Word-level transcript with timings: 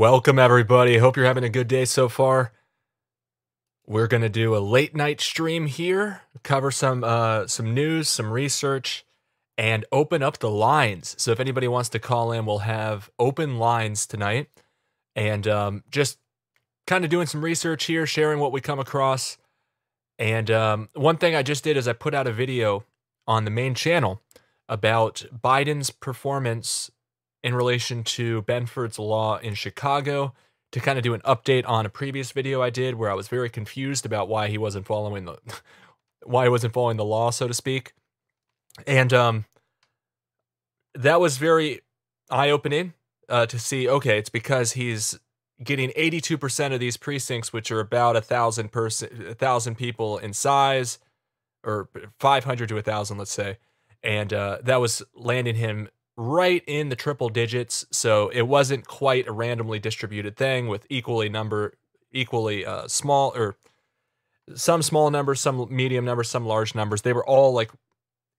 Welcome, 0.00 0.38
everybody. 0.38 0.96
Hope 0.96 1.18
you're 1.18 1.26
having 1.26 1.44
a 1.44 1.50
good 1.50 1.68
day 1.68 1.84
so 1.84 2.08
far. 2.08 2.52
We're 3.86 4.06
gonna 4.06 4.30
do 4.30 4.56
a 4.56 4.58
late 4.58 4.96
night 4.96 5.20
stream 5.20 5.66
here, 5.66 6.22
cover 6.42 6.70
some 6.70 7.04
uh, 7.04 7.48
some 7.48 7.74
news, 7.74 8.08
some 8.08 8.30
research, 8.30 9.04
and 9.60 9.84
open 9.92 10.22
up 10.22 10.38
the 10.38 10.50
lines. 10.50 11.14
So 11.18 11.32
if 11.32 11.38
anybody 11.38 11.68
wants 11.68 11.90
to 11.90 11.98
call 11.98 12.32
in, 12.32 12.46
we'll 12.46 12.60
have 12.60 13.10
open 13.18 13.58
lines 13.58 14.06
tonight, 14.06 14.48
and 15.14 15.46
um, 15.46 15.84
just 15.90 16.18
kind 16.86 17.04
of 17.04 17.10
doing 17.10 17.26
some 17.26 17.44
research 17.44 17.84
here, 17.84 18.06
sharing 18.06 18.38
what 18.38 18.52
we 18.52 18.62
come 18.62 18.78
across. 18.78 19.36
And 20.18 20.50
um, 20.50 20.88
one 20.94 21.18
thing 21.18 21.34
I 21.34 21.42
just 21.42 21.62
did 21.62 21.76
is 21.76 21.86
I 21.86 21.92
put 21.92 22.14
out 22.14 22.26
a 22.26 22.32
video 22.32 22.86
on 23.26 23.44
the 23.44 23.50
main 23.50 23.74
channel 23.74 24.22
about 24.66 25.26
Biden's 25.30 25.90
performance 25.90 26.90
in 27.44 27.54
relation 27.54 28.02
to 28.04 28.40
Benford's 28.42 28.98
law 28.98 29.36
in 29.36 29.52
Chicago 29.52 30.32
to 30.72 30.80
kind 30.80 30.96
of 30.96 31.04
do 31.04 31.12
an 31.12 31.20
update 31.20 31.68
on 31.68 31.84
a 31.84 31.90
previous 31.90 32.32
video 32.32 32.62
I 32.62 32.70
did 32.70 32.94
where 32.94 33.10
I 33.10 33.14
was 33.14 33.28
very 33.28 33.50
confused 33.50 34.06
about 34.06 34.26
why 34.26 34.48
he 34.48 34.56
wasn't 34.56 34.86
following 34.86 35.26
the 35.26 35.36
why 36.24 36.44
he 36.44 36.48
wasn't 36.48 36.72
following 36.72 36.96
the 36.96 37.04
law, 37.04 37.28
so 37.28 37.46
to 37.46 37.52
speak. 37.52 37.92
And 38.86 39.12
um 39.12 39.44
that 40.94 41.20
was 41.20 41.36
very 41.38 41.80
eye-opening 42.30 42.94
uh, 43.28 43.46
to 43.46 43.58
see 43.58 43.88
okay, 43.88 44.18
it's 44.18 44.30
because 44.30 44.72
he's 44.72 45.18
getting 45.62 45.90
82% 45.90 46.72
of 46.72 46.80
these 46.80 46.96
precincts 46.96 47.52
which 47.52 47.70
are 47.70 47.80
about 47.80 48.16
a 48.16 48.22
thousand 48.22 48.72
person 48.72 49.26
a 49.28 49.34
thousand 49.34 49.76
people 49.76 50.18
in 50.18 50.32
size 50.32 50.98
or 51.62 51.90
500 52.18 52.68
to 52.70 52.78
a 52.78 52.82
thousand 52.82 53.18
let's 53.18 53.30
say 53.30 53.58
and 54.02 54.32
uh, 54.32 54.58
that 54.62 54.80
was 54.80 55.02
landing 55.14 55.56
him 55.56 55.88
right 56.16 56.62
in 56.66 56.90
the 56.90 56.96
triple 56.96 57.28
digits. 57.28 57.86
So 57.90 58.28
it 58.28 58.42
wasn't 58.42 58.86
quite 58.86 59.26
a 59.26 59.32
randomly 59.32 59.78
distributed 59.78 60.36
thing 60.36 60.68
with 60.68 60.86
equally 60.90 61.28
number, 61.28 61.74
equally 62.12 62.64
uh, 62.66 62.88
small 62.88 63.32
or 63.34 63.56
some 64.54 64.82
small 64.82 65.10
numbers, 65.10 65.40
some 65.40 65.66
medium 65.74 66.04
numbers, 66.04 66.28
some 66.28 66.44
large 66.44 66.74
numbers. 66.74 67.02
They 67.02 67.12
were 67.12 67.26
all 67.26 67.52
like 67.52 67.70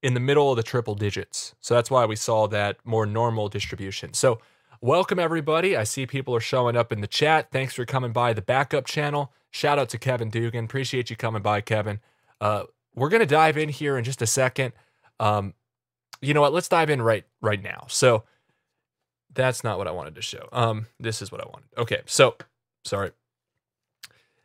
in 0.02 0.14
the 0.14 0.20
middle 0.20 0.50
of 0.50 0.58
the 0.58 0.64
triple 0.64 0.96
digits. 0.96 1.54
So 1.60 1.76
that's 1.76 1.92
why 1.92 2.06
we 2.06 2.16
saw 2.16 2.48
that 2.48 2.78
more 2.84 3.06
normal 3.06 3.50
distribution. 3.50 4.14
So 4.14 4.40
welcome 4.82 5.20
everybody. 5.20 5.78
I 5.78 5.84
see 5.84 6.06
people 6.06 6.36
are 6.36 6.42
showing 6.42 6.76
up 6.76 6.92
in 6.92 7.02
the 7.02 7.08
chat. 7.08 7.52
Thanks 7.52 7.74
for 7.74 7.86
coming 7.86 8.12
by 8.12 8.34
the 8.34 8.42
backup 8.42 8.86
channel. 8.86 9.32
Shout 9.52 9.78
out 9.78 9.90
to 9.90 9.98
Kevin 9.98 10.30
Dugan. 10.30 10.66
Appreciate 10.66 11.10
you 11.10 11.16
coming 11.16 11.42
by, 11.42 11.62
Kevin. 11.62 12.00
Uh, 12.40 12.64
we're 12.96 13.10
gonna 13.10 13.26
dive 13.26 13.58
in 13.58 13.70
here 13.70 13.98
in 13.98 14.04
just 14.04 14.22
a 14.22 14.28
second. 14.28 14.74
Um, 15.20 15.54
you 16.22 16.34
know 16.34 16.42
what? 16.42 16.54
Let's 16.54 16.68
dive 16.68 16.90
in 16.90 17.02
right 17.02 17.26
right 17.42 17.62
now. 17.62 17.86
So 17.88 18.24
that's 19.34 19.64
not 19.64 19.78
what 19.78 19.88
I 19.88 19.92
wanted 19.92 20.16
to 20.16 20.22
show. 20.22 20.50
Um, 20.52 20.88
this 21.00 21.22
is 21.22 21.32
what 21.32 21.42
I 21.42 21.46
wanted. 21.46 21.68
Okay, 21.78 22.02
so 22.06 22.36
sorry. 22.84 23.12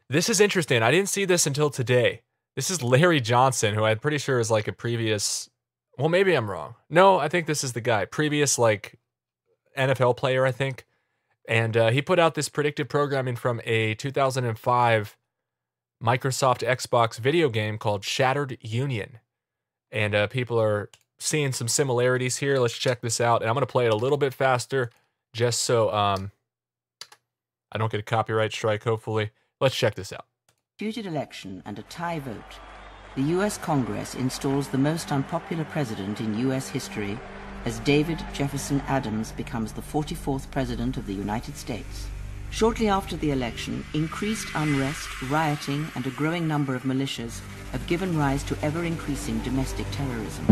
This 0.08 0.28
is 0.28 0.40
interesting. 0.40 0.82
I 0.82 0.90
didn't 0.90 1.08
see 1.08 1.24
this 1.24 1.46
until 1.46 1.70
today. 1.70 2.22
This 2.56 2.70
is 2.70 2.82
Larry 2.82 3.20
Johnson, 3.20 3.74
who 3.74 3.84
I'm 3.84 3.98
pretty 3.98 4.16
sure 4.16 4.40
is 4.40 4.50
like 4.50 4.66
a 4.66 4.72
previous. 4.72 5.50
Well, 5.98 6.08
maybe 6.08 6.32
I'm 6.32 6.50
wrong. 6.50 6.74
No, 6.88 7.18
I 7.18 7.28
think 7.28 7.46
this 7.46 7.62
is 7.62 7.74
the 7.74 7.82
guy. 7.82 8.06
Previous 8.06 8.58
like 8.58 8.98
NFL 9.76 10.16
player, 10.16 10.46
I 10.46 10.52
think. 10.52 10.86
And 11.46 11.76
uh, 11.76 11.90
he 11.90 12.00
put 12.00 12.18
out 12.18 12.34
this 12.34 12.48
predictive 12.48 12.88
programming 12.88 13.36
from 13.36 13.60
a 13.64 13.94
2005 13.94 15.16
Microsoft 16.02 16.66
Xbox 16.66 17.18
video 17.18 17.50
game 17.50 17.76
called 17.76 18.04
Shattered 18.04 18.56
Union. 18.62 19.20
And 19.92 20.14
uh, 20.14 20.26
people 20.26 20.60
are 20.60 20.90
seeing 21.18 21.52
some 21.52 21.68
similarities 21.68 22.38
here. 22.38 22.58
Let's 22.58 22.76
check 22.76 23.02
this 23.02 23.20
out. 23.20 23.42
And 23.42 23.50
I'm 23.50 23.54
going 23.54 23.66
to 23.66 23.70
play 23.70 23.86
it 23.86 23.92
a 23.92 23.96
little 23.96 24.18
bit 24.18 24.32
faster 24.34 24.90
just 25.34 25.60
so 25.60 25.92
um, 25.92 26.32
I 27.70 27.78
don't 27.78 27.92
get 27.92 28.00
a 28.00 28.02
copyright 28.02 28.52
strike, 28.52 28.82
hopefully. 28.82 29.30
Let's 29.60 29.76
check 29.76 29.94
this 29.94 30.12
out. 30.12 30.26
Disputed 30.78 31.06
election 31.06 31.62
and 31.64 31.78
a 31.78 31.82
tie 31.84 32.18
vote. 32.18 32.60
The 33.14 33.22
U.S. 33.36 33.56
Congress 33.56 34.14
installs 34.14 34.68
the 34.68 34.76
most 34.76 35.10
unpopular 35.10 35.64
president 35.64 36.20
in 36.20 36.38
U.S. 36.40 36.68
history 36.68 37.18
as 37.64 37.78
David 37.78 38.22
Jefferson 38.34 38.82
Adams 38.86 39.32
becomes 39.32 39.72
the 39.72 39.80
44th 39.80 40.50
President 40.50 40.98
of 40.98 41.06
the 41.06 41.14
United 41.14 41.56
States. 41.56 42.08
Shortly 42.50 42.88
after 42.88 43.16
the 43.16 43.30
election, 43.30 43.86
increased 43.94 44.48
unrest, 44.54 45.08
rioting, 45.30 45.88
and 45.94 46.06
a 46.06 46.10
growing 46.10 46.46
number 46.46 46.74
of 46.74 46.82
militias 46.82 47.40
have 47.72 47.86
given 47.86 48.18
rise 48.18 48.44
to 48.44 48.58
ever-increasing 48.60 49.38
domestic 49.38 49.86
terrorism. 49.92 50.44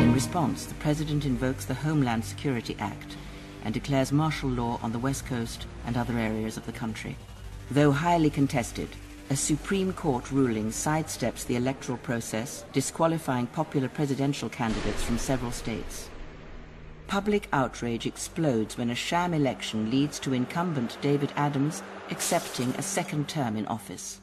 In 0.00 0.14
response, 0.14 0.64
the 0.66 0.74
President 0.74 1.24
invokes 1.24 1.64
the 1.64 1.74
Homeland 1.74 2.24
Security 2.24 2.76
Act 2.78 3.16
and 3.64 3.74
declares 3.74 4.12
martial 4.12 4.48
law 4.48 4.78
on 4.80 4.92
the 4.92 4.98
West 5.00 5.26
Coast 5.26 5.66
and 5.86 5.96
other 5.96 6.16
areas 6.16 6.56
of 6.56 6.66
the 6.66 6.72
country. 6.72 7.16
Though 7.70 7.92
highly 7.92 8.30
contested, 8.30 8.88
a 9.28 9.36
Supreme 9.36 9.92
Court 9.92 10.32
ruling 10.32 10.70
sidesteps 10.70 11.46
the 11.46 11.56
electoral 11.56 11.98
process, 11.98 12.64
disqualifying 12.72 13.46
popular 13.48 13.90
presidential 13.90 14.48
candidates 14.48 15.02
from 15.02 15.18
several 15.18 15.52
states. 15.52 16.08
Public 17.08 17.46
outrage 17.52 18.06
explodes 18.06 18.78
when 18.78 18.88
a 18.88 18.94
sham 18.94 19.34
election 19.34 19.90
leads 19.90 20.18
to 20.20 20.32
incumbent 20.32 20.96
David 21.02 21.30
Adams 21.36 21.82
accepting 22.10 22.70
a 22.70 22.82
second 22.82 23.28
term 23.28 23.56
in 23.56 23.66
office. 23.66 24.20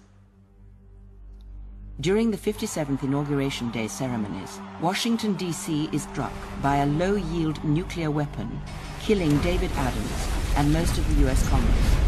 During 2.01 2.31
the 2.31 2.37
57th 2.37 3.03
Inauguration 3.03 3.69
Day 3.71 3.87
ceremonies, 3.87 4.59
Washington, 4.81 5.35
D.C. 5.35 5.87
is 5.93 6.03
struck 6.03 6.33
by 6.61 6.77
a 6.77 6.85
low-yield 6.87 7.63
nuclear 7.63 8.11
weapon, 8.11 8.59
killing 9.01 9.37
David 9.39 9.71
Adams 9.75 10.27
and 10.57 10.73
most 10.73 10.97
of 10.97 11.07
the 11.07 11.21
U.S. 11.21 11.47
Congress. 11.47 12.04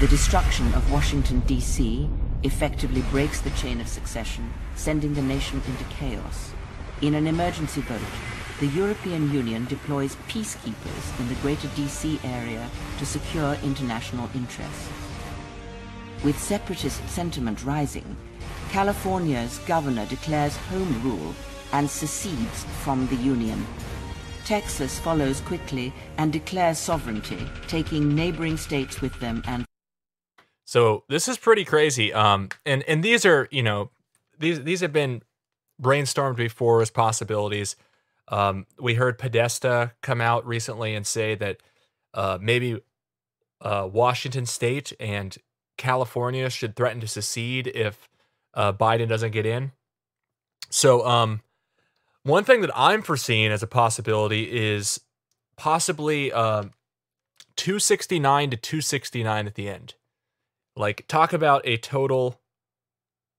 The 0.00 0.06
destruction 0.06 0.72
of 0.74 0.92
Washington, 0.92 1.40
D.C. 1.40 2.08
effectively 2.44 3.02
breaks 3.10 3.40
the 3.40 3.50
chain 3.50 3.80
of 3.80 3.88
succession, 3.88 4.48
sending 4.76 5.12
the 5.12 5.22
nation 5.22 5.60
into 5.66 5.82
chaos. 5.92 6.52
In 7.02 7.16
an 7.16 7.26
emergency 7.26 7.80
vote, 7.80 8.00
the 8.60 8.68
European 8.68 9.32
Union 9.32 9.64
deploys 9.64 10.14
peacekeepers 10.28 11.18
in 11.18 11.26
the 11.26 11.34
greater 11.42 11.66
DC 11.68 12.24
area 12.24 12.70
to 13.00 13.04
secure 13.04 13.54
international 13.64 14.30
interests. 14.36 14.88
With 16.22 16.38
separatist 16.38 17.08
sentiment 17.08 17.64
rising, 17.64 18.16
California's 18.70 19.58
governor 19.66 20.06
declares 20.06 20.56
home 20.70 21.02
rule 21.02 21.34
and 21.72 21.90
secedes 21.90 22.62
from 22.84 23.08
the 23.08 23.16
Union. 23.16 23.66
Texas 24.44 24.96
follows 25.00 25.40
quickly 25.40 25.92
and 26.18 26.32
declares 26.32 26.78
sovereignty, 26.78 27.44
taking 27.66 28.14
neighboring 28.14 28.56
states 28.56 29.00
with 29.00 29.18
them 29.18 29.42
and 29.48 29.64
so 30.68 31.04
this 31.08 31.28
is 31.28 31.38
pretty 31.38 31.64
crazy. 31.64 32.12
Um, 32.12 32.50
and 32.66 32.82
and 32.82 33.02
these 33.02 33.24
are 33.24 33.48
you 33.50 33.62
know 33.62 33.90
these 34.38 34.64
these 34.64 34.82
have 34.82 34.92
been 34.92 35.22
brainstormed 35.80 36.36
before 36.36 36.82
as 36.82 36.90
possibilities. 36.90 37.74
Um, 38.30 38.66
we 38.78 38.92
heard 38.92 39.16
Podesta 39.16 39.92
come 40.02 40.20
out 40.20 40.46
recently 40.46 40.94
and 40.94 41.06
say 41.06 41.34
that 41.36 41.56
uh, 42.12 42.36
maybe 42.38 42.82
uh, 43.62 43.88
Washington 43.90 44.44
State 44.44 44.92
and 45.00 45.38
California 45.78 46.50
should 46.50 46.76
threaten 46.76 47.00
to 47.00 47.08
secede 47.08 47.68
if 47.68 48.06
uh, 48.52 48.74
Biden 48.74 49.08
doesn't 49.08 49.30
get 49.30 49.46
in. 49.46 49.72
So, 50.68 51.06
um, 51.06 51.40
one 52.24 52.44
thing 52.44 52.60
that 52.60 52.72
I'm 52.74 53.00
foreseeing 53.00 53.50
as 53.50 53.62
a 53.62 53.66
possibility 53.66 54.42
is 54.54 55.00
possibly 55.56 56.30
uh, 56.30 56.64
269 57.56 58.50
to 58.50 58.56
269 58.58 59.46
at 59.46 59.54
the 59.54 59.70
end. 59.70 59.94
Like, 60.78 61.06
talk 61.08 61.32
about 61.32 61.62
a 61.64 61.76
total 61.76 62.40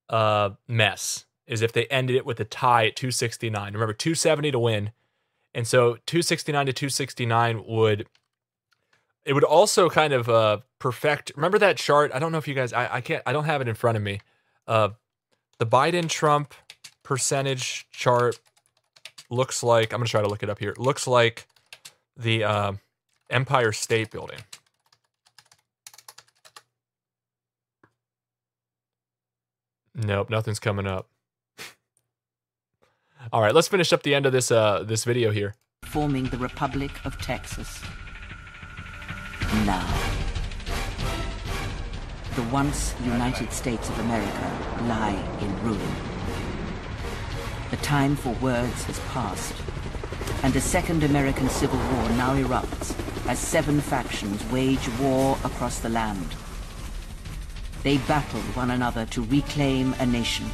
uh, 0.09 0.51
mess 0.67 1.25
is 1.47 1.61
if 1.61 1.71
they 1.71 1.85
ended 1.85 2.15
it 2.15 2.25
with 2.25 2.39
a 2.39 2.45
tie 2.45 2.87
at 2.87 2.95
269. 2.95 3.73
Remember, 3.73 3.93
270 3.93 4.51
to 4.51 4.59
win. 4.59 4.91
And 5.55 5.67
so 5.67 5.97
269 6.05 6.67
to 6.67 6.73
269 6.73 7.63
would 7.65 8.07
it 9.25 9.33
would 9.33 9.43
also 9.43 9.89
kind 9.89 10.13
of 10.13 10.29
uh 10.29 10.59
perfect 10.77 11.31
remember 11.35 11.57
that 11.57 11.75
chart? 11.77 12.11
I 12.13 12.19
don't 12.19 12.31
know 12.31 12.37
if 12.37 12.47
you 12.47 12.53
guys 12.53 12.71
I, 12.71 12.95
I 12.95 13.01
can't 13.01 13.23
I 13.25 13.33
don't 13.33 13.45
have 13.45 13.59
it 13.59 13.67
in 13.67 13.73
front 13.73 13.97
of 13.97 14.03
me. 14.03 14.21
Uh 14.67 14.89
the 15.57 15.65
Biden 15.65 16.07
Trump 16.07 16.53
percentage 17.03 17.87
chart 17.91 18.39
looks 19.29 19.63
like 19.63 19.93
I'm 19.93 19.99
gonna 19.99 20.07
try 20.07 20.21
to 20.21 20.27
look 20.27 20.43
it 20.43 20.49
up 20.49 20.59
here. 20.59 20.69
It 20.69 20.77
looks 20.77 21.07
like 21.07 21.47
the 22.15 22.43
uh, 22.43 22.73
Empire 23.29 23.71
State 23.71 24.11
Building. 24.11 24.39
Nope, 29.95 30.29
nothing's 30.29 30.59
coming 30.59 30.87
up. 30.87 31.09
All 33.33 33.41
right, 33.41 33.53
let's 33.53 33.67
finish 33.67 33.91
up 33.93 34.03
the 34.03 34.15
end 34.15 34.25
of 34.25 34.31
this 34.31 34.51
uh 34.51 34.83
this 34.83 35.03
video 35.03 35.31
here. 35.31 35.55
forming 35.85 36.25
the 36.25 36.37
Republic 36.37 36.91
of 37.05 37.17
Texas. 37.19 37.81
Now, 39.65 39.87
the 42.35 42.43
once 42.43 42.93
United 43.03 43.51
States 43.51 43.89
of 43.89 43.99
America 43.99 44.47
lie 44.83 45.17
in 45.41 45.63
ruin. 45.63 45.95
The 47.71 47.77
time 47.77 48.15
for 48.15 48.33
words 48.35 48.83
has 48.85 48.99
passed, 49.11 49.55
and 50.43 50.55
a 50.55 50.61
second 50.61 51.03
American 51.03 51.49
Civil 51.49 51.79
War 51.79 52.09
now 52.09 52.35
erupts 52.35 52.93
as 53.27 53.39
seven 53.39 53.81
factions 53.81 54.43
wage 54.51 54.87
war 54.99 55.37
across 55.43 55.79
the 55.79 55.89
land. 55.89 56.27
They 57.83 57.97
battle 57.99 58.41
one 58.53 58.71
another 58.71 59.05
to 59.07 59.23
reclaim 59.23 59.93
a 59.99 60.05
nation, 60.05 60.47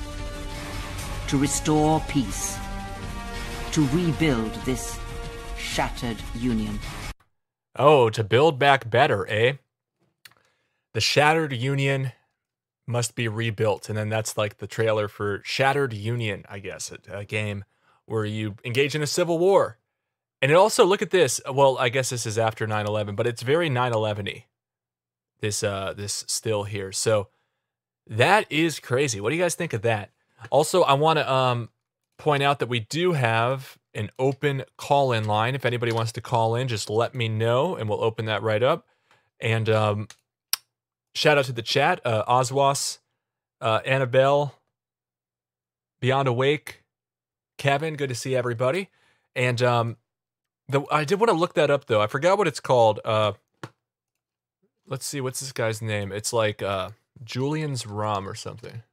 to 1.28 1.38
restore 1.38 2.00
peace, 2.08 2.58
to 3.72 3.86
rebuild 3.88 4.54
this 4.66 5.00
shattered 5.58 6.18
union. 6.36 6.80
Oh, 7.76 8.10
to 8.10 8.24
build 8.24 8.58
back 8.58 8.90
better, 8.90 9.28
eh? 9.28 9.54
The 10.94 11.02
Shattered 11.02 11.52
Union 11.52 12.14
must 12.88 13.16
be 13.16 13.28
rebuilt. 13.28 13.90
And 13.90 13.98
then 13.98 14.08
that's 14.08 14.38
like 14.38 14.60
the 14.60 14.68
trailer 14.68 15.10
for 15.10 15.42
Shattered 15.44 15.92
Union, 15.92 16.46
I 16.48 16.60
guess, 16.60 16.90
a, 16.90 17.18
a 17.18 17.26
game 17.26 17.66
where 18.06 18.24
you 18.24 18.56
engage 18.64 18.96
in 18.96 19.02
a 19.02 19.08
civil 19.08 19.38
war. 19.38 19.78
And 20.42 20.52
it 20.52 20.56
also, 20.56 20.86
look 20.86 21.02
at 21.02 21.10
this. 21.10 21.42
Well, 21.52 21.78
I 21.78 21.90
guess 21.90 22.12
this 22.12 22.26
is 22.26 22.38
after 22.38 22.66
9 22.66 22.86
11, 22.86 23.16
but 23.16 23.28
it's 23.28 23.42
very 23.42 23.70
9 23.70 23.92
11 23.92 24.26
y. 24.26 24.46
This, 25.42 25.64
uh, 25.64 25.94
this 25.96 26.26
still 26.28 26.64
here. 26.64 26.92
So 26.92 27.28
that 28.08 28.52
is 28.52 28.80
crazy. 28.80 29.20
What 29.20 29.30
do 29.30 29.36
you 29.36 29.42
guys 29.42 29.56
think 29.56 29.74
of 29.74 29.82
that? 29.84 30.12
Also, 30.50 30.84
I 30.84 30.94
want 30.94 31.20
to 31.20 31.32
um, 31.32 31.70
point 32.18 32.44
out 32.44 32.60
that 32.60 32.70
we 32.70 32.80
do 32.80 33.14
have 33.14 33.78
an 33.94 34.10
open 34.20 34.64
call 34.78 35.12
in 35.12 35.26
line. 35.26 35.56
If 35.56 35.66
anybody 35.66 35.92
wants 35.92 36.12
to 36.14 36.22
call 36.22 36.56
in, 36.56 36.68
just 36.68 36.90
let 36.90 37.16
me 37.16 37.28
know 37.28 37.76
and 37.76 37.90
we'll 37.90 38.04
open 38.04 38.26
that 38.26 38.44
right 38.44 38.62
up. 38.62 38.88
And 39.40 39.70
um, 39.70 40.08
shout 41.14 41.38
out 41.38 41.46
to 41.46 41.54
the 41.54 41.62
chat 41.62 42.02
uh, 42.06 42.24
Oswas, 42.26 43.00
uh, 43.62 43.82
Annabelle, 43.86 44.56
Beyond 46.00 46.28
Awake, 46.28 46.84
Kevin. 47.58 47.96
Good 47.96 48.10
to 48.10 48.16
see 48.16 48.36
everybody. 48.36 48.90
And 49.36 49.62
um, 49.62 49.98
the, 50.68 50.84
I 50.92 51.04
did 51.04 51.20
want 51.20 51.30
to 51.30 51.36
look 51.38 51.56
that 51.56 51.70
up 51.70 51.86
though. 51.86 52.02
I 52.02 52.08
forgot 52.08 52.38
what 52.38 52.48
it's 52.48 52.60
called. 52.60 53.00
Uh, 53.04 53.34
let's 54.88 55.06
see. 55.06 55.22
What's 55.22 55.40
this 55.40 55.52
guy's 55.52 55.82
name? 55.82 56.12
It's 56.12 56.34
like 56.34 56.62
uh, 56.62 56.90
Julian's 57.24 57.86
Rum 57.86 58.28
or 58.28 58.36
something. 58.36 58.84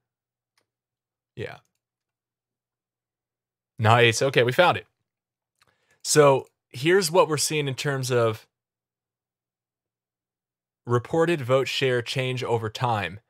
Yeah. 1.36 1.58
Nice. 3.78 4.22
Okay, 4.22 4.42
we 4.42 4.52
found 4.52 4.76
it. 4.76 4.86
So 6.04 6.46
here's 6.70 7.10
what 7.10 7.28
we're 7.28 7.36
seeing 7.36 7.68
in 7.68 7.74
terms 7.74 8.10
of 8.10 8.46
reported 10.86 11.40
vote 11.40 11.68
share 11.68 12.02
change 12.02 12.42
over 12.42 12.68
time. 12.68 13.20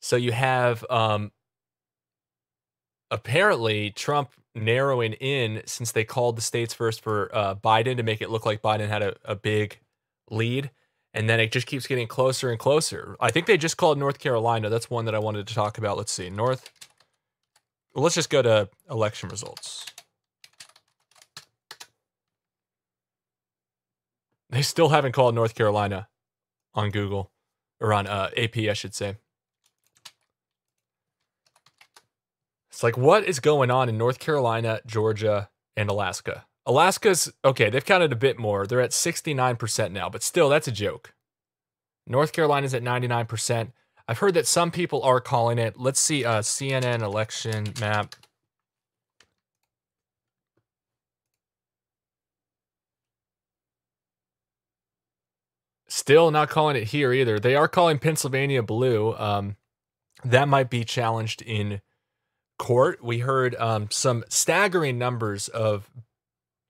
So 0.00 0.16
you 0.16 0.32
have 0.32 0.84
um, 0.90 1.32
apparently 3.10 3.90
Trump 3.90 4.30
narrowing 4.54 5.14
in 5.14 5.62
since 5.66 5.92
they 5.92 6.04
called 6.04 6.36
the 6.36 6.42
states 6.42 6.74
first 6.74 7.00
for 7.00 7.34
uh, 7.34 7.54
Biden 7.56 7.96
to 7.96 8.02
make 8.02 8.20
it 8.20 8.30
look 8.30 8.46
like 8.46 8.62
Biden 8.62 8.88
had 8.88 9.02
a, 9.02 9.16
a 9.24 9.34
big 9.34 9.78
lead. 10.30 10.70
And 11.14 11.30
then 11.30 11.38
it 11.38 11.52
just 11.52 11.68
keeps 11.68 11.86
getting 11.86 12.08
closer 12.08 12.50
and 12.50 12.58
closer. 12.58 13.16
I 13.20 13.30
think 13.30 13.46
they 13.46 13.56
just 13.56 13.76
called 13.76 13.98
North 13.98 14.18
Carolina. 14.18 14.68
That's 14.68 14.90
one 14.90 15.04
that 15.04 15.14
I 15.14 15.20
wanted 15.20 15.46
to 15.46 15.54
talk 15.54 15.78
about. 15.78 15.96
Let's 15.96 16.12
see. 16.12 16.28
North. 16.28 16.70
Let's 17.94 18.16
just 18.16 18.30
go 18.30 18.42
to 18.42 18.68
election 18.90 19.28
results. 19.28 19.86
They 24.50 24.62
still 24.62 24.88
haven't 24.88 25.12
called 25.12 25.36
North 25.36 25.54
Carolina 25.54 26.08
on 26.74 26.90
Google 26.90 27.30
or 27.80 27.92
on 27.92 28.08
uh, 28.08 28.30
AP, 28.36 28.56
I 28.58 28.72
should 28.72 28.94
say. 28.94 29.16
It's 32.70 32.82
like, 32.82 32.96
what 32.96 33.24
is 33.24 33.38
going 33.38 33.70
on 33.70 33.88
in 33.88 33.96
North 33.96 34.18
Carolina, 34.18 34.80
Georgia, 34.84 35.48
and 35.76 35.88
Alaska? 35.88 36.44
Alaska's 36.66 37.32
okay, 37.44 37.68
they've 37.68 37.84
counted 37.84 38.12
a 38.12 38.16
bit 38.16 38.38
more. 38.38 38.66
They're 38.66 38.80
at 38.80 38.90
69% 38.90 39.92
now, 39.92 40.08
but 40.08 40.22
still, 40.22 40.48
that's 40.48 40.68
a 40.68 40.72
joke. 40.72 41.14
North 42.06 42.32
Carolina's 42.32 42.74
at 42.74 42.82
99%. 42.82 43.72
I've 44.06 44.18
heard 44.18 44.34
that 44.34 44.46
some 44.46 44.70
people 44.70 45.02
are 45.02 45.20
calling 45.20 45.58
it. 45.58 45.78
Let's 45.78 46.00
see, 46.00 46.24
a 46.24 46.40
CNN 46.40 47.00
election 47.00 47.72
map. 47.80 48.14
Still 55.88 56.30
not 56.30 56.50
calling 56.50 56.76
it 56.76 56.88
here 56.88 57.12
either. 57.12 57.38
They 57.38 57.54
are 57.54 57.68
calling 57.68 57.98
Pennsylvania 57.98 58.62
blue. 58.62 59.14
Um, 59.16 59.56
that 60.24 60.48
might 60.48 60.68
be 60.68 60.84
challenged 60.84 61.40
in 61.42 61.80
court. 62.58 63.02
We 63.02 63.20
heard 63.20 63.54
um, 63.56 63.88
some 63.90 64.24
staggering 64.28 64.98
numbers 64.98 65.48
of 65.48 65.90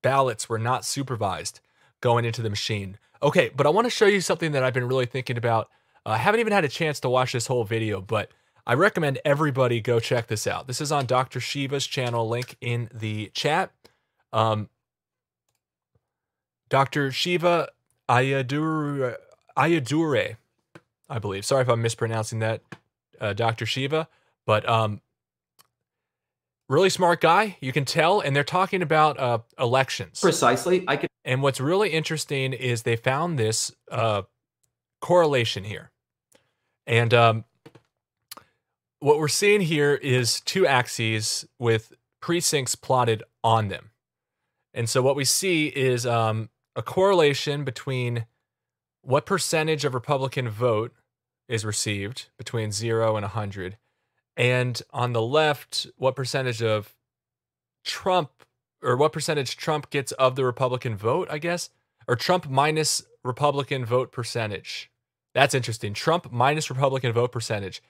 ballots 0.05 0.47
were 0.47 0.59
not 0.59 0.85
supervised 0.85 1.61
going 1.99 2.25
into 2.25 2.43
the 2.43 2.49
machine. 2.51 2.99
Okay, 3.23 3.49
but 3.55 3.65
I 3.65 3.71
want 3.71 3.85
to 3.85 3.89
show 3.89 4.05
you 4.05 4.21
something 4.21 4.51
that 4.51 4.63
I've 4.63 4.75
been 4.75 4.87
really 4.87 5.07
thinking 5.07 5.35
about. 5.35 5.67
Uh, 6.05 6.09
I 6.11 6.17
haven't 6.17 6.41
even 6.41 6.53
had 6.53 6.63
a 6.63 6.69
chance 6.69 6.99
to 6.99 7.09
watch 7.09 7.33
this 7.33 7.47
whole 7.47 7.63
video, 7.63 8.01
but 8.01 8.29
I 8.67 8.75
recommend 8.75 9.17
everybody 9.25 9.81
go 9.81 9.99
check 9.99 10.27
this 10.27 10.45
out. 10.45 10.67
This 10.67 10.79
is 10.79 10.91
on 10.91 11.07
Dr. 11.07 11.39
Shiva's 11.39 11.87
channel, 11.87 12.29
link 12.29 12.55
in 12.61 12.87
the 12.93 13.31
chat. 13.33 13.71
Um, 14.31 14.69
Dr. 16.69 17.11
Shiva 17.11 17.69
Ayadure, 18.07 19.15
Ayadure, 19.57 20.37
I 21.09 21.17
believe. 21.17 21.45
Sorry 21.45 21.63
if 21.63 21.69
I'm 21.69 21.81
mispronouncing 21.81 22.37
that, 22.39 22.61
uh, 23.19 23.33
Dr. 23.33 23.65
Shiva, 23.65 24.07
but 24.45 24.69
um, 24.69 25.01
really 26.69 26.89
smart 26.89 27.21
guy. 27.21 27.57
You 27.61 27.71
can 27.71 27.85
tell, 27.85 28.19
and 28.19 28.35
they're 28.35 28.43
talking 28.43 28.81
about 28.81 29.19
uh, 29.19 29.39
elections. 29.59 30.19
Precisely, 30.19 30.83
I 30.87 30.97
could. 30.97 31.09
And 31.23 31.41
what's 31.41 31.59
really 31.59 31.89
interesting 31.89 32.53
is 32.53 32.83
they 32.83 32.95
found 32.95 33.39
this 33.39 33.71
uh, 33.91 34.23
correlation 35.01 35.63
here, 35.63 35.91
and 36.85 37.13
um, 37.13 37.45
what 38.99 39.19
we're 39.19 39.27
seeing 39.27 39.61
here 39.61 39.93
is 39.93 40.41
two 40.41 40.65
axes 40.65 41.45
with 41.59 41.93
precincts 42.21 42.75
plotted 42.75 43.23
on 43.43 43.67
them. 43.67 43.91
And 44.73 44.89
so 44.89 45.01
what 45.01 45.15
we 45.15 45.25
see 45.25 45.67
is 45.67 46.05
um, 46.05 46.49
a 46.75 46.81
correlation 46.81 47.63
between 47.63 48.25
what 49.03 49.25
percentage 49.25 49.85
of 49.85 49.93
Republican 49.93 50.49
vote 50.49 50.91
is 51.47 51.63
received 51.63 52.29
between 52.37 52.71
zero 52.71 53.15
and 53.15 53.23
100, 53.23 53.77
and 54.37 54.81
on 54.91 55.13
the 55.13 55.21
left, 55.21 55.87
what 55.97 56.15
percentage 56.15 56.61
of 56.61 56.95
Trump 57.83 58.31
or 58.81 58.95
what 58.95 59.13
percentage 59.13 59.57
Trump 59.57 59.89
gets 59.89 60.11
of 60.13 60.35
the 60.35 60.45
Republican 60.45 60.95
vote, 60.95 61.27
I 61.31 61.37
guess, 61.37 61.69
or 62.07 62.15
Trump 62.15 62.49
minus 62.49 63.03
Republican 63.23 63.85
vote 63.85 64.11
percentage. 64.11 64.91
That's 65.33 65.53
interesting. 65.53 65.93
Trump 65.93 66.31
minus 66.31 66.69
Republican 66.69 67.11
vote 67.11 67.31
percentage. 67.31 67.81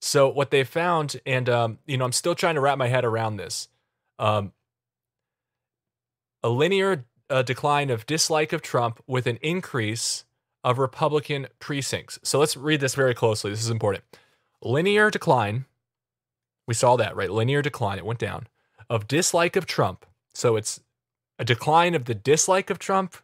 So 0.00 0.28
what 0.28 0.50
they 0.50 0.64
found, 0.64 1.20
and 1.26 1.48
um, 1.48 1.78
you 1.86 1.96
know, 1.96 2.04
I'm 2.04 2.12
still 2.12 2.34
trying 2.34 2.54
to 2.54 2.60
wrap 2.60 2.78
my 2.78 2.88
head 2.88 3.04
around 3.04 3.36
this. 3.36 3.68
Um, 4.18 4.52
a 6.42 6.48
linear 6.48 7.06
uh, 7.30 7.42
decline 7.42 7.90
of 7.90 8.06
dislike 8.06 8.52
of 8.52 8.62
Trump 8.62 9.02
with 9.06 9.26
an 9.26 9.38
increase 9.40 10.24
of 10.62 10.78
Republican 10.78 11.46
precincts. 11.58 12.18
So 12.22 12.38
let's 12.38 12.56
read 12.56 12.80
this 12.80 12.94
very 12.94 13.14
closely. 13.14 13.50
This 13.50 13.62
is 13.62 13.70
important. 13.70 14.04
Linear 14.62 15.10
decline. 15.10 15.64
We 16.66 16.74
saw 16.74 16.96
that, 16.96 17.14
right? 17.16 17.30
Linear 17.30 17.62
decline. 17.62 17.98
It 17.98 18.06
went 18.06 18.18
down 18.18 18.46
of 18.88 19.08
dislike 19.08 19.56
of 19.56 19.66
Trump. 19.66 20.06
So 20.34 20.56
it's 20.56 20.80
a 21.38 21.44
decline 21.44 21.94
of 21.94 22.04
the 22.04 22.14
dislike 22.14 22.70
of 22.70 22.78
Trump. 22.78 23.16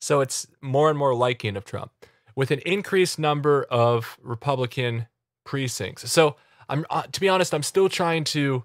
So 0.00 0.20
it's 0.20 0.46
more 0.60 0.90
and 0.90 0.98
more 0.98 1.14
liking 1.14 1.56
of 1.56 1.64
Trump 1.64 1.92
with 2.36 2.50
an 2.50 2.60
increased 2.60 3.18
number 3.18 3.64
of 3.70 4.18
Republican 4.22 5.06
precincts. 5.44 6.10
So 6.10 6.36
I'm 6.68 6.84
uh, 6.90 7.02
to 7.02 7.20
be 7.20 7.28
honest, 7.28 7.54
I'm 7.54 7.62
still 7.62 7.88
trying 7.88 8.24
to 8.24 8.64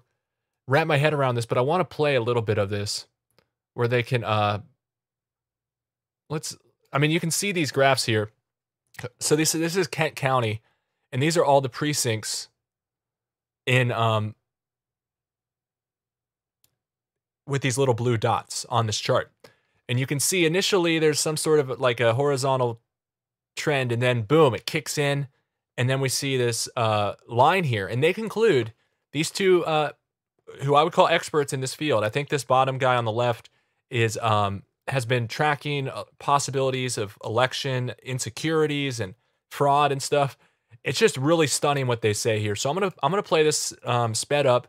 wrap 0.66 0.86
my 0.86 0.96
head 0.96 1.14
around 1.14 1.34
this, 1.34 1.46
but 1.46 1.58
I 1.58 1.62
want 1.62 1.80
to 1.80 1.96
play 1.96 2.14
a 2.14 2.20
little 2.20 2.42
bit 2.42 2.58
of 2.58 2.70
this 2.70 3.06
where 3.74 3.88
they 3.88 4.02
can 4.02 4.24
uh 4.24 4.60
let's 6.28 6.56
I 6.92 6.98
mean 6.98 7.10
you 7.10 7.20
can 7.20 7.30
see 7.30 7.52
these 7.52 7.72
graphs 7.72 8.04
here. 8.04 8.30
So 9.18 9.36
this 9.36 9.52
this 9.52 9.76
is 9.76 9.86
Kent 9.86 10.16
County 10.16 10.60
and 11.12 11.22
these 11.22 11.36
are 11.36 11.44
all 11.44 11.60
the 11.60 11.68
precincts 11.68 12.48
in 13.66 13.92
um 13.92 14.34
with 17.46 17.62
these 17.62 17.78
little 17.78 17.94
blue 17.94 18.16
dots 18.16 18.64
on 18.68 18.86
this 18.86 19.00
chart. 19.00 19.32
And 19.88 19.98
you 19.98 20.06
can 20.06 20.20
see 20.20 20.46
initially 20.46 21.00
there's 21.00 21.18
some 21.18 21.36
sort 21.36 21.58
of 21.58 21.80
like 21.80 21.98
a 21.98 22.14
horizontal 22.14 22.80
trend 23.56 23.90
and 23.90 24.00
then 24.00 24.22
boom 24.22 24.54
it 24.54 24.64
kicks 24.64 24.96
in 24.96 25.26
and 25.76 25.90
then 25.90 26.00
we 26.00 26.08
see 26.08 26.36
this 26.36 26.68
uh, 26.76 27.14
line 27.26 27.64
here 27.64 27.86
and 27.86 28.02
they 28.02 28.12
conclude 28.12 28.72
these 29.12 29.30
two 29.30 29.64
uh, 29.66 29.90
who 30.62 30.76
i 30.76 30.84
would 30.84 30.92
call 30.92 31.08
experts 31.08 31.52
in 31.52 31.60
this 31.60 31.74
field 31.74 32.04
i 32.04 32.08
think 32.08 32.28
this 32.28 32.44
bottom 32.44 32.78
guy 32.78 32.94
on 32.94 33.04
the 33.04 33.12
left 33.12 33.50
is 33.90 34.16
um, 34.18 34.62
has 34.88 35.04
been 35.04 35.28
tracking 35.28 35.88
uh, 35.88 36.04
possibilities 36.18 36.98
of 36.98 37.16
election 37.24 37.92
insecurities 38.02 39.00
and 39.00 39.14
fraud 39.50 39.92
and 39.92 40.02
stuff. 40.02 40.36
It's 40.84 40.98
just 40.98 41.16
really 41.16 41.46
stunning 41.46 41.86
what 41.86 42.00
they 42.00 42.12
say 42.12 42.40
here. 42.40 42.56
So 42.56 42.70
I'm 42.70 42.76
gonna 42.76 42.92
I'm 43.02 43.10
gonna 43.10 43.22
play 43.22 43.42
this 43.42 43.74
um, 43.84 44.14
sped 44.14 44.46
up. 44.46 44.68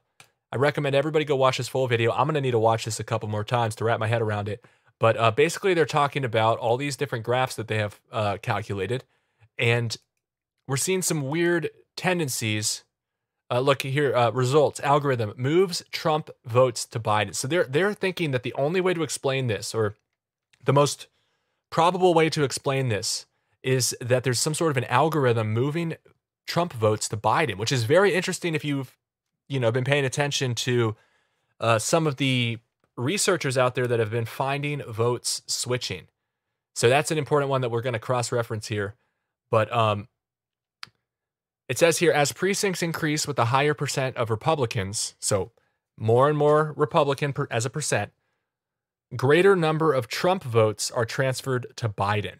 I 0.51 0.57
recommend 0.57 0.95
everybody 0.95 1.23
go 1.23 1.35
watch 1.35 1.57
this 1.57 1.69
full 1.69 1.87
video. 1.87 2.11
I'm 2.11 2.27
gonna 2.27 2.41
need 2.41 2.51
to 2.51 2.59
watch 2.59 2.85
this 2.85 2.99
a 2.99 3.03
couple 3.03 3.29
more 3.29 3.43
times 3.43 3.75
to 3.75 3.85
wrap 3.85 3.99
my 3.99 4.07
head 4.07 4.21
around 4.21 4.49
it. 4.49 4.65
But 4.99 5.17
uh, 5.17 5.31
basically, 5.31 5.73
they're 5.73 5.85
talking 5.85 6.23
about 6.23 6.59
all 6.59 6.77
these 6.77 6.95
different 6.95 7.25
graphs 7.25 7.55
that 7.55 7.67
they 7.67 7.77
have 7.77 7.99
uh, 8.11 8.37
calculated, 8.41 9.03
and 9.57 9.95
we're 10.67 10.77
seeing 10.77 11.01
some 11.01 11.23
weird 11.23 11.69
tendencies. 11.95 12.83
Uh, 13.49 13.59
look 13.59 13.81
here, 13.81 14.15
uh, 14.15 14.29
results 14.31 14.79
algorithm 14.79 15.33
moves 15.35 15.83
Trump 15.91 16.29
votes 16.45 16.85
to 16.85 16.99
Biden. 16.99 17.35
So 17.35 17.47
they're 17.47 17.65
they're 17.65 17.93
thinking 17.93 18.31
that 18.31 18.43
the 18.43 18.53
only 18.53 18.79
way 18.79 18.93
to 18.93 19.03
explain 19.03 19.47
this, 19.47 19.73
or 19.73 19.95
the 20.63 20.73
most 20.73 21.07
probable 21.69 22.13
way 22.13 22.29
to 22.29 22.43
explain 22.43 22.89
this, 22.89 23.25
is 23.63 23.95
that 24.01 24.23
there's 24.23 24.39
some 24.39 24.53
sort 24.53 24.71
of 24.71 24.77
an 24.77 24.85
algorithm 24.85 25.53
moving 25.53 25.95
Trump 26.47 26.73
votes 26.73 27.07
to 27.09 27.17
Biden, 27.17 27.57
which 27.57 27.71
is 27.71 27.83
very 27.83 28.13
interesting 28.13 28.55
if 28.55 28.65
you've 28.65 28.97
you 29.47 29.59
know 29.59 29.71
been 29.71 29.83
paying 29.83 30.05
attention 30.05 30.55
to 30.55 30.95
uh, 31.59 31.79
some 31.79 32.07
of 32.07 32.17
the 32.17 32.57
researchers 32.97 33.57
out 33.57 33.75
there 33.75 33.87
that 33.87 33.99
have 33.99 34.11
been 34.11 34.25
finding 34.25 34.81
votes 34.83 35.41
switching. 35.47 36.07
So 36.75 36.89
that's 36.89 37.11
an 37.11 37.17
important 37.17 37.49
one 37.49 37.61
that 37.61 37.69
we're 37.69 37.81
going 37.81 37.93
to 37.93 37.99
cross 37.99 38.31
reference 38.31 38.67
here. 38.67 38.95
But 39.49 39.71
um, 39.71 40.07
it 41.67 41.77
says 41.77 41.97
here 41.97 42.11
as 42.11 42.31
precincts 42.31 42.81
increase 42.81 43.27
with 43.27 43.37
a 43.39 43.45
higher 43.45 43.73
percent 43.73 44.17
of 44.17 44.29
Republicans, 44.29 45.15
so 45.19 45.51
more 45.97 46.29
and 46.29 46.37
more 46.37 46.73
Republican 46.75 47.33
per, 47.33 47.47
as 47.51 47.65
a 47.65 47.69
percent, 47.69 48.11
greater 49.15 49.55
number 49.55 49.93
of 49.93 50.07
Trump 50.07 50.43
votes 50.43 50.89
are 50.89 51.05
transferred 51.05 51.67
to 51.75 51.89
Biden. 51.89 52.37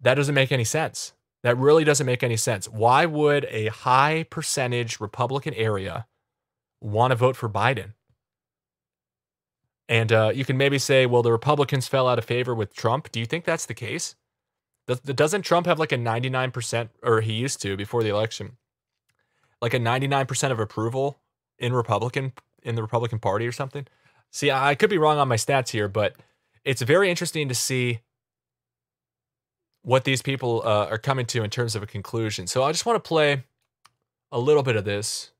That 0.00 0.14
doesn't 0.14 0.34
make 0.34 0.52
any 0.52 0.64
sense. 0.64 1.12
That 1.42 1.56
really 1.56 1.84
doesn't 1.84 2.06
make 2.06 2.22
any 2.22 2.36
sense. 2.36 2.68
Why 2.68 3.06
would 3.06 3.46
a 3.50 3.68
high 3.68 4.26
percentage 4.28 5.00
Republican 5.00 5.54
area 5.54 6.06
want 6.80 7.12
to 7.12 7.16
vote 7.16 7.36
for 7.36 7.48
Biden? 7.48 7.94
And 9.88 10.12
uh, 10.12 10.32
you 10.34 10.44
can 10.44 10.56
maybe 10.56 10.78
say, 10.78 11.06
well, 11.06 11.22
the 11.22 11.30
Republicans 11.30 11.86
fell 11.86 12.08
out 12.08 12.18
of 12.18 12.24
favor 12.24 12.54
with 12.54 12.74
Trump. 12.74 13.12
Do 13.12 13.20
you 13.20 13.26
think 13.26 13.44
that's 13.44 13.66
the 13.66 13.74
case? 13.74 14.16
Doesn't 14.86 15.42
Trump 15.42 15.66
have 15.66 15.78
like 15.78 15.92
a 15.92 15.96
99%, 15.96 16.88
or 17.02 17.20
he 17.20 17.32
used 17.32 17.60
to 17.62 17.76
before 17.76 18.02
the 18.02 18.08
election, 18.08 18.56
like 19.60 19.74
a 19.74 19.78
99% 19.78 20.50
of 20.52 20.60
approval 20.60 21.18
in 21.58 21.72
Republican, 21.72 22.32
in 22.62 22.74
the 22.76 22.82
Republican 22.82 23.18
Party 23.18 23.46
or 23.46 23.52
something? 23.52 23.86
See, 24.30 24.50
I 24.50 24.74
could 24.74 24.90
be 24.90 24.98
wrong 24.98 25.18
on 25.18 25.28
my 25.28 25.36
stats 25.36 25.70
here, 25.70 25.88
but 25.88 26.14
it's 26.64 26.82
very 26.82 27.10
interesting 27.10 27.48
to 27.48 27.54
see 27.54 28.00
what 29.86 30.02
these 30.02 30.20
people 30.20 30.62
uh, 30.64 30.88
are 30.90 30.98
coming 30.98 31.24
to 31.24 31.44
in 31.44 31.48
terms 31.48 31.76
of 31.76 31.82
a 31.82 31.86
conclusion. 31.86 32.48
So 32.48 32.64
I 32.64 32.72
just 32.72 32.84
want 32.84 32.96
to 33.02 33.08
play 33.08 33.44
a 34.32 34.40
little 34.40 34.64
bit 34.64 34.74
of 34.74 34.84
this. 34.84 35.30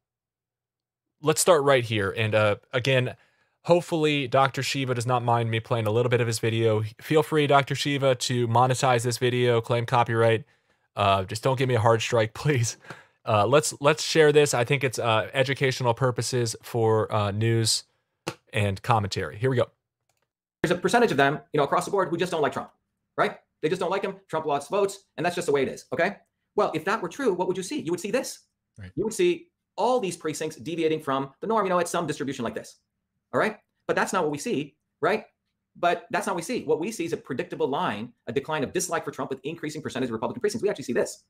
Let's 1.20 1.40
start 1.40 1.64
right 1.64 1.82
here. 1.82 2.14
And 2.16 2.32
uh, 2.32 2.56
again, 2.72 3.16
hopefully 3.62 4.28
Dr. 4.28 4.62
Shiva 4.62 4.94
does 4.94 5.04
not 5.04 5.24
mind 5.24 5.50
me 5.50 5.58
playing 5.58 5.88
a 5.88 5.90
little 5.90 6.08
bit 6.08 6.20
of 6.20 6.28
his 6.28 6.38
video. 6.38 6.84
Feel 7.00 7.24
free, 7.24 7.48
Dr. 7.48 7.74
Shiva, 7.74 8.14
to 8.14 8.46
monetize 8.46 9.02
this 9.02 9.18
video, 9.18 9.60
claim 9.60 9.84
copyright. 9.84 10.44
Uh, 10.94 11.24
just 11.24 11.42
don't 11.42 11.58
give 11.58 11.68
me 11.68 11.74
a 11.74 11.80
hard 11.80 12.00
strike, 12.00 12.32
please. 12.34 12.76
Uh, 13.26 13.44
let's 13.48 13.74
let's 13.80 14.04
share 14.04 14.30
this. 14.30 14.54
I 14.54 14.62
think 14.62 14.84
it's 14.84 15.00
uh, 15.00 15.28
educational 15.34 15.92
purposes 15.92 16.54
for 16.62 17.12
uh, 17.12 17.32
news 17.32 17.82
and 18.52 18.80
commentary. 18.80 19.38
Here 19.38 19.50
we 19.50 19.56
go. 19.56 19.66
There's 20.62 20.70
a 20.70 20.80
percentage 20.80 21.10
of 21.10 21.16
them, 21.16 21.40
you 21.52 21.58
know, 21.58 21.64
across 21.64 21.84
the 21.84 21.90
board 21.90 22.10
who 22.10 22.16
just 22.16 22.30
don't 22.30 22.42
like 22.42 22.52
Trump, 22.52 22.70
right? 23.16 23.38
They 23.62 23.68
just 23.68 23.80
don't 23.80 23.90
like 23.90 24.02
him. 24.02 24.16
Trump 24.28 24.46
lost 24.46 24.70
votes, 24.70 25.04
and 25.16 25.24
that's 25.24 25.34
just 25.34 25.46
the 25.46 25.52
way 25.52 25.62
it 25.62 25.68
is. 25.68 25.86
Okay. 25.92 26.16
Well, 26.54 26.70
if 26.74 26.84
that 26.84 27.02
were 27.02 27.08
true, 27.08 27.34
what 27.34 27.48
would 27.48 27.56
you 27.56 27.62
see? 27.62 27.80
You 27.80 27.90
would 27.90 28.00
see 28.00 28.10
this. 28.10 28.40
Right. 28.78 28.90
You 28.94 29.04
would 29.04 29.14
see 29.14 29.48
all 29.76 30.00
these 30.00 30.16
precincts 30.16 30.56
deviating 30.56 31.00
from 31.00 31.32
the 31.40 31.46
norm, 31.46 31.66
you 31.66 31.70
know, 31.70 31.78
at 31.78 31.88
some 31.88 32.06
distribution 32.06 32.44
like 32.44 32.54
this. 32.54 32.80
All 33.32 33.40
right. 33.40 33.56
But 33.86 33.96
that's 33.96 34.12
not 34.12 34.22
what 34.22 34.32
we 34.32 34.38
see, 34.38 34.76
right? 35.00 35.24
But 35.78 36.06
that's 36.10 36.26
not 36.26 36.34
what 36.34 36.40
we 36.40 36.42
see. 36.42 36.64
What 36.64 36.80
we 36.80 36.90
see 36.90 37.04
is 37.04 37.12
a 37.12 37.18
predictable 37.18 37.68
line, 37.68 38.12
a 38.26 38.32
decline 38.32 38.64
of 38.64 38.72
dislike 38.72 39.04
for 39.04 39.10
Trump 39.10 39.30
with 39.30 39.40
increasing 39.44 39.82
percentage 39.82 40.08
of 40.08 40.14
Republican 40.14 40.40
precincts. 40.40 40.62
We 40.62 40.70
actually 40.70 40.84
see 40.84 40.92
this. 40.94 41.24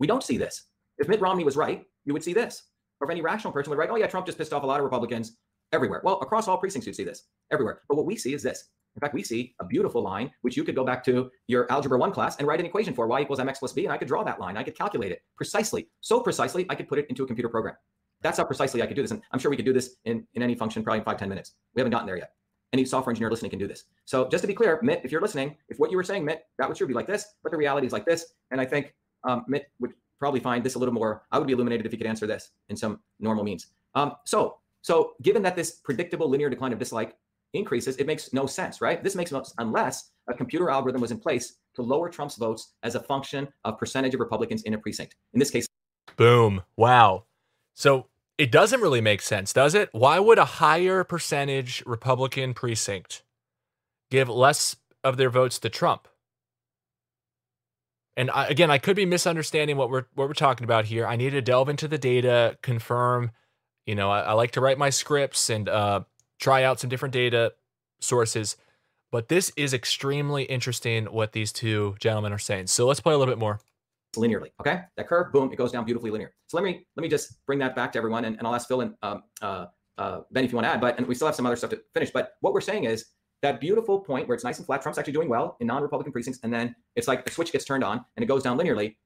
We 0.00 0.06
don't 0.06 0.22
see 0.22 0.36
this. 0.36 0.64
If 0.98 1.08
Mitt 1.08 1.20
Romney 1.20 1.44
was 1.44 1.56
right, 1.56 1.84
you 2.04 2.12
would 2.12 2.24
see 2.24 2.32
this. 2.32 2.64
Or 3.00 3.06
if 3.06 3.10
any 3.10 3.20
rational 3.20 3.52
person 3.52 3.70
would 3.70 3.78
write, 3.78 3.90
oh, 3.90 3.96
yeah, 3.96 4.06
Trump 4.06 4.26
just 4.26 4.38
pissed 4.38 4.52
off 4.52 4.64
a 4.64 4.66
lot 4.66 4.80
of 4.80 4.84
Republicans 4.84 5.36
everywhere. 5.72 6.00
Well, 6.04 6.20
across 6.20 6.48
all 6.48 6.58
precincts, 6.58 6.86
you'd 6.86 6.96
see 6.96 7.04
this 7.04 7.24
everywhere. 7.52 7.82
But 7.88 7.96
what 7.96 8.06
we 8.06 8.16
see 8.16 8.34
is 8.34 8.42
this. 8.42 8.68
In 8.96 9.00
fact, 9.00 9.14
we 9.14 9.22
see 9.22 9.54
a 9.60 9.64
beautiful 9.64 10.02
line, 10.02 10.30
which 10.42 10.56
you 10.56 10.64
could 10.64 10.76
go 10.76 10.84
back 10.84 11.04
to 11.04 11.30
your 11.48 11.70
algebra 11.70 11.98
one 11.98 12.12
class 12.12 12.36
and 12.38 12.46
write 12.46 12.60
an 12.60 12.66
equation 12.66 12.94
for 12.94 13.06
y 13.06 13.22
equals 13.22 13.40
mx 13.40 13.58
plus 13.58 13.72
b, 13.72 13.84
and 13.84 13.92
I 13.92 13.96
could 13.96 14.08
draw 14.08 14.22
that 14.24 14.40
line. 14.40 14.56
I 14.56 14.62
could 14.62 14.76
calculate 14.76 15.12
it 15.12 15.22
precisely. 15.36 15.88
So 16.00 16.20
precisely, 16.20 16.66
I 16.68 16.74
could 16.74 16.88
put 16.88 16.98
it 16.98 17.06
into 17.08 17.24
a 17.24 17.26
computer 17.26 17.48
program. 17.48 17.74
That's 18.22 18.38
how 18.38 18.44
precisely 18.44 18.82
I 18.82 18.86
could 18.86 18.96
do 18.96 19.02
this. 19.02 19.10
And 19.10 19.20
I'm 19.32 19.38
sure 19.38 19.50
we 19.50 19.56
could 19.56 19.66
do 19.66 19.72
this 19.72 19.96
in, 20.04 20.26
in 20.34 20.42
any 20.42 20.54
function, 20.54 20.82
probably 20.82 21.00
in 21.00 21.04
five 21.04 21.18
ten 21.18 21.28
minutes. 21.28 21.54
We 21.74 21.80
haven't 21.80 21.92
gotten 21.92 22.06
there 22.06 22.16
yet. 22.16 22.32
Any 22.72 22.84
software 22.84 23.12
engineer 23.12 23.30
listening 23.30 23.50
can 23.50 23.58
do 23.58 23.68
this. 23.68 23.84
So 24.04 24.28
just 24.28 24.42
to 24.42 24.48
be 24.48 24.54
clear, 24.54 24.80
Mitt, 24.82 25.00
if 25.04 25.12
you're 25.12 25.20
listening, 25.20 25.56
if 25.68 25.78
what 25.78 25.90
you 25.90 25.96
were 25.96 26.02
saying, 26.02 26.24
Mitt, 26.24 26.44
that 26.58 26.68
would 26.68 26.76
sure 26.76 26.86
be 26.86 26.94
like 26.94 27.06
this, 27.06 27.26
but 27.42 27.52
the 27.52 27.58
reality 27.58 27.86
is 27.86 27.92
like 27.92 28.04
this. 28.04 28.34
And 28.50 28.60
I 28.60 28.64
think 28.64 28.94
um, 29.22 29.44
Mitt 29.46 29.66
would 29.78 29.92
probably 30.18 30.40
find 30.40 30.64
this 30.64 30.74
a 30.74 30.78
little 30.78 30.94
more, 30.94 31.22
I 31.30 31.38
would 31.38 31.46
be 31.46 31.52
illuminated 31.52 31.86
if 31.86 31.92
he 31.92 31.98
could 31.98 32.06
answer 32.06 32.26
this 32.26 32.50
in 32.68 32.76
some 32.76 33.00
normal 33.20 33.44
means. 33.44 33.68
Um, 33.94 34.14
so, 34.24 34.58
so 34.82 35.12
given 35.22 35.42
that 35.42 35.54
this 35.54 35.80
predictable 35.84 36.28
linear 36.28 36.50
decline 36.50 36.72
of 36.72 36.78
dislike 36.78 37.16
increases, 37.54 37.96
it 37.96 38.06
makes 38.06 38.32
no 38.32 38.46
sense, 38.46 38.80
right? 38.80 39.02
This 39.02 39.14
makes 39.14 39.30
sense 39.30 39.54
unless 39.58 40.10
a 40.28 40.34
computer 40.34 40.70
algorithm 40.70 41.00
was 41.00 41.10
in 41.10 41.18
place 41.18 41.56
to 41.76 41.82
lower 41.82 42.08
Trump's 42.08 42.36
votes 42.36 42.74
as 42.82 42.94
a 42.94 43.00
function 43.00 43.48
of 43.64 43.78
percentage 43.78 44.14
of 44.14 44.20
Republicans 44.20 44.62
in 44.62 44.74
a 44.74 44.78
precinct. 44.78 45.16
In 45.32 45.38
this 45.38 45.50
case, 45.50 45.66
boom. 46.16 46.62
Wow. 46.76 47.24
So 47.74 48.06
it 48.38 48.50
doesn't 48.50 48.80
really 48.80 49.00
make 49.00 49.22
sense, 49.22 49.52
does 49.52 49.74
it? 49.74 49.88
Why 49.92 50.18
would 50.18 50.38
a 50.38 50.44
higher 50.44 51.04
percentage 51.04 51.82
Republican 51.86 52.54
precinct 52.54 53.22
give 54.10 54.28
less 54.28 54.76
of 55.02 55.16
their 55.16 55.30
votes 55.30 55.58
to 55.60 55.70
Trump? 55.70 56.08
And 58.16 58.30
I, 58.30 58.46
again, 58.46 58.70
I 58.70 58.78
could 58.78 58.96
be 58.96 59.06
misunderstanding 59.06 59.76
what 59.76 59.90
we're 59.90 60.04
what 60.14 60.28
we're 60.28 60.34
talking 60.34 60.64
about 60.64 60.84
here. 60.84 61.06
I 61.06 61.16
need 61.16 61.30
to 61.30 61.42
delve 61.42 61.68
into 61.68 61.88
the 61.88 61.98
data, 61.98 62.56
confirm. 62.62 63.32
You 63.86 63.94
know, 63.94 64.10
I, 64.10 64.20
I 64.20 64.32
like 64.32 64.52
to 64.52 64.60
write 64.60 64.78
my 64.78 64.90
scripts 64.90 65.50
and 65.50 65.68
uh, 65.68 66.02
try 66.40 66.64
out 66.64 66.80
some 66.80 66.90
different 66.90 67.12
data 67.12 67.52
sources. 68.00 68.56
But 69.12 69.28
this 69.28 69.52
is 69.56 69.72
extremely 69.72 70.44
interesting 70.44 71.06
what 71.06 71.32
these 71.32 71.52
two 71.52 71.94
gentlemen 72.00 72.32
are 72.32 72.38
saying. 72.38 72.66
So 72.66 72.86
let's 72.86 73.00
play 73.00 73.14
a 73.14 73.18
little 73.18 73.32
bit 73.32 73.38
more 73.38 73.60
linearly. 74.16 74.50
Okay, 74.60 74.80
that 74.96 75.08
curve, 75.08 75.32
boom, 75.32 75.52
it 75.52 75.56
goes 75.56 75.72
down 75.72 75.84
beautifully 75.84 76.10
linear. 76.10 76.32
So 76.48 76.56
let 76.56 76.64
me 76.64 76.86
let 76.96 77.02
me 77.02 77.08
just 77.08 77.44
bring 77.46 77.58
that 77.60 77.76
back 77.76 77.92
to 77.92 77.98
everyone, 77.98 78.24
and, 78.24 78.36
and 78.38 78.46
I'll 78.46 78.54
ask 78.54 78.66
Phil 78.66 78.80
and 78.80 78.94
um, 79.02 79.22
uh, 79.40 79.66
uh, 79.98 80.20
Ben 80.32 80.44
if 80.44 80.50
you 80.50 80.56
want 80.56 80.66
to 80.66 80.70
add. 80.70 80.80
But 80.80 80.98
and 80.98 81.06
we 81.06 81.14
still 81.14 81.26
have 81.26 81.36
some 81.36 81.46
other 81.46 81.56
stuff 81.56 81.70
to 81.70 81.80
finish. 81.94 82.10
But 82.10 82.32
what 82.40 82.52
we're 82.52 82.60
saying 82.60 82.84
is 82.84 83.06
that 83.42 83.60
beautiful 83.60 84.00
point 84.00 84.26
where 84.26 84.34
it's 84.34 84.44
nice 84.44 84.58
and 84.58 84.66
flat. 84.66 84.82
Trump's 84.82 84.98
actually 84.98 85.12
doing 85.12 85.28
well 85.28 85.56
in 85.60 85.66
non-Republican 85.66 86.12
precincts, 86.12 86.40
and 86.42 86.52
then 86.52 86.74
it's 86.96 87.06
like 87.06 87.24
the 87.24 87.30
switch 87.30 87.52
gets 87.52 87.64
turned 87.64 87.84
on 87.84 88.04
and 88.16 88.24
it 88.24 88.26
goes 88.26 88.42
down 88.42 88.58
linearly. 88.58 88.96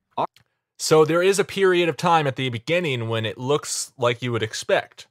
So 0.79 1.05
there 1.05 1.23
is 1.23 1.41
a 1.41 1.45
period 1.45 1.89
of 1.89 1.97
time 1.97 2.27
at 2.29 2.37
the 2.37 2.49
beginning 2.51 3.09
when 3.09 3.27
it 3.27 3.37
looks 3.37 3.93
like 3.99 4.23
you 4.23 4.31
would 4.31 4.45
expect. 4.45 5.09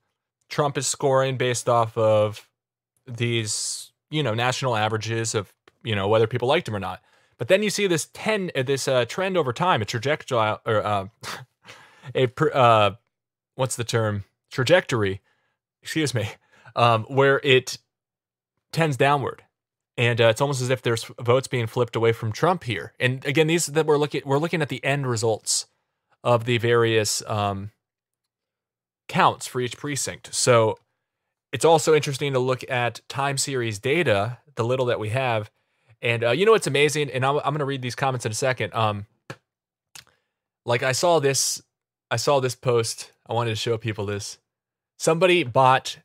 Trump 0.50 0.78
is 0.78 0.88
scoring 0.88 1.38
based 1.38 1.68
off 1.68 1.98
of 1.98 2.48
these, 3.06 3.92
you 4.10 4.24
know, 4.24 4.34
national 4.34 4.76
averages 4.76 5.36
of, 5.36 5.54
you 5.84 5.96
know, 5.96 6.08
whether 6.08 6.28
people 6.28 6.48
liked 6.48 6.68
him 6.68 6.76
or 6.76 6.80
not. 6.80 7.02
But 7.38 7.48
then 7.50 7.64
you 7.64 7.70
see 7.70 7.88
this 7.88 8.10
ten 8.14 8.52
uh, 8.56 8.64
this 8.64 8.88
uh, 8.88 9.06
trend 9.06 9.38
over 9.38 9.54
time, 9.54 9.82
a 9.82 9.86
trajectory 9.86 10.58
or 10.66 10.86
uh, 10.86 11.08
a 12.16 12.56
uh, 12.56 12.96
what's 13.56 13.76
the 13.76 13.84
term 13.84 14.24
trajectory? 14.52 15.22
Excuse 15.84 16.14
me, 16.14 16.30
um, 16.76 17.04
where 17.04 17.40
it 17.44 17.78
tends 18.72 18.98
downward, 18.98 19.44
and 19.98 20.20
uh, 20.20 20.30
it's 20.30 20.42
almost 20.42 20.62
as 20.62 20.70
if 20.70 20.82
there's 20.82 21.06
votes 21.22 21.48
being 21.48 21.68
flipped 21.68 21.96
away 21.96 22.12
from 22.12 22.32
Trump 22.32 22.64
here. 22.64 22.94
And 23.00 23.24
again, 23.26 23.48
these 23.48 23.68
that 23.68 23.86
we're 23.86 23.98
looking 23.98 24.24
we're 24.26 24.40
looking 24.40 24.64
at 24.64 24.70
the 24.70 24.84
end 24.84 25.06
results 25.08 25.68
of 26.24 26.46
the 26.46 26.58
various 26.58 27.22
um, 27.28 27.72
counts 29.08 29.48
for 29.48 29.62
each 29.62 29.78
precinct. 29.78 30.34
So 30.34 30.78
it's 31.52 31.66
also 31.66 31.96
interesting 31.96 32.34
to 32.34 32.40
look 32.40 32.70
at 32.70 33.02
time 33.08 33.38
series 33.38 33.80
data, 33.80 34.40
the 34.56 34.64
little 34.64 34.86
that 34.88 35.00
we 35.00 35.10
have, 35.10 35.50
and 36.02 36.24
uh, 36.24 36.32
you 36.32 36.46
know 36.46 36.52
what's 36.52 36.68
amazing? 36.68 37.10
And 37.10 37.26
I'm, 37.26 37.38
I'm 37.38 37.54
going 37.54 37.60
to 37.60 37.66
read 37.66 37.82
these 37.82 37.96
comments 37.96 38.26
in 38.26 38.32
a 38.32 38.36
second. 38.36 38.74
Um, 38.74 39.06
like 40.66 40.84
I 40.84 40.92
saw 40.92 41.20
this, 41.20 41.62
I 42.12 42.18
saw 42.18 42.40
this 42.40 42.56
post. 42.56 43.12
I 43.28 43.34
wanted 43.34 43.52
to 43.52 43.56
show 43.56 43.78
people 43.78 44.06
this. 44.06 44.38
Somebody 44.98 45.44
bought 45.44 46.00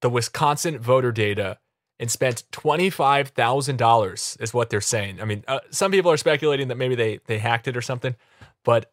the 0.00 0.10
Wisconsin 0.10 0.78
voter 0.78 1.12
data 1.12 1.58
and 2.00 2.10
spent 2.10 2.44
twenty 2.50 2.90
five 2.90 3.28
thousand 3.28 3.76
dollars. 3.76 4.36
Is 4.40 4.52
what 4.52 4.70
they're 4.70 4.80
saying. 4.80 5.20
I 5.20 5.24
mean, 5.24 5.44
uh, 5.46 5.60
some 5.70 5.92
people 5.92 6.10
are 6.10 6.16
speculating 6.16 6.68
that 6.68 6.76
maybe 6.76 6.94
they 6.94 7.20
they 7.26 7.38
hacked 7.38 7.68
it 7.68 7.76
or 7.76 7.82
something, 7.82 8.16
but 8.64 8.90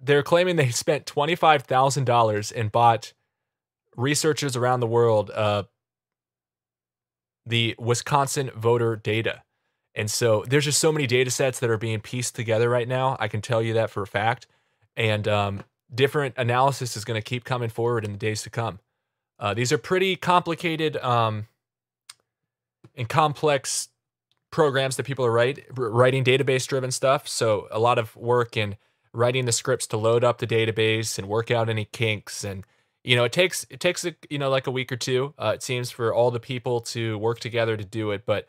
they're 0.00 0.22
claiming 0.22 0.56
they 0.56 0.70
spent 0.70 1.06
twenty 1.06 1.34
five 1.34 1.62
thousand 1.62 2.04
dollars 2.04 2.52
and 2.52 2.70
bought 2.72 3.12
researchers 3.96 4.56
around 4.56 4.80
the 4.80 4.86
world 4.86 5.30
uh, 5.30 5.64
the 7.46 7.74
Wisconsin 7.78 8.50
voter 8.56 8.96
data. 8.96 9.42
And 9.94 10.10
so 10.10 10.44
there's 10.48 10.64
just 10.64 10.80
so 10.80 10.90
many 10.90 11.06
data 11.06 11.30
sets 11.30 11.60
that 11.60 11.70
are 11.70 11.78
being 11.78 12.00
pieced 12.00 12.34
together 12.34 12.68
right 12.68 12.88
now. 12.88 13.16
I 13.20 13.28
can 13.28 13.40
tell 13.40 13.62
you 13.62 13.74
that 13.74 13.90
for 13.90 14.02
a 14.02 14.06
fact. 14.06 14.46
And 14.96 15.28
um, 15.28 15.62
different 15.94 16.34
analysis 16.36 16.96
is 16.96 17.04
going 17.04 17.20
to 17.20 17.24
keep 17.24 17.44
coming 17.44 17.68
forward 17.68 18.04
in 18.04 18.12
the 18.12 18.18
days 18.18 18.42
to 18.42 18.50
come. 18.50 18.80
Uh, 19.38 19.54
these 19.54 19.72
are 19.72 19.78
pretty 19.78 20.16
complicated 20.16 20.96
um, 20.96 21.46
and 22.96 23.08
complex 23.08 23.88
programs 24.50 24.96
that 24.96 25.04
people 25.04 25.24
are 25.24 25.32
write, 25.32 25.64
writing 25.76 26.24
database 26.24 26.66
driven 26.66 26.90
stuff. 26.90 27.28
So 27.28 27.68
a 27.70 27.78
lot 27.78 27.98
of 27.98 28.16
work 28.16 28.56
in 28.56 28.76
writing 29.14 29.46
the 29.46 29.52
scripts 29.52 29.86
to 29.86 29.96
load 29.96 30.24
up 30.24 30.38
the 30.38 30.46
database 30.46 31.18
and 31.18 31.28
work 31.28 31.50
out 31.50 31.68
any 31.68 31.86
kinks. 31.86 32.44
And 32.44 32.64
you 33.02 33.16
know 33.16 33.24
it 33.24 33.32
takes 33.32 33.66
it 33.70 33.80
takes 33.80 34.04
a, 34.04 34.14
you 34.28 34.38
know 34.38 34.50
like 34.50 34.66
a 34.66 34.70
week 34.70 34.90
or 34.90 34.96
two 34.96 35.34
uh, 35.38 35.52
it 35.54 35.62
seems 35.62 35.90
for 35.90 36.12
all 36.12 36.30
the 36.30 36.40
people 36.40 36.80
to 36.80 37.16
work 37.18 37.40
together 37.40 37.76
to 37.76 37.84
do 37.84 38.10
it. 38.10 38.26
But 38.26 38.48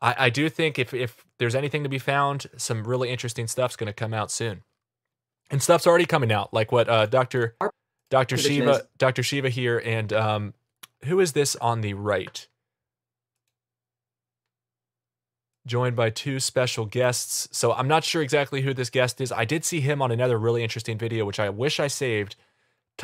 I, 0.00 0.14
I 0.18 0.30
do 0.30 0.48
think 0.48 0.78
if 0.78 0.94
if 0.94 1.24
there's 1.38 1.54
anything 1.54 1.82
to 1.82 1.88
be 1.88 1.98
found 1.98 2.46
some 2.56 2.84
really 2.84 3.10
interesting 3.10 3.46
stuff's 3.46 3.76
going 3.76 3.88
to 3.88 3.92
come 3.92 4.14
out 4.14 4.30
soon. 4.30 4.62
And 5.50 5.62
stuff's 5.62 5.86
already 5.86 6.06
coming 6.06 6.32
out 6.32 6.54
like 6.54 6.72
what 6.72 6.88
uh, 6.88 7.06
dr 7.06 7.56
dr 8.10 8.36
shiva 8.36 8.86
dr 8.98 9.22
shiva 9.22 9.48
here 9.48 9.78
and 9.84 10.12
um 10.12 10.54
who 11.04 11.20
is 11.20 11.32
this 11.32 11.54
on 11.56 11.80
the 11.80 11.94
right 11.94 12.48
joined 15.66 15.96
by 15.96 16.10
two 16.10 16.40
special 16.40 16.84
guests. 16.84 17.48
So 17.52 17.72
I'm 17.72 17.88
not 17.88 18.04
sure 18.04 18.22
exactly 18.22 18.62
who 18.62 18.74
this 18.74 18.90
guest 18.90 19.20
is. 19.20 19.32
I 19.32 19.44
did 19.44 19.64
see 19.64 19.80
him 19.80 20.02
on 20.02 20.10
another 20.10 20.38
really 20.38 20.62
interesting 20.62 20.98
video, 20.98 21.24
which 21.24 21.40
I 21.40 21.48
wish 21.48 21.80
I 21.80 21.86
saved. 21.86 22.36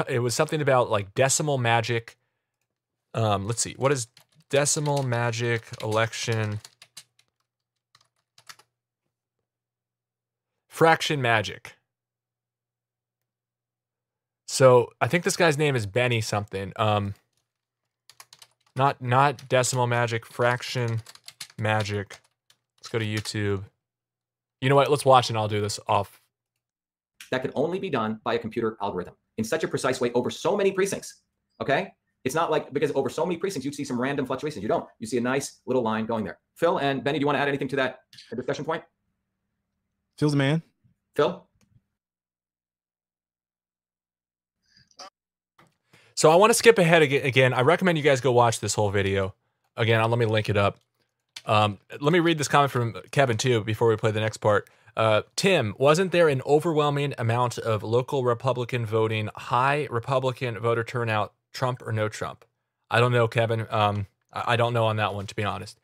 It 0.08 0.20
was 0.20 0.34
something 0.34 0.60
about 0.60 0.90
like 0.90 1.14
decimal 1.14 1.58
magic. 1.58 2.16
Um, 3.14 3.46
let's 3.46 3.60
see, 3.60 3.74
what 3.76 3.92
is 3.92 4.08
decimal 4.50 5.02
magic 5.02 5.64
election 5.82 6.60
fraction 10.68 11.20
magic? 11.20 11.76
So 14.46 14.90
I 15.00 15.08
think 15.08 15.24
this 15.24 15.36
guy's 15.36 15.56
name 15.56 15.76
is 15.76 15.86
Benny 15.86 16.20
something. 16.20 16.72
Um, 16.76 17.14
not 18.76 19.00
not 19.00 19.48
decimal 19.48 19.86
magic, 19.86 20.26
fraction 20.26 21.02
magic. 21.58 22.20
Let's 22.92 23.04
go 23.04 23.12
to 23.12 23.22
YouTube. 23.22 23.64
You 24.60 24.68
know 24.68 24.74
what? 24.74 24.90
Let's 24.90 25.04
watch 25.04 25.28
and 25.28 25.38
I'll 25.38 25.46
do 25.46 25.60
this 25.60 25.78
off. 25.86 26.20
That 27.30 27.40
could 27.42 27.52
only 27.54 27.78
be 27.78 27.88
done 27.88 28.20
by 28.24 28.34
a 28.34 28.38
computer 28.38 28.76
algorithm 28.82 29.14
in 29.38 29.44
such 29.44 29.62
a 29.62 29.68
precise 29.68 30.00
way 30.00 30.10
over 30.12 30.28
so 30.28 30.56
many 30.56 30.72
precincts. 30.72 31.22
Okay. 31.60 31.92
It's 32.24 32.34
not 32.34 32.50
like 32.50 32.72
because 32.72 32.90
over 32.96 33.08
so 33.08 33.24
many 33.24 33.38
precincts, 33.38 33.64
you'd 33.64 33.76
see 33.76 33.84
some 33.84 34.00
random 34.00 34.26
fluctuations. 34.26 34.62
You 34.62 34.68
don't. 34.68 34.86
You 34.98 35.06
see 35.06 35.18
a 35.18 35.20
nice 35.20 35.60
little 35.66 35.82
line 35.82 36.04
going 36.04 36.24
there. 36.24 36.40
Phil 36.56 36.78
and 36.78 37.04
Benny, 37.04 37.18
do 37.18 37.22
you 37.22 37.26
want 37.26 37.36
to 37.36 37.40
add 37.40 37.46
anything 37.46 37.68
to 37.68 37.76
that 37.76 38.00
discussion 38.34 38.64
point? 38.64 38.82
Phil's 40.18 40.32
the 40.32 40.38
man. 40.38 40.60
Phil? 41.14 41.46
So 46.16 46.30
I 46.30 46.34
want 46.34 46.50
to 46.50 46.54
skip 46.54 46.76
ahead 46.78 47.02
again. 47.02 47.54
I 47.54 47.60
recommend 47.60 47.98
you 47.98 48.04
guys 48.04 48.20
go 48.20 48.32
watch 48.32 48.58
this 48.58 48.74
whole 48.74 48.90
video. 48.90 49.32
Again, 49.76 50.02
let 50.10 50.18
me 50.18 50.26
link 50.26 50.48
it 50.48 50.56
up. 50.56 50.78
Um, 51.50 51.80
let 51.98 52.12
me 52.12 52.20
read 52.20 52.38
this 52.38 52.46
comment 52.46 52.70
from 52.70 52.94
Kevin 53.10 53.36
too 53.36 53.64
before 53.64 53.88
we 53.88 53.96
play 53.96 54.12
the 54.12 54.20
next 54.20 54.36
part. 54.36 54.70
Uh, 54.96 55.22
Tim, 55.34 55.74
wasn't 55.78 56.12
there 56.12 56.28
an 56.28 56.42
overwhelming 56.46 57.12
amount 57.18 57.58
of 57.58 57.82
local 57.82 58.22
Republican 58.22 58.86
voting, 58.86 59.30
high 59.34 59.88
Republican 59.90 60.60
voter 60.60 60.84
turnout, 60.84 61.32
Trump 61.52 61.82
or 61.84 61.90
no 61.90 62.08
Trump? 62.08 62.44
I 62.88 63.00
don't 63.00 63.10
know, 63.10 63.26
Kevin. 63.26 63.66
Um, 63.68 64.06
I 64.32 64.54
don't 64.54 64.72
know 64.72 64.84
on 64.84 64.96
that 64.96 65.12
one, 65.12 65.26
to 65.26 65.34
be 65.34 65.42
honest. 65.42 65.80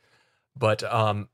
But 0.56 0.85
um, 0.85 1.28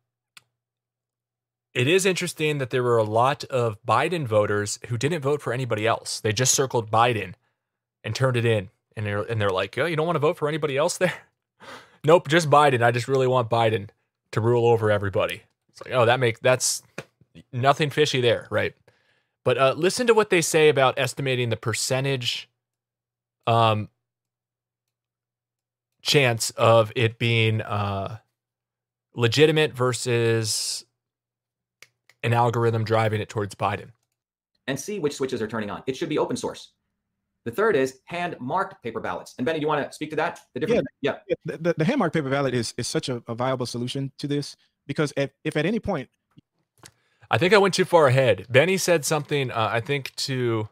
it 1.74 1.86
is 1.86 2.06
interesting 2.06 2.56
that 2.56 2.70
there 2.70 2.82
were 2.82 2.96
a 2.96 3.04
lot 3.04 3.44
of 3.44 3.76
Biden 3.84 4.26
voters 4.26 4.78
who 4.88 4.96
didn't 4.96 5.20
vote 5.20 5.42
for 5.42 5.52
anybody 5.52 5.86
else. 5.86 6.20
They 6.20 6.32
just 6.32 6.54
circled 6.54 6.90
Biden 6.90 7.34
and 8.02 8.14
turned 8.14 8.38
it 8.38 8.46
in. 8.46 8.70
And 8.96 9.04
they're, 9.04 9.22
and 9.22 9.38
they're 9.38 9.50
like, 9.50 9.76
oh, 9.76 9.84
you 9.84 9.96
don't 9.96 10.06
want 10.06 10.16
to 10.16 10.20
vote 10.20 10.38
for 10.38 10.48
anybody 10.48 10.78
else 10.78 10.96
there? 10.96 11.12
nope, 12.04 12.28
just 12.28 12.48
Biden. 12.48 12.82
I 12.82 12.92
just 12.92 13.08
really 13.08 13.26
want 13.26 13.50
Biden 13.50 13.90
to 14.32 14.40
rule 14.40 14.66
over 14.66 14.90
everybody. 14.90 15.42
It's 15.70 15.82
like, 15.84 15.94
oh, 15.94 16.04
that 16.04 16.20
makes 16.20 16.40
that's 16.40 16.82
nothing 17.52 17.90
fishy 17.90 18.20
there, 18.20 18.48
right? 18.50 18.74
But 19.44 19.58
uh, 19.58 19.74
listen 19.76 20.06
to 20.06 20.14
what 20.14 20.30
they 20.30 20.40
say 20.40 20.68
about 20.68 20.98
estimating 20.98 21.48
the 21.48 21.56
percentage 21.56 22.48
um, 23.46 23.88
chance 26.02 26.50
of 26.50 26.92
it 26.94 27.18
being 27.18 27.60
uh, 27.62 28.18
legitimate 29.14 29.72
versus 29.72 30.84
an 32.22 32.32
algorithm 32.32 32.84
driving 32.84 33.20
it 33.20 33.28
towards 33.28 33.54
Biden. 33.54 33.90
And 34.68 34.78
see 34.78 34.98
which 34.98 35.14
switches 35.14 35.42
are 35.42 35.48
turning 35.48 35.70
on. 35.70 35.82
It 35.86 35.96
should 35.96 36.08
be 36.08 36.18
open 36.18 36.36
source. 36.36 36.70
The 37.44 37.50
third 37.50 37.74
is 37.74 37.98
hand 38.04 38.36
marked 38.38 38.82
paper 38.82 39.00
ballots. 39.00 39.34
And 39.38 39.44
Benny, 39.44 39.58
do 39.58 39.62
you 39.62 39.68
want 39.68 39.84
to 39.84 39.92
speak 39.92 40.10
to 40.10 40.16
that? 40.16 40.40
The 40.54 40.60
different, 40.60 40.86
yeah, 41.00 41.16
yeah. 41.28 41.56
The, 41.60 41.74
the 41.76 41.84
hand 41.84 41.98
marked 41.98 42.14
paper 42.14 42.30
ballot 42.30 42.54
is 42.54 42.72
is 42.76 42.86
such 42.86 43.08
a, 43.08 43.22
a 43.26 43.34
viable 43.34 43.66
solution 43.66 44.12
to 44.18 44.28
this 44.28 44.56
because 44.86 45.12
if, 45.16 45.30
if 45.44 45.56
at 45.56 45.66
any 45.66 45.80
point, 45.80 46.08
I 47.30 47.38
think 47.38 47.52
I 47.52 47.58
went 47.58 47.74
too 47.74 47.84
far 47.84 48.06
ahead. 48.06 48.46
Benny 48.48 48.76
said 48.76 49.04
something. 49.04 49.50
Uh, 49.50 49.68
I 49.72 49.80
think 49.80 50.14
to 50.16 50.68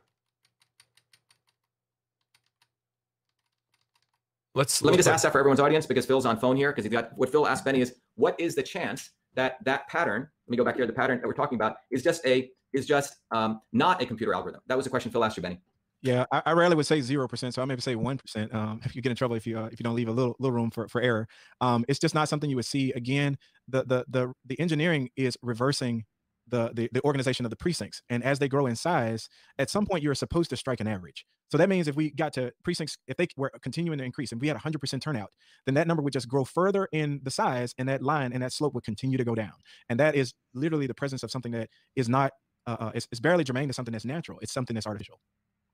let's 4.54 4.82
let 4.82 4.92
me 4.92 4.96
just 4.96 5.08
ask 5.08 5.22
that 5.24 5.32
for 5.32 5.38
everyone's 5.38 5.60
audience 5.60 5.86
because 5.86 6.06
Phil's 6.06 6.26
on 6.26 6.38
phone 6.38 6.56
here 6.56 6.70
because 6.70 6.84
he 6.84 6.90
got 6.90 7.16
what 7.16 7.30
Phil 7.30 7.46
asked 7.46 7.64
Benny 7.64 7.80
is 7.80 7.94
what 8.14 8.38
is 8.38 8.54
the 8.54 8.62
chance 8.62 9.10
that 9.34 9.56
that 9.64 9.88
pattern? 9.88 10.28
Let 10.46 10.50
me 10.50 10.56
go 10.56 10.64
back 10.64 10.76
here. 10.76 10.86
The 10.86 10.92
pattern 10.92 11.20
that 11.20 11.26
we're 11.26 11.32
talking 11.32 11.56
about 11.56 11.76
is 11.90 12.02
just 12.02 12.24
a 12.26 12.50
is 12.72 12.86
just 12.86 13.16
um, 13.32 13.60
not 13.72 14.00
a 14.00 14.06
computer 14.06 14.34
algorithm. 14.34 14.60
That 14.66 14.76
was 14.76 14.86
a 14.86 14.90
question 14.90 15.10
Phil 15.10 15.24
asked 15.24 15.36
you, 15.36 15.42
Benny. 15.42 15.60
Yeah, 16.02 16.24
I, 16.32 16.42
I, 16.46 16.52
rarely 16.52 16.76
would 16.76 16.86
say 16.86 17.02
zero 17.02 17.28
percent, 17.28 17.52
so 17.52 17.60
I 17.60 17.66
maybe 17.66 17.82
say 17.82 17.94
one 17.94 18.16
percent. 18.16 18.54
Um, 18.54 18.80
if 18.84 18.96
you 18.96 19.02
get 19.02 19.10
in 19.10 19.16
trouble 19.16 19.36
if 19.36 19.46
you 19.46 19.58
uh, 19.58 19.66
if 19.66 19.78
you 19.78 19.84
don't 19.84 19.94
leave 19.94 20.08
a 20.08 20.12
little 20.12 20.34
little 20.38 20.54
room 20.54 20.70
for, 20.70 20.88
for 20.88 21.00
error, 21.00 21.28
um, 21.60 21.84
it's 21.88 21.98
just 21.98 22.14
not 22.14 22.28
something 22.28 22.48
you 22.48 22.56
would 22.56 22.64
see. 22.64 22.92
Again, 22.92 23.36
the 23.68 23.84
the 23.84 24.04
the 24.08 24.32
the 24.46 24.58
engineering 24.58 25.10
is 25.16 25.36
reversing 25.42 26.04
the, 26.48 26.70
the 26.72 26.88
the 26.92 27.04
organization 27.04 27.44
of 27.44 27.50
the 27.50 27.56
precincts, 27.56 28.00
and 28.08 28.24
as 28.24 28.38
they 28.38 28.48
grow 28.48 28.66
in 28.66 28.76
size, 28.76 29.28
at 29.58 29.68
some 29.68 29.84
point 29.84 30.02
you're 30.02 30.14
supposed 30.14 30.48
to 30.50 30.56
strike 30.56 30.80
an 30.80 30.86
average. 30.86 31.26
So 31.50 31.58
that 31.58 31.68
means 31.68 31.86
if 31.86 31.96
we 31.96 32.12
got 32.12 32.32
to 32.34 32.52
precincts, 32.64 32.96
if 33.06 33.16
they 33.16 33.26
were 33.36 33.50
continuing 33.60 33.98
to 33.98 34.04
increase, 34.04 34.32
and 34.32 34.40
we 34.40 34.48
had 34.48 34.56
100% 34.56 35.02
turnout, 35.02 35.30
then 35.66 35.74
that 35.74 35.88
number 35.88 36.02
would 36.02 36.12
just 36.12 36.28
grow 36.28 36.44
further 36.44 36.88
in 36.92 37.20
the 37.24 37.30
size, 37.30 37.74
and 37.76 37.88
that 37.88 38.02
line 38.02 38.32
and 38.32 38.42
that 38.42 38.52
slope 38.52 38.72
would 38.74 38.84
continue 38.84 39.18
to 39.18 39.24
go 39.24 39.34
down. 39.34 39.52
And 39.90 40.00
that 40.00 40.14
is 40.14 40.32
literally 40.54 40.86
the 40.86 40.94
presence 40.94 41.22
of 41.22 41.30
something 41.30 41.52
that 41.52 41.68
is 41.94 42.08
not 42.08 42.32
uh, 42.66 42.76
uh 42.80 42.92
it's, 42.94 43.06
it's 43.10 43.20
barely 43.20 43.44
germane 43.44 43.68
to 43.68 43.74
something 43.74 43.92
that's 43.92 44.04
natural. 44.04 44.38
It's 44.40 44.52
something 44.52 44.74
that's 44.74 44.86
artificial. 44.86 45.20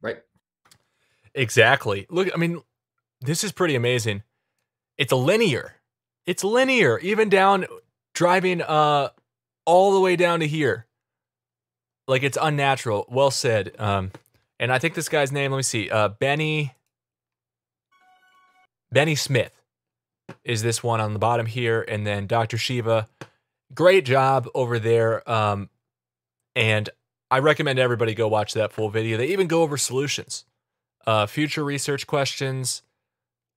Right. 0.03 0.19
Exactly. 1.35 2.07
Look, 2.11 2.29
I 2.33 2.37
mean, 2.37 2.61
this 3.21 3.45
is 3.45 3.53
pretty 3.53 3.75
amazing. 3.75 4.23
It's 4.99 5.13
linear. 5.13 5.75
It's 6.27 6.43
linear, 6.43 6.99
even 6.99 7.29
down 7.29 7.67
driving 8.15 8.63
uh 8.63 9.11
all 9.67 9.93
the 9.93 10.01
way 10.01 10.17
down 10.17 10.41
to 10.41 10.47
here. 10.47 10.87
Like 12.09 12.23
it's 12.23 12.39
unnatural. 12.41 13.05
Well 13.09 13.31
said. 13.31 13.75
Um, 13.79 14.13
and 14.59 14.73
I 14.73 14.79
think 14.79 14.95
this 14.95 15.09
guy's 15.09 15.33
name, 15.33 15.51
let 15.51 15.59
me 15.59 15.63
see, 15.63 15.91
uh, 15.91 16.09
Benny 16.09 16.73
Benny 18.91 19.15
Smith 19.15 19.53
is 20.45 20.63
this 20.63 20.83
one 20.83 21.01
on 21.01 21.13
the 21.13 21.19
bottom 21.19 21.47
here, 21.47 21.85
and 21.87 22.07
then 22.07 22.27
Dr. 22.27 22.57
Shiva. 22.57 23.09
Great 23.75 24.05
job 24.05 24.49
over 24.55 24.79
there. 24.79 25.29
Um, 25.31 25.69
and 26.55 26.89
I 27.31 27.39
recommend 27.41 27.79
everybody 27.79 28.15
go 28.15 28.29
watch 28.29 28.55
that 28.55 28.73
full 28.73 28.89
video. 28.89 29.17
They 29.17 29.27
even 29.29 29.49
go 29.49 29.63
over 29.63 29.77
solutions, 29.77 30.45
uh, 31.07 31.27
future 31.27 31.65
research 31.65 32.07
questions, 32.07 32.83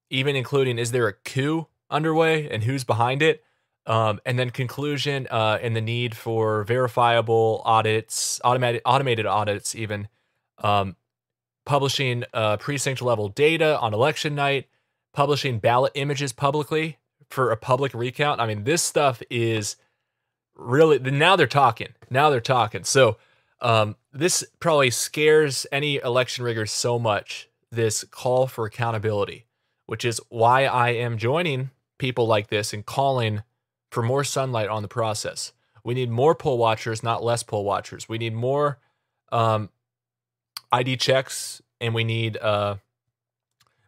even 0.10 0.36
including 0.36 0.80
is 0.80 0.92
there 0.92 1.08
a 1.08 1.14
coup 1.14 1.68
underway 1.90 2.50
and 2.50 2.64
who's 2.64 2.84
behind 2.84 3.22
it? 3.22 3.44
Um, 3.86 4.20
and 4.26 4.38
then 4.38 4.50
conclusion 4.52 5.28
uh, 5.32 5.58
and 5.62 5.76
the 5.76 5.82
need 5.82 6.16
for 6.16 6.64
verifiable 6.64 7.62
audits, 7.66 8.40
automated 8.44 8.82
automated 8.86 9.26
audits, 9.26 9.74
even 9.74 10.08
um, 10.60 10.96
publishing 11.66 12.24
uh, 12.34 12.58
precinct 12.58 13.02
level 13.02 13.30
data 13.30 13.80
on 13.80 13.94
election 13.94 14.36
night, 14.36 14.68
publishing 15.14 15.60
ballot 15.60 15.92
images 15.96 16.34
publicly 16.34 16.98
for 17.30 17.52
a 17.52 17.58
public 17.58 17.94
recount. 17.94 18.42
I 18.42 18.48
mean, 18.48 18.64
this 18.64 18.84
stuff 18.84 19.24
is 19.30 19.76
really 20.56 21.00
now 21.00 21.36
they're 21.36 21.48
talking. 21.48 21.90
Now 22.10 22.30
they're 22.30 22.42
talking. 22.42 22.84
So 22.84 23.18
um, 23.62 23.96
this 24.14 24.44
probably 24.60 24.90
scares 24.90 25.66
any 25.72 25.98
election 25.98 26.44
riggers 26.44 26.72
so 26.72 26.98
much, 26.98 27.50
this 27.72 28.04
call 28.06 28.48
for 28.48 28.66
accountability, 28.66 29.46
which 29.86 30.06
is 30.06 30.22
why 30.30 30.66
I 30.66 30.90
am 30.90 31.18
joining 31.18 31.72
people 31.98 32.26
like 32.26 32.48
this 32.48 32.74
and 32.74 32.86
calling 32.86 33.44
for 33.92 34.02
more 34.02 34.24
sunlight 34.24 34.70
on 34.70 34.82
the 34.82 34.88
process. 34.88 35.54
We 35.84 35.94
need 35.94 36.10
more 36.10 36.36
poll 36.36 36.58
watchers, 36.58 37.04
not 37.04 37.24
less 37.24 37.44
poll 37.44 37.64
watchers. 37.64 38.08
We 38.08 38.18
need 38.18 38.34
more 38.34 38.80
um, 39.32 39.70
ID 40.72 40.98
checks, 40.98 41.62
and 41.82 41.94
we 41.94 42.04
need 42.04 42.38
uh, 42.38 42.76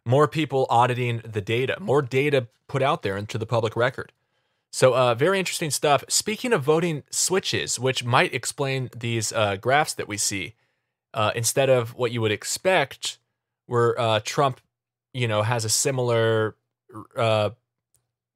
more 0.04 0.28
people 0.28 0.66
auditing 0.68 1.22
the 1.24 1.40
data, 1.40 1.76
more 1.80 2.02
data 2.02 2.48
put 2.68 2.82
out 2.82 3.02
there 3.02 3.16
into 3.16 3.38
the 3.38 3.46
public 3.46 3.76
record. 3.76 4.12
So, 4.72 4.94
uh, 4.94 5.14
very 5.14 5.38
interesting 5.38 5.70
stuff. 5.70 6.02
Speaking 6.08 6.54
of 6.54 6.62
voting 6.62 7.02
switches, 7.10 7.78
which 7.78 8.04
might 8.04 8.32
explain 8.32 8.88
these 8.96 9.30
uh, 9.30 9.56
graphs 9.56 9.92
that 9.94 10.08
we 10.08 10.16
see, 10.16 10.54
uh, 11.12 11.30
instead 11.34 11.68
of 11.68 11.94
what 11.94 12.10
you 12.10 12.22
would 12.22 12.32
expect, 12.32 13.18
where 13.66 13.98
uh, 14.00 14.20
Trump, 14.24 14.60
you 15.12 15.28
know, 15.28 15.42
has 15.42 15.66
a 15.66 15.68
similar 15.68 16.56
uh, 17.14 17.50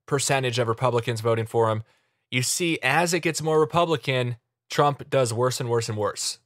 percentage 0.04 0.58
of 0.58 0.68
Republicans 0.68 1.22
voting 1.22 1.46
for 1.46 1.70
him, 1.70 1.82
you 2.30 2.42
see 2.42 2.78
as 2.82 3.14
it 3.14 3.20
gets 3.20 3.40
more 3.40 3.58
Republican, 3.58 4.36
Trump 4.68 5.08
does 5.08 5.32
worse 5.32 5.58
and 5.58 5.70
worse 5.70 5.88
and 5.88 5.96
worse 5.96 6.38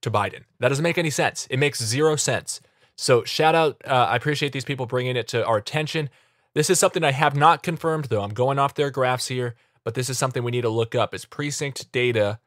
to 0.00 0.10
Biden. 0.10 0.44
That 0.60 0.70
doesn't 0.70 0.82
make 0.82 0.96
any 0.96 1.10
sense. 1.10 1.46
It 1.50 1.58
makes 1.58 1.82
zero 1.82 2.16
sense. 2.16 2.62
So, 2.96 3.22
shout 3.24 3.54
out. 3.54 3.82
Uh, 3.84 4.06
I 4.08 4.16
appreciate 4.16 4.52
these 4.52 4.64
people 4.64 4.86
bringing 4.86 5.16
it 5.16 5.28
to 5.28 5.44
our 5.44 5.58
attention. 5.58 6.08
This 6.56 6.70
is 6.70 6.78
something 6.78 7.04
I 7.04 7.12
have 7.12 7.36
not 7.36 7.62
confirmed, 7.62 8.06
though. 8.06 8.22
I'm 8.22 8.32
going 8.32 8.58
off 8.58 8.74
their 8.74 8.90
graphs 8.90 9.28
here, 9.28 9.56
but 9.84 9.92
this 9.92 10.08
is 10.08 10.16
something 10.16 10.42
we 10.42 10.50
need 10.50 10.62
to 10.62 10.70
look 10.70 10.94
up. 10.94 11.12
Is 11.12 11.26
precinct 11.26 11.92
data 11.92 12.38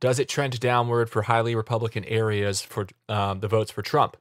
does 0.00 0.20
it 0.20 0.28
trend 0.28 0.60
downward 0.60 1.10
for 1.10 1.22
highly 1.22 1.56
Republican 1.56 2.04
areas 2.04 2.60
for 2.60 2.86
um, 3.08 3.40
the 3.40 3.48
votes 3.48 3.72
for 3.72 3.82
Trump? 3.82 4.16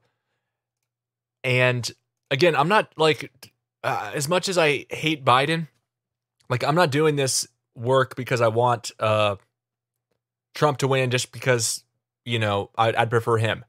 And 1.44 1.90
again, 2.32 2.56
I'm 2.56 2.68
not 2.68 2.94
like 2.98 3.54
uh, 3.84 4.12
as 4.16 4.28
much 4.28 4.50
as 4.50 4.58
I 4.58 4.88
hate 4.90 5.24
Biden, 5.24 5.68
like 6.50 6.64
I'm 6.64 6.74
not 6.74 6.90
doing 6.90 7.16
this 7.16 7.48
work 7.76 8.16
because 8.16 8.42
I 8.42 8.48
want 8.48 8.90
uh, 9.00 9.36
Trump 10.56 10.80
to 10.80 10.88
win 10.88 11.12
just 11.12 11.32
because 11.32 11.84
you 12.26 12.40
know 12.40 12.72
I'd, 12.76 12.96
I'd 12.96 13.12
prefer 13.12 13.38
him. 13.38 13.66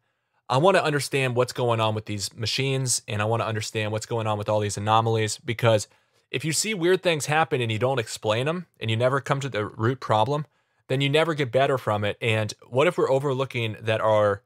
I 0.48 0.58
want 0.58 0.76
to 0.76 0.84
understand 0.84 1.36
what's 1.36 1.52
going 1.52 1.80
on 1.80 1.94
with 1.94 2.06
these 2.06 2.34
machines, 2.34 3.02
and 3.08 3.22
I 3.22 3.24
want 3.24 3.42
to 3.42 3.46
understand 3.46 3.92
what's 3.92 4.06
going 4.06 4.26
on 4.26 4.38
with 4.38 4.48
all 4.48 4.60
these 4.60 4.76
anomalies 4.76 5.38
because 5.38 5.88
if 6.30 6.44
you 6.44 6.52
see 6.52 6.74
weird 6.74 7.02
things 7.02 7.26
happen 7.26 7.60
and 7.60 7.70
you 7.70 7.78
don't 7.78 7.98
explain 7.98 8.46
them 8.46 8.66
and 8.80 8.90
you 8.90 8.96
never 8.96 9.20
come 9.20 9.40
to 9.40 9.48
the 9.48 9.66
root 9.66 10.00
problem, 10.00 10.46
then 10.88 11.00
you 11.00 11.08
never 11.08 11.34
get 11.34 11.52
better 11.52 11.78
from 11.78 12.04
it. 12.04 12.16
And 12.20 12.52
what 12.68 12.86
if 12.86 12.98
we're 12.98 13.10
overlooking 13.10 13.76
that 13.80 14.00
our 14.00 14.42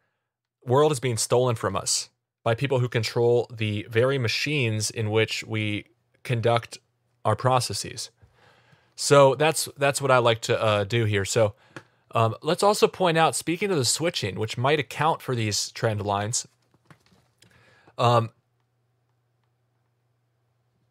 world 0.64 0.92
is 0.92 1.00
being 1.00 1.16
stolen 1.16 1.54
from 1.54 1.76
us 1.76 2.10
by 2.42 2.54
people 2.54 2.80
who 2.80 2.88
control 2.88 3.48
the 3.52 3.86
very 3.88 4.18
machines 4.18 4.90
in 4.90 5.10
which 5.10 5.44
we 5.44 5.86
conduct 6.24 6.78
our 7.24 7.36
processes? 7.36 8.10
So 8.96 9.34
that's 9.34 9.68
that's 9.76 10.00
what 10.00 10.10
I 10.10 10.18
like 10.18 10.40
to 10.42 10.60
uh, 10.60 10.84
do 10.84 11.04
here. 11.04 11.24
So 11.24 11.54
um, 12.16 12.34
let's 12.40 12.62
also 12.62 12.88
point 12.88 13.18
out, 13.18 13.36
speaking 13.36 13.70
of 13.70 13.76
the 13.76 13.84
switching, 13.84 14.38
which 14.38 14.56
might 14.56 14.80
account 14.80 15.20
for 15.20 15.34
these 15.34 15.70
trend 15.72 16.00
lines, 16.00 16.48
um, 17.98 18.30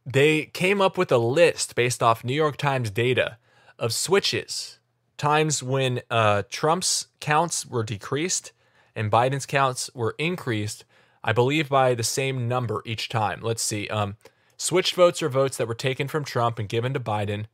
they 0.05 0.45
came 0.45 0.81
up 0.81 0.99
with 0.99 1.11
a 1.11 1.17
list 1.17 1.73
based 1.73 2.03
off 2.03 2.23
New 2.23 2.35
York 2.35 2.57
Times 2.57 2.91
data 2.91 3.37
of 3.79 3.91
switches 3.91 4.77
times 5.17 5.63
when 5.63 6.01
uh, 6.11 6.43
Trump's 6.51 7.07
counts 7.19 7.65
were 7.65 7.83
decreased 7.83 8.51
and 8.95 9.11
Biden's 9.11 9.47
counts 9.47 9.89
were 9.95 10.13
increased, 10.19 10.85
I 11.23 11.33
believe 11.33 11.69
by 11.69 11.95
the 11.95 12.03
same 12.03 12.47
number 12.47 12.83
each 12.85 13.09
time. 13.09 13.41
Let's 13.41 13.63
see. 13.63 13.87
Um, 13.87 14.17
switched 14.57 14.93
votes 14.93 15.23
are 15.23 15.29
votes 15.29 15.57
that 15.57 15.67
were 15.67 15.73
taken 15.73 16.07
from 16.07 16.23
Trump 16.23 16.59
and 16.59 16.69
given 16.69 16.93
to 16.93 16.99
Biden. 16.99 17.45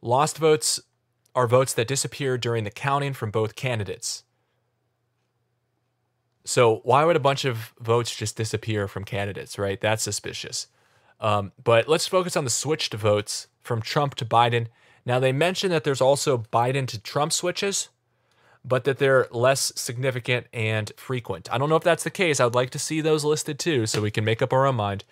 Lost 0.00 0.38
votes 0.38 0.80
are 1.38 1.46
votes 1.46 1.72
that 1.74 1.88
disappeared 1.88 2.40
during 2.40 2.64
the 2.64 2.70
counting 2.70 3.12
from 3.12 3.30
both 3.30 3.56
candidates. 3.56 4.24
So 6.44 6.80
why 6.84 7.04
would 7.04 7.16
a 7.16 7.20
bunch 7.20 7.44
of 7.44 7.72
votes 7.78 8.14
just 8.14 8.36
disappear 8.36 8.88
from 8.88 9.04
candidates, 9.04 9.58
right? 9.58 9.80
That's 9.80 10.02
suspicious. 10.02 10.66
Um, 11.20 11.52
but 11.62 11.88
let's 11.88 12.06
focus 12.06 12.36
on 12.36 12.44
the 12.44 12.50
switched 12.50 12.94
votes 12.94 13.48
from 13.62 13.82
Trump 13.82 14.14
to 14.16 14.24
Biden 14.24 14.68
now, 15.08 15.18
they 15.18 15.32
mention 15.32 15.70
that 15.70 15.84
there's 15.84 16.02
also 16.02 16.36
Biden 16.52 16.86
to 16.88 17.00
Trump 17.00 17.32
switches, 17.32 17.88
but 18.62 18.84
that 18.84 18.98
they're 18.98 19.26
less 19.30 19.72
significant 19.74 20.48
and 20.52 20.92
frequent. 20.98 21.50
I 21.50 21.56
don't 21.56 21.70
know 21.70 21.76
if 21.76 21.82
that's 21.82 22.04
the 22.04 22.10
case. 22.10 22.40
I 22.40 22.44
would 22.44 22.54
like 22.54 22.68
to 22.70 22.78
see 22.78 23.00
those 23.00 23.24
listed 23.24 23.58
too 23.58 23.86
so 23.86 24.02
we 24.02 24.10
can 24.10 24.26
make 24.26 24.42
up 24.42 24.52
our 24.52 24.66
own 24.66 24.74
mind. 24.74 25.04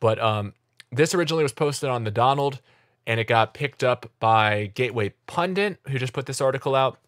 But 0.00 0.18
um, 0.18 0.52
this 0.92 1.14
originally 1.14 1.44
was 1.44 1.54
posted 1.54 1.88
on 1.88 2.04
the 2.04 2.10
Donald 2.10 2.60
and 3.06 3.18
it 3.18 3.26
got 3.26 3.54
picked 3.54 3.82
up 3.82 4.10
by 4.20 4.70
Gateway 4.74 5.14
Pundit, 5.26 5.78
who 5.88 5.98
just 5.98 6.12
put 6.12 6.26
this 6.26 6.40
article 6.40 6.74
out. 6.74 6.98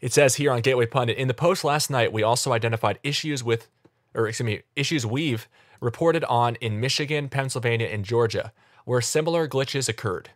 It 0.00 0.12
says 0.12 0.36
here 0.36 0.52
on 0.52 0.60
Gateway 0.60 0.86
Pundit 0.86 1.16
In 1.16 1.28
the 1.28 1.34
post 1.34 1.64
last 1.64 1.90
night, 1.90 2.12
we 2.12 2.22
also 2.22 2.52
identified 2.52 2.98
issues 3.02 3.42
with, 3.42 3.68
or 4.14 4.28
excuse 4.28 4.46
me, 4.46 4.62
issues 4.74 5.04
we've 5.06 5.48
reported 5.80 6.24
on 6.24 6.56
in 6.56 6.80
Michigan, 6.80 7.28
Pennsylvania, 7.28 7.86
and 7.86 8.04
Georgia, 8.04 8.52
where 8.84 9.00
similar 9.00 9.48
glitches 9.48 9.88
occurred. 9.88 10.30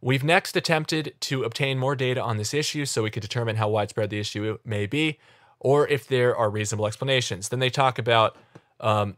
We've 0.00 0.24
next 0.24 0.56
attempted 0.56 1.14
to 1.20 1.44
obtain 1.44 1.78
more 1.78 1.96
data 1.96 2.22
on 2.22 2.36
this 2.36 2.52
issue 2.52 2.84
so 2.84 3.02
we 3.02 3.10
could 3.10 3.22
determine 3.22 3.56
how 3.56 3.68
widespread 3.70 4.10
the 4.10 4.18
issue 4.18 4.58
may 4.64 4.86
be 4.86 5.18
or 5.60 5.88
if 5.88 6.06
there 6.06 6.36
are 6.36 6.50
reasonable 6.50 6.86
explanations. 6.86 7.48
Then 7.48 7.58
they 7.58 7.70
talk 7.70 7.98
about 7.98 8.36
um, 8.80 9.16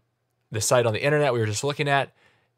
the 0.53 0.61
site 0.61 0.87
on 0.87 0.93
the 0.93 1.03
internet 1.03 1.33
we 1.33 1.41
were 1.41 1.47
just 1.47 1.65
looking 1.65 1.89
at 1.89 2.13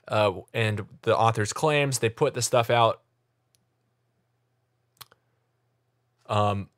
uh, 0.09 0.33
and 0.53 0.87
the 1.03 1.16
author's 1.16 1.53
claims. 1.53 1.99
They 1.99 2.09
put 2.09 2.35
the 2.35 2.42
stuff 2.42 2.71
out. 2.71 3.03
Um, 6.27 6.68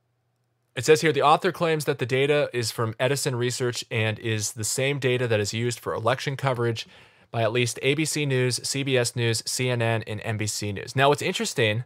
it 0.76 0.84
says 0.84 1.00
here 1.00 1.12
the 1.12 1.22
author 1.22 1.52
claims 1.52 1.84
that 1.86 1.98
the 1.98 2.06
data 2.06 2.48
is 2.52 2.70
from 2.70 2.94
Edison 3.00 3.34
Research 3.34 3.84
and 3.90 4.18
is 4.18 4.52
the 4.52 4.64
same 4.64 4.98
data 4.98 5.26
that 5.26 5.40
is 5.40 5.52
used 5.52 5.80
for 5.80 5.92
election 5.92 6.36
coverage 6.36 6.86
by 7.30 7.42
at 7.42 7.52
least 7.52 7.78
ABC 7.82 8.26
News, 8.26 8.58
CBS 8.60 9.14
News, 9.14 9.42
CNN, 9.42 10.02
and 10.06 10.20
NBC 10.20 10.74
News. 10.74 10.96
Now, 10.96 11.08
what's 11.08 11.22
interesting 11.22 11.84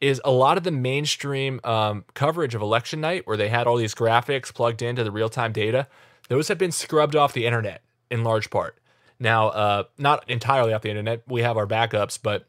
is 0.00 0.20
a 0.24 0.30
lot 0.32 0.58
of 0.58 0.64
the 0.64 0.72
mainstream 0.72 1.60
um, 1.62 2.04
coverage 2.14 2.54
of 2.54 2.62
election 2.62 3.00
night, 3.00 3.26
where 3.26 3.36
they 3.36 3.48
had 3.48 3.66
all 3.66 3.76
these 3.76 3.94
graphics 3.94 4.52
plugged 4.52 4.82
into 4.82 5.04
the 5.04 5.12
real 5.12 5.28
time 5.28 5.52
data, 5.52 5.86
those 6.28 6.48
have 6.48 6.58
been 6.58 6.72
scrubbed 6.72 7.14
off 7.14 7.32
the 7.32 7.46
internet 7.46 7.82
in 8.10 8.24
large 8.24 8.50
part. 8.50 8.76
Now, 9.22 9.48
uh, 9.50 9.84
not 9.98 10.28
entirely 10.28 10.72
off 10.72 10.82
the 10.82 10.90
internet. 10.90 11.22
We 11.28 11.42
have 11.42 11.56
our 11.56 11.66
backups, 11.66 12.18
but 12.20 12.44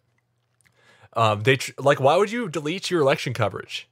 um, 1.14 1.44
they 1.44 1.58
tr- 1.58 1.72
like 1.78 2.00
why 2.00 2.18
would 2.18 2.32
you 2.32 2.50
delete 2.50 2.90
your 2.90 3.02
election 3.02 3.34
coverage 3.34 3.88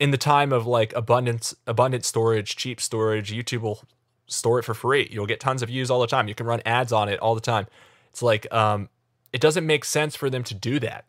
in 0.00 0.10
the 0.10 0.16
time 0.16 0.54
of 0.54 0.66
like 0.66 0.94
abundance, 0.94 1.54
abundant 1.66 2.06
storage, 2.06 2.56
cheap 2.56 2.80
storage? 2.80 3.30
YouTube 3.30 3.60
will 3.60 3.82
store 4.26 4.58
it 4.58 4.62
for 4.62 4.72
free. 4.72 5.06
You'll 5.10 5.26
get 5.26 5.38
tons 5.38 5.62
of 5.62 5.68
views 5.68 5.90
all 5.90 6.00
the 6.00 6.06
time. 6.06 6.28
You 6.28 6.34
can 6.34 6.46
run 6.46 6.62
ads 6.64 6.92
on 6.92 7.10
it 7.10 7.20
all 7.20 7.34
the 7.34 7.42
time. 7.42 7.66
It's 8.08 8.22
like 8.22 8.50
um, 8.54 8.88
it 9.34 9.42
doesn't 9.42 9.66
make 9.66 9.84
sense 9.84 10.16
for 10.16 10.30
them 10.30 10.44
to 10.44 10.54
do 10.54 10.80
that, 10.80 11.04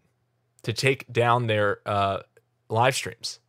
to 0.63 0.73
take 0.73 1.12
down 1.12 1.47
their 1.47 1.80
uh, 1.86 2.23
live 2.67 2.93
streams. 2.93 3.39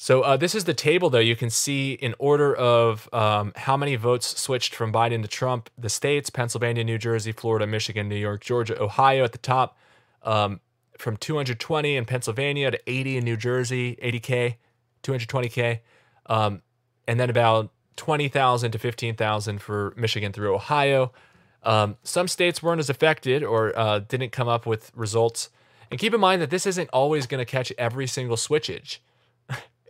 So 0.00 0.22
uh, 0.22 0.36
this 0.36 0.54
is 0.54 0.62
the 0.62 0.74
table, 0.74 1.10
though. 1.10 1.18
You 1.18 1.34
can 1.34 1.50
see 1.50 1.94
in 1.94 2.14
order 2.20 2.54
of 2.54 3.12
um, 3.12 3.52
how 3.56 3.76
many 3.76 3.96
votes 3.96 4.40
switched 4.40 4.72
from 4.72 4.92
Biden 4.92 5.22
to 5.22 5.28
Trump. 5.28 5.70
The 5.76 5.88
states: 5.88 6.30
Pennsylvania, 6.30 6.84
New 6.84 6.98
Jersey, 6.98 7.32
Florida, 7.32 7.66
Michigan, 7.66 8.08
New 8.08 8.16
York, 8.16 8.40
Georgia, 8.40 8.80
Ohio 8.80 9.24
at 9.24 9.32
the 9.32 9.38
top. 9.38 9.76
Um, 10.22 10.60
from 10.98 11.16
220 11.16 11.96
in 11.96 12.04
Pennsylvania 12.04 12.70
to 12.70 12.80
80 12.86 13.18
in 13.18 13.24
New 13.24 13.36
Jersey, 13.36 13.96
80k, 14.02 14.56
220k. 15.02 15.80
Um, 16.26 16.62
and 17.06 17.18
then 17.18 17.30
about 17.30 17.70
20,000 17.96 18.72
to 18.72 18.78
15,000 18.78 19.60
for 19.60 19.94
Michigan 19.96 20.32
through 20.32 20.54
Ohio. 20.54 21.12
Um, 21.62 21.96
some 22.02 22.28
states 22.28 22.62
weren't 22.62 22.80
as 22.80 22.90
affected 22.90 23.42
or 23.42 23.76
uh, 23.78 24.00
didn't 24.00 24.30
come 24.30 24.48
up 24.48 24.66
with 24.66 24.92
results. 24.94 25.50
And 25.90 25.98
keep 25.98 26.14
in 26.14 26.20
mind 26.20 26.42
that 26.42 26.50
this 26.50 26.66
isn't 26.66 26.90
always 26.90 27.26
going 27.26 27.44
to 27.44 27.50
catch 27.50 27.72
every 27.78 28.06
single 28.06 28.36
switchage. 28.36 28.98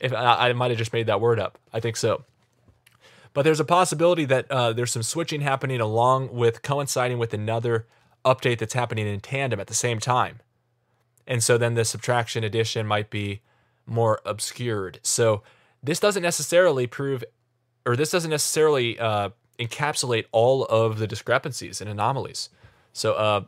If 0.00 0.12
I, 0.12 0.48
I 0.48 0.52
might 0.52 0.70
have 0.70 0.78
just 0.78 0.92
made 0.92 1.06
that 1.06 1.20
word 1.20 1.38
up, 1.38 1.58
I 1.72 1.80
think 1.80 1.96
so. 1.96 2.24
But 3.34 3.42
there's 3.42 3.60
a 3.60 3.64
possibility 3.64 4.24
that 4.24 4.50
uh, 4.50 4.72
there's 4.72 4.90
some 4.90 5.02
switching 5.02 5.42
happening 5.42 5.80
along 5.80 6.32
with 6.32 6.62
coinciding 6.62 7.18
with 7.18 7.34
another 7.34 7.86
update 8.24 8.58
that's 8.58 8.74
happening 8.74 9.06
in 9.06 9.20
tandem 9.20 9.60
at 9.60 9.66
the 9.66 9.74
same 9.74 10.00
time. 10.00 10.40
And 11.26 11.42
so 11.42 11.58
then 11.58 11.74
the 11.74 11.84
subtraction 11.84 12.42
addition 12.42 12.86
might 12.86 13.10
be 13.10 13.42
more 13.86 14.20
obscured. 14.24 14.98
So 15.02 15.42
this 15.82 16.00
doesn't 16.00 16.22
necessarily 16.22 16.86
prove, 16.86 17.22
or 17.86 17.96
this 17.96 18.10
doesn't 18.10 18.30
necessarily 18.30 18.98
uh, 18.98 19.30
encapsulate 19.58 20.24
all 20.32 20.64
of 20.64 20.98
the 20.98 21.06
discrepancies 21.06 21.80
and 21.80 21.90
anomalies. 21.90 22.48
So 22.92 23.12
uh, 23.14 23.42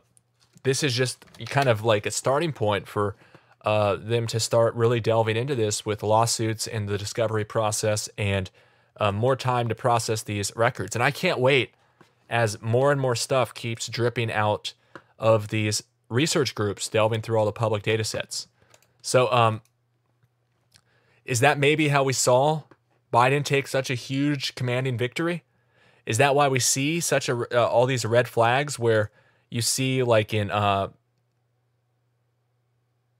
this 0.63 0.83
is 0.83 0.93
just 0.93 1.25
kind 1.47 1.67
of 1.67 1.83
like 1.83 2.05
a 2.05 2.11
starting 2.11 2.53
point 2.53 2.87
for 2.87 3.15
uh, 3.63 3.95
them 3.95 4.27
to 4.27 4.39
start 4.39 4.73
really 4.75 4.99
delving 4.99 5.37
into 5.37 5.55
this 5.55 5.85
with 5.85 6.03
lawsuits 6.03 6.67
and 6.67 6.89
the 6.89 6.97
discovery 6.97 7.45
process 7.45 8.09
and 8.17 8.49
uh, 8.97 9.11
more 9.11 9.35
time 9.35 9.69
to 9.69 9.75
process 9.75 10.23
these 10.23 10.51
records. 10.55 10.95
And 10.95 11.03
I 11.03 11.11
can't 11.11 11.39
wait 11.39 11.73
as 12.29 12.61
more 12.61 12.91
and 12.91 12.99
more 12.99 13.15
stuff 13.15 13.53
keeps 13.53 13.87
dripping 13.87 14.31
out 14.31 14.73
of 15.19 15.49
these 15.49 15.83
research 16.09 16.55
groups 16.55 16.87
delving 16.89 17.21
through 17.21 17.37
all 17.37 17.45
the 17.45 17.51
public 17.51 17.83
data 17.83 18.03
sets. 18.03 18.47
So 19.01 19.31
um, 19.31 19.61
is 21.25 21.39
that 21.39 21.57
maybe 21.57 21.89
how 21.89 22.03
we 22.03 22.13
saw 22.13 22.63
Biden 23.13 23.43
take 23.43 23.67
such 23.67 23.89
a 23.89 23.95
huge 23.95 24.55
commanding 24.55 24.97
victory? 24.97 25.43
Is 26.05 26.17
that 26.17 26.35
why 26.35 26.47
we 26.47 26.59
see 26.59 26.99
such 26.99 27.29
a 27.29 27.35
uh, 27.55 27.67
all 27.67 27.85
these 27.85 28.05
red 28.05 28.27
flags 28.27 28.79
where 28.79 29.11
you 29.49 29.61
see 29.61 30.01
like 30.01 30.33
in 30.33 30.49
uh 30.49 30.87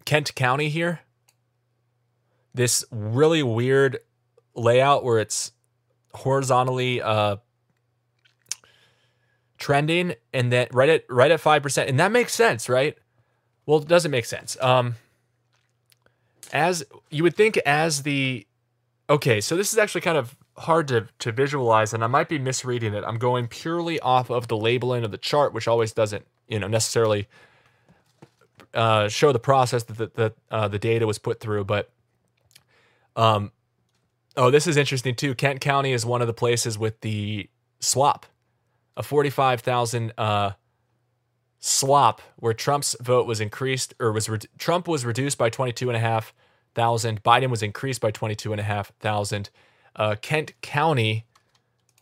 Kent 0.06 0.36
County 0.36 0.70
here. 0.70 1.02
This 2.54 2.84
really 2.92 3.44
weird 3.44 4.00
layout 4.56 5.04
where 5.04 5.20
it's 5.20 5.52
horizontally 6.14 7.02
uh, 7.02 7.38
trending 9.62 10.16
and 10.34 10.52
then 10.52 10.68
right 10.74 10.90
at 10.90 11.06
right 11.08 11.32
at 11.32 11.40
5% 11.40 11.88
and 11.88 12.00
that 12.00 12.12
makes 12.12 12.34
sense 12.34 12.68
right? 12.68 12.98
Well 13.66 13.80
it 13.80 13.88
doesn't 13.88 14.12
make 14.12 14.26
sense. 14.26 14.58
Um 14.60 14.96
as 16.52 16.84
you 17.10 17.24
would 17.24 17.36
think 17.36 17.58
as 17.58 18.02
the 18.04 18.46
okay 19.10 19.40
so 19.40 19.56
this 19.56 19.72
is 19.72 19.78
actually 19.80 20.02
kind 20.02 20.18
of 20.18 20.36
hard 20.58 20.88
to, 20.90 21.08
to 21.18 21.32
visualize 21.32 21.94
and 21.94 22.04
i 22.04 22.08
might 22.08 22.28
be 22.28 22.38
misreading 22.38 22.94
it. 22.94 23.04
I'm 23.06 23.20
going 23.20 23.48
purely 23.48 24.00
off 24.02 24.30
of 24.30 24.48
the 24.48 24.58
labeling 24.58 25.06
of 25.06 25.12
the 25.12 25.18
chart 25.18 25.54
which 25.54 25.68
always 25.68 25.94
doesn't 25.94 26.26
you 26.48 26.60
know 26.60 26.68
necessarily 26.68 27.28
uh, 28.74 29.08
show 29.08 29.32
the 29.32 29.40
process 29.40 29.84
that 29.84 29.98
the, 29.98 30.12
the, 30.16 30.34
uh, 30.50 30.68
the 30.68 30.80
data 30.80 31.06
was 31.06 31.18
put 31.18 31.40
through 31.40 31.64
but 31.64 31.92
um 33.16 33.52
oh 34.38 34.50
this 34.50 34.68
is 34.68 34.78
interesting 34.78 35.14
too 35.14 35.36
kent 35.36 35.60
county 35.60 35.92
is 35.92 36.06
one 36.06 36.22
of 36.22 36.28
the 36.28 36.34
places 36.34 36.78
with 36.78 37.00
the 37.02 37.50
swap 37.80 38.26
a 38.98 39.04
45,000 39.04 40.14
uh, 40.18 40.52
swap 41.60 42.22
where 42.38 42.54
Trump's 42.54 42.96
vote 43.02 43.26
was 43.26 43.40
increased 43.40 43.94
or 44.00 44.12
was 44.12 44.28
re- 44.30 44.40
Trump 44.58 44.88
was 44.88 45.06
reduced 45.06 45.38
by 45.38 45.50
22,500, 45.50 47.24
Biden 47.24 47.50
was 47.50 47.64
increased 47.64 48.02
by 48.02 48.12
22,500. 48.12 49.50
Uh, 49.96 50.16
Kent 50.22 50.54
County, 50.62 51.26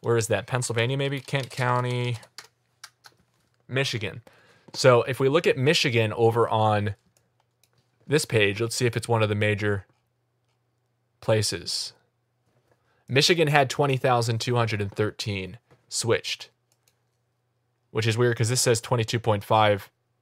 where 0.02 0.18
is 0.18 0.28
that? 0.28 0.48
Pennsylvania, 0.48 0.98
maybe? 0.98 1.20
Kent 1.20 1.50
County, 1.50 2.18
Michigan. 3.68 4.22
So 4.74 5.04
if 5.04 5.20
we 5.20 5.30
look 5.30 5.48
at 5.48 5.58
Michigan 5.58 6.14
over 6.14 6.48
on 6.48 6.96
this 8.08 8.26
page, 8.26 8.62
let's 8.62 8.76
see 8.76 8.86
if 8.86 8.96
it's 8.98 9.08
one 9.08 9.24
of 9.24 9.30
the 9.30 9.36
major 9.36 9.86
places. 11.22 11.94
Michigan 13.08 13.48
had 13.48 13.70
20,213 13.70 15.58
switched 15.88 16.50
which 17.92 18.08
is 18.08 18.18
weird 18.18 18.36
because 18.36 18.50
this 18.50 18.62
says 18.62 18.82
22.5 18.82 19.82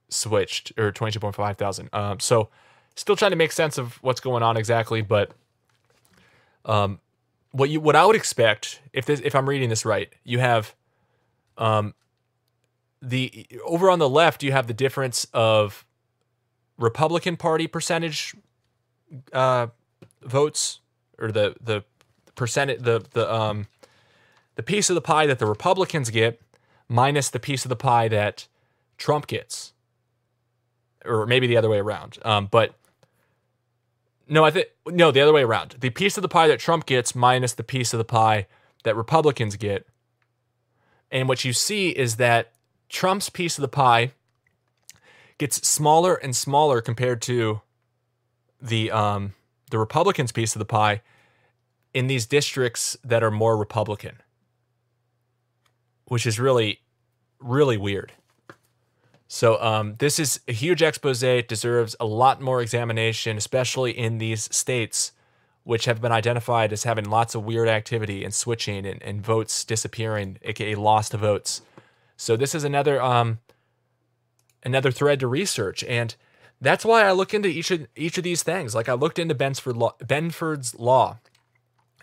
switched 0.10 0.72
or 0.78 0.92
22.5 0.92 1.58
thousand. 1.58 1.90
Um, 1.94 2.20
so 2.20 2.50
still 2.96 3.16
trying 3.16 3.32
to 3.32 3.38
make 3.38 3.52
sense 3.52 3.78
of 3.78 4.02
what's 4.02 4.22
going 4.22 4.44
on 4.44 4.58
exactly, 4.58 5.02
but 5.02 5.32
um, 6.66 7.00
what 7.52 7.70
you 7.70 7.80
what 7.80 7.96
I 7.96 8.06
would 8.06 8.16
expect 8.16 8.82
if 8.94 9.06
this 9.06 9.20
if 9.24 9.36
I'm 9.36 9.48
reading 9.48 9.70
this 9.70 9.86
right, 9.86 10.12
you 10.24 10.40
have 10.40 10.76
um 11.58 11.94
the 13.02 13.48
over 13.66 13.90
on 13.90 14.00
the 14.00 14.10
left 14.10 14.44
you 14.44 14.52
have 14.52 14.68
the 14.68 14.74
difference 14.74 15.28
of 15.34 15.86
Republican 16.78 17.38
Party 17.38 17.68
percentage 17.68 18.36
uh, 19.34 19.68
votes 20.22 20.80
or 21.20 21.32
the 21.32 21.56
the 21.62 21.84
percentage 22.36 22.82
the 22.82 23.04
the 23.12 23.32
um 23.32 23.68
the 24.56 24.64
piece 24.64 24.90
of 24.90 24.96
the 24.96 25.02
pie 25.02 25.26
that 25.26 25.40
the 25.40 25.46
Republicans 25.46 26.10
get 26.10 26.42
minus 26.90 27.30
the 27.30 27.40
piece 27.40 27.66
of 27.66 27.70
the 27.70 27.76
pie 27.76 28.08
that 28.08 28.48
Trump 28.98 29.28
gets, 29.28 29.74
or 31.06 31.26
maybe 31.26 31.48
the 31.48 31.58
other 31.58 31.70
way 31.70 31.80
around. 31.80 32.18
Um, 32.24 32.48
but 32.50 32.74
no, 34.28 34.44
I 34.44 34.52
think 34.52 34.68
no, 34.88 35.12
the 35.12 35.22
other 35.22 35.34
way 35.34 35.44
around. 35.44 35.76
The 35.80 35.90
piece 35.92 36.18
of 36.18 36.22
the 36.22 36.28
pie 36.28 36.48
that 36.48 36.60
Trump 36.60 36.86
gets 36.86 37.16
minus 37.16 37.54
the 37.54 37.64
piece 37.64 37.94
of 37.94 37.98
the 37.98 38.06
pie 38.06 38.48
that 38.84 38.96
Republicans 38.96 39.56
get. 39.56 39.88
And 41.12 41.30
what 41.30 41.46
you 41.46 41.54
see 41.54 41.90
is 41.90 42.18
that 42.18 42.52
Trump's 42.90 43.30
piece 43.30 43.58
of 43.58 43.62
the 43.62 43.68
pie 43.68 44.12
gets 45.38 45.68
smaller 45.68 46.16
and 46.16 46.36
smaller 46.36 46.82
compared 46.82 47.22
to 47.24 47.62
the 48.62 48.92
um, 48.92 49.34
the 49.70 49.78
Republicans' 49.78 50.32
piece 50.32 50.56
of 50.56 50.60
the 50.60 50.66
pie 50.66 51.02
in 51.94 52.08
these 52.08 52.26
districts 52.26 52.98
that 53.04 53.24
are 53.24 53.32
more 53.32 53.58
Republican 53.58 54.22
which 56.08 56.26
is 56.26 56.40
really, 56.40 56.80
really 57.40 57.78
weird. 57.78 58.14
So 59.28 59.62
um, 59.62 59.96
this 60.00 60.20
is 60.20 60.40
a 60.48 60.54
huge 60.54 60.82
expose. 60.82 61.22
It 61.22 61.48
deserves 61.48 61.96
a 62.00 62.06
lot 62.06 62.42
more 62.42 62.62
examination, 62.62 63.38
especially 63.38 63.92
in 63.92 64.18
these 64.18 64.54
states 64.56 65.12
which 65.64 65.84
have 65.84 66.02
been 66.02 66.14
identified 66.14 66.72
as 66.72 66.84
having 66.84 67.04
lots 67.04 67.36
of 67.36 67.44
weird 67.44 67.68
activity 67.68 68.24
and 68.24 68.34
switching 68.34 68.86
and, 68.86 69.04
and 69.04 69.22
votes 69.22 69.66
disappearing, 69.66 70.40
aka 70.44 70.76
lost 70.76 71.12
votes. 71.12 71.62
So 72.18 72.36
this 72.36 72.56
is 72.56 72.64
another 72.64 73.02
um, 73.02 73.40
another 74.64 74.92
thread 74.92 75.20
to 75.22 75.28
research, 75.28 75.84
and 75.84 76.16
that's 76.60 76.84
why 76.84 77.04
I 77.04 77.12
look 77.12 77.34
into 77.34 77.48
each 77.48 77.72
of 77.72 77.88
each 77.96 78.18
of 78.18 78.24
these 78.24 78.44
things. 78.44 78.74
Like 78.74 78.90
I 78.90 78.94
looked 78.94 79.20
into 79.20 79.36
Benford 79.36 79.78
law, 79.78 79.94
Benford's 80.04 80.76
law, 80.80 81.20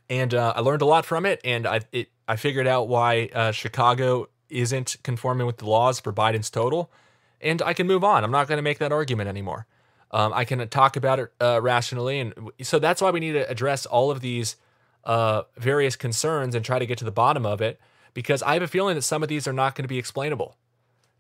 and 0.09 0.33
uh, 0.33 0.55
I 0.57 0.61
learned 0.61 0.83
a 0.83 0.87
lot 0.87 1.05
from 1.05 1.27
it, 1.27 1.41
and 1.45 1.67
I 1.67 1.81
it 1.93 2.09
I 2.29 2.37
figured 2.37 2.67
out 2.67 2.89
why 2.89 3.29
uh, 3.35 3.51
Chicago 3.51 4.29
isn't 4.49 4.97
conforming 5.03 5.47
with 5.47 5.59
the 5.59 5.67
laws 5.67 5.99
for 5.99 6.13
Biden's 6.13 6.49
total, 6.49 6.93
and 7.41 7.61
I 7.61 7.75
can 7.75 7.89
move 7.89 8.05
on. 8.05 8.23
I'm 8.23 8.31
not 8.31 8.47
going 8.47 8.59
to 8.59 8.63
make 8.63 8.79
that 8.79 8.93
argument 8.93 9.29
anymore. 9.29 9.67
Um, 10.13 10.33
I 10.33 10.45
can 10.45 10.67
talk 10.69 10.97
about 10.97 11.19
it 11.19 11.33
uh, 11.41 11.61
rationally, 11.61 12.21
and 12.21 12.33
so 12.63 12.79
that's 12.79 13.03
why 13.03 13.11
we 13.11 13.19
need 13.19 13.33
to 13.33 13.51
address 13.51 13.85
all 13.85 14.13
of 14.13 14.21
these 14.21 14.55
uh, 15.03 15.43
various 15.57 15.97
concerns 15.97 16.55
and 16.55 16.65
try 16.65 16.79
to 16.79 16.87
get 16.87 16.99
to 16.99 17.05
the 17.05 17.11
bottom 17.11 17.45
of 17.45 17.61
it. 17.61 17.81
Because 18.15 18.43
I 18.43 18.55
have 18.55 18.63
a 18.63 18.69
feeling 18.69 18.95
that 18.95 19.03
some 19.03 19.23
of 19.23 19.29
these 19.29 19.47
are 19.47 19.53
not 19.53 19.75
going 19.75 19.83
to 19.85 19.89
be 19.89 19.99
explainable. 19.99 20.57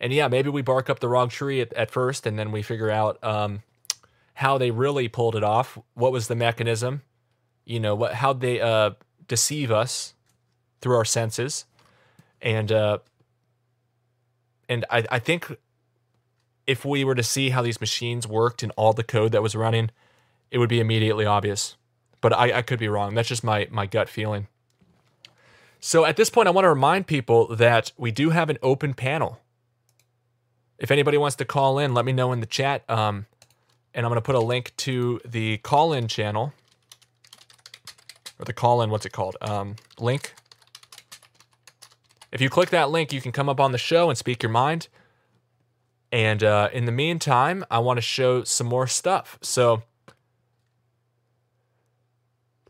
And 0.01 0.13
yeah, 0.13 0.29
maybe 0.29 0.49
we 0.49 0.63
bark 0.63 0.89
up 0.89 1.01
the 1.01 1.09
wrong 1.09 1.29
tree 1.29 1.61
at, 1.61 1.73
at 1.75 1.91
first, 1.91 2.27
and 2.27 2.39
then 2.39 2.53
we 2.53 2.63
figure 2.63 2.91
out 2.91 3.23
um, 3.23 3.63
how 4.35 4.59
they 4.59 4.71
really 4.71 5.09
pulled 5.09 5.37
it 5.37 5.45
off. 5.45 5.79
What 5.95 6.13
was 6.13 6.29
the 6.29 6.35
mechanism? 6.35 7.03
You 7.65 7.81
know, 7.81 7.95
what 7.95 8.15
how 8.15 8.33
they 8.33 8.61
uh, 8.61 8.91
deceive 9.29 9.71
us 9.71 10.15
through 10.81 10.97
our 10.97 11.05
senses, 11.05 11.65
and 12.43 12.71
uh, 12.71 12.99
and 14.69 14.85
I, 14.91 15.05
I 15.11 15.19
think 15.19 15.57
if 16.67 16.85
we 16.85 17.05
were 17.05 17.15
to 17.15 17.23
see 17.23 17.51
how 17.51 17.63
these 17.63 17.81
machines 17.81 18.27
worked 18.27 18.63
and 18.63 18.73
all 18.77 18.93
the 18.93 19.05
code 19.05 19.33
that 19.33 19.43
was 19.43 19.55
running, 19.55 19.91
it 20.51 20.59
would 20.59 20.69
be 20.69 20.81
immediately 20.81 21.27
obvious. 21.27 21.77
But 22.21 22.33
I, 22.33 22.59
I 22.59 22.63
could 22.63 22.79
be 22.79 22.89
wrong. 22.89 23.15
That's 23.15 23.29
just 23.29 23.45
my 23.45 23.69
my 23.71 23.87
gut 23.87 24.09
feeling. 24.09 24.49
So 25.87 26.07
at 26.07 26.17
this 26.17 26.31
point, 26.31 26.49
I 26.49 26.51
want 26.51 26.65
to 26.65 26.71
remind 26.71 27.07
people 27.07 27.55
that 27.57 27.93
we 27.99 28.11
do 28.11 28.31
have 28.31 28.49
an 28.49 28.57
open 28.63 28.95
panel. 28.95 29.39
If 30.79 30.91
anybody 30.91 31.19
wants 31.19 31.37
to 31.37 31.45
call 31.45 31.79
in, 31.79 31.93
let 31.93 32.07
me 32.07 32.13
know 32.13 32.33
in 32.33 32.41
the 32.41 32.47
chat. 32.47 32.89
Um, 32.89 33.27
and 33.93 34.07
I'm 34.07 34.11
going 34.11 34.17
to 34.17 34.25
put 34.25 34.35
a 34.35 34.41
link 34.41 34.75
to 34.79 35.21
the 35.27 35.59
call 35.59 35.93
in 35.93 36.09
channel 36.09 36.55
or 38.39 38.47
the 38.47 38.55
call 38.55 38.81
in, 38.81 38.89
what's 38.89 39.05
it 39.05 39.13
called? 39.13 39.37
Um, 39.43 39.77
link 40.01 40.33
if 42.33 42.41
you 42.41 42.49
click 42.49 42.71
that 42.71 42.89
link, 42.89 43.13
you 43.13 43.21
can 43.21 43.31
come 43.31 43.51
up 43.51 43.61
on 43.61 43.73
the 43.73 43.79
show 43.79 44.09
and 44.09 44.17
speak 44.17 44.43
your 44.43 44.51
mind. 44.51 44.89
And 46.11 46.43
uh, 46.43 46.71
in 46.73 46.87
the 46.87 46.93
meantime, 46.93 47.63
I 47.71 47.81
want 47.81 47.99
to 47.99 48.03
show 48.03 48.43
some 48.43 48.69
more 48.69 48.87
stuff. 48.87 49.39
So 49.43 49.83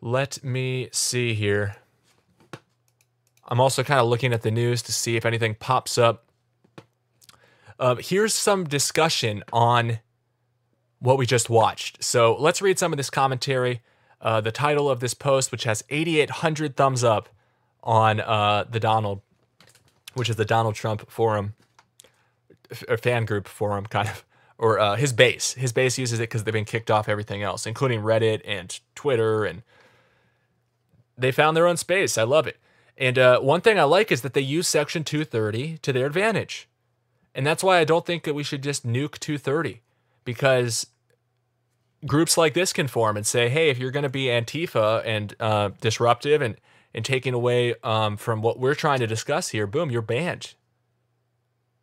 let 0.00 0.42
me 0.42 0.88
see 0.90 1.32
here. 1.34 1.76
I'm 3.48 3.60
also 3.60 3.82
kind 3.82 4.00
of 4.00 4.06
looking 4.06 4.32
at 4.32 4.42
the 4.42 4.50
news 4.50 4.82
to 4.82 4.92
see 4.92 5.16
if 5.16 5.26
anything 5.26 5.54
pops 5.54 5.98
up. 5.98 6.24
Uh, 7.78 7.96
here's 7.96 8.34
some 8.34 8.64
discussion 8.64 9.42
on 9.52 9.98
what 11.00 11.18
we 11.18 11.26
just 11.26 11.50
watched. 11.50 12.02
So 12.02 12.36
let's 12.38 12.62
read 12.62 12.78
some 12.78 12.92
of 12.92 12.96
this 12.96 13.10
commentary. 13.10 13.82
Uh, 14.20 14.40
the 14.40 14.52
title 14.52 14.88
of 14.88 15.00
this 15.00 15.12
post, 15.12 15.52
which 15.52 15.64
has 15.64 15.84
8,800 15.90 16.76
thumbs 16.76 17.04
up 17.04 17.28
on 17.82 18.20
uh, 18.20 18.64
the 18.70 18.80
Donald 18.80 19.20
which 20.14 20.30
is 20.30 20.36
the 20.36 20.44
Donald 20.44 20.74
Trump 20.74 21.08
forum 21.10 21.54
or 22.88 22.96
fan 22.96 23.24
group 23.24 23.46
forum, 23.46 23.84
kind 23.86 24.08
of, 24.08 24.24
or 24.58 24.78
uh, 24.78 24.96
his 24.96 25.12
base. 25.12 25.54
His 25.54 25.72
base 25.72 25.98
uses 25.98 26.18
it 26.18 26.24
because 26.24 26.44
they've 26.44 26.54
been 26.54 26.64
kicked 26.64 26.90
off 26.90 27.08
everything 27.08 27.42
else, 27.42 27.66
including 27.66 28.00
Reddit 28.00 28.40
and 28.44 28.78
Twitter, 28.94 29.44
and 29.44 29.62
they 31.18 31.30
found 31.30 31.56
their 31.56 31.66
own 31.66 31.76
space. 31.76 32.16
I 32.16 32.22
love 32.22 32.46
it. 32.46 32.56
And 32.96 33.18
uh, 33.18 33.40
one 33.40 33.60
thing 33.60 33.78
I 33.78 33.84
like 33.84 34.12
is 34.12 34.22
that 34.22 34.34
they 34.34 34.40
use 34.40 34.68
Section 34.68 35.04
230 35.04 35.78
to 35.78 35.92
their 35.92 36.06
advantage. 36.06 36.68
And 37.34 37.46
that's 37.46 37.64
why 37.64 37.78
I 37.78 37.84
don't 37.84 38.06
think 38.06 38.22
that 38.24 38.34
we 38.34 38.44
should 38.44 38.62
just 38.62 38.86
nuke 38.86 39.18
230 39.18 39.80
because 40.24 40.86
groups 42.06 42.36
like 42.36 42.54
this 42.54 42.72
can 42.72 42.86
form 42.86 43.16
and 43.16 43.26
say, 43.26 43.48
hey, 43.48 43.70
if 43.70 43.78
you're 43.78 43.90
going 43.90 44.04
to 44.04 44.08
be 44.08 44.26
Antifa 44.26 45.02
and 45.04 45.34
uh, 45.40 45.70
disruptive 45.80 46.42
and 46.42 46.56
and 46.96 47.04
taking 47.04 47.34
away 47.34 47.74
um, 47.82 48.16
from 48.16 48.40
what 48.40 48.60
we're 48.60 48.76
trying 48.76 49.00
to 49.00 49.06
discuss 49.08 49.48
here, 49.48 49.66
boom, 49.66 49.90
you're 49.90 50.00
banned. 50.00 50.54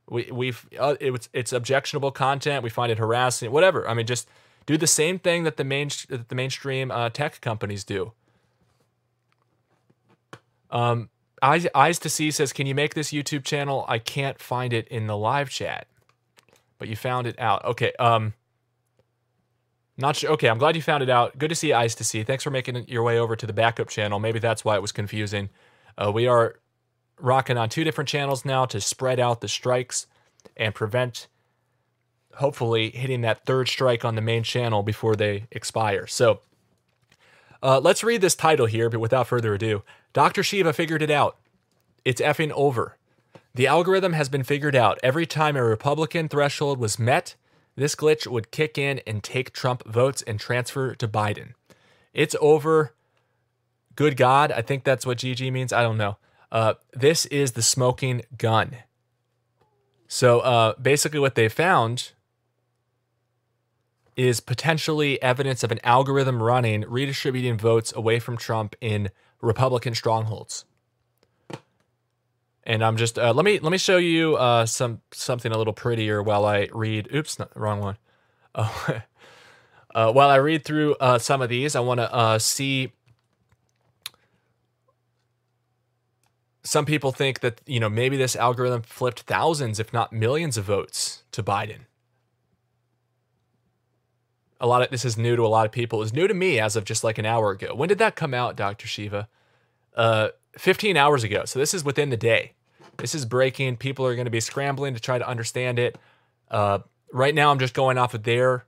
We 0.10 0.30
we've 0.32 0.68
uh, 0.80 0.96
it's 1.02 1.28
it's 1.34 1.52
objectionable 1.52 2.12
content. 2.12 2.64
We 2.64 2.70
find 2.70 2.92
it 2.92 2.98
harassing, 2.98 3.52
whatever. 3.52 3.88
I 3.90 3.94
mean, 3.94 4.06
just 4.06 4.30
do 4.66 4.78
the 4.78 4.88
same 4.88 5.20
thing 5.20 5.44
that 5.44 5.58
the 5.58 5.64
main 5.64 5.90
that 6.10 6.30
the 6.30 6.36
mainstream 6.36 6.92
uh, 6.92 7.10
tech 7.10 7.42
companies 7.42 7.84
do. 7.84 8.14
Um, 10.72 11.10
eyes 11.42 11.68
eyes 11.76 12.00
to 12.00 12.10
see 12.10 12.32
says, 12.32 12.54
can 12.54 12.68
you 12.68 12.76
make 12.76 12.94
this 12.94 13.12
YouTube 13.12 13.44
channel? 13.44 13.86
I 13.88 14.00
can't 14.00 14.40
find 14.40 14.74
it 14.74 14.88
in 14.88 15.08
the 15.08 15.18
live 15.18 15.50
chat, 15.50 15.88
but 16.80 16.88
you 16.88 16.96
found 16.96 17.28
it 17.28 17.40
out. 17.40 17.64
Okay. 17.66 17.94
Um. 18.00 18.34
Not 19.98 20.16
sure. 20.16 20.32
Okay, 20.32 20.50
I'm 20.50 20.58
glad 20.58 20.76
you 20.76 20.82
found 20.82 21.04
it 21.04 21.10
out. 21.10 21.38
Good 21.38 21.50
to 21.50 21.56
see 21.56 21.74
Eyes 21.74 21.94
to 21.96 22.04
see. 22.04 22.24
Thanks 22.24 22.44
for 22.44 22.50
making 22.50 22.88
your 22.88 23.04
way 23.04 23.20
over 23.20 23.36
to 23.36 23.46
the 23.46 23.54
backup 23.54 23.90
channel. 23.90 24.20
Maybe 24.20 24.40
that's 24.40 24.66
why 24.66 24.76
it 24.76 24.82
was 24.82 24.92
confusing. 24.92 25.50
Uh, 25.96 26.12
we 26.12 26.26
are 26.26 26.56
rocking 27.20 27.58
on 27.58 27.70
two 27.70 27.84
different 27.84 28.08
channels 28.08 28.44
now 28.44 28.66
to 28.66 28.82
spread 28.82 29.20
out 29.20 29.42
the 29.42 29.48
strikes 29.48 30.08
and 30.58 30.74
prevent, 30.74 31.28
hopefully, 32.36 32.90
hitting 32.90 33.22
that 33.22 33.46
third 33.46 33.68
strike 33.68 34.04
on 34.04 34.16
the 34.16 34.22
main 34.22 34.42
channel 34.42 34.82
before 34.82 35.16
they 35.16 35.46
expire. 35.52 36.08
So 36.08 36.40
uh, 37.62 37.80
let's 37.80 38.04
read 38.04 38.22
this 38.22 38.34
title 38.34 38.66
here, 38.66 38.90
but 38.90 39.02
without 39.02 39.28
further 39.28 39.54
ado, 39.54 39.84
Dr. 40.14 40.44
Shiva 40.44 40.74
figured 40.74 41.02
it 41.02 41.12
out. 41.12 41.38
It's 42.04 42.22
effing 42.22 42.52
over. 42.52 42.98
The 43.54 43.68
algorithm 43.68 44.14
has 44.14 44.30
been 44.30 44.44
figured 44.44 44.76
out. 44.76 45.00
Every 45.04 45.26
time 45.26 45.56
a 45.56 45.64
Republican 45.64 46.30
threshold 46.30 46.80
was 46.80 46.98
met, 46.98 47.36
this 47.76 47.96
glitch 47.96 48.28
would 48.28 48.52
kick 48.52 48.78
in 48.78 49.02
and 49.06 49.24
take 49.24 49.54
Trump 49.54 49.86
votes 49.86 50.22
and 50.22 50.40
transfer 50.40 50.96
to 50.96 51.08
Biden. 51.08 51.54
It's 52.14 52.36
over. 52.40 52.94
Good 53.96 54.18
God. 54.18 54.52
I 54.52 54.62
think 54.62 54.84
that's 54.84 55.06
what 55.06 55.18
GG 55.18 55.52
means. 55.52 55.74
I 55.74 55.82
don't 55.82 55.98
know. 55.98 56.18
Uh, 56.52 56.74
this 56.94 57.26
is 57.28 57.54
the 57.54 57.62
smoking 57.62 58.24
gun. 58.38 58.78
So 60.08 60.42
uh, 60.42 60.74
basically, 60.82 61.20
what 61.20 61.36
they 61.36 61.48
found 61.48 62.12
is 64.18 64.42
potentially 64.42 65.22
evidence 65.22 65.64
of 65.64 65.72
an 65.72 65.80
algorithm 65.84 66.44
running, 66.44 66.82
redistributing 66.82 67.58
votes 67.58 67.94
away 67.96 68.20
from 68.20 68.38
Trump 68.38 68.76
in 68.82 69.10
Republican 69.42 69.96
strongholds. 69.96 70.66
And 72.64 72.84
I'm 72.84 72.96
just 72.96 73.18
uh, 73.18 73.34
let 73.34 73.44
me 73.44 73.60
let 73.60 73.72
me 73.72 73.78
show 73.78 73.98
you 73.98 74.36
uh, 74.36 74.66
some 74.66 75.02
something 75.12 75.52
a 75.52 75.58
little 75.58 75.74
prettier 75.74 76.22
while 76.22 76.46
I 76.46 76.70
read. 76.72 77.10
Oops, 77.14 77.40
not, 77.40 77.58
wrong 77.58 77.80
one. 77.80 77.98
Oh, 78.54 79.02
uh, 79.96 80.12
while 80.12 80.30
I 80.30 80.36
read 80.36 80.64
through 80.64 80.96
uh, 81.00 81.18
some 81.18 81.42
of 81.42 81.50
these, 81.50 81.76
I 81.76 81.80
want 81.80 82.00
to 82.00 82.14
uh, 82.14 82.40
see. 82.40 82.94
Some 86.64 86.86
people 86.86 87.12
think 87.12 87.40
that 87.40 87.62
you 87.66 87.80
know 87.80 87.90
maybe 87.90 88.16
this 88.16 88.36
algorithm 88.36 88.84
flipped 88.84 89.22
thousands, 89.22 89.80
if 89.80 89.92
not 89.92 90.14
millions, 90.14 90.56
of 90.56 90.66
votes 90.66 91.24
to 91.32 91.42
Biden. 91.42 91.86
A 94.62 94.68
lot 94.68 94.82
of 94.82 94.90
this 94.90 95.04
is 95.04 95.18
new 95.18 95.36
to 95.36 95.46
a 95.46 95.48
lot 95.48 95.66
of 95.66 95.72
people. 95.74 96.00
It 96.00 96.04
was 96.04 96.14
new 96.14 96.28
to 96.28 96.34
me 96.34 96.60
as 96.60 96.76
of 96.76 96.86
just 96.86 97.04
like 97.04 97.18
an 97.18 97.26
hour 97.26 97.52
ago. 97.52 97.76
When 97.76 97.90
did 97.90 97.98
that 97.98 98.16
come 98.16 98.34
out, 98.34 98.56
Doctor 98.56 98.88
Shiva? 98.88 99.28
Uh, 99.96 100.30
15 100.58 100.96
hours 100.96 101.24
ago. 101.24 101.44
So 101.46 101.60
this 101.60 101.74
is 101.74 101.84
within 101.84 102.10
the 102.10 102.18
day. 102.18 102.54
This 102.98 103.16
is 103.16 103.26
breaking. 103.26 103.78
People 103.78 104.06
are 104.06 104.16
going 104.16 104.26
to 104.26 104.32
be 104.32 104.40
scrambling 104.40 104.94
to 104.94 105.00
try 105.00 105.18
to 105.18 105.28
understand 105.28 105.80
it. 105.80 105.98
Uh, 106.50 106.80
right 107.12 107.34
now, 107.34 107.52
I'm 107.52 107.60
just 107.60 107.74
going 107.74 107.98
off 107.98 108.14
of 108.14 108.24
their 108.24 108.66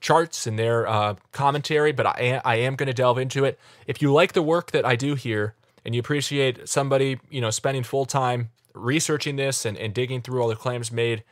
charts 0.00 0.46
and 0.46 0.58
their 0.58 0.86
uh, 0.86 1.14
commentary, 1.32 1.90
but 1.90 2.06
I, 2.06 2.40
I 2.44 2.56
am 2.56 2.76
going 2.76 2.86
to 2.86 2.92
delve 2.92 3.18
into 3.18 3.44
it. 3.44 3.58
If 3.86 4.00
you 4.00 4.12
like 4.12 4.32
the 4.32 4.42
work 4.42 4.70
that 4.72 4.84
I 4.84 4.96
do 4.96 5.14
here 5.14 5.54
and 5.84 5.94
you 5.94 6.00
appreciate 6.00 6.68
somebody, 6.68 7.18
you 7.30 7.40
know, 7.40 7.50
spending 7.50 7.82
full 7.82 8.04
time 8.04 8.50
researching 8.74 9.36
this 9.36 9.64
and, 9.64 9.76
and 9.76 9.94
digging 9.94 10.20
through 10.20 10.42
all 10.42 10.48
the 10.48 10.56
claims 10.56 10.92
made 10.92 11.24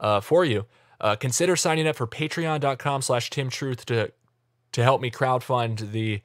uh, 0.00 0.20
for 0.20 0.44
you, 0.44 0.66
uh, 1.00 1.16
consider 1.16 1.56
signing 1.56 1.86
up 1.86 1.96
for 1.96 2.06
patreon.com 2.06 3.02
slash 3.02 3.30
timtruth 3.30 3.84
to 3.86 4.12
to 4.72 4.82
help 4.82 5.00
me 5.00 5.10
crowdfund 5.10 5.92
the 5.92 6.20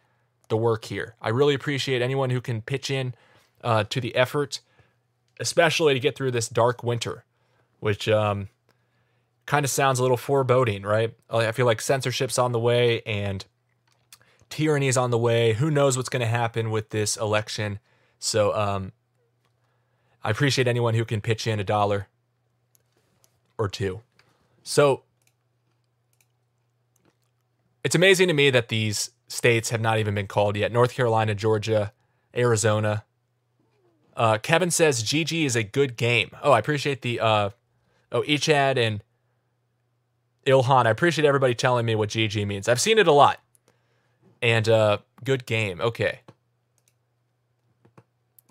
the 0.50 0.58
work 0.58 0.86
here. 0.86 1.16
I 1.22 1.30
really 1.30 1.54
appreciate 1.54 2.02
anyone 2.02 2.30
who 2.30 2.42
can 2.42 2.62
pitch 2.62 2.92
in 2.92 3.16
uh, 3.64 3.86
to 3.86 4.02
the 4.02 4.16
effort, 4.16 4.60
especially 5.40 5.94
to 5.94 6.00
get 6.00 6.16
through 6.16 6.32
this 6.32 6.50
dark 6.50 6.84
winter, 6.84 7.24
which 7.80 8.10
um, 8.10 8.50
kind 9.46 9.64
of 9.64 9.70
sounds 9.70 10.00
a 10.00 10.02
little 10.02 10.18
foreboding, 10.18 10.84
right? 10.84 11.14
I 11.30 11.52
feel 11.54 11.66
like 11.66 11.82
censorship's 11.82 12.38
on 12.38 12.52
the 12.52 12.60
way 12.60 13.02
and 13.06 13.46
tyranny's 14.50 14.98
on 14.98 15.10
the 15.10 15.18
way. 15.18 15.54
Who 15.54 15.72
knows 15.72 15.98
what's 15.98 16.10
going 16.10 16.22
to 16.22 16.28
happen 16.28 16.70
with 16.70 16.90
this 16.90 17.18
election? 17.18 17.80
So 18.20 18.54
um, 18.54 18.92
I 20.24 20.30
appreciate 20.30 20.68
anyone 20.68 20.94
who 20.94 21.06
can 21.06 21.22
pitch 21.22 21.48
in 21.48 21.60
a 21.60 21.64
dollar 21.64 22.08
or 23.58 23.68
two. 23.68 24.02
So 24.64 25.04
it's 27.84 27.96
amazing 27.96 28.28
to 28.28 28.34
me 28.34 28.50
that 28.50 28.70
these 28.70 29.12
states 29.28 29.70
have 29.70 29.82
not 29.82 29.98
even 29.98 30.14
been 30.14 30.28
called 30.28 30.56
yet 30.56 30.72
North 30.72 30.94
Carolina, 30.94 31.34
Georgia, 31.34 31.94
Arizona. 32.36 33.04
Uh, 34.16 34.38
Kevin 34.38 34.72
says 34.72 35.04
GG 35.04 35.46
is 35.46 35.56
a 35.56 35.64
good 35.64 35.98
game. 35.98 36.32
Oh, 36.44 36.52
I 36.52 36.60
appreciate 36.60 37.02
the 37.02 37.20
uh, 37.20 37.50
oh 38.12 38.22
Ichad 38.24 38.78
and 38.78 39.04
Ilhan. 40.46 40.86
I 40.86 40.90
appreciate 40.90 41.26
everybody 41.26 41.56
telling 41.56 41.86
me 41.86 41.96
what 41.96 42.10
GG 42.10 42.46
means. 42.46 42.68
I've 42.68 42.82
seen 42.82 42.98
it 42.98 43.08
a 43.08 43.12
lot. 43.12 43.40
And 44.42 44.68
uh, 44.68 44.98
good 45.24 45.46
game. 45.46 45.80
Okay. 45.82 46.20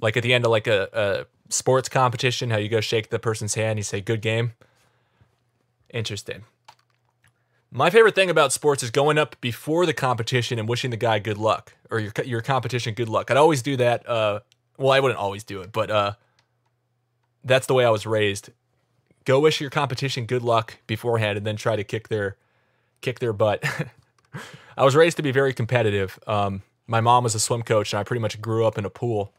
Like 0.01 0.16
at 0.16 0.23
the 0.23 0.33
end 0.33 0.44
of 0.44 0.51
like 0.51 0.66
a, 0.66 0.88
a 0.92 1.53
sports 1.53 1.88
competition, 1.88 2.51
how 2.51 2.57
you 2.57 2.68
go 2.68 2.81
shake 2.81 3.11
the 3.11 3.18
person's 3.18 3.55
hand, 3.55 3.79
you 3.79 3.83
say 3.83 4.01
good 4.01 4.23
game. 4.23 4.53
Interesting. 5.92 6.44
My 7.72 7.88
favorite 7.90 8.14
thing 8.14 8.31
about 8.31 8.53
sports 8.53 8.83
is 8.83 8.90
going 8.90 9.16
up 9.16 9.40
before 9.40 9.87
the 9.87 9.92
competition 9.94 10.59
and 10.59 10.68
wishing 10.68 10.90
the 10.90 10.96
guy 10.96 11.20
good 11.20 11.38
luck 11.38 11.72
or 11.90 12.00
your 12.00 12.12
your 12.24 12.40
competition 12.40 12.94
good 12.94 13.09
luck. 13.09 13.31
I'd 13.31 13.37
always 13.37 13.62
do 13.62 13.76
that. 13.76 14.09
Uh, 14.09 14.40
well, 14.76 14.90
I 14.90 14.98
wouldn't 14.98 15.20
always 15.20 15.44
do 15.44 15.61
it, 15.61 15.70
but 15.70 15.90
uh, 15.90 16.12
that's 17.44 17.66
the 17.66 17.74
way 17.74 17.85
I 17.85 17.90
was 17.90 18.07
raised. 18.07 18.50
Go 19.24 19.38
wish 19.38 19.61
your 19.61 19.70
competition 19.70 20.26
good 20.26 20.42
luck 20.42 20.79
beforehand, 20.87 21.38
and 21.38 21.46
then 21.46 21.57
try 21.57 21.76
to 21.76 21.85
kick 21.85 22.09
their 22.09 22.37
kick 23.00 23.20
their 23.20 23.33
butt. 23.33 23.62
I 24.76 24.85
was 24.85 24.96
raised 24.96 25.16
to 25.18 25.22
be 25.22 25.31
very 25.31 25.53
competitive. 25.53 26.18
Um, 26.26 26.62
my 26.87 27.00
mom 27.00 27.22
was 27.22 27.37
a 27.37 27.40
swim 27.40 27.62
coach, 27.62 27.92
and 27.92 28.00
I 28.00 28.03
pretty 28.03 28.20
much 28.20 28.40
grew 28.40 28.66
up 28.66 28.79
in 28.79 28.85
a 28.85 28.90
pool 28.90 29.33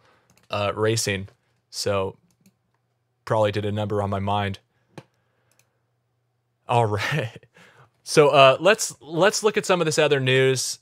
uh, 0.50 0.72
racing, 0.74 1.28
so 1.70 2.16
probably 3.26 3.52
did 3.52 3.66
a 3.66 3.72
number 3.72 4.02
on 4.02 4.10
my 4.10 4.20
mind. 4.20 4.60
All 6.72 6.86
right. 6.86 7.46
So 8.04 8.30
uh, 8.30 8.58
let's 8.60 8.96
let's 9.02 9.44
look 9.44 9.58
at 9.58 9.66
some 9.66 9.82
of 9.82 9.86
this 9.86 10.00
other 10.00 10.20
news. 10.20 10.80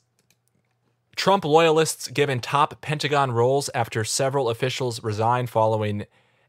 Trump 1.16 1.44
loyalists 1.44 2.08
given 2.08 2.40
top 2.40 2.80
Pentagon 2.80 3.32
roles 3.32 3.68
after 3.74 4.04
several 4.04 4.48
officials 4.48 5.02
resign 5.02 5.48
following 5.48 6.06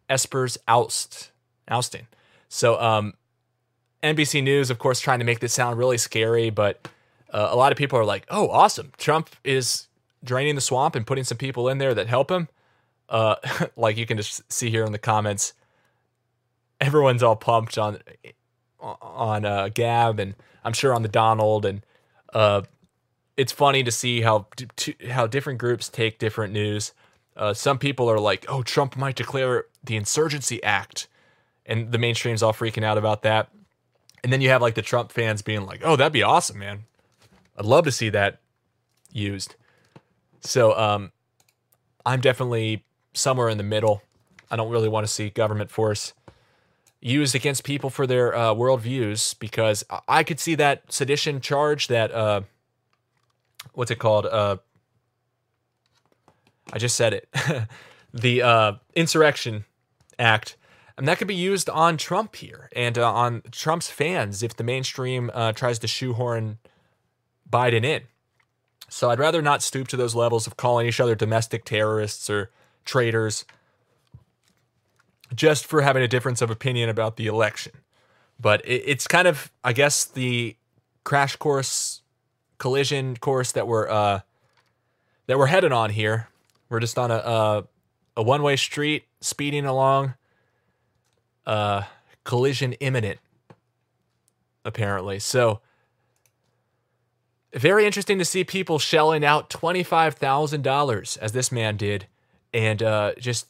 Esper's 0.08 0.58
oust 0.68 1.32
ousting. 1.68 2.08
So 2.48 2.80
um, 2.80 3.16
NBC 4.04 4.44
News, 4.44 4.70
of 4.70 4.78
course, 4.78 5.00
trying 5.00 5.20
to 5.20 5.26
make 5.26 5.40
this 5.40 5.54
sound 5.54 5.78
really 5.78 5.98
scary, 5.98 6.52
but 6.52 6.88
uh, 7.32 7.50
a 7.52 7.56
lot 7.56 7.72
of 7.72 7.78
people 7.78 7.98
are 7.98 8.06
like, 8.06 8.28
"Oh, 8.30 8.48
awesome! 8.50 8.92
Trump 8.98 9.30
is 9.44 9.88
draining 10.24 10.54
the 10.54 10.62
swamp 10.62 10.96
and 10.96 11.06
putting 11.06 11.24
some 11.24 11.38
people 11.38 11.68
in 11.68 11.80
there 11.80 11.96
that 11.96 12.08
help 12.08 12.30
him." 12.30 12.48
Uh, 13.10 13.36
like 13.76 13.98
you 13.98 14.06
can 14.06 14.18
just 14.18 14.50
see 14.54 14.70
here 14.70 14.86
in 14.86 14.92
the 14.92 15.00
comments, 15.00 15.54
everyone's 16.80 17.24
all 17.24 17.36
pumped 17.36 17.80
on 17.80 17.98
on 18.82 19.46
uh, 19.46 19.70
Gab 19.74 20.20
and 20.20 20.36
I'm 20.64 20.74
sure 20.74 20.94
on 20.94 21.02
the 21.02 21.08
Donald, 21.08 21.66
and 21.66 21.82
uh, 22.34 22.62
it's 23.38 23.52
funny 23.52 23.84
to 23.84 23.92
see 23.92 24.22
how 24.22 24.48
how 25.10 25.28
different 25.28 25.60
groups 25.60 25.90
take 25.90 26.20
different 26.20 26.54
news. 26.54 26.94
Uh, 27.36 27.54
some 27.54 27.78
people 27.78 28.10
are 28.10 28.20
like, 28.20 28.46
"Oh, 28.48 28.62
Trump 28.62 28.98
might 28.98 29.16
declare 29.16 29.66
the 29.84 29.96
Insurgency 29.96 30.62
Act," 30.64 31.08
and 31.66 31.92
the 31.92 31.98
mainstream's 31.98 32.44
all 32.44 32.54
freaking 32.54 32.84
out 32.84 32.98
about 32.98 33.24
that. 33.24 33.50
And 34.24 34.32
then 34.32 34.42
you 34.42 34.50
have 34.50 34.62
like 34.62 34.76
the 34.76 34.82
Trump 34.82 35.12
fans 35.12 35.42
being 35.42 35.66
like, 35.66 35.82
"Oh, 35.84 35.96
that'd 35.96 36.14
be 36.14 36.24
awesome, 36.24 36.60
man! 36.60 36.84
I'd 37.58 37.66
love 37.66 37.86
to 37.86 37.92
see 37.92 38.10
that 38.10 38.40
used." 39.12 39.56
So, 40.42 40.78
um, 40.78 41.12
I'm 42.06 42.20
definitely 42.20 42.84
somewhere 43.14 43.50
in 43.50 43.58
the 43.58 43.64
middle. 43.64 44.02
I 44.50 44.56
don't 44.56 44.72
really 44.72 44.90
want 44.90 45.06
to 45.06 45.12
see 45.12 45.30
government 45.30 45.72
force 45.72 46.14
used 47.02 47.34
against 47.34 47.64
people 47.64 47.90
for 47.90 48.06
their 48.06 48.36
uh, 48.36 48.54
worldviews 48.54 49.38
because 49.40 49.84
I 50.08 50.24
could 50.24 50.40
see 50.40 50.56
that 50.56 50.92
sedition 50.92 51.42
charge 51.42 51.88
that 51.88 52.12
uh, 52.12 52.42
what's 53.74 53.92
it 53.92 54.00
called? 54.00 54.28
Uh, 54.28 54.58
I 56.72 56.78
just 56.78 56.96
said 56.96 57.14
it. 57.14 57.30
the 58.14 58.42
uh, 58.42 58.74
insurrection 58.96 59.66
act, 60.20 60.58
and 60.98 61.08
that 61.08 61.18
could 61.18 61.28
be 61.28 61.36
used 61.36 61.70
on 61.70 61.98
Trump 61.98 62.36
here 62.36 62.70
and 62.76 62.98
uh, 62.98 63.12
on 63.12 63.42
Trump's 63.52 63.90
fans 63.90 64.44
if 64.44 64.56
the 64.56 64.64
mainstream 64.64 65.32
uh, 65.34 65.54
tries 65.54 65.80
to 65.80 65.88
shoehorn 65.88 66.60
Biden 67.50 67.84
in. 67.84 68.04
So 68.90 69.10
I'd 69.10 69.20
rather 69.20 69.42
not 69.42 69.64
stoop 69.64 69.88
to 69.90 69.98
those 69.98 70.16
levels 70.16 70.48
of 70.48 70.58
calling 70.58 70.86
each 70.86 71.00
other 71.00 71.16
domestic 71.16 71.66
terrorists 71.66 72.30
or 72.30 72.52
traitors 72.86 73.46
just 75.34 75.66
for 75.66 75.82
having 75.82 76.04
a 76.04 76.08
difference 76.08 76.42
of 76.42 76.50
opinion 76.50 76.90
about 76.90 77.18
the 77.18 77.28
election. 77.28 77.74
But 78.40 78.66
it, 78.66 78.84
it's 78.86 79.08
kind 79.08 79.28
of, 79.28 79.52
I 79.64 79.74
guess, 79.74 80.06
the 80.06 80.56
crash 81.04 81.36
course, 81.36 82.02
collision 82.58 83.18
course 83.18 83.52
that 83.54 83.68
we're 83.68 83.90
uh, 83.90 84.20
that 85.28 85.38
we're 85.38 85.48
headed 85.48 85.72
on 85.72 85.92
here. 85.92 86.28
We're 86.70 86.80
just 86.80 86.98
on 86.98 87.12
a 87.12 87.16
a, 87.16 87.64
a 88.18 88.24
one 88.24 88.44
way 88.44 88.56
street, 88.56 89.06
speeding 89.22 89.66
along. 89.66 90.16
Uh, 91.46 91.84
collision 92.24 92.74
imminent, 92.74 93.20
apparently. 94.64 95.20
So 95.20 95.62
very 97.54 97.86
interesting 97.86 98.20
to 98.20 98.26
see 98.26 98.44
people 98.44 98.80
shelling 98.80 99.26
out 99.26 99.50
$25,000 99.50 101.18
as 101.18 101.32
this 101.32 101.52
man 101.52 101.78
did 101.78 102.08
and 102.54 102.82
uh, 102.82 103.14
just 103.18 103.48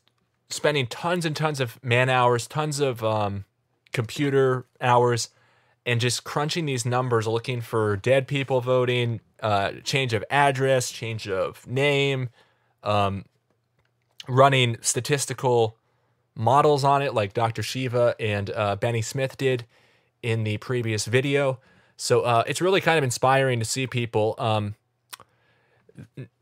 spending 0.51 0.87
tons 0.87 1.25
and 1.25 1.35
tons 1.35 1.59
of 1.59 1.83
man 1.83 2.09
hours, 2.09 2.47
tons 2.47 2.79
of 2.79 3.03
um, 3.03 3.45
computer 3.93 4.65
hours, 4.79 5.29
and 5.85 5.99
just 5.99 6.23
crunching 6.23 6.65
these 6.65 6.85
numbers, 6.85 7.27
looking 7.27 7.61
for 7.61 7.97
dead 7.97 8.27
people 8.27 8.61
voting, 8.61 9.19
uh, 9.41 9.71
change 9.83 10.13
of 10.13 10.23
address, 10.29 10.91
change 10.91 11.27
of 11.27 11.65
name, 11.67 12.29
um, 12.83 13.25
running 14.27 14.77
statistical 14.81 15.77
models 16.35 16.83
on 16.83 17.01
it, 17.01 17.13
like 17.13 17.33
Dr. 17.33 17.63
Shiva 17.63 18.15
and 18.19 18.49
uh, 18.51 18.75
Bennie 18.75 19.01
Smith 19.01 19.37
did 19.37 19.65
in 20.21 20.43
the 20.43 20.57
previous 20.57 21.05
video. 21.05 21.59
So 21.97 22.21
uh, 22.21 22.43
it's 22.47 22.61
really 22.61 22.81
kind 22.81 22.97
of 22.97 23.03
inspiring 23.03 23.59
to 23.59 23.65
see 23.65 23.87
people. 23.87 24.35
Um, 24.37 24.75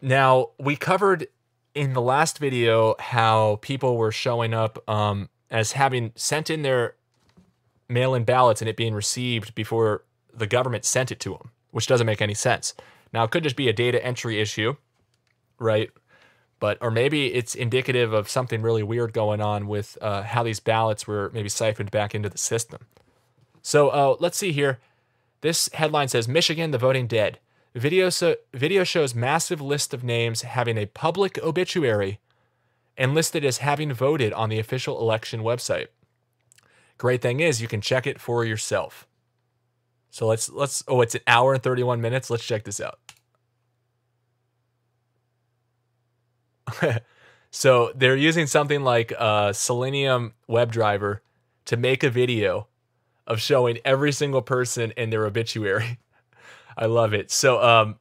now, 0.02 0.50
we 0.60 0.76
covered 0.76 1.28
in 1.74 1.94
the 1.94 2.02
last 2.02 2.40
video 2.40 2.96
how 3.00 3.60
people 3.62 3.98
were 3.98 4.12
showing 4.12 4.54
up 4.54 4.88
um, 4.90 5.30
as 5.50 5.74
having 5.74 6.12
sent 6.16 6.50
in 6.50 6.62
their 6.62 6.96
mail 7.88 8.14
in 8.14 8.24
ballots 8.24 8.62
and 8.62 8.70
it 8.70 8.78
being 8.78 8.94
received 8.94 9.56
before 9.56 10.04
the 10.34 10.48
government 10.48 10.86
sent 10.86 11.12
it 11.12 11.20
to 11.20 11.32
them, 11.32 11.52
which 11.72 11.88
doesn't 11.88 12.06
make 12.06 12.22
any 12.22 12.34
sense. 12.34 12.74
Now, 13.12 13.24
it 13.24 13.32
could 13.32 13.44
just 13.44 13.56
be 13.56 13.68
a 13.68 13.74
data 13.74 14.04
entry 14.04 14.40
issue, 14.40 14.76
right? 15.58 15.90
But, 16.60 16.78
or 16.82 16.92
maybe 16.92 17.34
it's 17.34 17.56
indicative 17.56 18.14
of 18.14 18.30
something 18.30 18.62
really 18.62 18.84
weird 18.84 19.14
going 19.14 19.42
on 19.42 19.68
with 19.68 19.98
uh, 20.02 20.24
how 20.24 20.44
these 20.44 20.60
ballots 20.60 21.08
were 21.08 21.32
maybe 21.34 21.50
siphoned 21.50 21.92
back 21.92 22.14
into 22.14 22.30
the 22.30 22.38
system. 22.38 22.82
So 23.62 23.90
uh, 23.90 24.16
let's 24.20 24.38
see 24.38 24.52
here. 24.52 24.80
This 25.42 25.70
headline 25.74 26.10
says 26.10 26.28
Michigan, 26.28 26.72
the 26.72 26.78
voting 26.78 27.08
dead. 27.08 27.40
Video, 27.76 28.10
so, 28.10 28.36
video 28.54 28.84
shows 28.84 29.14
massive 29.14 29.62
list 29.62 29.94
of 29.94 30.04
names 30.04 30.42
having 30.42 30.78
a 30.78 30.88
public 30.88 31.38
obituary 31.44 32.20
and 32.98 33.14
listed 33.14 33.46
as 33.46 33.60
having 33.60 33.94
voted 33.94 34.34
on 34.34 34.50
the 34.50 34.60
official 34.60 35.00
election 35.00 35.42
website. 35.42 35.88
Great 36.98 37.22
thing 37.22 37.40
is 37.40 37.62
you 37.62 37.68
can 37.68 37.80
check 37.80 38.06
it 38.06 38.20
for 38.20 38.44
yourself. 38.44 39.08
So 40.12 40.28
let's 40.28 40.50
let's 40.50 40.84
oh 40.88 41.02
it's 41.02 41.16
an 41.16 41.22
hour 41.28 41.54
and 41.54 41.64
31 41.64 42.02
minutes. 42.02 42.30
Let's 42.30 42.46
check 42.46 42.64
this 42.66 42.82
out. 42.82 43.00
so 47.52 47.92
they're 47.96 48.16
using 48.16 48.48
something 48.48 48.84
like 48.84 49.12
a 49.12 49.54
Selenium 49.54 50.34
WebDriver 50.50 51.20
to 51.66 51.78
make 51.78 52.04
a 52.04 52.10
video 52.10 52.68
of 53.26 53.40
showing 53.40 53.78
every 53.86 54.12
single 54.12 54.42
person 54.42 54.92
in 54.98 55.10
their 55.10 55.26
obituary. 55.26 56.00
I 56.78 56.86
love 56.86 57.14
it. 57.14 57.32
So 57.32 57.62
um 57.62 58.00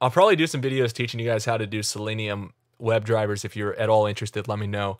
I'll 0.00 0.10
probably 0.10 0.36
do 0.36 0.46
some 0.46 0.62
videos 0.62 0.92
teaching 0.92 1.20
you 1.20 1.26
guys 1.26 1.44
how 1.44 1.58
to 1.58 1.66
do 1.66 1.82
Selenium 1.82 2.54
web 2.78 3.04
drivers 3.04 3.44
if 3.44 3.54
you're 3.54 3.74
at 3.74 3.88
all 3.88 4.06
interested, 4.06 4.48
let 4.48 4.58
me 4.58 4.66
know. 4.66 4.98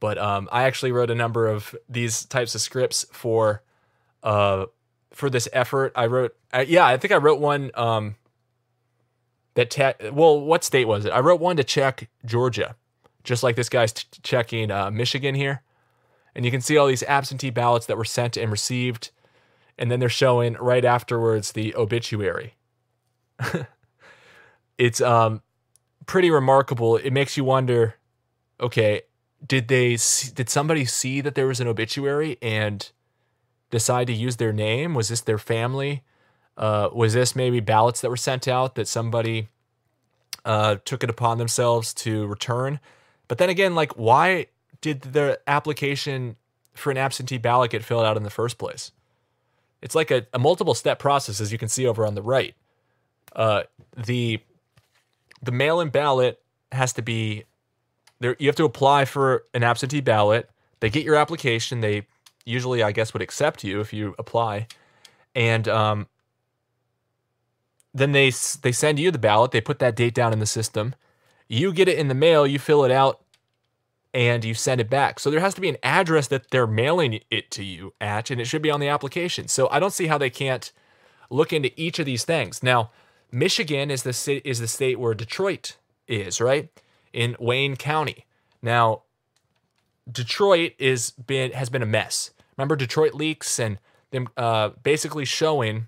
But 0.00 0.18
um, 0.18 0.48
I 0.50 0.64
actually 0.64 0.92
wrote 0.92 1.10
a 1.10 1.14
number 1.14 1.46
of 1.46 1.74
these 1.88 2.24
types 2.24 2.54
of 2.54 2.60
scripts 2.60 3.04
for 3.12 3.62
uh, 4.22 4.66
for 5.12 5.30
this 5.30 5.48
effort. 5.52 5.92
I 5.94 6.06
wrote, 6.06 6.34
uh, 6.52 6.64
yeah, 6.66 6.86
I 6.86 6.96
think 6.96 7.12
I 7.12 7.16
wrote 7.16 7.40
one 7.40 7.70
um, 7.74 8.16
that 9.54 9.70
te- 9.70 10.10
well, 10.10 10.40
what 10.40 10.64
state 10.64 10.86
was 10.86 11.04
it? 11.04 11.10
I 11.10 11.20
wrote 11.20 11.40
one 11.40 11.56
to 11.56 11.64
check 11.64 12.08
Georgia, 12.24 12.76
just 13.24 13.42
like 13.42 13.56
this 13.56 13.68
guy's 13.68 13.92
t- 13.92 14.06
checking 14.22 14.70
uh, 14.70 14.90
Michigan 14.90 15.34
here, 15.34 15.62
and 16.34 16.44
you 16.44 16.50
can 16.50 16.60
see 16.62 16.76
all 16.76 16.86
these 16.86 17.02
absentee 17.02 17.50
ballots 17.50 17.86
that 17.86 17.98
were 17.98 18.04
sent 18.04 18.36
and 18.36 18.50
received 18.50 19.10
and 19.80 19.90
then 19.90 19.98
they're 19.98 20.08
showing 20.08 20.52
right 20.54 20.84
afterwards 20.84 21.52
the 21.52 21.74
obituary. 21.74 22.54
it's 24.78 25.00
um 25.00 25.42
pretty 26.06 26.30
remarkable. 26.30 26.96
It 26.96 27.12
makes 27.12 27.36
you 27.36 27.44
wonder, 27.44 27.96
okay, 28.60 29.02
did 29.44 29.68
they 29.68 29.96
did 30.34 30.48
somebody 30.48 30.84
see 30.84 31.20
that 31.22 31.34
there 31.34 31.46
was 31.46 31.60
an 31.60 31.66
obituary 31.66 32.36
and 32.42 32.90
decide 33.70 34.06
to 34.08 34.12
use 34.12 34.36
their 34.36 34.52
name? 34.52 34.94
Was 34.94 35.08
this 35.08 35.22
their 35.22 35.38
family? 35.38 36.02
Uh, 36.56 36.90
was 36.92 37.14
this 37.14 37.34
maybe 37.34 37.60
ballots 37.60 38.02
that 38.02 38.10
were 38.10 38.16
sent 38.16 38.46
out 38.46 38.74
that 38.74 38.86
somebody 38.86 39.48
uh, 40.44 40.76
took 40.84 41.02
it 41.02 41.08
upon 41.08 41.38
themselves 41.38 41.94
to 41.94 42.26
return? 42.26 42.80
But 43.28 43.38
then 43.38 43.48
again, 43.48 43.74
like, 43.74 43.92
why 43.92 44.48
did 44.82 45.00
the 45.02 45.40
application 45.46 46.36
for 46.74 46.90
an 46.90 46.98
absentee 46.98 47.38
ballot 47.38 47.70
get 47.70 47.84
filled 47.84 48.04
out 48.04 48.18
in 48.18 48.24
the 48.24 48.30
first 48.30 48.58
place? 48.58 48.92
It's 49.82 49.94
like 49.94 50.10
a, 50.10 50.26
a 50.32 50.38
multiple 50.38 50.74
step 50.74 50.98
process, 50.98 51.40
as 51.40 51.52
you 51.52 51.58
can 51.58 51.68
see 51.68 51.86
over 51.86 52.06
on 52.06 52.14
the 52.14 52.22
right. 52.22 52.54
Uh, 53.34 53.62
the 53.96 54.40
the 55.42 55.52
mail 55.52 55.80
in 55.80 55.88
ballot 55.88 56.40
has 56.72 56.92
to 56.94 57.02
be 57.02 57.44
there. 58.18 58.36
You 58.38 58.48
have 58.48 58.56
to 58.56 58.64
apply 58.64 59.04
for 59.06 59.44
an 59.54 59.62
absentee 59.62 60.00
ballot. 60.00 60.50
They 60.80 60.90
get 60.90 61.04
your 61.04 61.16
application. 61.16 61.80
They 61.80 62.06
usually, 62.44 62.82
I 62.82 62.92
guess, 62.92 63.12
would 63.12 63.22
accept 63.22 63.64
you 63.64 63.80
if 63.80 63.92
you 63.92 64.14
apply, 64.18 64.66
and 65.34 65.66
um, 65.68 66.08
then 67.94 68.12
they 68.12 68.30
they 68.62 68.72
send 68.72 68.98
you 68.98 69.10
the 69.10 69.18
ballot. 69.18 69.50
They 69.52 69.60
put 69.60 69.78
that 69.78 69.96
date 69.96 70.14
down 70.14 70.32
in 70.32 70.40
the 70.40 70.46
system. 70.46 70.94
You 71.48 71.72
get 71.72 71.88
it 71.88 71.98
in 71.98 72.08
the 72.08 72.14
mail. 72.14 72.46
You 72.46 72.58
fill 72.58 72.84
it 72.84 72.90
out 72.90 73.20
and 74.12 74.44
you 74.44 74.54
send 74.54 74.80
it 74.80 74.90
back. 74.90 75.20
So 75.20 75.30
there 75.30 75.40
has 75.40 75.54
to 75.54 75.60
be 75.60 75.68
an 75.68 75.76
address 75.82 76.26
that 76.28 76.50
they're 76.50 76.66
mailing 76.66 77.20
it 77.30 77.50
to 77.52 77.64
you 77.64 77.94
at, 78.00 78.30
and 78.30 78.40
it 78.40 78.46
should 78.46 78.62
be 78.62 78.70
on 78.70 78.80
the 78.80 78.88
application. 78.88 79.48
So 79.48 79.68
I 79.70 79.78
don't 79.78 79.92
see 79.92 80.08
how 80.08 80.18
they 80.18 80.30
can't 80.30 80.72
look 81.30 81.52
into 81.52 81.70
each 81.80 81.98
of 81.98 82.06
these 82.06 82.24
things. 82.24 82.62
Now, 82.62 82.90
Michigan 83.30 83.90
is 83.90 84.02
the 84.02 84.12
city, 84.12 84.42
is 84.44 84.58
the 84.58 84.66
state 84.66 84.98
where 84.98 85.14
Detroit 85.14 85.76
is, 86.08 86.40
right? 86.40 86.68
In 87.12 87.36
Wayne 87.38 87.76
County. 87.76 88.26
Now, 88.60 89.02
Detroit 90.10 90.72
is 90.78 91.10
been 91.10 91.52
has 91.52 91.68
been 91.68 91.82
a 91.82 91.86
mess. 91.86 92.32
Remember 92.56 92.74
Detroit 92.74 93.14
leaks 93.14 93.58
and 93.58 93.78
them 94.10 94.28
uh, 94.36 94.70
basically 94.82 95.24
showing 95.24 95.86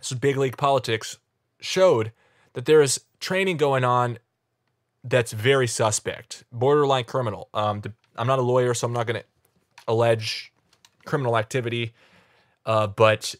so 0.00 0.16
big 0.16 0.36
league 0.36 0.56
politics 0.56 1.18
showed 1.60 2.12
that 2.54 2.64
there 2.64 2.80
is 2.80 3.00
training 3.20 3.56
going 3.56 3.84
on 3.84 4.18
that's 5.04 5.32
very 5.32 5.66
suspect, 5.66 6.44
borderline 6.50 7.04
criminal. 7.04 7.48
Um, 7.52 7.82
I'm 8.16 8.26
not 8.26 8.38
a 8.38 8.42
lawyer, 8.42 8.72
so 8.74 8.86
I'm 8.86 8.92
not 8.92 9.06
going 9.06 9.20
to 9.20 9.26
allege 9.86 10.52
criminal 11.04 11.36
activity, 11.36 11.92
uh, 12.64 12.86
but 12.86 13.34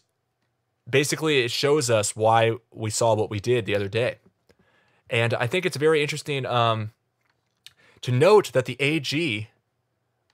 basically 0.87 1.39
it 1.39 1.51
shows 1.51 1.89
us 1.89 2.15
why 2.15 2.53
we 2.71 2.91
saw 2.91 3.15
what 3.15 3.31
we 3.31 3.39
did 3.39 3.65
the 3.65 3.75
other 3.75 3.87
day. 3.87 4.17
And 5.09 5.33
I 5.33 5.47
think 5.47 5.65
it's 5.65 5.77
very 5.77 6.01
interesting 6.01 6.45
um, 6.45 6.91
to 8.01 8.11
note 8.11 8.53
that 8.53 8.65
the 8.65 8.77
AG 8.79 9.49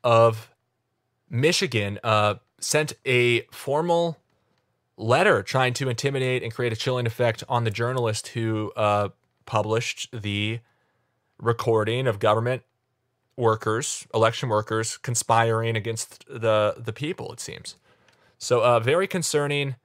of 0.04 0.50
Michigan 1.30 2.00
uh, 2.04 2.36
sent 2.60 2.94
a 3.06 3.42
formal 3.52 4.18
letter 4.98 5.42
trying 5.44 5.74
to 5.74 5.90
intimidate 5.90 6.44
and 6.44 6.54
create 6.54 6.74
a 6.74 6.76
chilling 6.76 7.06
effect 7.06 7.44
on 7.48 7.64
the 7.64 7.72
journalist 7.72 8.30
who 8.30 8.72
uh, 8.76 9.10
published 9.46 10.10
the 10.14 10.60
recording 11.42 12.08
of 12.08 12.20
government 12.20 12.64
workers, 13.36 14.08
election 14.14 14.48
workers, 14.48 14.98
conspiring 14.98 15.76
against 15.76 16.24
the 16.28 16.76
the 16.78 16.94
people. 16.94 17.34
It 17.34 17.40
seems 17.40 17.76
so. 18.38 18.64
Uh, 18.64 18.80
very 18.80 19.08
concerning. 19.08 19.76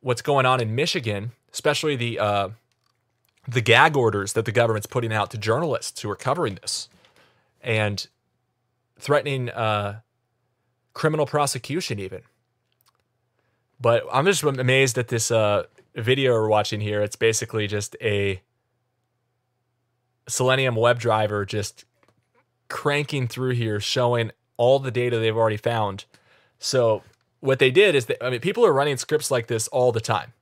What's 0.00 0.20
going 0.20 0.44
on 0.44 0.60
in 0.60 0.74
Michigan, 0.74 1.32
especially 1.52 1.96
the 1.96 2.18
uh, 2.18 2.48
the 3.48 3.60
gag 3.60 3.96
orders 3.96 4.34
that 4.34 4.44
the 4.44 4.52
government's 4.52 4.86
putting 4.86 5.12
out 5.12 5.30
to 5.30 5.38
journalists 5.38 6.02
who 6.02 6.10
are 6.10 6.16
covering 6.16 6.56
this, 6.56 6.88
and 7.62 8.06
threatening 8.98 9.50
uh, 9.50 10.00
criminal 10.92 11.26
prosecution 11.26 11.98
even. 11.98 12.22
But 13.80 14.04
I'm 14.12 14.24
just 14.26 14.42
amazed 14.42 14.98
at 14.98 15.08
this 15.08 15.30
uh, 15.30 15.64
video 15.94 16.32
we're 16.32 16.48
watching 16.48 16.80
here. 16.80 17.02
It's 17.02 17.16
basically 17.16 17.66
just 17.66 17.96
a 18.00 18.40
Selenium 20.28 20.74
WebDriver 20.74 21.46
just 21.46 21.84
cranking 22.68 23.28
through 23.28 23.54
here, 23.54 23.80
showing 23.80 24.30
all 24.56 24.78
the 24.78 24.90
data 24.90 25.18
they've 25.18 25.36
already 25.36 25.56
found. 25.56 26.04
So 26.58 27.02
what 27.40 27.58
they 27.58 27.70
did 27.70 27.94
is 27.94 28.06
that 28.06 28.24
I 28.24 28.30
mean 28.30 28.40
people 28.40 28.64
are 28.64 28.72
running 28.72 28.96
scripts 28.96 29.30
like 29.30 29.48
this 29.48 29.68
all 29.68 29.92
the 29.92 30.00
time 30.00 30.32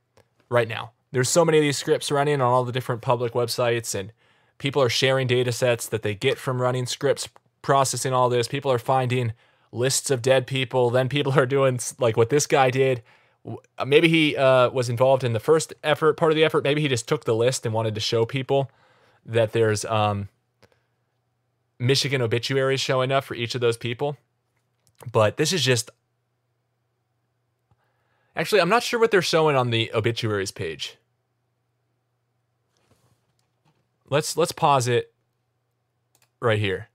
right 0.49 0.67
now. 0.67 0.91
There's 1.11 1.29
so 1.29 1.45
many 1.45 1.57
of 1.57 1.61
these 1.61 1.77
scripts 1.77 2.11
running 2.11 2.35
on 2.35 2.41
all 2.41 2.63
the 2.63 2.71
different 2.71 3.01
public 3.01 3.33
websites 3.33 3.93
and 3.93 4.11
people 4.57 4.81
are 4.81 4.89
sharing 4.89 5.27
data 5.27 5.51
sets 5.51 5.87
that 5.87 6.01
they 6.01 6.15
get 6.15 6.37
from 6.37 6.61
running 6.61 6.85
scripts 6.85 7.27
processing 7.61 8.13
all 8.13 8.29
this. 8.29 8.47
People 8.47 8.71
are 8.71 8.79
finding 8.79 9.33
lists 9.71 10.09
of 10.09 10.21
dead 10.21 10.47
people. 10.47 10.89
Then 10.89 11.09
people 11.09 11.33
are 11.37 11.45
doing 11.45 11.79
like 11.99 12.15
what 12.15 12.29
this 12.29 12.47
guy 12.47 12.69
did. 12.69 13.03
Maybe 13.85 14.07
he 14.07 14.37
uh, 14.37 14.69
was 14.69 14.89
involved 14.89 15.23
in 15.25 15.33
the 15.33 15.39
first 15.39 15.73
effort, 15.83 16.15
part 16.15 16.31
of 16.31 16.37
the 16.37 16.45
effort. 16.45 16.63
Maybe 16.63 16.81
he 16.81 16.87
just 16.87 17.09
took 17.09 17.25
the 17.25 17.35
list 17.35 17.65
and 17.65 17.73
wanted 17.73 17.93
to 17.95 18.01
show 18.01 18.25
people 18.25 18.71
that 19.25 19.51
there's 19.51 19.85
um, 19.85 20.29
Michigan 21.79 22.21
obituaries 22.21 22.81
showing 22.81 23.11
up 23.11 23.23
for 23.23 23.35
each 23.35 23.55
of 23.55 23.61
those 23.61 23.77
people. 23.77 24.17
But 25.11 25.37
this 25.37 25.51
is 25.51 25.63
just, 25.63 25.89
Actually, 28.35 28.61
I'm 28.61 28.69
not 28.69 28.83
sure 28.83 28.99
what 28.99 29.11
they're 29.11 29.21
showing 29.21 29.55
on 29.55 29.69
the 29.69 29.91
obituaries 29.93 30.51
page. 30.51 30.97
Let's 34.09 34.35
let's 34.35 34.51
pause 34.51 34.87
it 34.87 35.13
right 36.39 36.59
here. 36.59 36.89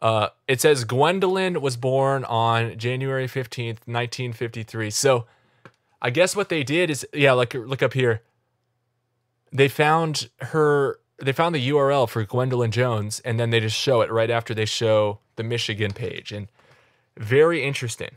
Uh, 0.00 0.28
it 0.48 0.60
says 0.60 0.84
Gwendolyn 0.84 1.60
was 1.60 1.76
born 1.76 2.24
on 2.24 2.76
January 2.76 3.26
15th, 3.26 3.86
1953. 3.86 4.90
So 4.90 5.26
I 6.00 6.10
guess 6.10 6.34
what 6.34 6.48
they 6.48 6.64
did 6.64 6.90
is, 6.90 7.06
yeah, 7.12 7.32
like 7.32 7.54
look 7.54 7.82
up 7.82 7.92
here. 7.92 8.22
They 9.52 9.68
found 9.68 10.30
her, 10.40 10.98
they 11.24 11.32
found 11.32 11.54
the 11.54 11.68
URL 11.70 12.08
for 12.08 12.24
Gwendolyn 12.24 12.70
Jones, 12.70 13.20
and 13.20 13.38
then 13.38 13.50
they 13.50 13.60
just 13.60 13.76
show 13.76 14.00
it 14.00 14.10
right 14.10 14.30
after 14.30 14.54
they 14.54 14.64
show 14.64 15.20
the 15.36 15.42
Michigan 15.42 15.92
page. 15.92 16.32
And 16.32 16.48
very 17.16 17.62
interesting. 17.62 18.10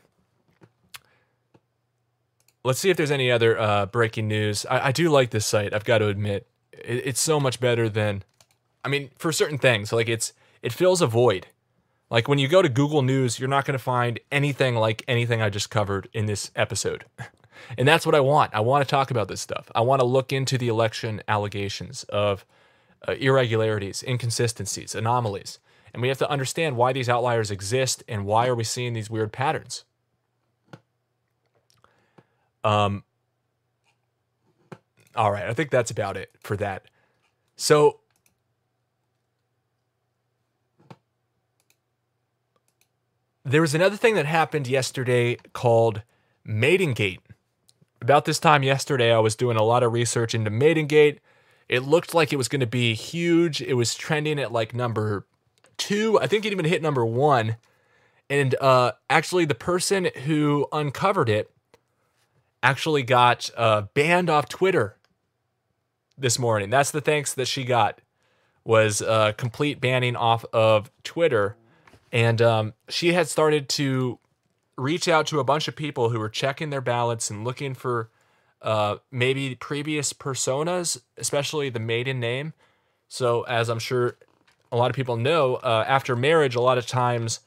Let's 2.63 2.79
see 2.79 2.89
if 2.89 2.97
there's 2.97 3.11
any 3.11 3.29
other 3.29 3.59
uh, 3.59 3.85
breaking 3.85 4.27
news. 4.27 4.65
I, 4.65 4.87
I, 4.87 4.91
do 4.91 5.09
like 5.09 5.29
this 5.29 5.45
site. 5.45 5.71
I've 5.71 5.85
got 5.85 5.99
to 5.99 6.07
admit, 6.07 6.47
it, 6.71 7.05
it's 7.05 7.19
so 7.19 7.39
much 7.39 7.59
better 7.59 7.87
than, 7.89 8.23
I 8.83 8.89
mean, 8.89 9.11
for 9.17 9.31
certain 9.31 9.59
things, 9.59 9.93
like 9.93 10.09
it's 10.09 10.33
it 10.63 10.73
fills 10.73 10.99
a 10.99 11.07
void. 11.07 11.45
Like 12.09 12.27
when 12.27 12.39
you 12.39 12.47
go 12.47 12.63
to 12.63 12.69
Google 12.69 13.03
News, 13.03 13.39
you're 13.39 13.49
not 13.49 13.65
going 13.65 13.77
to 13.77 13.83
find 13.83 14.19
anything 14.31 14.75
like 14.75 15.03
anything 15.07 15.43
I 15.43 15.49
just 15.49 15.69
covered 15.69 16.09
in 16.11 16.25
this 16.25 16.49
episode. 16.55 17.05
and 17.77 17.87
that's 17.87 18.05
what 18.05 18.15
I 18.15 18.19
want. 18.19 18.55
I 18.55 18.61
want 18.61 18.83
to 18.83 18.89
talk 18.89 19.11
about 19.11 19.27
this 19.27 19.41
stuff. 19.41 19.71
I 19.75 19.81
want 19.81 19.99
to 19.99 20.05
look 20.05 20.33
into 20.33 20.57
the 20.57 20.67
election 20.67 21.21
allegations 21.27 22.03
of 22.05 22.45
uh, 23.07 23.13
irregularities, 23.13 24.03
inconsistencies, 24.03 24.95
anomalies. 24.95 25.59
And 25.93 26.01
we 26.01 26.09
have 26.09 26.17
to 26.17 26.29
understand 26.29 26.75
why 26.75 26.91
these 26.93 27.07
outliers 27.07 27.51
exist 27.51 28.03
and 28.07 28.25
why 28.25 28.47
are 28.47 28.55
we 28.55 28.63
seeing 28.63 28.93
these 28.93 29.09
weird 29.09 29.31
patterns. 29.31 29.85
Um 32.63 33.03
all 35.15 35.31
right, 35.31 35.45
I 35.47 35.53
think 35.53 35.69
that's 35.69 35.91
about 35.91 36.17
it 36.17 36.31
for 36.41 36.57
that. 36.57 36.83
So 37.55 38.01
there 43.45 43.61
was 43.61 43.73
another 43.73 43.95
thing 43.95 44.15
that 44.15 44.25
happened 44.25 44.67
yesterday 44.67 45.37
called 45.53 46.01
Maidengate. 46.45 47.19
About 48.01 48.25
this 48.25 48.39
time 48.39 48.63
yesterday, 48.63 49.13
I 49.13 49.19
was 49.19 49.35
doing 49.35 49.55
a 49.55 49.63
lot 49.63 49.83
of 49.83 49.93
research 49.93 50.35
into 50.35 50.51
Maidengate. 50.51 51.19
It 51.67 51.83
looked 51.83 52.13
like 52.13 52.31
it 52.31 52.37
was 52.37 52.47
going 52.47 52.61
to 52.61 52.67
be 52.67 52.93
huge. 52.93 53.61
It 53.61 53.73
was 53.73 53.95
trending 53.95 54.39
at 54.39 54.51
like 54.51 54.73
number 54.73 55.25
two. 55.77 56.19
I 56.19 56.27
think 56.27 56.45
it 56.45 56.51
even 56.51 56.65
hit 56.65 56.81
number 56.81 57.05
one. 57.05 57.57
And 58.29 58.55
uh, 58.55 58.93
actually, 59.09 59.45
the 59.45 59.55
person 59.55 60.09
who 60.25 60.67
uncovered 60.71 61.29
it 61.29 61.51
actually 62.63 63.03
got 63.03 63.49
uh, 63.55 63.83
banned 63.93 64.29
off 64.29 64.49
Twitter 64.49 64.97
this 66.17 66.39
morning. 66.39 66.69
That's 66.69 66.91
the 66.91 67.01
thanks 67.01 67.33
that 67.33 67.47
she 67.47 67.63
got 67.63 68.01
was 68.63 69.01
uh, 69.01 69.33
complete 69.37 69.79
banning 69.79 70.15
off 70.15 70.43
of 70.53 70.89
Twitter 71.03 71.55
and 72.15 72.41
um, 72.41 72.73
she 72.87 73.11
had 73.11 73.27
started 73.27 73.67
to 73.67 74.19
reach 74.77 75.09
out 75.09 75.27
to 75.27 75.41
a 75.41 75.43
bunch 75.43 75.67
of 75.67 75.75
people 75.75 76.09
who 76.09 76.19
were 76.19 76.29
checking 76.29 76.69
their 76.69 76.79
ballots 76.79 77.29
and 77.29 77.43
looking 77.43 77.73
for 77.73 78.09
uh, 78.61 78.97
maybe 79.11 79.55
previous 79.55 80.13
personas, 80.13 81.01
especially 81.17 81.69
the 81.69 81.79
maiden 81.79 82.19
name. 82.19 82.53
So, 83.07 83.43
as 83.43 83.69
I'm 83.69 83.79
sure 83.79 84.17
a 84.71 84.77
lot 84.77 84.89
of 84.89 84.95
people 84.95 85.17
know, 85.17 85.55
uh, 85.55 85.85
after 85.87 86.15
marriage, 86.15 86.55
a 86.55 86.61
lot 86.61 86.77
of 86.77 86.87
times 86.87 87.41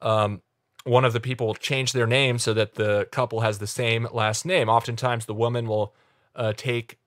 um, 0.00 0.40
one 0.84 1.04
of 1.04 1.12
the 1.12 1.20
people 1.20 1.46
will 1.46 1.54
change 1.54 1.92
their 1.92 2.06
name 2.06 2.38
so 2.38 2.54
that 2.54 2.74
the 2.74 3.06
couple 3.12 3.40
has 3.40 3.58
the 3.58 3.66
same 3.66 4.08
last 4.12 4.44
name. 4.44 4.68
Oftentimes, 4.68 5.26
the 5.26 5.34
woman 5.34 5.66
will 5.66 5.94
uh, 6.34 6.52
take 6.56 6.98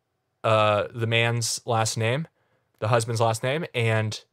uh, 0.43 0.87
the 0.93 1.07
man's 1.07 1.59
last 1.65 1.97
name, 1.97 2.27
the 2.79 2.89
husband's 2.89 3.19
last 3.19 3.43
name, 3.43 3.65
and 3.73 4.23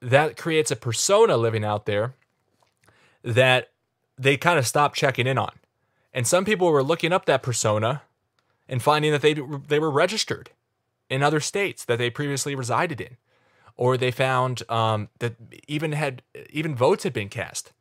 that 0.00 0.36
creates 0.36 0.70
a 0.70 0.76
persona 0.76 1.36
living 1.36 1.64
out 1.64 1.86
there 1.86 2.14
that 3.22 3.70
they 4.18 4.36
kind 4.36 4.58
of 4.58 4.66
stop 4.66 4.94
checking 4.94 5.26
in 5.26 5.38
on. 5.38 5.52
And 6.14 6.26
some 6.26 6.44
people 6.44 6.70
were 6.70 6.82
looking 6.82 7.12
up 7.12 7.26
that 7.26 7.42
persona 7.42 8.02
and 8.68 8.80
finding 8.82 9.12
that 9.12 9.20
they 9.20 9.34
they 9.34 9.80
were 9.80 9.90
registered 9.90 10.50
in 11.10 11.22
other 11.22 11.40
states 11.40 11.84
that 11.84 11.98
they 11.98 12.08
previously 12.08 12.54
resided 12.54 13.00
in, 13.00 13.16
or 13.76 13.96
they 13.96 14.10
found 14.10 14.62
um, 14.70 15.08
that 15.18 15.34
even 15.66 15.92
had 15.92 16.22
even 16.50 16.74
votes 16.74 17.02
had 17.02 17.12
been 17.12 17.28
cast. 17.28 17.72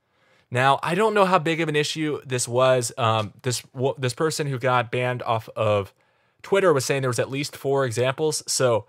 Now 0.50 0.80
I 0.84 0.96
don't 0.96 1.14
know 1.14 1.26
how 1.26 1.40
big 1.40 1.62
of 1.62 1.70
an 1.70 1.76
issue 1.76 2.20
this 2.26 2.48
was. 2.48 2.92
Um, 2.98 3.34
this 3.44 3.64
this 3.98 4.16
person 4.16 4.48
who 4.48 4.58
got 4.58 4.92
banned 4.92 5.22
off 5.24 5.48
of 5.56 5.94
Twitter 6.42 6.74
was 6.74 6.86
saying 6.86 7.02
there 7.02 7.10
was 7.10 7.20
at 7.20 7.30
least 7.30 7.56
four 7.56 7.86
examples. 7.86 8.44
So 8.48 8.86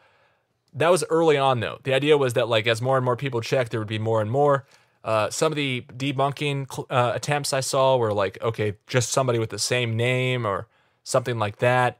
that 0.72 0.88
was 0.88 1.04
early 1.10 1.36
on 1.36 1.60
though. 1.60 1.78
The 1.84 1.94
idea 1.94 2.18
was 2.18 2.32
that 2.32 2.48
like 2.48 2.66
as 2.66 2.82
more 2.82 2.96
and 2.96 3.04
more 3.04 3.16
people 3.16 3.40
checked, 3.42 3.70
there 3.70 3.80
would 3.80 3.88
be 3.88 3.98
more 3.98 4.20
and 4.20 4.30
more. 4.30 4.66
Uh, 5.04 5.28
some 5.28 5.52
of 5.52 5.56
the 5.56 5.84
debunking 5.94 6.86
uh, 6.88 7.12
attempts 7.14 7.52
I 7.52 7.60
saw 7.60 7.98
were 7.98 8.14
like, 8.14 8.42
okay, 8.42 8.74
just 8.86 9.10
somebody 9.10 9.38
with 9.38 9.50
the 9.50 9.58
same 9.58 9.96
name 9.96 10.46
or 10.46 10.66
something 11.02 11.38
like 11.38 11.58
that. 11.58 11.98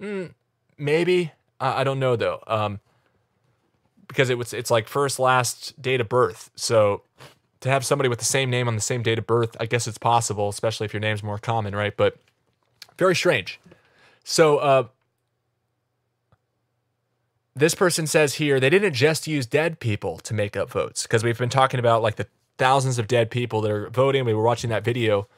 Mm, 0.00 0.34
maybe 0.76 1.32
I, 1.58 1.80
I 1.80 1.84
don't 1.84 1.98
know 1.98 2.14
though, 2.14 2.42
um, 2.46 2.80
because 4.06 4.28
it 4.28 4.36
was 4.36 4.52
it's 4.52 4.70
like 4.70 4.86
first 4.86 5.18
last 5.18 5.80
date 5.80 6.02
of 6.02 6.10
birth. 6.10 6.50
So 6.54 7.02
to 7.60 7.70
have 7.70 7.86
somebody 7.86 8.10
with 8.10 8.18
the 8.18 8.26
same 8.26 8.50
name 8.50 8.68
on 8.68 8.74
the 8.74 8.82
same 8.82 9.02
date 9.02 9.18
of 9.18 9.26
birth, 9.26 9.56
I 9.58 9.64
guess 9.64 9.88
it's 9.88 9.96
possible, 9.96 10.50
especially 10.50 10.84
if 10.84 10.92
your 10.92 11.00
name's 11.00 11.22
more 11.22 11.38
common, 11.38 11.74
right? 11.74 11.96
But 11.96 12.16
very 12.98 13.16
strange. 13.16 13.58
So 14.24 14.58
uh, 14.58 14.88
this 17.56 17.74
person 17.74 18.06
says 18.06 18.34
here 18.34 18.60
they 18.60 18.68
didn't 18.68 18.92
just 18.92 19.26
use 19.26 19.46
dead 19.46 19.80
people 19.80 20.18
to 20.18 20.34
make 20.34 20.54
up 20.54 20.70
votes 20.70 21.04
because 21.04 21.24
we've 21.24 21.38
been 21.38 21.48
talking 21.48 21.80
about 21.80 22.02
like 22.02 22.16
the 22.16 22.26
thousands 22.58 22.98
of 22.98 23.06
dead 23.06 23.30
people 23.30 23.60
that 23.62 23.70
are 23.70 23.90
voting. 23.90 24.24
We 24.24 24.34
were 24.34 24.42
watching 24.42 24.70
that 24.70 24.84
video 24.84 25.28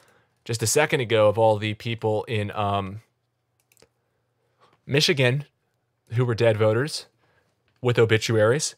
just 0.43 0.61
a 0.61 0.67
second 0.67 0.99
ago 0.99 1.27
of 1.27 1.37
all 1.37 1.57
the 1.57 1.73
people 1.73 2.23
in 2.25 2.51
um, 2.51 3.01
Michigan 4.85 5.45
who 6.11 6.25
were 6.25 6.35
dead 6.35 6.57
voters 6.57 7.07
with 7.81 7.97
obituaries. 7.97 8.75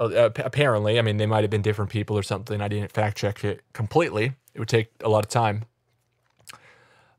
Uh, 0.00 0.30
apparently, 0.36 0.98
I 0.98 1.02
mean, 1.02 1.16
they 1.16 1.26
might 1.26 1.42
have 1.42 1.50
been 1.50 1.62
different 1.62 1.90
people 1.90 2.16
or 2.16 2.22
something. 2.22 2.60
I 2.60 2.68
didn't 2.68 2.92
fact 2.92 3.16
check 3.16 3.44
it 3.44 3.62
completely. 3.72 4.34
It 4.54 4.60
would 4.60 4.68
take 4.68 4.90
a 5.02 5.08
lot 5.08 5.24
of 5.24 5.30
time. 5.30 5.64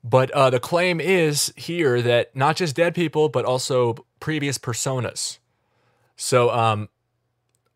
But 0.02 0.32
uh, 0.32 0.50
the 0.50 0.62
claim 0.62 1.02
is 1.02 1.52
here 1.58 2.02
that 2.02 2.34
not 2.36 2.56
just 2.56 2.76
dead 2.76 2.96
people, 2.96 3.28
but 3.28 3.44
also 3.44 4.06
previous 4.22 4.58
personas 4.58 5.40
so, 6.22 6.52
um, 6.52 6.90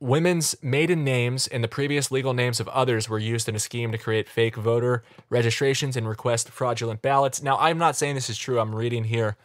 women's 0.04 0.54
maiden 0.62 1.01
names 1.06 1.47
and 1.47 1.64
the 1.64 1.68
previous 1.68 2.12
legal 2.12 2.34
names 2.34 2.60
of 2.60 2.68
others 2.68 3.08
were 3.08 3.18
used 3.18 3.47
in 3.47 3.56
a 3.56 3.60
scheme 3.60 3.89
to 3.89 3.97
create 3.97 4.28
fake 4.28 4.58
voter 4.58 5.01
registrations 5.30 5.95
and 5.95 6.10
request 6.10 6.49
fraudulent 6.49 7.01
ballots. 7.01 7.41
Now, 7.41 7.58
I'm 7.58 7.78
not 7.78 7.95
saying 7.95 8.16
this 8.16 8.30
is 8.30 8.38
true. 8.38 8.60
I'm 8.60 8.76
reading 8.76 9.06
here 9.06 9.38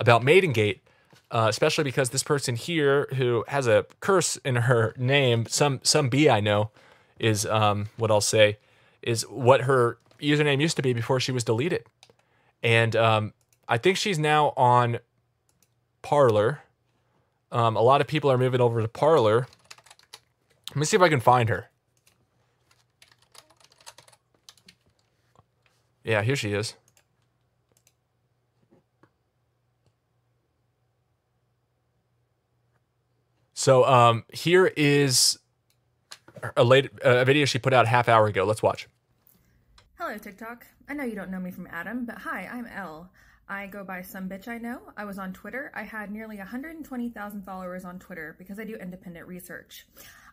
about 0.00 0.22
Maidengate, 0.22 0.80
uh, 1.30 1.46
especially 1.48 1.84
because 1.84 2.10
this 2.10 2.24
person 2.24 2.56
here 2.56 3.06
who 3.14 3.44
has 3.46 3.68
a 3.68 3.86
curse 4.00 4.36
in 4.38 4.56
her 4.56 4.92
name, 4.98 5.46
some 5.46 5.78
some 5.84 6.08
B 6.08 6.28
I 6.28 6.40
know, 6.40 6.72
is 7.20 7.46
um, 7.46 7.88
what 7.96 8.10
I'll 8.10 8.20
say 8.20 8.58
is 9.02 9.22
what 9.22 9.62
her 9.62 9.98
username 10.20 10.60
used 10.60 10.74
to 10.74 10.82
be 10.82 10.92
before 10.92 11.20
she 11.20 11.30
was 11.30 11.44
deleted, 11.44 11.84
and 12.64 12.96
um, 12.96 13.32
I 13.68 13.78
think 13.78 13.96
she's 13.96 14.18
now 14.18 14.54
on 14.56 14.98
Parler 16.02 16.62
um, 17.52 17.76
a 17.76 17.80
lot 17.80 18.00
of 18.00 18.06
people 18.06 18.30
are 18.30 18.38
moving 18.38 18.60
over 18.60 18.80
to 18.80 18.88
Parler. 18.88 19.46
Let 20.70 20.76
me 20.76 20.84
see 20.84 20.96
if 20.96 21.02
I 21.02 21.08
can 21.08 21.20
find 21.20 21.48
her. 21.48 21.68
Yeah, 26.04 26.22
here 26.22 26.36
she 26.36 26.52
is. 26.52 26.74
So 33.52 33.84
um, 33.84 34.24
here 34.32 34.72
is 34.76 35.38
a 36.56 36.64
late 36.64 36.90
a 37.02 37.24
video 37.24 37.44
she 37.44 37.58
put 37.58 37.74
out 37.74 37.86
half 37.86 38.08
hour 38.08 38.26
ago. 38.26 38.44
Let's 38.44 38.62
watch. 38.62 38.88
Hello, 39.98 40.16
TikTok. 40.16 40.66
I 40.88 40.94
know 40.94 41.04
you 41.04 41.14
don't 41.14 41.30
know 41.30 41.40
me 41.40 41.50
from 41.50 41.66
Adam, 41.70 42.06
but 42.06 42.18
hi, 42.18 42.48
I'm 42.50 42.66
Elle. 42.66 43.10
I 43.48 43.66
go 43.66 43.84
by 43.84 44.00
some 44.00 44.28
bitch 44.28 44.46
I 44.48 44.58
know. 44.58 44.80
I 44.96 45.04
was 45.04 45.18
on 45.18 45.32
Twitter. 45.32 45.72
I 45.74 45.82
had 45.82 46.10
nearly 46.10 46.38
120,000 46.38 47.42
followers 47.42 47.84
on 47.84 47.98
Twitter 47.98 48.36
because 48.38 48.58
I 48.58 48.64
do 48.64 48.76
independent 48.76 49.26
research. 49.26 49.86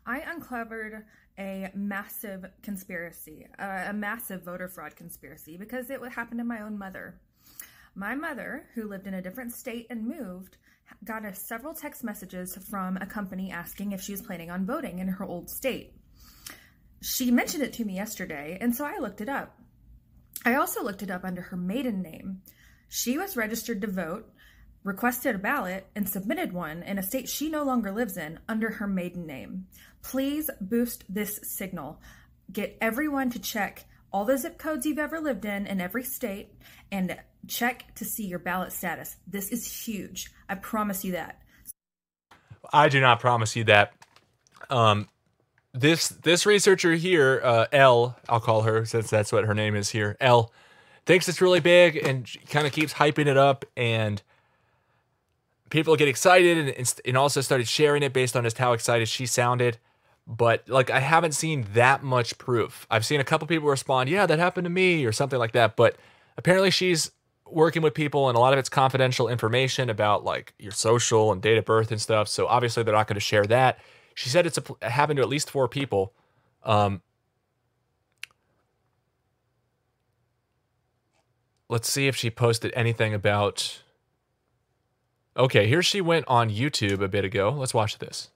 I 0.07 0.19
uncovered 0.19 1.03
a 1.37 1.69
massive 1.75 2.45
conspiracy, 2.63 3.45
a 3.59 3.91
massive 3.93 4.43
voter 4.43 4.69
fraud 4.69 4.95
conspiracy, 4.95 5.57
because 5.57 5.89
it 5.89 5.99
would 5.99 6.13
happen 6.13 6.37
to 6.37 6.45
my 6.45 6.61
own 6.61 6.77
mother. 6.77 7.19
My 7.93 8.15
mother, 8.15 8.67
who 8.73 8.87
lived 8.87 9.05
in 9.05 9.13
a 9.13 9.21
different 9.21 9.53
state 9.53 9.87
and 9.89 10.07
moved, 10.07 10.55
got 11.03 11.23
several 11.35 11.73
text 11.73 12.05
messages 12.05 12.55
from 12.69 12.95
a 12.97 13.05
company 13.05 13.51
asking 13.51 13.91
if 13.91 14.01
she 14.01 14.13
was 14.13 14.21
planning 14.21 14.49
on 14.49 14.65
voting 14.65 14.99
in 14.99 15.09
her 15.09 15.25
old 15.25 15.49
state. 15.49 15.93
She 17.01 17.29
mentioned 17.29 17.63
it 17.63 17.73
to 17.73 17.85
me 17.85 17.95
yesterday, 17.95 18.57
and 18.61 18.73
so 18.73 18.85
I 18.85 18.99
looked 18.99 19.19
it 19.19 19.29
up. 19.29 19.59
I 20.45 20.55
also 20.55 20.81
looked 20.81 21.03
it 21.03 21.11
up 21.11 21.25
under 21.25 21.41
her 21.41 21.57
maiden 21.57 22.01
name. 22.01 22.41
She 22.87 23.17
was 23.17 23.35
registered 23.35 23.81
to 23.81 23.87
vote, 23.87 24.31
requested 24.83 25.35
a 25.35 25.39
ballot, 25.39 25.87
and 25.95 26.07
submitted 26.07 26.53
one 26.53 26.81
in 26.83 26.97
a 26.97 27.03
state 27.03 27.27
she 27.27 27.49
no 27.49 27.63
longer 27.63 27.91
lives 27.91 28.15
in 28.15 28.39
under 28.47 28.69
her 28.71 28.87
maiden 28.87 29.27
name. 29.27 29.67
Please 30.07 30.49
boost 30.61 31.03
this 31.09 31.37
signal. 31.43 31.99
Get 32.49 32.77
everyone 32.79 33.29
to 33.31 33.39
check 33.39 33.83
all 34.13 34.23
the 34.23 34.37
zip 34.37 34.57
codes 34.57 34.85
you've 34.85 34.99
ever 34.99 35.19
lived 35.19 35.43
in 35.43 35.67
in 35.67 35.81
every 35.81 36.03
state 36.03 36.53
and 36.93 37.17
check 37.45 37.93
to 37.95 38.05
see 38.05 38.25
your 38.25 38.39
ballot 38.39 38.71
status. 38.71 39.17
This 39.27 39.49
is 39.49 39.85
huge. 39.85 40.31
I 40.47 40.55
promise 40.55 41.03
you 41.03 41.11
that. 41.11 41.41
I 42.71 42.87
do 42.87 43.01
not 43.01 43.19
promise 43.19 43.57
you 43.57 43.65
that. 43.65 43.91
Um, 44.69 45.09
this 45.73 46.07
this 46.07 46.45
researcher 46.45 46.93
here, 46.93 47.41
uh, 47.43 47.65
Elle, 47.73 48.17
I'll 48.29 48.39
call 48.39 48.61
her 48.61 48.85
since 48.85 49.09
that's 49.09 49.33
what 49.33 49.43
her 49.43 49.53
name 49.53 49.75
is 49.75 49.89
here. 49.89 50.15
Elle 50.21 50.53
thinks 51.05 51.27
it's 51.27 51.41
really 51.41 51.59
big 51.59 51.97
and 51.97 52.25
kind 52.49 52.65
of 52.65 52.71
keeps 52.71 52.93
hyping 52.93 53.27
it 53.27 53.37
up, 53.37 53.65
and 53.75 54.21
people 55.69 55.97
get 55.97 56.07
excited 56.07 56.77
and, 56.77 56.93
and 57.03 57.17
also 57.17 57.41
started 57.41 57.67
sharing 57.67 58.03
it 58.03 58.13
based 58.13 58.37
on 58.37 58.45
just 58.45 58.57
how 58.57 58.71
excited 58.71 59.09
she 59.09 59.25
sounded. 59.25 59.77
But 60.27 60.67
like, 60.67 60.89
I 60.89 60.99
haven't 60.99 61.31
seen 61.31 61.65
that 61.73 62.03
much 62.03 62.37
proof. 62.37 62.85
I've 62.91 63.05
seen 63.05 63.21
a 63.21 63.23
couple 63.23 63.47
people 63.47 63.69
respond, 63.69 64.09
"Yeah, 64.09 64.25
that 64.25 64.39
happened 64.39 64.65
to 64.65 64.69
me" 64.69 65.05
or 65.05 65.13
something 65.13 65.39
like 65.39 65.53
that. 65.53 65.77
But 65.77 65.95
apparently, 66.37 66.69
she's 66.69 67.11
working 67.49 67.81
with 67.81 67.93
people, 67.93 68.27
and 68.27 68.35
a 68.35 68.39
lot 68.39 68.51
of 68.51 68.59
it's 68.59 68.67
confidential 68.67 69.29
information 69.29 69.89
about 69.89 70.25
like 70.25 70.53
your 70.59 70.73
social 70.73 71.31
and 71.31 71.41
date 71.41 71.57
of 71.57 71.63
birth 71.63 71.91
and 71.91 72.01
stuff. 72.01 72.27
So 72.27 72.45
obviously, 72.47 72.83
they're 72.83 72.93
not 72.93 73.07
going 73.07 73.15
to 73.15 73.21
share 73.21 73.45
that. 73.45 73.79
She 74.15 74.27
said 74.27 74.45
it's 74.45 74.59
a, 74.81 74.89
happened 74.89 75.17
to 75.17 75.23
at 75.23 75.29
least 75.29 75.49
four 75.49 75.69
people. 75.69 76.13
Um, 76.63 77.01
let's 81.69 81.89
see 81.89 82.07
if 82.07 82.17
she 82.17 82.29
posted 82.29 82.73
anything 82.75 83.13
about. 83.13 83.81
Okay, 85.37 85.67
here 85.67 85.83
she 85.83 86.01
went 86.01 86.25
on 86.27 86.49
YouTube 86.49 86.99
a 86.99 87.07
bit 87.07 87.23
ago. 87.23 87.51
Let's 87.51 87.73
watch 87.73 87.99
this. 87.99 88.29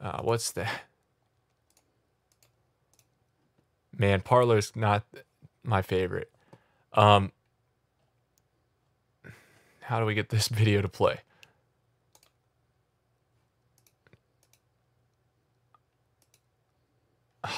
Uh, 0.00 0.22
what's 0.22 0.52
that? 0.52 0.82
Man, 3.96 4.20
Parler's 4.20 4.76
not 4.76 5.04
my 5.64 5.82
favorite. 5.82 6.30
Um, 6.92 7.32
how 9.80 9.98
do 9.98 10.06
we 10.06 10.14
get 10.14 10.28
this 10.28 10.48
video 10.48 10.82
to 10.82 10.88
play? 10.88 11.20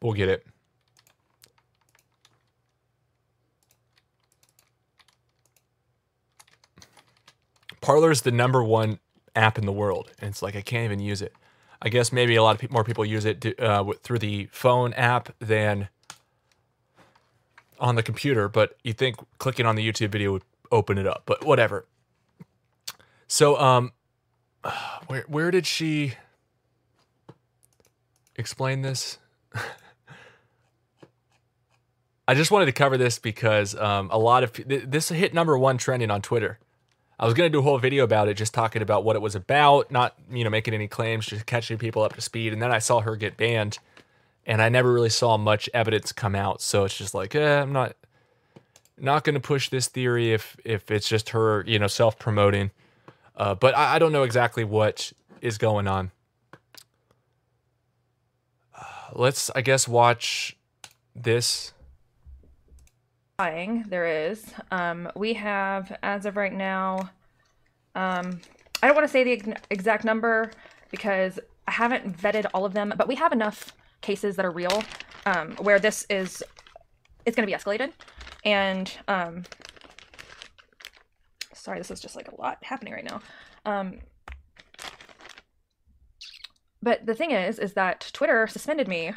We'll 0.00 0.14
get 0.14 0.28
it. 0.28 0.44
Parler 7.82 8.10
is 8.10 8.22
the 8.22 8.30
number 8.30 8.64
one 8.64 9.00
app 9.36 9.58
in 9.58 9.66
the 9.66 9.72
world, 9.72 10.10
and 10.20 10.30
it's 10.30 10.40
like 10.40 10.56
I 10.56 10.62
can't 10.62 10.84
even 10.84 11.00
use 11.00 11.20
it. 11.20 11.34
I 11.82 11.90
guess 11.90 12.12
maybe 12.12 12.36
a 12.36 12.42
lot 12.42 12.54
of 12.54 12.60
pe- 12.60 12.72
more 12.72 12.84
people 12.84 13.04
use 13.04 13.24
it 13.26 13.60
uh, 13.60 13.84
through 14.02 14.20
the 14.20 14.48
phone 14.52 14.92
app 14.94 15.34
than 15.40 15.88
on 17.80 17.96
the 17.96 18.02
computer. 18.02 18.48
But 18.48 18.76
you 18.84 18.92
think 18.92 19.16
clicking 19.38 19.66
on 19.66 19.74
the 19.74 19.86
YouTube 19.86 20.10
video 20.10 20.32
would 20.32 20.44
open 20.70 20.96
it 20.96 21.06
up, 21.06 21.24
but 21.26 21.44
whatever. 21.44 21.84
So, 23.26 23.58
um, 23.60 23.92
where 25.08 25.24
where 25.26 25.50
did 25.50 25.66
she 25.66 26.14
explain 28.36 28.82
this? 28.82 29.18
I 32.28 32.34
just 32.34 32.52
wanted 32.52 32.66
to 32.66 32.72
cover 32.72 32.96
this 32.96 33.18
because 33.18 33.74
um, 33.74 34.08
a 34.12 34.18
lot 34.18 34.44
of 34.44 34.52
this 34.66 35.08
hit 35.08 35.34
number 35.34 35.58
one 35.58 35.78
trending 35.78 36.12
on 36.12 36.22
Twitter. 36.22 36.60
I 37.18 37.24
was 37.24 37.34
gonna 37.34 37.50
do 37.50 37.60
a 37.60 37.62
whole 37.62 37.78
video 37.78 38.04
about 38.04 38.28
it, 38.28 38.34
just 38.34 38.54
talking 38.54 38.82
about 38.82 39.04
what 39.04 39.16
it 39.16 39.22
was 39.22 39.34
about, 39.34 39.90
not 39.90 40.14
you 40.30 40.44
know 40.44 40.50
making 40.50 40.74
any 40.74 40.88
claims, 40.88 41.26
just 41.26 41.46
catching 41.46 41.78
people 41.78 42.02
up 42.02 42.14
to 42.14 42.20
speed. 42.20 42.52
And 42.52 42.60
then 42.60 42.72
I 42.72 42.78
saw 42.78 43.00
her 43.00 43.16
get 43.16 43.36
banned, 43.36 43.78
and 44.46 44.60
I 44.60 44.68
never 44.68 44.92
really 44.92 45.10
saw 45.10 45.36
much 45.36 45.68
evidence 45.72 46.12
come 46.12 46.34
out. 46.34 46.60
So 46.60 46.84
it's 46.84 46.96
just 46.96 47.14
like, 47.14 47.34
eh, 47.34 47.60
I'm 47.60 47.72
not 47.72 47.96
not 48.98 49.24
gonna 49.24 49.40
push 49.40 49.68
this 49.68 49.88
theory 49.88 50.32
if 50.32 50.56
if 50.64 50.90
it's 50.90 51.08
just 51.08 51.30
her, 51.30 51.64
you 51.66 51.78
know, 51.78 51.86
self 51.86 52.18
promoting. 52.18 52.70
Uh, 53.36 53.54
but 53.54 53.76
I, 53.76 53.94
I, 53.94 53.98
don't 53.98 54.12
know 54.12 54.24
exactly 54.24 54.62
what 54.62 55.10
is 55.40 55.56
going 55.56 55.88
on. 55.88 56.10
Uh, 58.78 58.84
let's, 59.14 59.50
I 59.56 59.62
guess, 59.62 59.88
watch 59.88 60.54
this 61.16 61.72
there 63.88 64.06
is. 64.06 64.44
Um, 64.70 65.10
we 65.16 65.34
have, 65.34 65.96
as 66.02 66.26
of 66.26 66.36
right 66.36 66.52
now, 66.52 67.10
um, 67.94 68.40
I 68.82 68.86
don't 68.86 68.94
want 68.94 69.06
to 69.06 69.12
say 69.12 69.24
the 69.24 69.56
exact 69.68 70.04
number 70.04 70.50
because 70.90 71.40
I 71.66 71.72
haven't 71.72 72.16
vetted 72.16 72.46
all 72.54 72.64
of 72.64 72.72
them, 72.72 72.92
but 72.96 73.08
we 73.08 73.16
have 73.16 73.32
enough 73.32 73.72
cases 74.00 74.36
that 74.36 74.44
are 74.44 74.50
real 74.50 74.82
um, 75.26 75.56
where 75.56 75.78
this 75.78 76.06
is 76.08 76.42
it's 77.26 77.36
going 77.36 77.48
to 77.48 77.52
be 77.52 77.56
escalated. 77.56 77.92
And 78.44 78.92
um, 79.08 79.42
sorry, 81.52 81.78
this 81.78 81.90
is 81.90 82.00
just 82.00 82.14
like 82.14 82.28
a 82.28 82.40
lot 82.40 82.58
happening 82.62 82.92
right 82.92 83.04
now. 83.04 83.22
Um, 83.64 83.98
but 86.80 87.06
the 87.06 87.14
thing 87.14 87.32
is, 87.32 87.58
is 87.58 87.72
that 87.74 88.08
Twitter 88.12 88.46
suspended 88.46 88.86
me, 88.86 89.12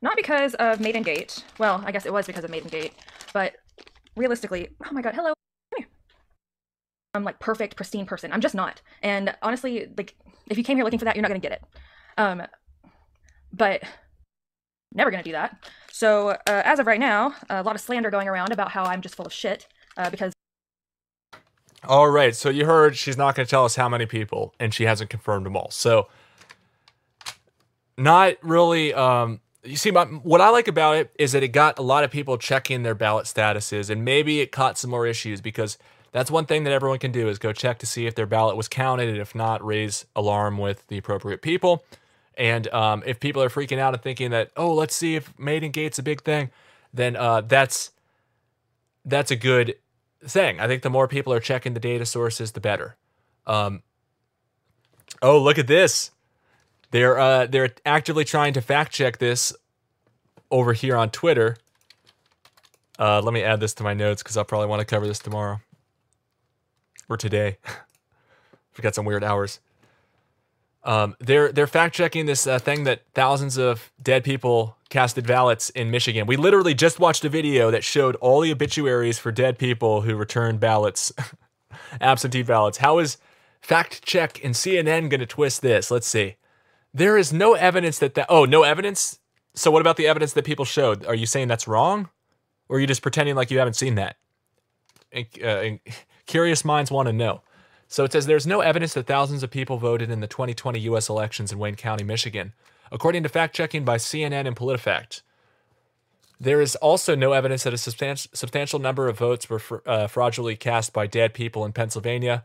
not 0.00 0.16
because 0.16 0.54
of 0.54 0.78
Maidengate. 0.78 1.42
Well, 1.58 1.82
I 1.84 1.92
guess 1.92 2.06
it 2.06 2.12
was 2.12 2.26
because 2.26 2.44
of 2.44 2.50
Maidengate, 2.50 2.92
but 3.32 3.54
realistically, 4.16 4.68
oh 4.84 4.92
my 4.92 5.02
god, 5.02 5.14
hello. 5.14 5.32
I'm 7.14 7.24
like 7.24 7.38
perfect, 7.38 7.76
pristine 7.76 8.06
person. 8.06 8.32
I'm 8.32 8.40
just 8.40 8.54
not. 8.54 8.82
And 9.02 9.34
honestly, 9.40 9.88
like 9.96 10.14
if 10.48 10.58
you 10.58 10.64
came 10.64 10.76
here 10.76 10.84
looking 10.84 10.98
for 10.98 11.04
that, 11.04 11.14
you're 11.14 11.22
not 11.22 11.28
gonna 11.28 11.40
get 11.40 11.52
it. 11.52 11.62
Um, 12.18 12.42
but 13.52 13.82
never 14.92 15.10
gonna 15.10 15.22
do 15.22 15.32
that. 15.32 15.70
So 15.90 16.30
uh, 16.30 16.38
as 16.46 16.80
of 16.80 16.86
right 16.86 16.98
now, 16.98 17.34
a 17.48 17.62
lot 17.62 17.76
of 17.76 17.80
slander 17.80 18.10
going 18.10 18.28
around 18.28 18.52
about 18.52 18.72
how 18.72 18.84
I'm 18.84 19.00
just 19.00 19.14
full 19.14 19.26
of 19.26 19.32
shit 19.32 19.68
uh, 19.96 20.10
because. 20.10 20.32
All 21.84 22.10
right, 22.10 22.34
so 22.34 22.48
you 22.48 22.64
heard 22.64 22.96
she's 22.96 23.16
not 23.16 23.36
to 23.36 23.44
tell 23.44 23.64
us 23.64 23.76
how 23.76 23.88
many 23.88 24.06
people, 24.06 24.54
and 24.58 24.72
she 24.72 24.84
hasn't 24.84 25.10
confirmed 25.10 25.44
them 25.44 25.54
all. 25.54 25.70
So, 25.70 26.08
not 27.98 28.36
really 28.42 28.94
um, 28.94 29.40
you 29.64 29.76
see, 29.76 29.90
my, 29.90 30.04
what 30.04 30.40
I 30.40 30.50
like 30.50 30.68
about 30.68 30.96
it 30.96 31.10
is 31.18 31.32
that 31.32 31.42
it 31.42 31.48
got 31.48 31.78
a 31.78 31.82
lot 31.82 32.04
of 32.04 32.10
people 32.10 32.36
checking 32.38 32.82
their 32.82 32.94
ballot 32.94 33.26
statuses, 33.26 33.90
and 33.90 34.04
maybe 34.04 34.40
it 34.40 34.52
caught 34.52 34.78
some 34.78 34.90
more 34.90 35.06
issues 35.06 35.40
because 35.40 35.78
that's 36.12 36.30
one 36.30 36.46
thing 36.46 36.64
that 36.64 36.72
everyone 36.72 36.98
can 36.98 37.12
do 37.12 37.28
is 37.28 37.38
go 37.38 37.52
check 37.52 37.78
to 37.80 37.86
see 37.86 38.06
if 38.06 38.14
their 38.14 38.26
ballot 38.26 38.56
was 38.56 38.68
counted, 38.68 39.08
and 39.08 39.18
if 39.18 39.34
not, 39.34 39.64
raise 39.64 40.06
alarm 40.14 40.58
with 40.58 40.86
the 40.88 40.98
appropriate 40.98 41.42
people. 41.42 41.84
And 42.36 42.68
um, 42.68 43.02
if 43.06 43.20
people 43.20 43.42
are 43.42 43.48
freaking 43.48 43.78
out 43.78 43.94
and 43.94 44.02
thinking 44.02 44.30
that, 44.30 44.50
oh, 44.56 44.72
let's 44.72 44.94
see 44.94 45.16
if 45.16 45.36
Maiden 45.38 45.70
Gate's 45.70 45.98
a 45.98 46.02
big 46.02 46.22
thing, 46.22 46.50
then 46.92 47.16
uh, 47.16 47.40
that's 47.40 47.90
that's 49.04 49.30
a 49.30 49.36
good 49.36 49.76
thing. 50.24 50.60
I 50.60 50.66
think 50.66 50.82
the 50.82 50.90
more 50.90 51.08
people 51.08 51.32
are 51.32 51.40
checking 51.40 51.74
the 51.74 51.80
data 51.80 52.06
sources, 52.06 52.52
the 52.52 52.60
better. 52.60 52.96
Um, 53.46 53.82
oh, 55.20 55.38
look 55.38 55.58
at 55.58 55.66
this. 55.66 56.10
They're 56.94 57.18
uh, 57.18 57.46
they're 57.46 57.74
actively 57.84 58.24
trying 58.24 58.52
to 58.52 58.60
fact 58.60 58.92
check 58.92 59.18
this 59.18 59.52
over 60.48 60.72
here 60.74 60.96
on 60.96 61.10
Twitter. 61.10 61.56
Uh, 63.00 63.20
let 63.20 63.34
me 63.34 63.42
add 63.42 63.58
this 63.58 63.74
to 63.74 63.82
my 63.82 63.94
notes 63.94 64.22
because 64.22 64.36
I'll 64.36 64.44
probably 64.44 64.68
want 64.68 64.78
to 64.78 64.84
cover 64.84 65.04
this 65.04 65.18
tomorrow 65.18 65.60
or 67.08 67.16
today. 67.16 67.58
we 68.78 68.82
got 68.82 68.94
some 68.94 69.04
weird 69.04 69.24
hours. 69.24 69.58
Um, 70.84 71.16
they're 71.18 71.50
they're 71.50 71.66
fact 71.66 71.96
checking 71.96 72.26
this 72.26 72.46
uh, 72.46 72.60
thing 72.60 72.84
that 72.84 73.02
thousands 73.12 73.58
of 73.58 73.90
dead 74.00 74.22
people 74.22 74.76
casted 74.88 75.26
ballots 75.26 75.70
in 75.70 75.90
Michigan. 75.90 76.28
We 76.28 76.36
literally 76.36 76.74
just 76.74 77.00
watched 77.00 77.24
a 77.24 77.28
video 77.28 77.72
that 77.72 77.82
showed 77.82 78.14
all 78.20 78.40
the 78.40 78.52
obituaries 78.52 79.18
for 79.18 79.32
dead 79.32 79.58
people 79.58 80.02
who 80.02 80.14
returned 80.14 80.60
ballots, 80.60 81.12
absentee 82.00 82.44
ballots. 82.44 82.78
How 82.78 83.00
is 83.00 83.16
fact 83.62 84.04
check 84.04 84.44
and 84.44 84.54
CNN 84.54 85.10
going 85.10 85.18
to 85.18 85.26
twist 85.26 85.60
this? 85.60 85.90
Let's 85.90 86.06
see. 86.06 86.36
There 86.94 87.18
is 87.18 87.32
no 87.32 87.54
evidence 87.54 87.98
that 87.98 88.14
that. 88.14 88.26
Oh, 88.28 88.44
no 88.44 88.62
evidence. 88.62 89.18
So 89.54 89.70
what 89.70 89.80
about 89.80 89.96
the 89.96 90.06
evidence 90.06 90.32
that 90.32 90.44
people 90.44 90.64
showed? 90.64 91.04
Are 91.04 91.14
you 91.14 91.26
saying 91.26 91.48
that's 91.48 91.68
wrong, 91.68 92.08
or 92.68 92.76
are 92.76 92.80
you 92.80 92.86
just 92.86 93.02
pretending 93.02 93.34
like 93.34 93.50
you 93.50 93.58
haven't 93.58 93.74
seen 93.74 93.96
that? 93.96 94.16
Uh, 95.44 95.78
curious 96.26 96.64
minds 96.64 96.90
want 96.90 97.06
to 97.06 97.12
know. 97.12 97.42
So 97.88 98.04
it 98.04 98.12
says 98.12 98.26
there's 98.26 98.46
no 98.46 98.60
evidence 98.60 98.94
that 98.94 99.06
thousands 99.06 99.42
of 99.42 99.50
people 99.50 99.76
voted 99.76 100.10
in 100.10 100.20
the 100.20 100.26
2020 100.26 100.80
U.S. 100.80 101.08
elections 101.08 101.52
in 101.52 101.58
Wayne 101.58 101.76
County, 101.76 102.02
Michigan, 102.02 102.52
according 102.90 103.22
to 103.22 103.28
fact 103.28 103.54
checking 103.54 103.84
by 103.84 103.96
CNN 103.96 104.46
and 104.46 104.56
PolitiFact. 104.56 105.22
There 106.40 106.60
is 106.60 106.74
also 106.76 107.14
no 107.14 107.32
evidence 107.32 107.62
that 107.64 107.72
a 107.72 107.78
substantial, 107.78 108.30
substantial 108.34 108.78
number 108.80 109.08
of 109.08 109.18
votes 109.18 109.48
were 109.48 109.60
fr- 109.60 109.76
uh, 109.86 110.06
fraudulently 110.08 110.56
cast 110.56 110.92
by 110.92 111.06
dead 111.06 111.34
people 111.34 111.64
in 111.64 111.72
Pennsylvania. 111.72 112.44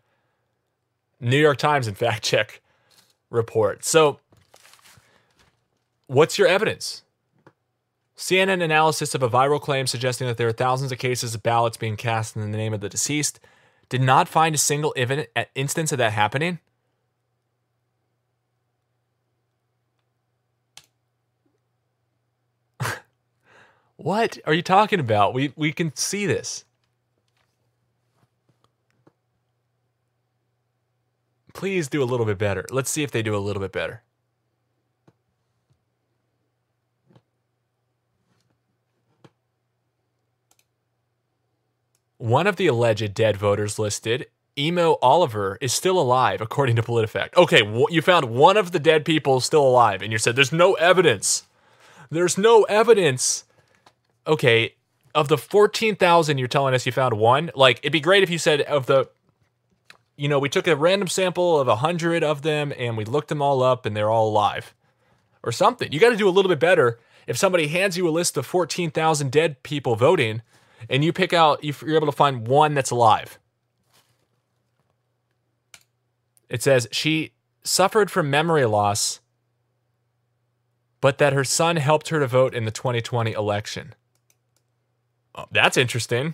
New 1.20 1.39
York 1.39 1.58
Times 1.58 1.88
and 1.88 1.97
fact 1.97 2.24
check 2.24 2.62
report. 3.30 3.84
So 3.84 4.20
what's 6.10 6.38
your 6.39 6.47
evidence? 6.47 7.03
CNN 8.18 8.62
analysis 8.64 9.16
of 9.16 9.24
a 9.24 9.30
viral 9.30 9.62
claim 9.62 9.88
suggesting 9.88 10.28
that 10.28 10.38
there 10.38 10.47
are 10.47 10.51
thousands 10.51 10.91
of 10.91 10.97
cases 10.97 11.36
of 11.36 11.43
ballots 11.43 11.78
being 11.78 11.95
cast 11.95 12.36
in 12.36 12.51
the 12.51 12.57
name 12.57 12.74
of 12.74 12.82
the 12.82 12.89
deceased 12.89 13.39
did 13.88 14.01
not 14.01 14.28
find 14.28 14.53
a 14.55 14.57
single 14.57 14.93
uh, 14.97 15.45
instance 15.55 15.91
of 15.91 15.99
that 15.99 16.14
happening. 16.14 16.60
what 23.95 24.38
are 24.45 24.53
you 24.53 24.62
talking 24.64 24.99
about? 24.99 25.34
We 25.34 25.53
we 25.55 25.72
can 25.72 25.95
see 25.95 26.26
this. 26.26 26.66
Please 31.53 31.88
do 31.88 32.03
a 32.03 32.05
little 32.05 32.26
bit 32.26 32.38
better. 32.38 32.66
Let's 32.70 32.89
see 32.89 33.03
if 33.03 33.12
they 33.12 33.22
do 33.22 33.36
a 33.36 33.38
little 33.38 33.62
bit 33.62 33.72
better. 33.72 34.03
One 42.20 42.48
of 42.48 42.58
the 42.58 42.68
alleged 42.68 43.14
dead 43.14 43.38
voters 43.38 43.80
listed, 43.80 44.28
Emo 44.58 44.98
Oliver, 45.02 45.58
is 45.62 45.72
still 45.72 45.98
alive, 45.98 46.42
according 46.42 46.76
to 46.76 46.84
PolitiFact. 46.84 47.38
Okay, 47.38 47.62
you 47.90 48.02
found 48.02 48.26
one 48.26 48.58
of 48.58 48.74
the 48.74 48.80
dead 48.80 49.06
people 49.06 49.40
still 49.40 49.66
alive, 49.66 50.02
and 50.02 50.12
you 50.12 50.18
said 50.18 50.36
there's 50.36 50.52
no 50.52 50.74
evidence. 50.74 51.44
There's 52.10 52.38
no 52.38 52.64
evidence. 52.64 53.46
Okay, 54.28 54.76
of 55.16 55.30
the 55.30 55.38
14,000 55.38 56.38
you're 56.38 56.50
telling 56.50 56.74
us 56.74 56.86
you 56.86 56.92
found 56.92 57.14
one, 57.14 57.52
like, 57.56 57.80
it'd 57.80 57.94
be 57.94 58.02
great 58.02 58.22
if 58.22 58.30
you 58.30 58.38
said 58.38 58.62
of 58.64 58.86
the, 58.86 59.08
you 60.18 60.28
know, 60.28 60.40
we 60.40 60.50
took 60.50 60.68
a 60.68 60.76
random 60.76 61.08
sample 61.08 61.58
of 61.58 61.68
100 61.68 62.22
of 62.22 62.42
them 62.42 62.74
and 62.78 62.98
we 62.98 63.06
looked 63.06 63.30
them 63.30 63.42
all 63.42 63.64
up 63.64 63.86
and 63.86 63.96
they're 63.96 64.10
all 64.10 64.28
alive 64.28 64.74
or 65.42 65.54
something. 65.54 65.90
You 65.94 66.02
got 66.02 66.10
to 66.10 66.18
do 66.18 66.28
a 66.28 66.32
little 66.32 66.50
bit 66.50 66.60
better. 66.60 67.00
If 67.28 67.38
somebody 67.38 67.68
hands 67.68 67.96
you 67.96 68.10
a 68.10 68.12
list 68.12 68.36
of 68.36 68.46
14,000 68.46 69.32
dead 69.32 69.64
people 69.64 69.96
voting, 69.96 70.42
and 70.90 71.04
you 71.04 71.12
pick 71.12 71.34
out, 71.34 71.64
you're 71.64 71.96
able 71.96 72.06
to 72.06 72.12
find 72.12 72.48
one 72.48 72.74
that's 72.74 72.92
alive. 72.92 73.40
It 76.50 76.64
says 76.64 76.88
she 76.92 77.34
suffered 77.64 78.10
from 78.10 78.30
memory 78.30 78.66
loss, 78.66 79.20
but 81.02 81.18
that 81.18 81.34
her 81.34 81.44
son 81.44 81.78
helped 81.78 82.10
her 82.10 82.20
to 82.20 82.28
vote 82.28 82.54
in 82.54 82.66
the 82.66 82.72
2020 82.72 83.32
election. 83.32 83.94
Oh, 85.36 85.46
that's 85.52 85.78
interesting. 85.78 86.34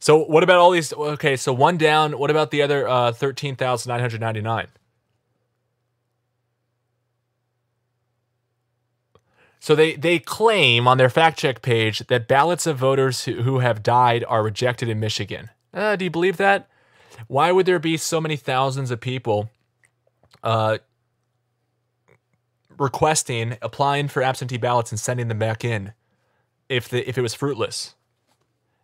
So, 0.00 0.18
what 0.18 0.42
about 0.42 0.58
all 0.58 0.70
these? 0.70 0.92
Okay, 0.92 1.36
so 1.36 1.52
one 1.52 1.78
down. 1.78 2.18
What 2.18 2.30
about 2.30 2.50
the 2.50 2.60
other 2.60 2.86
uh, 2.86 3.12
13,999? 3.12 4.66
So 9.64 9.74
they, 9.74 9.94
they 9.94 10.18
claim 10.18 10.86
on 10.86 10.98
their 10.98 11.08
fact 11.08 11.38
check 11.38 11.62
page 11.62 12.00
that 12.08 12.28
ballots 12.28 12.66
of 12.66 12.76
voters 12.76 13.24
who, 13.24 13.40
who 13.40 13.60
have 13.60 13.82
died 13.82 14.22
are 14.28 14.42
rejected 14.42 14.90
in 14.90 15.00
Michigan. 15.00 15.48
Uh, 15.72 15.96
do 15.96 16.04
you 16.04 16.10
believe 16.10 16.36
that? 16.36 16.68
Why 17.28 17.50
would 17.50 17.64
there 17.64 17.78
be 17.78 17.96
so 17.96 18.20
many 18.20 18.36
thousands 18.36 18.90
of 18.90 19.00
people 19.00 19.48
uh, 20.42 20.76
requesting, 22.76 23.56
applying 23.62 24.08
for 24.08 24.22
absentee 24.22 24.58
ballots 24.58 24.92
and 24.92 25.00
sending 25.00 25.28
them 25.28 25.38
back 25.38 25.64
in 25.64 25.94
if 26.68 26.90
the 26.90 27.08
if 27.08 27.16
it 27.16 27.22
was 27.22 27.32
fruitless? 27.32 27.94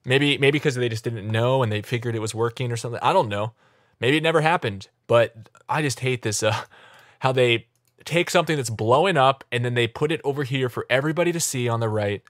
Maybe 0.06 0.38
maybe 0.38 0.52
because 0.52 0.76
they 0.76 0.88
just 0.88 1.04
didn't 1.04 1.30
know 1.30 1.62
and 1.62 1.70
they 1.70 1.82
figured 1.82 2.14
it 2.14 2.22
was 2.22 2.34
working 2.34 2.72
or 2.72 2.78
something. 2.78 3.00
I 3.02 3.12
don't 3.12 3.28
know. 3.28 3.52
Maybe 4.00 4.16
it 4.16 4.22
never 4.22 4.40
happened. 4.40 4.88
But 5.06 5.50
I 5.68 5.82
just 5.82 6.00
hate 6.00 6.22
this 6.22 6.42
uh, 6.42 6.58
how 7.18 7.32
they 7.32 7.66
take 8.04 8.30
something 8.30 8.56
that's 8.56 8.70
blowing 8.70 9.16
up 9.16 9.44
and 9.52 9.64
then 9.64 9.74
they 9.74 9.86
put 9.86 10.12
it 10.12 10.20
over 10.24 10.44
here 10.44 10.68
for 10.68 10.86
everybody 10.88 11.32
to 11.32 11.40
see 11.40 11.68
on 11.68 11.80
the 11.80 11.88
right. 11.88 12.22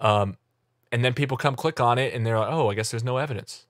Um, 0.00 0.36
and 0.92 1.04
then 1.04 1.14
people 1.14 1.36
come 1.36 1.56
click 1.56 1.80
on 1.80 1.98
it 1.98 2.14
and 2.14 2.26
they're 2.26 2.38
like, 2.38 2.52
oh, 2.52 2.70
I 2.70 2.74
guess 2.74 2.90
there's 2.90 3.04
no 3.04 3.16
evidence. 3.16 3.66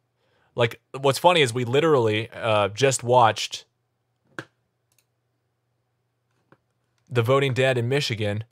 Like, 0.54 0.80
what's 1.00 1.18
funny 1.18 1.40
is 1.40 1.52
we 1.52 1.64
literally 1.64 2.28
uh, 2.30 2.68
just 2.68 3.02
watched 3.02 3.64
the 7.08 7.22
voting 7.22 7.54
dead 7.54 7.78
in 7.78 7.88
Michigan. 7.88 8.44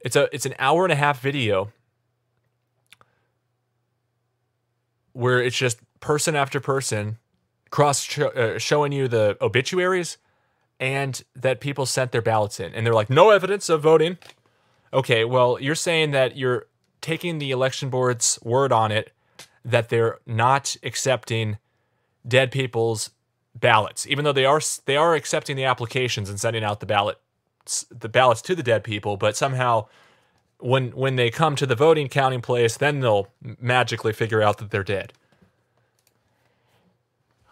It's 0.00 0.16
a 0.16 0.28
it's 0.34 0.46
an 0.46 0.54
hour 0.58 0.84
and 0.84 0.92
a 0.92 0.96
half 0.96 1.20
video 1.20 1.72
where 5.12 5.42
it's 5.42 5.56
just 5.56 5.78
person 6.00 6.36
after 6.36 6.60
person 6.60 7.18
cross 7.70 8.18
uh, 8.18 8.58
showing 8.58 8.92
you 8.92 9.08
the 9.08 9.36
obituaries 9.40 10.16
and 10.80 11.22
that 11.34 11.60
people 11.60 11.86
sent 11.86 12.12
their 12.12 12.22
ballots 12.22 12.60
in 12.60 12.74
and 12.74 12.86
they're 12.86 12.94
like, 12.94 13.10
no 13.10 13.30
evidence 13.30 13.68
of 13.68 13.82
voting. 13.82 14.18
Okay, 14.92 15.24
well, 15.24 15.58
you're 15.60 15.74
saying 15.74 16.12
that 16.12 16.36
you're 16.36 16.66
taking 17.00 17.38
the 17.38 17.50
election 17.50 17.90
board's 17.90 18.38
word 18.42 18.72
on 18.72 18.90
it 18.90 19.12
that 19.64 19.88
they're 19.88 20.18
not 20.26 20.76
accepting 20.82 21.58
dead 22.26 22.50
people's 22.50 23.10
ballots, 23.54 24.06
even 24.06 24.24
though 24.24 24.32
they 24.32 24.44
are 24.44 24.60
they 24.86 24.96
are 24.96 25.14
accepting 25.14 25.56
the 25.56 25.64
applications 25.64 26.30
and 26.30 26.40
sending 26.40 26.64
out 26.64 26.80
the 26.80 26.86
ballot 26.86 27.18
the 27.90 28.08
ballots 28.08 28.40
to 28.42 28.54
the 28.54 28.62
dead 28.62 28.82
people, 28.82 29.16
but 29.16 29.36
somehow 29.36 29.86
when 30.58 30.90
when 30.90 31.16
they 31.16 31.30
come 31.30 31.56
to 31.56 31.66
the 31.66 31.74
voting 31.74 32.08
counting 32.08 32.40
place, 32.40 32.76
then 32.76 33.00
they'll 33.00 33.28
magically 33.60 34.12
figure 34.12 34.42
out 34.42 34.58
that 34.58 34.70
they're 34.70 34.84
dead. 34.84 35.12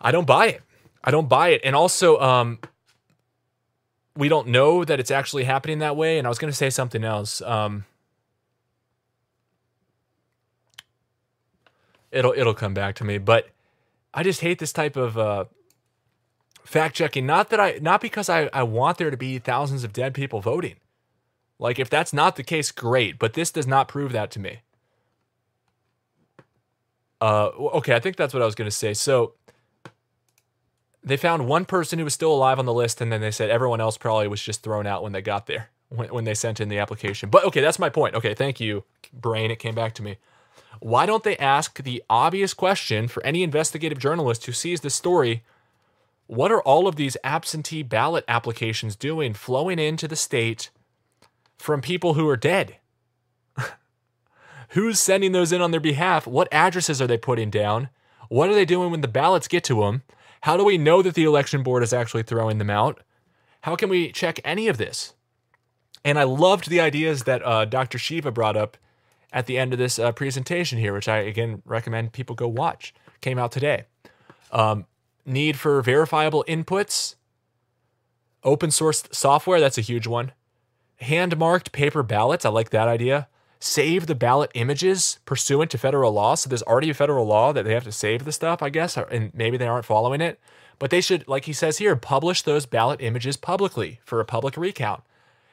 I 0.01 0.11
don't 0.11 0.27
buy 0.27 0.47
it. 0.49 0.63
I 1.05 1.11
don't 1.11 1.29
buy 1.29 1.49
it. 1.49 1.61
And 1.65 1.77
also, 1.77 2.19
um, 2.21 2.59
we 4.17 4.29
don't 4.29 4.49
know 4.49 4.85
that 4.85 4.99
it's 4.99 5.11
actually 5.11 5.45
happening 5.45 5.79
that 5.81 5.97
way. 5.97 6.19
And 6.19 6.27
I 6.27 6.31
was 6.31 6.39
going 6.39 6.51
to 6.51 6.57
say 6.57 6.71
something 6.71 7.05
else. 7.05 7.43
Um, 7.43 7.85
it'll 12.11 12.33
it'll 12.33 12.55
come 12.55 12.75
back 12.75 12.95
to 12.97 13.05
me, 13.05 13.19
but 13.19 13.49
I 14.15 14.23
just 14.23 14.41
hate 14.41 14.59
this 14.59 14.73
type 14.73 14.97
of 14.97 15.19
uh, 15.19 15.45
fact 16.65 16.97
checking. 16.97 17.27
Not 17.27 17.51
that 17.51 17.61
I 17.61 17.79
not 17.81 18.01
because 18.01 18.29
I 18.29 18.49
I 18.53 18.63
want 18.63 18.99
there 18.99 19.11
to 19.11 19.17
be 19.17 19.39
thousands 19.39 19.85
of 19.85 19.93
dead 19.93 20.15
people 20.15 20.41
voting. 20.41 20.77
Like 21.59 21.79
if 21.79 21.89
that's 21.89 22.13
not 22.13 22.37
the 22.37 22.43
case, 22.43 22.73
great. 22.73 23.19
But 23.19 23.35
this 23.35 23.51
does 23.51 23.67
not 23.67 23.89
prove 23.89 24.13
that 24.13 24.31
to 24.33 24.41
me. 24.41 24.61
Uh, 27.21 27.47
okay, 27.77 27.95
I 27.95 27.99
think 27.99 28.17
that's 28.17 28.35
what 28.35 28.43
I 28.43 28.47
was 28.47 28.55
going 28.55 28.69
to 28.69 28.77
say. 28.77 28.93
So 28.93 29.33
they 31.07 31.17
found 31.17 31.47
one 31.47 31.65
person 31.65 32.01
who 32.01 32.05
was 32.05 32.15
still 32.15 32.35
alive 32.35 32.59
on 32.59 32.67
the 32.67 32.75
list, 32.75 33.01
and 33.01 33.13
then 33.13 33.21
they 33.21 33.31
said 33.31 33.49
everyone 33.49 33.81
else 33.81 33.97
probably 33.97 34.27
was 34.27 34.43
just 34.43 34.65
thrown 34.65 34.89
out 34.89 35.05
when 35.05 35.13
they 35.13 35.23
got 35.23 35.47
there, 35.47 35.71
when, 35.89 36.09
when 36.09 36.25
they 36.25 36.35
sent 36.35 36.59
in 36.61 36.69
the 36.69 36.81
application. 36.81 37.31
But 37.31 37.45
okay, 37.45 37.61
that's 37.61 37.79
my 37.79 37.89
point. 37.89 38.17
Okay, 38.17 38.35
thank 38.35 38.59
you, 38.59 38.83
brain. 39.13 39.53
It 39.53 39.61
came 39.61 39.77
back 39.77 39.95
to 39.95 40.03
me. 40.03 40.19
Why 40.81 41.07
don't 41.07 41.23
they 41.23 41.37
ask 41.37 41.81
the 41.81 42.03
obvious 42.11 42.53
question 42.53 43.07
for 43.07 43.25
any 43.25 43.45
investigative 43.45 44.01
journalist 44.01 44.45
who 44.45 44.53
sees 44.53 44.81
this 44.81 44.97
story? 44.97 45.45
What 46.27 46.51
are 46.51 46.61
all 46.63 46.89
of 46.89 46.97
these 46.97 47.17
absentee 47.23 47.85
ballot 47.85 48.25
applications 48.27 48.97
doing 48.97 49.33
flowing 49.33 49.79
into 49.79 50.09
the 50.09 50.17
state 50.17 50.71
from 51.57 51.81
people 51.81 52.15
who 52.15 52.29
are 52.29 52.37
dead? 52.37 52.79
Who's 54.71 54.99
sending 54.99 55.31
those 55.31 55.53
in 55.53 55.63
on 55.63 55.71
their 55.71 55.79
behalf? 55.79 56.27
What 56.27 56.53
addresses 56.53 57.01
are 57.01 57.07
they 57.07 57.17
putting 57.17 57.49
down? 57.49 57.91
What 58.29 58.51
are 58.51 58.55
they 58.55 58.65
doing 58.65 58.91
when 58.91 59.03
the 59.03 59.09
ballots 59.09 59.47
get 59.47 59.63
to 59.65 59.83
them? 59.83 60.03
How 60.43 60.57
do 60.57 60.65
we 60.65 60.79
know 60.79 61.03
that 61.03 61.15
the 61.15 61.25
election 61.25 61.63
board 61.63 61.83
is 61.83 61.93
actually 61.93 62.23
throwing 62.23 62.59
them 62.59 62.71
out? 62.71 63.03
How 63.63 63.77
can 63.77 63.89
we 63.89 64.13
check 64.13 64.41
any 64.45 64.69
of 64.69 64.79
this? 64.79 65.15
And 66.05 66.19
I 66.19 66.23
loved 66.23 66.69
the 66.69 66.81
ideas 66.81 67.25
that 67.25 67.45
uh, 67.45 67.65
Dr. 67.65 67.99
Shiva 67.99 68.31
brought 68.31 68.57
up 68.57 68.77
at 69.33 69.47
the 69.47 69.59
end 69.59 69.73
of 69.73 69.79
this 69.79 69.99
uh, 69.99 70.13
presentation 70.13 70.79
here, 70.79 70.93
which 70.93 71.09
I 71.09 71.19
again 71.19 71.63
recommend 71.65 72.13
people 72.13 72.37
go 72.37 72.49
watch. 72.49 72.95
Came 73.21 73.39
out 73.39 73.51
today. 73.51 73.85
Um, 74.53 74.87
need 75.25 75.59
for 75.59 75.83
verifiable 75.83 76.45
inputs, 76.47 77.17
open 78.45 78.71
source 78.71 79.05
software, 79.11 79.59
that's 79.59 79.79
a 79.79 79.83
huge 79.83 80.07
one. 80.07 80.33
Hand 81.01 81.37
marked 81.37 81.73
paper 81.73 82.03
ballots, 82.03 82.45
I 82.45 82.51
like 82.51 82.71
that 82.71 82.87
idea 82.89 83.29
save 83.59 84.07
the 84.07 84.15
ballot 84.15 84.51
images 84.55 85.19
pursuant 85.25 85.71
to 85.71 85.79
federal 85.79 86.13
law. 86.13 86.35
So 86.35 86.49
there's 86.49 86.63
already 86.63 86.91
a 86.91 86.95
federal 86.95 87.27
law 87.27 87.53
that 87.53 87.65
they 87.65 87.75
have 87.75 87.85
to 87.85 87.93
save 87.93 88.25
the 88.25 88.33
stuff, 88.33 88.63
I 88.63 88.71
guess, 88.71 88.97
and 88.97 89.33
maybe 89.35 89.57
they 89.57 89.67
aren't 89.67 89.85
following 89.85 90.21
it. 90.21 90.39
But 90.79 90.91
they 90.91 91.01
should, 91.01 91.27
like 91.27 91.47
he 91.47 91.53
says 91.53 91.79
here, 91.79 91.97
publish 91.97 92.43
those 92.43 92.67
ballot 92.67 93.01
images 93.01 93.37
publicly 93.37 94.01
for 94.05 94.21
a 94.21 94.25
public 94.27 94.57
recount. 94.57 95.03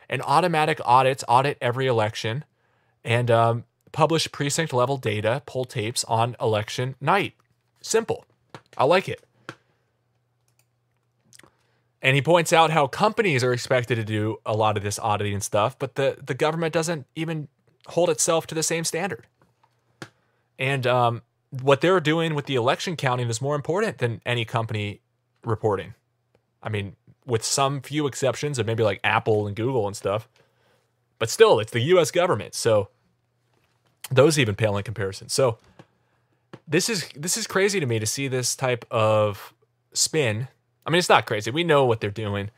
And 0.09 0.21
automatic 0.21 0.79
audits 0.83 1.23
audit 1.27 1.57
every 1.61 1.87
election 1.87 2.43
and 3.05 3.31
um, 3.31 3.63
publish 3.91 4.31
precinct 4.31 4.73
level 4.73 4.97
data, 4.97 5.41
poll 5.45 5.65
tapes 5.65 6.03
on 6.05 6.35
election 6.41 6.95
night. 6.99 7.33
Simple. 7.81 8.25
I 8.77 8.83
like 8.83 9.07
it. 9.07 9.23
And 12.01 12.15
he 12.15 12.21
points 12.21 12.51
out 12.51 12.69
how 12.69 12.87
companies 12.87 13.45
are 13.45 13.53
expected 13.53 13.95
to 13.95 14.03
do 14.03 14.39
a 14.45 14.53
lot 14.53 14.75
of 14.75 14.83
this 14.83 14.99
auditing 14.99 15.35
and 15.35 15.43
stuff, 15.43 15.79
but 15.79 15.95
the, 15.95 16.17
the 16.21 16.33
government 16.33 16.73
doesn't 16.73 17.07
even 17.15 17.47
hold 17.87 18.09
itself 18.09 18.47
to 18.47 18.55
the 18.55 18.63
same 18.63 18.83
standard. 18.83 19.27
And 20.57 20.85
um, 20.87 21.21
what 21.61 21.81
they're 21.81 21.99
doing 21.99 22.35
with 22.35 22.45
the 22.45 22.55
election 22.55 22.95
counting 22.95 23.29
is 23.29 23.41
more 23.41 23.55
important 23.55 23.97
than 23.97 24.21
any 24.25 24.45
company 24.45 25.01
reporting. 25.43 25.93
I 26.61 26.69
mean, 26.69 26.95
with 27.25 27.43
some 27.43 27.81
few 27.81 28.07
exceptions 28.07 28.59
of 28.59 28.65
maybe 28.65 28.83
like 28.83 28.99
Apple 29.03 29.47
and 29.47 29.55
Google 29.55 29.87
and 29.87 29.95
stuff. 29.95 30.27
But 31.19 31.29
still, 31.29 31.59
it's 31.59 31.71
the 31.71 31.81
US 31.81 32.11
government. 32.11 32.53
So 32.53 32.89
those 34.11 34.37
even 34.37 34.55
pale 34.55 34.77
in 34.77 34.83
comparison. 34.83 35.29
So 35.29 35.57
this 36.67 36.89
is 36.89 37.09
this 37.15 37.37
is 37.37 37.47
crazy 37.47 37.79
to 37.79 37.85
me 37.85 37.99
to 37.99 38.05
see 38.05 38.27
this 38.27 38.55
type 38.55 38.85
of 38.91 39.53
spin. 39.93 40.47
I 40.85 40.89
mean, 40.89 40.99
it's 40.99 41.09
not 41.09 41.25
crazy. 41.25 41.51
We 41.51 41.63
know 41.63 41.85
what 41.85 42.01
they're 42.01 42.11
doing, 42.11 42.49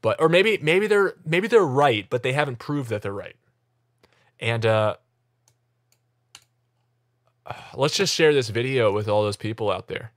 but 0.00 0.20
or 0.20 0.28
maybe 0.28 0.58
maybe 0.62 0.86
they're 0.86 1.14
maybe 1.24 1.48
they're 1.48 1.62
right, 1.64 2.06
but 2.10 2.22
they 2.22 2.32
haven't 2.32 2.58
proved 2.58 2.90
that 2.90 3.02
they're 3.02 3.12
right. 3.12 3.36
And 4.42 4.66
uh 4.66 4.96
let's 7.74 7.96
just 7.96 8.14
share 8.14 8.34
this 8.34 8.48
video 8.50 8.92
with 8.92 9.08
all 9.08 9.22
those 9.22 9.36
people 9.36 9.70
out 9.70 9.88
there. 9.88 10.12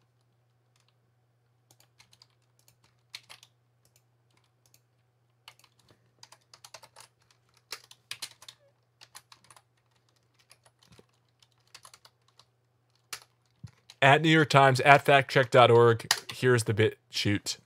at 14.02 14.22
New 14.22 14.30
York 14.30 14.52
Times, 14.52 14.80
at 14.82 15.04
factcheck.org. 15.04 16.14
Here's 16.32 16.66
the 16.66 16.76
bit 16.76 17.00
shoot. 17.10 17.58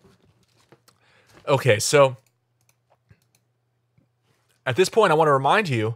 Okay, 1.45 1.79
so 1.79 2.15
at 4.65 4.77
this 4.77 4.87
point, 4.87 5.11
I 5.11 5.15
want 5.15 5.27
to 5.27 5.33
remind 5.33 5.67
you 5.67 5.95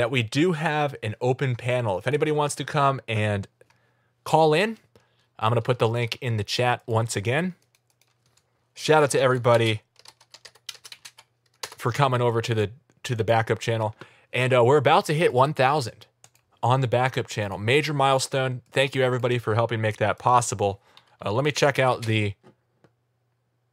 that 0.00 0.10
we 0.10 0.22
do 0.22 0.52
have 0.52 0.96
an 1.02 1.14
open 1.20 1.54
panel. 1.54 1.98
If 1.98 2.06
anybody 2.06 2.32
wants 2.32 2.54
to 2.54 2.64
come 2.64 3.02
and 3.06 3.46
call 4.24 4.54
in, 4.54 4.78
I'm 5.38 5.50
going 5.50 5.56
to 5.56 5.60
put 5.60 5.78
the 5.78 5.88
link 5.88 6.16
in 6.22 6.38
the 6.38 6.42
chat 6.42 6.82
once 6.86 7.16
again. 7.16 7.54
Shout 8.72 9.02
out 9.02 9.10
to 9.10 9.20
everybody 9.20 9.82
for 11.76 11.92
coming 11.92 12.22
over 12.22 12.40
to 12.40 12.54
the 12.54 12.70
to 13.02 13.14
the 13.14 13.24
backup 13.24 13.58
channel. 13.58 13.94
And 14.32 14.54
uh, 14.54 14.64
we're 14.64 14.78
about 14.78 15.04
to 15.06 15.12
hit 15.12 15.34
1,000 15.34 16.06
on 16.62 16.80
the 16.80 16.88
backup 16.88 17.26
channel. 17.26 17.58
Major 17.58 17.92
milestone. 17.92 18.62
Thank 18.72 18.94
you 18.94 19.02
everybody 19.02 19.36
for 19.36 19.54
helping 19.54 19.82
make 19.82 19.98
that 19.98 20.18
possible. 20.18 20.80
Uh, 21.22 21.30
let 21.30 21.44
me 21.44 21.52
check 21.52 21.78
out 21.78 22.06
the 22.06 22.32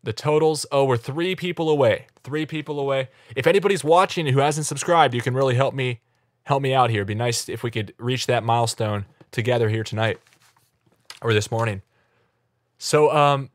the 0.03 0.11
totals. 0.11 0.65
Oh, 0.73 0.83
we're 0.83 0.97
three 0.97 1.37
people 1.37 1.69
away. 1.69 2.07
Three 2.25 2.45
people 2.45 2.81
away. 2.81 3.07
If 3.33 3.47
anybody's 3.47 3.85
watching 3.85 4.27
who 4.27 4.39
hasn't 4.39 4.65
subscribed, 4.65 5.13
you 5.13 5.21
can 5.21 5.33
really 5.33 5.55
help 5.55 5.73
me 5.73 6.01
help 6.47 6.61
me 6.63 6.73
out 6.73 6.89
here. 6.89 6.99
It'd 6.99 7.07
be 7.09 7.13
nice 7.13 7.49
if 7.49 7.61
we 7.61 7.69
could 7.69 7.93
reach 7.99 8.27
that 8.27 8.41
milestone 8.41 9.05
together 9.31 9.67
here 9.67 9.83
tonight 9.83 10.17
or 11.21 11.33
this 11.33 11.51
morning. 11.51 11.81
So, 12.77 13.11
um, 13.11 13.49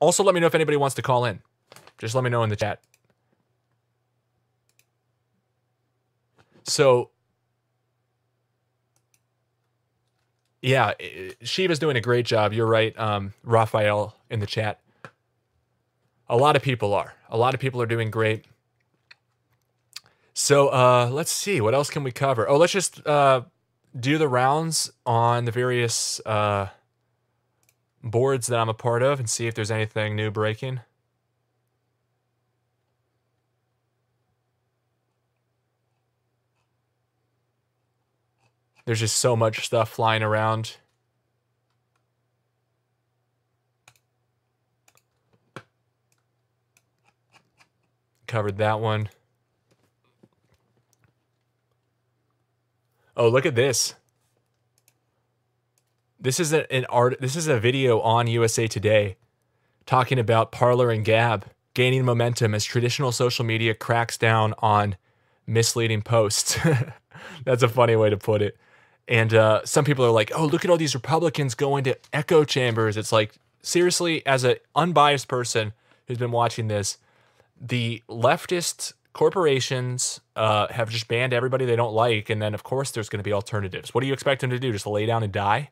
also 0.00 0.24
let 0.24 0.34
me 0.34 0.40
know 0.40 0.48
if 0.48 0.54
anybody 0.56 0.76
wants 0.76 0.96
to 0.96 1.02
call 1.02 1.24
in. 1.26 1.40
Just 1.98 2.16
let 2.16 2.24
me 2.24 2.30
know 2.30 2.42
in 2.42 2.50
the 2.50 2.56
chat. 2.56 2.80
So, 6.64 7.10
yeah, 10.60 10.94
Shiva's 11.42 11.78
doing 11.78 11.96
a 11.96 12.00
great 12.00 12.26
job. 12.26 12.52
You're 12.52 12.66
right, 12.66 12.98
um, 12.98 13.32
Raphael 13.44 14.16
in 14.28 14.40
the 14.40 14.46
chat. 14.46 14.80
A 16.28 16.36
lot 16.36 16.56
of 16.56 16.62
people 16.62 16.94
are. 16.94 17.14
A 17.28 17.38
lot 17.38 17.54
of 17.54 17.60
people 17.60 17.80
are 17.80 17.86
doing 17.86 18.10
great. 18.10 18.44
So 20.38 20.68
uh, 20.68 21.08
let's 21.10 21.32
see. 21.32 21.62
What 21.62 21.72
else 21.72 21.88
can 21.88 22.04
we 22.04 22.12
cover? 22.12 22.46
Oh, 22.46 22.58
let's 22.58 22.72
just 22.74 23.04
uh, 23.06 23.40
do 23.98 24.18
the 24.18 24.28
rounds 24.28 24.92
on 25.06 25.46
the 25.46 25.50
various 25.50 26.20
uh, 26.26 26.68
boards 28.04 28.46
that 28.48 28.60
I'm 28.60 28.68
a 28.68 28.74
part 28.74 29.02
of 29.02 29.18
and 29.18 29.30
see 29.30 29.46
if 29.46 29.54
there's 29.54 29.70
anything 29.70 30.14
new 30.14 30.30
breaking. 30.30 30.80
There's 38.84 39.00
just 39.00 39.16
so 39.16 39.36
much 39.36 39.64
stuff 39.64 39.88
flying 39.88 40.22
around. 40.22 40.76
Covered 48.26 48.58
that 48.58 48.80
one. 48.80 49.08
Oh, 53.16 53.28
look 53.28 53.46
at 53.46 53.54
this. 53.54 53.94
This 56.20 56.38
is 56.38 56.52
a, 56.52 56.70
an 56.72 56.84
art. 56.86 57.16
This 57.20 57.34
is 57.34 57.46
a 57.48 57.58
video 57.58 58.00
on 58.00 58.26
USA 58.26 58.66
Today, 58.66 59.16
talking 59.86 60.18
about 60.18 60.52
Parler 60.52 60.90
and 60.90 61.04
Gab 61.04 61.46
gaining 61.72 62.04
momentum 62.04 62.54
as 62.54 62.64
traditional 62.64 63.12
social 63.12 63.44
media 63.44 63.74
cracks 63.74 64.18
down 64.18 64.54
on 64.58 64.96
misleading 65.46 66.02
posts. 66.02 66.58
That's 67.44 67.62
a 67.62 67.68
funny 67.68 67.96
way 67.96 68.10
to 68.10 68.16
put 68.18 68.42
it. 68.42 68.56
And 69.08 69.32
uh, 69.32 69.64
some 69.64 69.84
people 69.84 70.04
are 70.04 70.10
like, 70.10 70.30
"Oh, 70.34 70.44
look 70.44 70.64
at 70.64 70.70
all 70.70 70.76
these 70.76 70.94
Republicans 70.94 71.54
going 71.54 71.84
to 71.84 71.96
echo 72.12 72.44
chambers." 72.44 72.98
It's 72.98 73.12
like, 73.12 73.36
seriously, 73.62 74.26
as 74.26 74.44
an 74.44 74.56
unbiased 74.74 75.28
person 75.28 75.72
who's 76.06 76.18
been 76.18 76.32
watching 76.32 76.68
this, 76.68 76.98
the 77.58 78.02
leftist 78.08 78.92
corporations 79.16 80.20
uh, 80.36 80.66
have 80.68 80.90
just 80.90 81.08
banned 81.08 81.32
everybody 81.32 81.64
they 81.64 81.74
don't 81.74 81.94
like, 81.94 82.28
and 82.28 82.40
then 82.40 82.52
of 82.52 82.62
course 82.62 82.90
there's 82.90 83.08
going 83.08 83.18
to 83.18 83.24
be 83.24 83.32
alternatives. 83.32 83.94
What 83.94 84.02
do 84.02 84.06
you 84.06 84.12
expect 84.12 84.42
them 84.42 84.50
to 84.50 84.58
do? 84.58 84.72
Just 84.72 84.86
lay 84.86 85.06
down 85.06 85.22
and 85.22 85.32
die? 85.32 85.70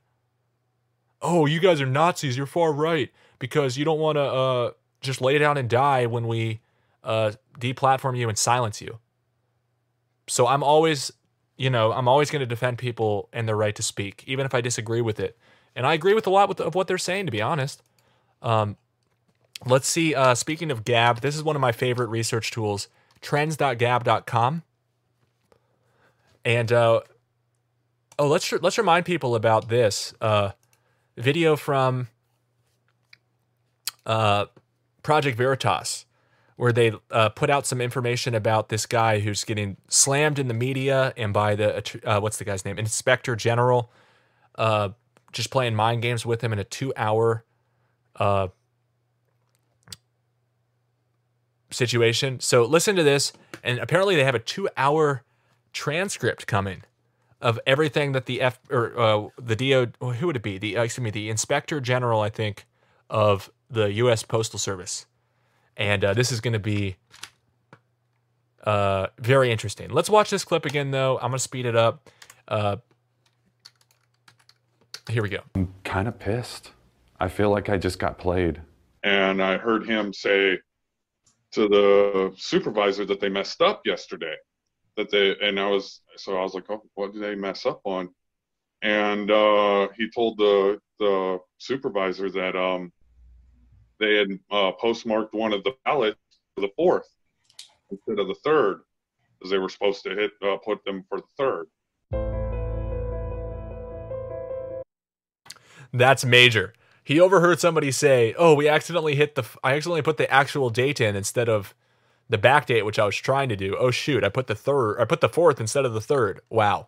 Oh, 1.21 1.45
you 1.45 1.61
guys 1.61 1.81
are 1.81 1.87
Nazis. 1.87 2.37
You're 2.37 2.47
far 2.47 2.73
right 2.73 3.11
because 3.39 3.77
you 3.77 3.85
don't 3.85 3.99
want 3.99 4.17
to 4.17 4.23
uh, 4.23 4.71
just 5.03 5.21
lay 5.21 5.37
down 5.37 5.59
and 5.59 5.69
die 5.69 6.07
when 6.07 6.27
we 6.27 6.61
uh, 7.03 7.33
deplatform 7.61 8.17
you 8.17 8.31
and 8.31 8.39
silence 8.39 8.81
you. 8.81 8.99
So 10.27 10.47
I'm 10.47 10.63
always 10.63 11.13
you 11.57 11.71
know, 11.71 11.93
I'm 11.93 12.09
always 12.09 12.31
going 12.31 12.41
to 12.41 12.47
defend 12.47 12.79
people 12.79 13.29
and 13.33 13.47
their 13.47 13.57
right 13.57 13.75
to 13.77 13.83
speak, 13.83 14.25
even 14.27 14.45
if 14.45 14.55
I 14.55 14.61
disagree 14.61 15.01
with 15.01 15.21
it. 15.21 15.39
And 15.77 15.87
I 15.87 15.95
agree 15.95 16.15
with 16.15 16.27
a 16.27 16.31
lot 16.31 16.49
with, 16.49 16.61
of 16.61 16.75
what 16.75 16.89
they're 16.89 16.99
saying, 16.99 17.27
to 17.27 17.33
be 17.33 17.43
honest. 17.43 17.83
Um, 18.43 18.77
let's 19.65 19.89
see. 19.89 20.15
Uh, 20.15 20.35
speaking 20.35 20.71
of 20.71 20.85
Gab, 20.85 21.21
this 21.21 21.37
is 21.37 21.43
one 21.43 21.57
of 21.57 21.61
my 21.61 21.73
favorite 21.73 22.09
research 22.09 22.51
tools, 22.51 22.89
trends.gab.com. 23.25 24.63
And 26.45 26.71
uh, 26.71 27.01
oh, 28.19 28.29
let's 28.29 28.53
let's 28.53 28.79
remind 28.79 29.07
people 29.07 29.35
about 29.35 29.69
this 29.69 30.13
uh, 30.21 30.51
video 31.17 31.57
from 31.57 32.09
uh, 34.05 34.45
Project 35.03 35.39
Veritas 35.39 36.05
where 36.57 36.73
they 36.73 36.93
uh, 37.11 37.31
put 37.31 37.51
out 37.51 37.67
some 37.67 37.81
information 37.81 38.35
about 38.35 38.69
this 38.69 38.87
guy 38.87 39.19
who's 39.19 39.43
getting 39.43 39.77
slammed 39.89 40.39
in 40.39 40.47
the 40.47 40.55
media 40.55 41.13
and 41.17 41.33
by 41.33 41.55
the 41.57 42.01
uh, 42.05 42.21
what's 42.21 42.37
the 42.37 42.45
guy's 42.45 42.65
name 42.65 42.79
inspector 42.79 43.35
general 43.35 43.91
uh, 44.57 44.91
just 45.33 45.51
playing 45.51 45.75
mind 45.75 46.03
games 46.03 46.25
with 46.25 46.43
him 46.43 46.53
in 46.53 46.59
a 46.59 46.65
two 46.65 46.93
hour 46.97 47.45
uh, 48.17 48.49
situation 51.75 52.41
so 52.41 52.65
listen 52.65 52.97
to 52.97 53.03
this 53.03 53.33
and 53.63 53.79
apparently 53.79 54.17
they 54.17 54.25
have 54.25 54.35
a 54.35 54.41
two 54.41 54.69
hour 54.77 55.23
transcript 55.73 56.47
coming 56.47 56.83
of 57.41 57.61
everything 57.67 58.13
that 58.13 58.27
the 58.27 58.41
f 58.41 58.59
or 58.71 58.99
uh, 58.99 59.29
the 59.41 59.57
do 59.57 59.89
who 60.01 60.27
would 60.27 60.37
it 60.37 60.43
be 60.43 60.59
the 60.59 60.77
uh, 60.77 60.83
excuse 60.83 61.03
me 61.03 61.11
the 61.11 61.29
inspector 61.29 61.81
general 61.81 62.21
i 62.21 62.29
think 62.29 62.67
of 63.11 63.51
the 63.71 63.89
us 63.91 64.23
postal 64.23 64.59
service 64.59 65.07
and 65.77 66.05
uh, 66.05 66.15
this 66.15 66.31
is 66.31 66.41
going 66.41 66.53
to 66.53 66.59
be 66.59 66.97
uh, 68.65 69.09
very 69.19 69.53
interesting. 69.53 69.91
Let's 69.91 70.11
watch 70.11 70.31
this 70.31 70.45
clip 70.45 70.65
again, 70.65 70.91
though. 70.91 71.17
I'm 71.17 71.31
going 71.31 71.33
to 71.33 71.39
speed 71.39 71.67
it 71.67 71.77
up. 71.77 72.09
Uh, 72.49 72.77
here 75.09 75.23
we 75.23 75.29
go. 75.29 75.41
I'm 75.55 75.75
kind 75.85 76.09
of 76.09 76.19
pissed. 76.19 76.71
I 77.21 77.29
feel 77.29 77.51
like 77.51 77.69
I 77.69 77.77
just 77.77 77.99
got 77.99 78.19
played. 78.19 78.63
And 79.03 79.43
I 79.43 79.59
heard 79.59 79.87
him 79.87 80.13
say 80.13 80.59
to 81.55 81.69
the 81.69 82.35
supervisor 82.37 83.05
that 83.07 83.21
they 83.21 83.29
messed 83.29 83.63
up 83.63 83.83
yesterday. 83.85 84.35
That 84.97 85.11
they 85.11 85.37
and 85.41 85.59
I 85.59 85.69
was 85.69 86.01
so 86.17 86.37
I 86.37 86.43
was 86.43 86.55
like, 86.55 86.65
oh, 86.69 86.83
what 86.95 87.13
did 87.13 87.23
they 87.23 87.35
mess 87.35 87.67
up 87.67 87.81
on? 87.85 88.11
And 88.83 89.31
uh, 89.31 89.89
he 89.97 90.11
told 90.11 90.39
the 90.39 90.79
the 90.99 91.39
supervisor 91.59 92.31
that 92.31 92.55
um, 92.57 92.93
they 93.99 94.15
had 94.17 94.29
uh, 94.51 94.73
postmarked 94.73 95.35
one 95.35 95.53
of 95.53 95.65
the 95.65 95.75
ballots 95.85 96.19
for 96.55 96.61
the 96.61 96.71
fourth 96.77 97.09
instead 97.91 98.19
of 98.19 98.29
the 98.29 98.37
third, 98.45 98.81
because 99.39 99.51
they 99.51 99.59
were 99.59 99.69
supposed 99.69 100.03
to 100.05 100.15
hit 100.15 100.33
uh, 100.45 100.57
put 100.65 100.85
them 100.85 101.05
for 101.09 101.19
the 101.21 101.27
third. 101.39 101.67
That's 105.93 106.25
major. 106.25 106.75
He 107.05 107.21
overheard 107.21 107.61
somebody 107.61 107.91
say, 107.93 108.35
"Oh, 108.39 108.55
we 108.55 108.67
accidentally 108.67 109.15
hit 109.15 109.35
the. 109.35 109.45
I 109.63 109.75
accidentally 109.75 110.03
put 110.03 110.17
the 110.17 110.31
actual 110.31 110.71
date 110.71 111.01
in 111.03 111.15
instead 111.15 111.51
of 111.51 111.75
the 112.31 112.39
back 112.39 112.67
date, 112.67 112.85
which 112.85 112.99
I 112.99 113.05
was 113.05 113.17
trying 113.17 113.51
to 113.51 113.57
do. 113.57 113.77
Oh 113.79 113.91
shoot, 113.91 114.25
I 114.25 114.31
put 114.31 114.47
the 114.47 114.55
third. 114.55 114.99
I 114.99 115.05
put 115.05 115.21
the 115.21 115.29
fourth 115.29 115.61
instead 115.61 115.85
of 115.85 115.93
the 115.93 116.01
third. 116.01 116.41
Wow. 116.49 116.87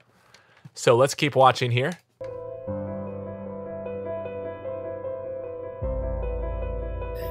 So 0.72 0.96
let's 0.96 1.14
keep 1.14 1.36
watching 1.36 1.70
here. 1.70 1.98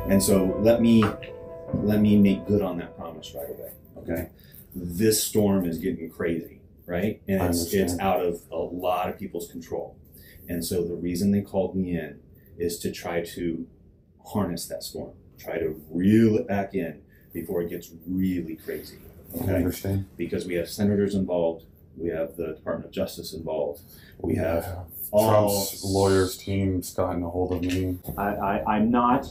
And 0.07 0.21
so 0.21 0.55
let 0.59 0.81
me 0.81 1.03
let 1.73 1.99
me 2.01 2.17
make 2.17 2.45
good 2.45 2.61
on 2.61 2.77
that 2.77 2.95
promise 2.95 3.33
right 3.35 3.49
away. 3.49 3.71
Okay. 3.97 4.29
This 4.75 5.23
storm 5.23 5.65
is 5.65 5.79
getting 5.79 6.09
crazy, 6.11 6.61
right? 6.85 7.19
And 7.27 7.41
it's 7.41 7.73
it's 7.73 7.97
out 7.97 8.23
of 8.23 8.41
a 8.51 8.57
lot 8.57 9.09
of 9.09 9.17
people's 9.17 9.51
control. 9.51 9.97
And 10.47 10.63
so 10.63 10.83
the 10.83 10.93
reason 10.93 11.31
they 11.31 11.41
called 11.41 11.75
me 11.75 11.97
in 11.97 12.19
is 12.57 12.79
to 12.79 12.91
try 12.91 13.21
to 13.21 13.67
harness 14.25 14.65
that 14.67 14.83
storm, 14.83 15.11
try 15.39 15.57
to 15.59 15.79
reel 15.89 16.37
it 16.37 16.47
back 16.47 16.73
in 16.73 17.01
before 17.33 17.61
it 17.61 17.69
gets 17.69 17.91
really 18.07 18.55
crazy. 18.55 18.97
Okay. 19.35 19.51
I 19.51 19.55
understand. 19.55 20.05
Because 20.17 20.45
we 20.45 20.55
have 20.55 20.69
senators 20.69 21.15
involved, 21.15 21.65
we 21.97 22.09
have 22.09 22.35
the 22.37 22.47
Department 22.53 22.85
of 22.85 22.91
Justice 22.91 23.33
involved, 23.33 23.81
we 24.19 24.35
have 24.35 24.63
Yeah. 24.63 24.83
all 25.11 25.29
Trump's 25.49 25.83
lawyers 25.83 26.37
team's 26.37 26.93
gotten 26.93 27.23
a 27.23 27.29
hold 27.29 27.51
of 27.53 27.61
me. 27.61 27.97
I, 28.17 28.23
I, 28.23 28.75
I'm 28.75 28.89
not. 28.91 29.27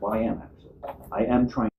Well, 0.00 0.12
I 0.14 0.18
am 0.18 0.42
actually. 0.42 0.94
I 1.12 1.24
am 1.24 1.48
trying. 1.48 1.68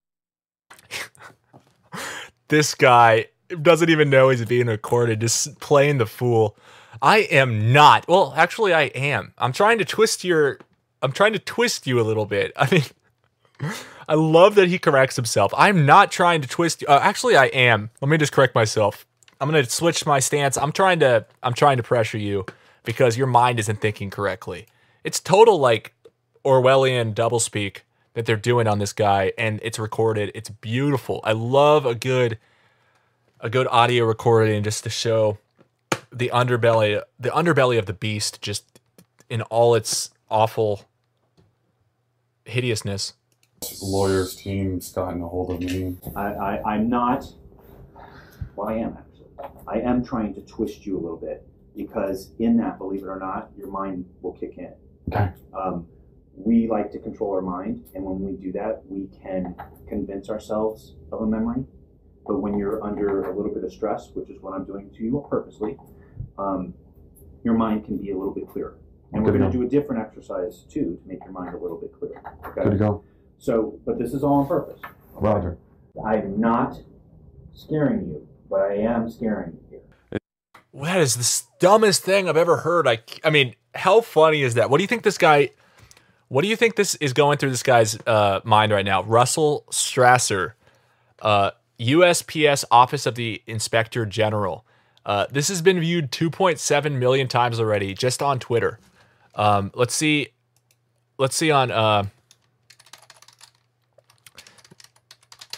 This 2.47 2.73
guy 2.73 3.27
doesn't 3.61 3.89
even 3.89 4.09
know 4.09 4.29
he's 4.29 4.43
being 4.45 4.67
recorded, 4.67 5.21
just 5.21 5.59
playing 5.59 5.99
the 5.99 6.05
fool. 6.07 6.57
I 7.01 7.19
am 7.19 7.71
not. 7.71 8.07
Well, 8.07 8.33
actually, 8.35 8.73
I 8.73 8.83
am. 8.83 9.33
I'm 9.37 9.53
trying 9.53 9.77
to 9.79 9.85
twist 9.85 10.23
your. 10.23 10.59
I'm 11.01 11.11
trying 11.11 11.33
to 11.33 11.39
twist 11.39 11.87
you 11.87 11.99
a 11.99 12.03
little 12.03 12.25
bit. 12.25 12.51
I 12.57 12.69
mean, 12.71 13.73
I 14.07 14.15
love 14.15 14.55
that 14.55 14.67
he 14.67 14.79
corrects 14.79 15.15
himself. 15.15 15.53
I'm 15.55 15.85
not 15.85 16.11
trying 16.11 16.41
to 16.41 16.47
twist 16.47 16.81
you. 16.81 16.87
Uh, 16.87 16.99
actually, 17.01 17.37
I 17.37 17.45
am. 17.45 17.89
Let 18.01 18.09
me 18.09 18.17
just 18.17 18.31
correct 18.31 18.55
myself. 18.55 19.05
I'm 19.39 19.49
gonna 19.49 19.65
switch 19.65 20.05
my 20.05 20.19
stance. 20.19 20.57
I'm 20.57 20.71
trying 20.71 20.99
to. 20.99 21.25
I'm 21.41 21.53
trying 21.53 21.77
to 21.77 21.83
pressure 21.83 22.17
you 22.17 22.45
because 22.83 23.17
your 23.17 23.27
mind 23.27 23.59
isn't 23.59 23.81
thinking 23.81 24.09
correctly. 24.09 24.67
It's 25.03 25.19
total 25.19 25.59
like 25.59 25.93
Orwellian 26.43 27.13
doublespeak 27.13 27.79
that 28.13 28.25
they're 28.25 28.35
doing 28.35 28.67
on 28.67 28.79
this 28.79 28.91
guy, 28.91 29.31
and 29.37 29.59
it's 29.63 29.79
recorded. 29.79 30.31
It's 30.35 30.49
beautiful. 30.49 31.21
I 31.23 31.31
love 31.31 31.85
a 31.85 31.95
good, 31.95 32.37
a 33.39 33.49
good 33.49 33.67
audio 33.67 34.05
recording 34.05 34.63
just 34.63 34.83
to 34.83 34.89
show 34.89 35.37
the 36.11 36.29
underbelly, 36.33 37.01
the 37.19 37.29
underbelly 37.29 37.77
of 37.77 37.85
the 37.85 37.93
beast, 37.93 38.41
just 38.41 38.79
in 39.29 39.41
all 39.43 39.75
its 39.75 40.11
awful 40.29 40.85
hideousness. 42.45 43.13
Lawyers 43.81 44.35
team's 44.35 44.91
gotten 44.91 45.21
a 45.21 45.27
hold 45.27 45.51
of 45.51 45.59
me. 45.59 45.97
I, 46.15 46.21
I, 46.21 46.73
I'm 46.73 46.89
not. 46.89 47.25
Well, 48.55 48.69
I 48.69 48.75
am 48.75 48.97
actually. 48.97 49.27
I 49.67 49.79
am 49.81 50.03
trying 50.03 50.33
to 50.35 50.41
twist 50.41 50.85
you 50.85 50.97
a 50.97 51.01
little 51.01 51.17
bit 51.17 51.45
because 51.75 52.31
in 52.39 52.57
that, 52.57 52.77
believe 52.77 53.03
it 53.03 53.07
or 53.07 53.19
not, 53.19 53.49
your 53.57 53.67
mind 53.67 54.05
will 54.21 54.33
kick 54.33 54.57
in. 54.57 54.73
Okay. 55.11 55.31
Um, 55.53 55.87
we 56.35 56.67
like 56.67 56.91
to 56.91 56.99
control 56.99 57.33
our 57.33 57.41
mind, 57.41 57.83
and 57.95 58.03
when 58.03 58.21
we 58.21 58.31
do 58.33 58.51
that, 58.53 58.81
we 58.87 59.09
can 59.21 59.55
convince 59.87 60.29
ourselves 60.29 60.95
of 61.11 61.21
a 61.21 61.25
memory. 61.25 61.65
But 62.25 62.41
when 62.41 62.57
you're 62.57 62.83
under 62.83 63.23
a 63.23 63.35
little 63.35 63.53
bit 63.53 63.63
of 63.63 63.73
stress, 63.73 64.11
which 64.13 64.29
is 64.29 64.41
what 64.41 64.53
I'm 64.53 64.65
doing 64.65 64.89
to 64.91 65.03
you 65.03 65.25
purposely, 65.29 65.77
um, 66.39 66.73
your 67.43 67.53
mind 67.53 67.85
can 67.85 67.97
be 67.97 68.11
a 68.11 68.17
little 68.17 68.33
bit 68.33 68.47
clearer. 68.47 68.77
And 69.11 69.23
we're 69.23 69.31
going 69.31 69.49
to 69.49 69.57
do 69.57 69.63
a 69.63 69.67
different 69.67 70.01
exercise 70.01 70.65
too 70.69 70.99
to 71.01 71.07
make 71.07 71.19
your 71.23 71.31
mind 71.31 71.55
a 71.55 71.57
little 71.57 71.77
bit 71.77 71.91
clearer. 71.97 72.21
Okay? 72.45 72.63
Good 72.63 72.71
to 72.71 72.77
go. 72.77 73.03
So, 73.39 73.79
but 73.85 73.97
this 73.97 74.13
is 74.13 74.23
all 74.23 74.41
on 74.41 74.47
purpose. 74.47 74.79
Roger. 75.13 75.57
I'm 76.05 76.39
not 76.39 76.77
scaring 77.53 78.07
you, 78.07 78.27
but 78.49 78.61
I 78.61 78.75
am 78.75 79.09
scaring 79.09 79.53
you 79.53 79.79
here. 80.11 80.19
That 80.73 81.01
is 81.01 81.15
the 81.15 81.47
dumbest 81.59 82.03
thing 82.03 82.29
I've 82.29 82.37
ever 82.37 82.57
heard. 82.57 82.87
I, 82.87 82.99
I 83.23 83.31
mean, 83.31 83.55
how 83.73 84.01
funny 84.01 84.43
is 84.43 84.53
that? 84.53 84.69
What 84.69 84.77
do 84.77 84.83
you 84.83 84.87
think 84.87 85.03
this 85.03 85.17
guy? 85.17 85.51
What 86.27 86.43
do 86.43 86.47
you 86.47 86.55
think 86.55 86.75
this 86.75 86.93
is 86.95 87.13
going 87.13 87.39
through 87.39 87.49
this 87.49 87.63
guy's 87.63 87.97
uh, 88.05 88.41
mind 88.43 88.71
right 88.71 88.85
now? 88.85 89.01
Russell 89.03 89.65
Strasser, 89.71 90.53
uh, 91.23 91.51
USPS 91.79 92.65
Office 92.69 93.07
of 93.07 93.15
the 93.15 93.41
Inspector 93.47 94.05
General. 94.05 94.63
Uh, 95.05 95.25
this 95.31 95.47
has 95.47 95.61
been 95.61 95.79
viewed 95.79 96.11
2.7 96.11 96.91
million 96.97 97.27
times 97.27 97.59
already 97.59 97.93
just 97.93 98.21
on 98.21 98.39
Twitter. 98.39 98.79
Um, 99.35 99.71
let's 99.73 99.95
see. 99.95 100.29
Let's 101.17 101.35
see 101.35 101.51
on 101.51 101.71
uh, 101.71 102.05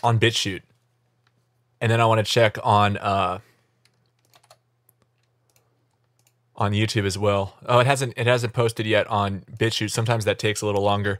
on 0.03 0.19
BitChute, 0.19 0.61
and 1.79 1.91
then 1.91 2.01
I 2.01 2.05
want 2.05 2.25
to 2.25 2.31
check 2.31 2.57
on. 2.63 2.97
Uh, 2.97 3.39
on 6.61 6.73
YouTube 6.73 7.05
as 7.05 7.17
well. 7.17 7.55
Oh, 7.65 7.79
it 7.79 7.87
hasn't 7.87 8.13
it 8.15 8.27
hasn't 8.27 8.53
posted 8.53 8.85
yet 8.85 9.07
on 9.07 9.43
BitChute. 9.51 9.89
Sometimes 9.89 10.25
that 10.25 10.37
takes 10.37 10.61
a 10.61 10.67
little 10.67 10.83
longer. 10.83 11.19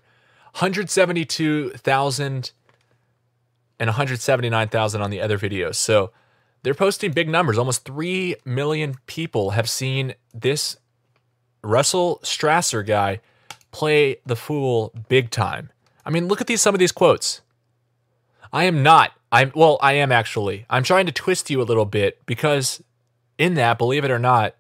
172,000 0.54 2.52
and 3.80 3.88
179,000 3.88 5.02
on 5.02 5.10
the 5.10 5.20
other 5.20 5.40
videos. 5.40 5.76
So 5.76 6.12
they're 6.64 6.74
posting 6.74 7.12
big 7.12 7.30
numbers. 7.30 7.58
Almost 7.58 7.86
3 7.86 8.36
million 8.46 8.96
people 9.08 9.52
have 9.52 9.70
seen 9.70 10.14
this 10.34 10.78
Russell 11.64 12.20
Strasser 12.24 12.86
guy 12.86 13.20
play 13.72 14.18
the 14.26 14.36
fool 14.36 14.94
big 15.10 15.30
time. 15.32 15.72
I 16.06 16.10
mean, 16.10 16.28
look 16.28 16.42
at 16.42 16.48
these 16.48 16.62
some 16.62 16.76
of 16.76 16.80
these 16.80 16.92
quotes. 16.92 17.42
I 18.54 18.66
am 18.66 18.84
not. 18.84 19.12
I'm 19.32 19.52
well, 19.56 19.80
I 19.82 19.94
am 19.94 20.12
actually. 20.12 20.66
I'm 20.70 20.84
trying 20.84 21.06
to 21.06 21.12
twist 21.12 21.50
you 21.50 21.62
a 21.62 21.64
little 21.64 21.86
bit 21.86 22.20
because 22.26 22.84
in 23.38 23.54
that, 23.56 23.78
believe 23.78 24.04
it 24.04 24.12
or 24.12 24.20
not, 24.20 24.56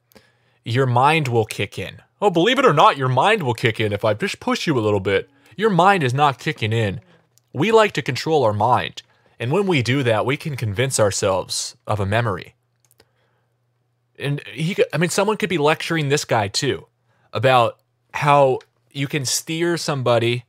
your 0.63 0.85
mind 0.85 1.27
will 1.27 1.45
kick 1.45 1.77
in. 1.77 2.01
Oh, 2.21 2.29
believe 2.29 2.59
it 2.59 2.65
or 2.65 2.73
not, 2.73 2.97
your 2.97 3.09
mind 3.09 3.43
will 3.43 3.53
kick 3.53 3.79
in 3.79 3.91
if 3.91 4.05
I 4.05 4.13
just 4.13 4.39
push 4.39 4.67
you 4.67 4.77
a 4.77 4.81
little 4.81 4.99
bit. 4.99 5.29
Your 5.57 5.69
mind 5.69 6.03
is 6.03 6.13
not 6.13 6.39
kicking 6.39 6.71
in. 6.71 7.01
We 7.51 7.71
like 7.71 7.91
to 7.93 8.01
control 8.01 8.43
our 8.43 8.53
mind. 8.53 9.01
And 9.41 9.51
when 9.51 9.65
we 9.65 9.81
do 9.81 10.03
that, 10.03 10.23
we 10.23 10.37
can 10.37 10.55
convince 10.55 10.99
ourselves 10.99 11.75
of 11.87 11.99
a 11.99 12.05
memory. 12.05 12.53
And 14.19 14.39
he 14.47 14.77
I 14.93 14.99
mean, 14.99 15.09
someone 15.09 15.35
could 15.35 15.49
be 15.49 15.57
lecturing 15.57 16.09
this 16.09 16.25
guy 16.25 16.47
too 16.47 16.85
about 17.33 17.79
how 18.13 18.59
you 18.91 19.07
can 19.07 19.25
steer 19.25 19.77
somebody 19.77 20.45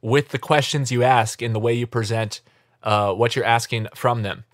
with 0.00 0.28
the 0.28 0.38
questions 0.38 0.92
you 0.92 1.02
ask 1.02 1.42
in 1.42 1.54
the 1.54 1.58
way 1.58 1.74
you 1.74 1.88
present 1.88 2.40
uh, 2.84 3.12
what 3.12 3.34
you're 3.34 3.44
asking 3.44 3.88
from 3.96 4.22
them. 4.22 4.44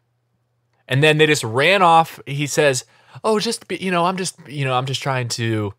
And 0.88 1.02
then 1.02 1.18
they 1.18 1.26
just 1.26 1.44
ran 1.44 1.82
off. 1.82 2.18
He 2.26 2.46
says, 2.46 2.86
"Oh, 3.22 3.38
just 3.38 3.68
be, 3.68 3.76
you 3.76 3.90
know, 3.90 4.06
I'm 4.06 4.16
just, 4.16 4.38
you 4.48 4.64
know, 4.64 4.72
I'm 4.72 4.86
just 4.86 5.02
trying 5.02 5.28
to 5.28 5.74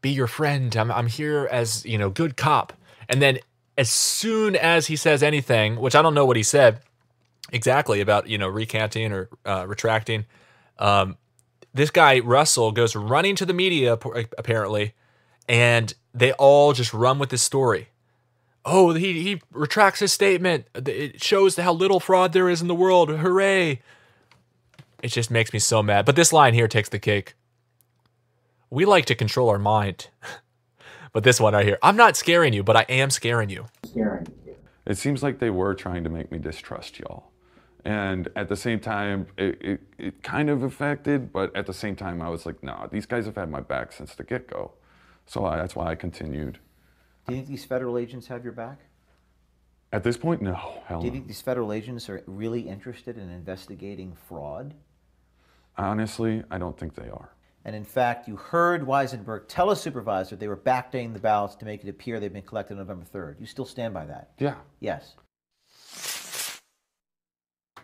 be 0.00 0.10
your 0.10 0.28
friend. 0.28 0.76
I'm 0.76 0.92
I'm 0.92 1.08
here 1.08 1.48
as, 1.50 1.84
you 1.84 1.98
know, 1.98 2.08
good 2.08 2.36
cop." 2.36 2.72
And 3.08 3.20
then 3.20 3.40
as 3.76 3.90
soon 3.90 4.54
as 4.54 4.86
he 4.86 4.94
says 4.94 5.24
anything, 5.24 5.74
which 5.80 5.96
I 5.96 6.02
don't 6.02 6.14
know 6.14 6.24
what 6.24 6.36
he 6.36 6.44
said 6.44 6.82
exactly 7.52 8.00
about, 8.00 8.28
you 8.28 8.38
know, 8.38 8.48
recanting 8.48 9.12
or 9.12 9.28
uh, 9.44 9.64
retracting, 9.68 10.24
um, 10.78 11.16
this 11.74 11.90
guy 11.90 12.18
Russell 12.20 12.72
goes 12.72 12.96
running 12.96 13.36
to 13.36 13.46
the 13.46 13.54
media 13.54 13.92
apparently, 13.92 14.94
and 15.48 15.94
they 16.12 16.32
all 16.32 16.72
just 16.72 16.92
run 16.92 17.18
with 17.18 17.30
this 17.30 17.42
story. 17.42 17.88
Oh, 18.64 18.92
he 18.92 19.22
he 19.22 19.42
retracts 19.50 20.00
his 20.00 20.12
statement. 20.12 20.66
It 20.74 21.22
shows 21.22 21.56
how 21.56 21.72
little 21.72 21.98
fraud 21.98 22.32
there 22.32 22.48
is 22.48 22.60
in 22.62 22.68
the 22.68 22.74
world. 22.74 23.10
Hooray! 23.10 23.80
It 25.02 25.08
just 25.08 25.30
makes 25.30 25.52
me 25.52 25.58
so 25.58 25.82
mad. 25.82 26.04
But 26.04 26.14
this 26.14 26.32
line 26.32 26.54
here 26.54 26.68
takes 26.68 26.88
the 26.88 26.98
cake. 26.98 27.34
We 28.70 28.84
like 28.84 29.04
to 29.06 29.14
control 29.14 29.48
our 29.48 29.58
mind. 29.58 30.08
but 31.12 31.24
this 31.24 31.40
one 31.40 31.54
right 31.54 31.66
here, 31.66 31.78
I'm 31.82 31.96
not 31.96 32.16
scaring 32.16 32.52
you, 32.52 32.62
but 32.62 32.76
I 32.76 32.82
am 32.88 33.10
scaring 33.10 33.50
you. 33.50 33.66
Scaring 33.84 34.28
you. 34.46 34.54
It 34.86 34.96
seems 34.96 35.22
like 35.22 35.40
they 35.40 35.50
were 35.50 35.74
trying 35.74 36.04
to 36.04 36.10
make 36.10 36.30
me 36.30 36.38
distrust 36.38 37.00
y'all. 37.00 37.31
And 37.84 38.28
at 38.36 38.48
the 38.48 38.56
same 38.56 38.78
time, 38.78 39.26
it, 39.36 39.60
it, 39.60 39.80
it 39.98 40.22
kind 40.22 40.48
of 40.48 40.62
affected, 40.62 41.32
but 41.32 41.54
at 41.56 41.66
the 41.66 41.74
same 41.74 41.96
time, 41.96 42.22
I 42.22 42.28
was 42.28 42.46
like, 42.46 42.62
nah, 42.62 42.86
these 42.86 43.06
guys 43.06 43.26
have 43.26 43.34
had 43.34 43.50
my 43.50 43.60
back 43.60 43.92
since 43.92 44.14
the 44.14 44.22
get 44.22 44.48
go. 44.48 44.72
So 45.26 45.44
I, 45.44 45.56
that's 45.56 45.74
why 45.74 45.86
I 45.90 45.94
continued. 45.96 46.58
Do 47.26 47.34
you 47.34 47.40
think 47.40 47.48
these 47.48 47.64
federal 47.64 47.98
agents 47.98 48.28
have 48.28 48.44
your 48.44 48.52
back? 48.52 48.78
At 49.92 50.04
this 50.04 50.16
point, 50.16 50.42
no. 50.42 50.54
Hell 50.86 51.00
Do 51.00 51.06
you 51.06 51.10
no. 51.10 51.14
think 51.16 51.26
these 51.26 51.40
federal 51.40 51.72
agents 51.72 52.08
are 52.08 52.22
really 52.26 52.60
interested 52.60 53.18
in 53.18 53.28
investigating 53.28 54.16
fraud? 54.28 54.74
Honestly, 55.76 56.42
I 56.50 56.58
don't 56.58 56.78
think 56.78 56.94
they 56.94 57.08
are. 57.08 57.34
And 57.64 57.76
in 57.76 57.84
fact, 57.84 58.26
you 58.26 58.36
heard 58.36 58.82
Weisenbach 58.82 59.44
tell 59.48 59.70
a 59.70 59.76
supervisor 59.76 60.34
they 60.34 60.48
were 60.48 60.56
backdating 60.56 61.12
the 61.12 61.20
ballots 61.20 61.54
to 61.56 61.64
make 61.64 61.84
it 61.84 61.88
appear 61.88 62.18
they'd 62.18 62.32
been 62.32 62.42
collected 62.42 62.74
on 62.74 62.78
November 62.78 63.06
3rd. 63.12 63.38
You 63.40 63.46
still 63.46 63.66
stand 63.66 63.94
by 63.94 64.06
that? 64.06 64.32
Yeah. 64.38 64.56
Yes. 64.80 65.14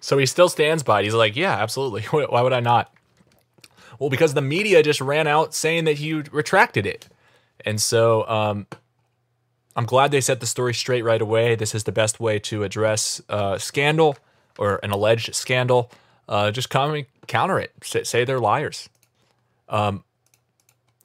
So 0.00 0.18
he 0.18 0.26
still 0.26 0.48
stands 0.48 0.82
by 0.82 1.00
it. 1.00 1.04
He's 1.04 1.14
like, 1.14 1.36
yeah, 1.36 1.52
absolutely. 1.52 2.02
Why 2.10 2.40
would 2.40 2.52
I 2.52 2.60
not? 2.60 2.92
Well, 3.98 4.10
because 4.10 4.34
the 4.34 4.42
media 4.42 4.82
just 4.82 5.00
ran 5.00 5.26
out 5.26 5.54
saying 5.54 5.84
that 5.84 5.98
he 5.98 6.14
retracted 6.14 6.86
it. 6.86 7.08
And 7.64 7.80
so 7.80 8.28
um, 8.28 8.66
I'm 9.74 9.86
glad 9.86 10.10
they 10.10 10.20
set 10.20 10.40
the 10.40 10.46
story 10.46 10.74
straight 10.74 11.02
right 11.02 11.20
away. 11.20 11.56
This 11.56 11.74
is 11.74 11.84
the 11.84 11.92
best 11.92 12.20
way 12.20 12.38
to 12.40 12.62
address 12.62 13.20
uh, 13.28 13.58
scandal 13.58 14.16
or 14.56 14.80
an 14.82 14.90
alleged 14.90 15.34
scandal. 15.34 15.90
Uh, 16.28 16.50
just 16.50 16.70
come 16.70 17.04
counter 17.26 17.58
it. 17.58 17.72
Say, 17.82 18.04
say 18.04 18.24
they're 18.24 18.40
liars. 18.40 18.88
Um, 19.68 20.04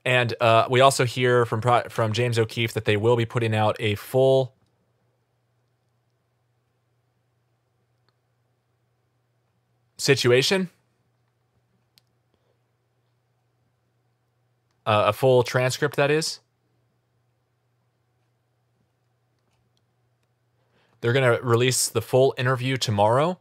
and 0.05 0.33
uh, 0.41 0.67
we 0.69 0.81
also 0.81 1.05
hear 1.05 1.45
from 1.45 1.61
from 1.89 2.13
James 2.13 2.37
O'Keefe 2.37 2.73
that 2.73 2.85
they 2.85 2.97
will 2.97 3.15
be 3.15 3.25
putting 3.25 3.55
out 3.55 3.75
a 3.79 3.95
full 3.95 4.52
situation. 10.03 10.69
Uh, 14.85 15.05
a 15.07 15.13
full 15.13 15.43
transcript, 15.43 15.95
that 15.95 16.11
is. 16.11 16.41
They're 20.99 21.13
going 21.13 21.37
to 21.37 21.41
release 21.43 21.87
the 21.87 22.01
full 22.01 22.35
interview 22.37 22.77
tomorrow. 22.77 23.39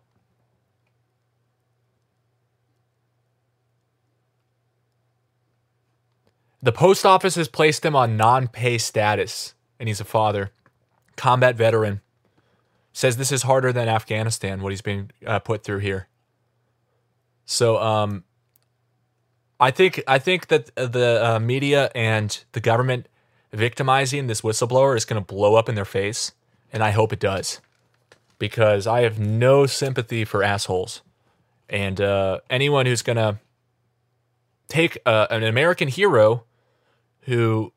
The 6.63 6.73
post 6.73 7.05
office 7.05 7.35
has 7.35 7.49
placed 7.49 7.85
him 7.85 7.97
on 7.97 8.17
non 8.17 8.47
pay 8.47 8.79
status, 8.79 9.55
and 9.81 9.89
he's 9.89 10.01
a 10.01 10.05
father. 10.05 10.53
Combat 11.17 11.57
veteran. 11.57 12.01
Says 12.93 13.17
this 13.17 13.33
is 13.33 13.43
harder 13.43 13.73
than 13.73 13.89
Afghanistan, 13.89 14.61
what 14.61 14.71
he's 14.71 14.83
being 14.83 15.11
uh, 15.27 15.41
put 15.41 15.65
through 15.65 15.79
here. 15.79 16.09
So, 17.45 17.79
um, 17.79 18.25
I 19.63 19.71
think 19.71 20.03
I 20.09 20.19
think 20.19 20.49
that 20.49 20.75
the 20.75 21.25
uh, 21.25 21.39
media 21.39 21.91
and 21.95 22.37
the 22.51 22.61
government 22.61 23.09
victimizing 23.53 24.27
this 24.27 24.41
whistleblower 24.41 24.97
is 24.97 25.05
going 25.05 25.23
to 25.23 25.27
blow 25.27 25.55
up 25.55 25.69
in 25.69 25.77
their 25.77 25.85
face, 25.85 26.33
and 26.73 26.83
I 26.83 26.91
hope 26.91 27.13
it 27.13 27.21
does, 27.21 27.61
because 28.41 28.89
I 28.89 29.03
have 29.03 29.21
no 29.21 29.67
sympathy 29.67 30.25
for 30.25 30.43
assholes, 30.43 31.03
and 31.69 32.01
uh, 32.01 32.41
anyone 32.51 32.87
who's 32.87 33.03
going 33.03 33.19
to 33.19 33.39
take 34.67 34.99
uh, 35.07 35.29
an 35.31 35.45
American 35.45 35.87
hero 35.87 36.43
who 37.23 37.73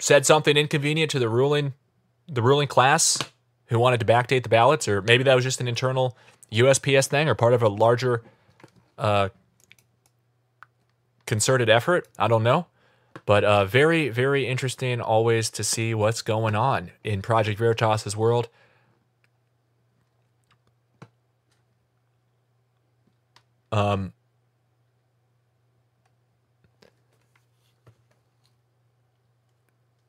said 0.00 0.26
something 0.26 0.56
inconvenient 0.56 1.12
to 1.12 1.20
the 1.20 1.28
ruling 1.28 1.74
the 2.26 2.42
ruling 2.42 2.66
class 2.66 3.18
who 3.66 3.78
wanted 3.78 4.00
to 4.00 4.06
backdate 4.06 4.42
the 4.42 4.48
ballots, 4.48 4.88
or 4.88 5.00
maybe 5.00 5.22
that 5.22 5.34
was 5.34 5.44
just 5.44 5.60
an 5.60 5.68
internal 5.68 6.16
USPS 6.50 7.06
thing 7.06 7.28
or 7.28 7.36
part 7.36 7.52
of 7.54 7.62
a 7.62 7.68
larger 7.68 8.22
uh, 8.98 9.28
concerted 11.26 11.68
effort. 11.68 12.08
I 12.18 12.28
don't 12.28 12.42
know. 12.42 12.66
But 13.26 13.44
uh, 13.44 13.64
very, 13.64 14.10
very 14.10 14.46
interesting 14.46 15.00
always 15.00 15.48
to 15.50 15.64
see 15.64 15.94
what's 15.94 16.20
going 16.20 16.54
on 16.54 16.90
in 17.02 17.22
Project 17.22 17.58
Veritas's 17.58 18.16
world. 18.16 18.48
Um, 23.72 24.12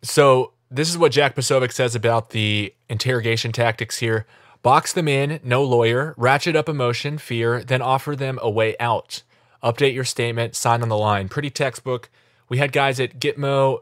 so 0.04 0.54
this 0.70 0.90
is 0.90 0.98
what 0.98 1.12
Jack 1.12 1.36
Posobiec 1.36 1.72
says 1.72 1.96
about 1.96 2.32
the 2.32 2.74
interrogation 2.90 3.52
tactics 3.52 3.98
here. 3.98 4.26
Box 4.66 4.92
them 4.92 5.08
in, 5.08 5.40
no 5.44 5.64
lawyer, 5.64 6.16
ratchet 6.18 6.56
up 6.56 6.68
emotion, 6.68 7.20
fear, 7.20 7.64
then 7.64 7.82
offer 7.82 8.16
them 8.16 8.40
a 8.42 8.50
way 8.50 8.76
out 8.80 9.22
update 9.66 9.96
your 9.96 10.06
statement, 10.06 10.56
sign 10.56 10.84
on 10.84 10.90
the 10.90 10.98
line. 10.98 11.28
Pretty 11.28 11.50
textbook. 11.50 12.10
We 12.48 12.60
had 12.60 12.72
guys 12.72 13.00
at 13.00 13.20
Gitmo 13.20 13.80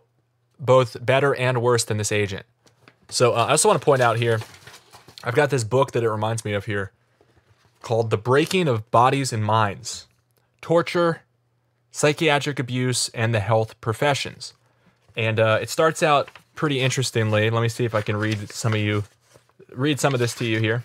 both 0.60 1.06
better 1.06 1.36
and 1.36 1.62
worse 1.62 1.84
than 1.84 1.98
this 1.98 2.12
agent. 2.12 2.46
So 3.10 3.34
uh, 3.34 3.46
I 3.46 3.52
also 3.52 3.68
want 3.68 3.82
to 3.82 3.86
point 3.86 4.02
out 4.02 4.18
here, 4.18 4.40
I've 5.24 5.36
got 5.36 5.50
this 5.50 5.66
book 5.66 5.92
that 5.92 6.04
it 6.04 6.10
reminds 6.10 6.46
me 6.46 6.54
of 6.54 6.66
here 6.66 6.92
called 7.82 8.10
The 8.10 8.18
Breaking 8.18 8.70
of 8.70 8.90
Bodies 8.92 9.34
and 9.34 9.44
Minds 9.44 10.08
Torture, 10.62 11.24
Psychiatric 11.92 12.60
Abuse, 12.60 13.10
and 13.10 13.34
the 13.34 13.42
Health 13.42 13.80
Professions. 13.82 14.54
And 15.18 15.40
uh, 15.40 15.60
it 15.62 15.70
starts 15.70 16.02
out 16.02 16.30
pretty 16.56 16.80
interestingly. 16.80 17.50
Let 17.50 17.62
me 17.62 17.68
see 17.68 17.84
if 17.84 17.94
I 17.94 18.02
can 18.02 18.16
read 18.16 18.50
some 18.52 18.74
of 18.74 18.80
you, 18.80 19.04
read 19.74 20.00
some 20.00 20.14
of 20.14 20.20
this 20.20 20.34
to 20.36 20.46
you 20.46 20.60
here. 20.60 20.84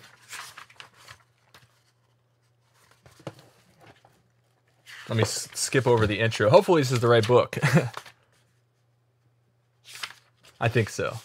Let 5.07 5.17
me 5.17 5.23
skip 5.25 5.87
over 5.87 6.05
the 6.05 6.19
intro. 6.19 6.49
Hopefully, 6.51 6.81
this 6.81 6.91
is 6.91 6.99
the 6.99 7.07
right 7.07 7.27
book. 7.27 7.57
I 10.61 10.67
think 10.67 10.89
so. 10.89 11.17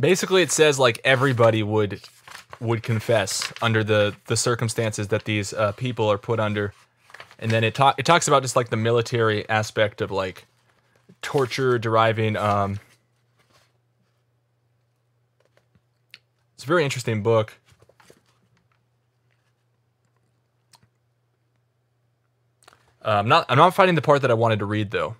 Basically, 0.00 0.42
it 0.42 0.50
says 0.50 0.78
like 0.78 1.00
everybody 1.04 1.62
would 1.62 2.00
would 2.60 2.82
confess 2.82 3.52
under 3.60 3.84
the 3.84 4.14
the 4.26 4.36
circumstances 4.36 5.08
that 5.08 5.24
these 5.24 5.52
uh, 5.52 5.72
people 5.72 6.10
are 6.10 6.18
put 6.18 6.40
under, 6.40 6.72
and 7.42 7.50
then 7.50 7.64
it 7.64 7.74
talk 7.74 7.98
it 7.98 8.06
talks 8.06 8.26
about 8.28 8.42
just 8.42 8.56
like 8.56 8.70
the 8.70 8.76
military 8.76 9.46
aspect 9.48 10.00
of 10.00 10.10
like 10.10 10.46
torture 11.20 11.78
deriving 11.78 12.36
um, 12.36 12.80
It's 16.62 16.66
a 16.68 16.68
very 16.68 16.84
interesting 16.84 17.24
book. 17.24 17.54
Uh, 23.04 23.18
I'm 23.18 23.26
not. 23.26 23.46
I'm 23.48 23.58
not 23.58 23.74
finding 23.74 23.96
the 23.96 24.00
part 24.00 24.22
that 24.22 24.30
I 24.30 24.34
wanted 24.34 24.60
to 24.60 24.64
read 24.64 24.92
though. 24.92 25.16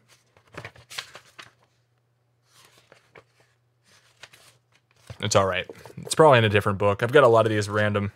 It's 5.18 5.34
all 5.34 5.46
right. 5.46 5.66
It's 5.96 6.14
probably 6.14 6.38
in 6.38 6.44
a 6.44 6.48
different 6.48 6.78
book. 6.78 7.02
I've 7.02 7.10
got 7.10 7.24
a 7.24 7.28
lot 7.28 7.44
of 7.44 7.50
these 7.50 7.68
random, 7.68 8.12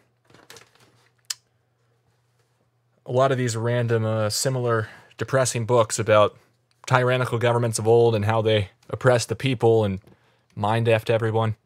a 3.06 3.12
lot 3.12 3.32
of 3.32 3.38
these 3.38 3.56
random, 3.56 4.04
uh, 4.04 4.28
similar, 4.30 4.88
depressing 5.16 5.64
books 5.64 5.98
about 5.98 6.36
tyrannical 6.86 7.38
governments 7.38 7.78
of 7.78 7.88
old 7.88 8.14
and 8.14 8.24
how 8.24 8.42
they 8.42 8.70
oppressed 8.90 9.28
the 9.28 9.36
people 9.36 9.84
and 9.84 10.00
mind 10.54 10.86
effed 10.86 11.10
everyone. 11.10 11.56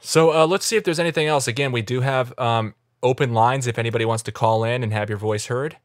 So 0.00 0.32
uh, 0.32 0.46
let's 0.46 0.64
see 0.64 0.76
if 0.76 0.84
there's 0.84 0.98
anything 0.98 1.26
else. 1.26 1.46
Again, 1.46 1.72
we 1.72 1.82
do 1.82 2.00
have 2.00 2.38
um, 2.38 2.74
open 3.02 3.34
lines 3.34 3.66
if 3.66 3.78
anybody 3.78 4.04
wants 4.04 4.22
to 4.24 4.32
call 4.32 4.64
in 4.64 4.82
and 4.82 4.92
have 4.92 5.08
your 5.08 5.18
voice 5.18 5.46
heard. 5.46 5.76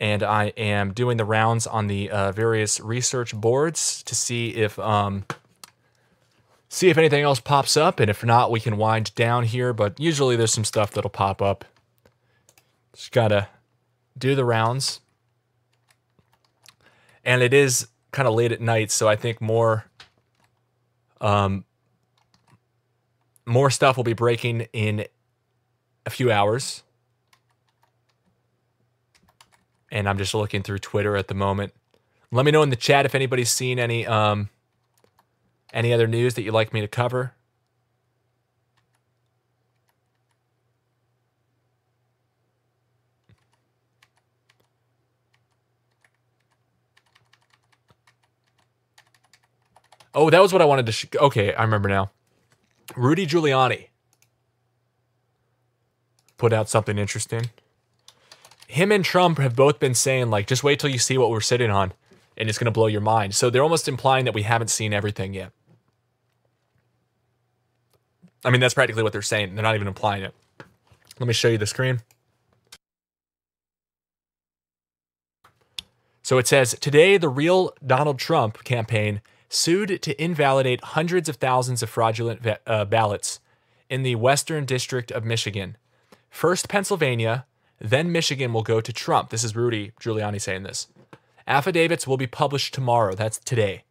And 0.00 0.22
I 0.22 0.52
am 0.56 0.92
doing 0.92 1.16
the 1.16 1.24
rounds 1.24 1.66
on 1.66 1.88
the 1.88 2.10
uh, 2.10 2.32
various 2.32 2.78
research 2.80 3.34
boards 3.34 4.02
to 4.04 4.14
see 4.14 4.50
if 4.50 4.78
um, 4.78 5.24
see 6.68 6.88
if 6.90 6.98
anything 6.98 7.22
else 7.22 7.40
pops 7.40 7.76
up, 7.76 8.00
and 8.00 8.10
if 8.10 8.24
not, 8.24 8.50
we 8.50 8.60
can 8.60 8.76
wind 8.76 9.14
down 9.14 9.44
here. 9.44 9.72
But 9.72 9.98
usually, 9.98 10.36
there's 10.36 10.52
some 10.52 10.64
stuff 10.64 10.92
that'll 10.92 11.10
pop 11.10 11.40
up. 11.42 11.64
Just 12.94 13.12
gotta 13.12 13.48
do 14.16 14.34
the 14.34 14.44
rounds, 14.44 15.00
and 17.24 17.42
it 17.42 17.54
is 17.54 17.88
kind 18.12 18.26
of 18.26 18.34
late 18.34 18.52
at 18.52 18.60
night, 18.60 18.90
so 18.90 19.08
I 19.08 19.16
think 19.16 19.40
more 19.40 19.84
um, 21.20 21.64
more 23.46 23.70
stuff 23.70 23.96
will 23.96 24.04
be 24.04 24.12
breaking 24.12 24.66
in 24.72 25.04
a 26.06 26.10
few 26.10 26.30
hours. 26.30 26.82
And 29.90 30.08
I'm 30.08 30.18
just 30.18 30.34
looking 30.34 30.62
through 30.62 30.78
Twitter 30.80 31.16
at 31.16 31.28
the 31.28 31.34
moment. 31.34 31.72
Let 32.30 32.44
me 32.44 32.50
know 32.50 32.62
in 32.62 32.68
the 32.68 32.76
chat 32.76 33.06
if 33.06 33.14
anybody's 33.14 33.50
seen 33.50 33.78
any 33.78 34.06
um 34.06 34.50
any 35.72 35.92
other 35.92 36.06
news 36.06 36.34
that 36.34 36.42
you'd 36.42 36.54
like 36.54 36.72
me 36.72 36.80
to 36.80 36.88
cover. 36.88 37.34
Oh, 50.14 50.30
that 50.30 50.42
was 50.42 50.52
what 50.52 50.60
I 50.60 50.64
wanted 50.64 50.86
to. 50.86 51.18
Okay, 51.20 51.54
I 51.54 51.62
remember 51.62 51.88
now. 51.88 52.10
Rudy 52.96 53.26
Giuliani 53.26 53.88
put 56.38 56.52
out 56.52 56.68
something 56.68 56.98
interesting. 56.98 57.50
Him 58.66 58.90
and 58.90 59.04
Trump 59.04 59.38
have 59.38 59.54
both 59.54 59.78
been 59.78 59.94
saying, 59.94 60.30
like, 60.30 60.46
just 60.46 60.64
wait 60.64 60.80
till 60.80 60.90
you 60.90 60.98
see 60.98 61.18
what 61.18 61.30
we're 61.30 61.40
sitting 61.40 61.70
on, 61.70 61.92
and 62.36 62.48
it's 62.48 62.58
going 62.58 62.66
to 62.66 62.70
blow 62.70 62.86
your 62.86 63.00
mind. 63.00 63.34
So 63.34 63.48
they're 63.48 63.62
almost 63.62 63.88
implying 63.88 64.24
that 64.24 64.34
we 64.34 64.42
haven't 64.42 64.68
seen 64.68 64.92
everything 64.92 65.34
yet. 65.34 65.52
I 68.44 68.50
mean, 68.50 68.60
that's 68.60 68.74
practically 68.74 69.02
what 69.02 69.12
they're 69.12 69.22
saying. 69.22 69.54
They're 69.54 69.62
not 69.62 69.74
even 69.74 69.88
implying 69.88 70.22
it. 70.22 70.34
Let 71.18 71.26
me 71.26 71.32
show 71.32 71.48
you 71.48 71.58
the 71.58 71.66
screen. 71.66 72.00
So 76.22 76.38
it 76.38 76.46
says 76.46 76.76
Today, 76.80 77.16
the 77.16 77.28
real 77.28 77.72
Donald 77.84 78.18
Trump 78.18 78.62
campaign 78.64 79.20
sued 79.48 80.02
to 80.02 80.22
invalidate 80.22 80.84
hundreds 80.84 81.28
of 81.28 81.36
thousands 81.36 81.82
of 81.82 81.88
fraudulent 81.88 82.46
uh, 82.66 82.84
ballots 82.84 83.40
in 83.88 84.02
the 84.02 84.14
Western 84.14 84.64
District 84.64 85.10
of 85.10 85.24
Michigan. 85.24 85.76
First 86.28 86.68
Pennsylvania, 86.68 87.46
then 87.80 88.12
Michigan 88.12 88.52
will 88.52 88.62
go 88.62 88.80
to 88.80 88.92
Trump. 88.92 89.30
This 89.30 89.42
is 89.42 89.56
Rudy 89.56 89.92
Giuliani 90.00 90.40
saying 90.40 90.64
this. 90.64 90.88
Affidavits 91.46 92.06
will 92.06 92.18
be 92.18 92.26
published 92.26 92.74
tomorrow. 92.74 93.14
That's 93.14 93.38
today. 93.38 93.84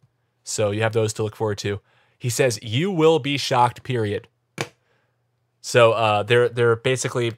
So 0.44 0.72
you 0.72 0.84
have 0.84 0.94
those 0.94 1.14
to 1.14 1.24
look 1.24 1.36
forward 1.36 1.58
to. 1.60 1.82
He 2.20 2.30
says, 2.30 2.60
You 2.62 2.92
will 2.92 3.20
be 3.20 3.38
shocked, 3.38 3.84
period. 3.84 4.28
So 5.68 5.92
uh, 5.92 6.24
they're, 6.24 6.48
they're 6.48 6.78
basically 6.78 7.34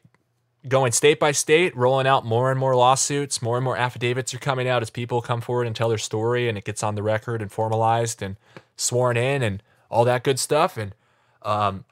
going 0.67 0.91
state 0.91 1.19
by 1.19 1.31
state, 1.31 1.75
rolling 1.75 2.05
out 2.05 2.23
more 2.23 2.51
and 2.51 2.59
more 2.59 2.75
lawsuits. 2.75 3.41
More 3.41 3.57
and 3.57 3.63
more 3.63 3.75
affidavits 3.75 4.35
are 4.35 4.37
coming 4.37 4.67
out 4.67 4.83
as 4.83 4.91
people 4.91 5.19
come 5.19 5.41
forward 5.41 5.65
and 5.65 5.75
tell 5.75 5.89
their 5.89 5.97
story, 5.97 6.47
and 6.47 6.55
it 6.55 6.63
gets 6.63 6.83
on 6.83 6.93
the 6.93 7.01
record 7.01 7.41
and 7.41 7.51
formalized 7.51 8.21
and 8.21 8.35
sworn 8.75 9.17
in 9.17 9.41
and 9.41 9.63
all 9.89 10.05
that 10.05 10.23
good 10.23 10.37
stuff. 10.37 10.77
And 10.77 10.93
um, 11.41 11.85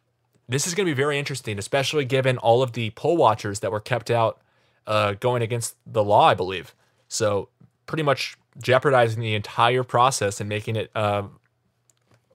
this 0.48 0.68
is 0.68 0.76
going 0.76 0.86
to 0.86 0.92
be 0.92 0.96
very 0.96 1.18
interesting, 1.18 1.58
especially 1.58 2.06
given 2.06 2.38
all 2.38 2.62
of 2.62 2.74
the 2.74 2.92
poll 2.92 3.18
watchers 3.18 3.62
that 3.62 3.72
were 3.72 3.80
kept 3.80 4.12
out 4.12 4.40
uh, 4.86 5.14
going 5.14 5.42
against 5.42 5.76
the 5.88 6.04
law, 6.04 6.28
I 6.28 6.36
believe. 6.36 6.76
So 7.08 7.50
pretty 7.88 8.04
much 8.04 8.38
jeopardizing 8.62 9.22
the 9.22 9.34
entire 9.34 9.82
process 9.82 10.40
and 10.40 10.48
making 10.48 10.76
it 10.76 10.92
uh, 10.94 11.24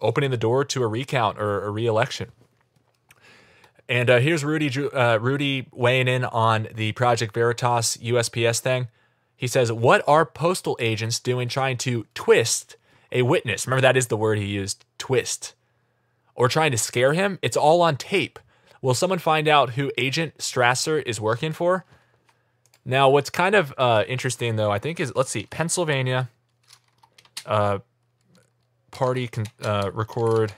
opening 0.01 0.33
the 0.33 0.37
door 0.37 0.65
to 0.65 0.83
a 0.83 0.89
recount 0.89 1.39
or 1.39 1.65
a 1.65 1.71
re-election. 1.71 2.33
And 3.89 4.09
uh, 4.09 4.19
here's 4.19 4.45
Rudy 4.45 4.71
uh, 4.93 5.19
Rudy 5.19 5.69
weighing 5.73 6.09
in 6.09 6.25
on 6.25 6.69
the 6.75 6.93
Project 6.93 7.35
Veritas 7.35 7.97
USPS 7.99 8.61
thing. 8.61 8.89
He 9.37 9.47
says, 9.47 9.73
"What 9.73 10.03
are 10.07 10.25
postal 10.25 10.77
agents 10.81 11.19
doing 11.19 11.49
trying 11.49 11.77
to 11.79 12.07
twist 12.15 12.77
a 13.11 13.23
witness? 13.23 13.67
Remember 13.67 13.83
that 13.83 13.97
is 13.97 14.07
the 14.07 14.17
word 14.17 14.39
he 14.39 14.47
used, 14.47 14.85
twist, 14.99 15.55
or 16.35 16.49
trying 16.49 16.71
to 16.71 16.79
scare 16.79 17.13
him. 17.13 17.39
It's 17.43 17.57
all 17.57 17.83
on 17.83 17.97
tape. 17.97 18.39
Will 18.81 18.95
someone 18.95 19.19
find 19.19 19.47
out 19.47 19.71
who 19.71 19.93
Agent 19.97 20.39
Strasser 20.39 21.03
is 21.07 21.21
working 21.21 21.53
for? 21.53 21.85
Now, 22.85 23.09
what's 23.09 23.31
kind 23.31 23.55
of 23.55 23.73
uh, 23.79 24.05
interesting 24.09 24.57
though, 24.57 24.71
I 24.71 24.79
think 24.79 24.99
is 24.99 25.13
let's 25.15 25.31
see, 25.31 25.47
Pennsylvania, 25.47 26.31
uh, 27.47 27.79
party 28.91 29.29
con- 29.29 29.47
uh, 29.63 29.91
record 29.93 30.55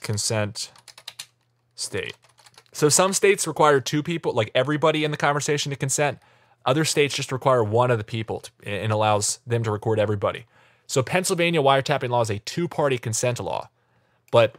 consent 0.00 0.70
state. 1.74 2.14
So 2.74 2.88
some 2.88 3.12
states 3.12 3.46
require 3.46 3.80
two 3.80 4.02
people, 4.02 4.32
like 4.32 4.50
everybody 4.52 5.04
in 5.04 5.12
the 5.12 5.16
conversation 5.16 5.70
to 5.70 5.76
consent. 5.76 6.18
Other 6.66 6.84
states 6.84 7.14
just 7.14 7.30
require 7.30 7.62
one 7.62 7.92
of 7.92 7.98
the 7.98 8.04
people 8.04 8.40
to, 8.40 8.50
and 8.64 8.90
allows 8.90 9.38
them 9.46 9.62
to 9.62 9.70
record 9.70 10.00
everybody. 10.00 10.46
So 10.88 11.00
Pennsylvania 11.00 11.62
wiretapping 11.62 12.10
law 12.10 12.22
is 12.22 12.30
a 12.30 12.40
two-party 12.40 12.98
consent 12.98 13.38
law. 13.38 13.68
But 14.32 14.56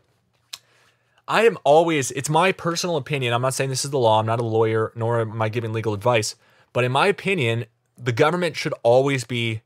I 1.28 1.46
am 1.46 1.58
always, 1.66 2.12
it's 2.12 2.30
my 2.30 2.54
personal 2.54 2.96
opinion. 2.96 3.34
I'm 3.34 3.42
not 3.42 3.54
saying 3.54 3.70
this 3.70 3.84
is 3.84 3.92
the 3.92 4.00
law. 4.00 4.22
I'm 4.22 4.26
not 4.26 4.40
a 4.40 4.46
lawyer, 4.46 4.94
nor 4.96 5.20
am 5.20 5.42
I 5.42 5.50
giving 5.50 5.74
legal 5.74 5.94
advice. 5.94 6.36
But 6.72 6.86
in 6.86 6.94
my 6.94 7.08
opinion, 7.08 7.66
the 7.98 8.14
government 8.14 8.56
should 8.56 8.74
always 8.82 9.26
be 9.26 9.62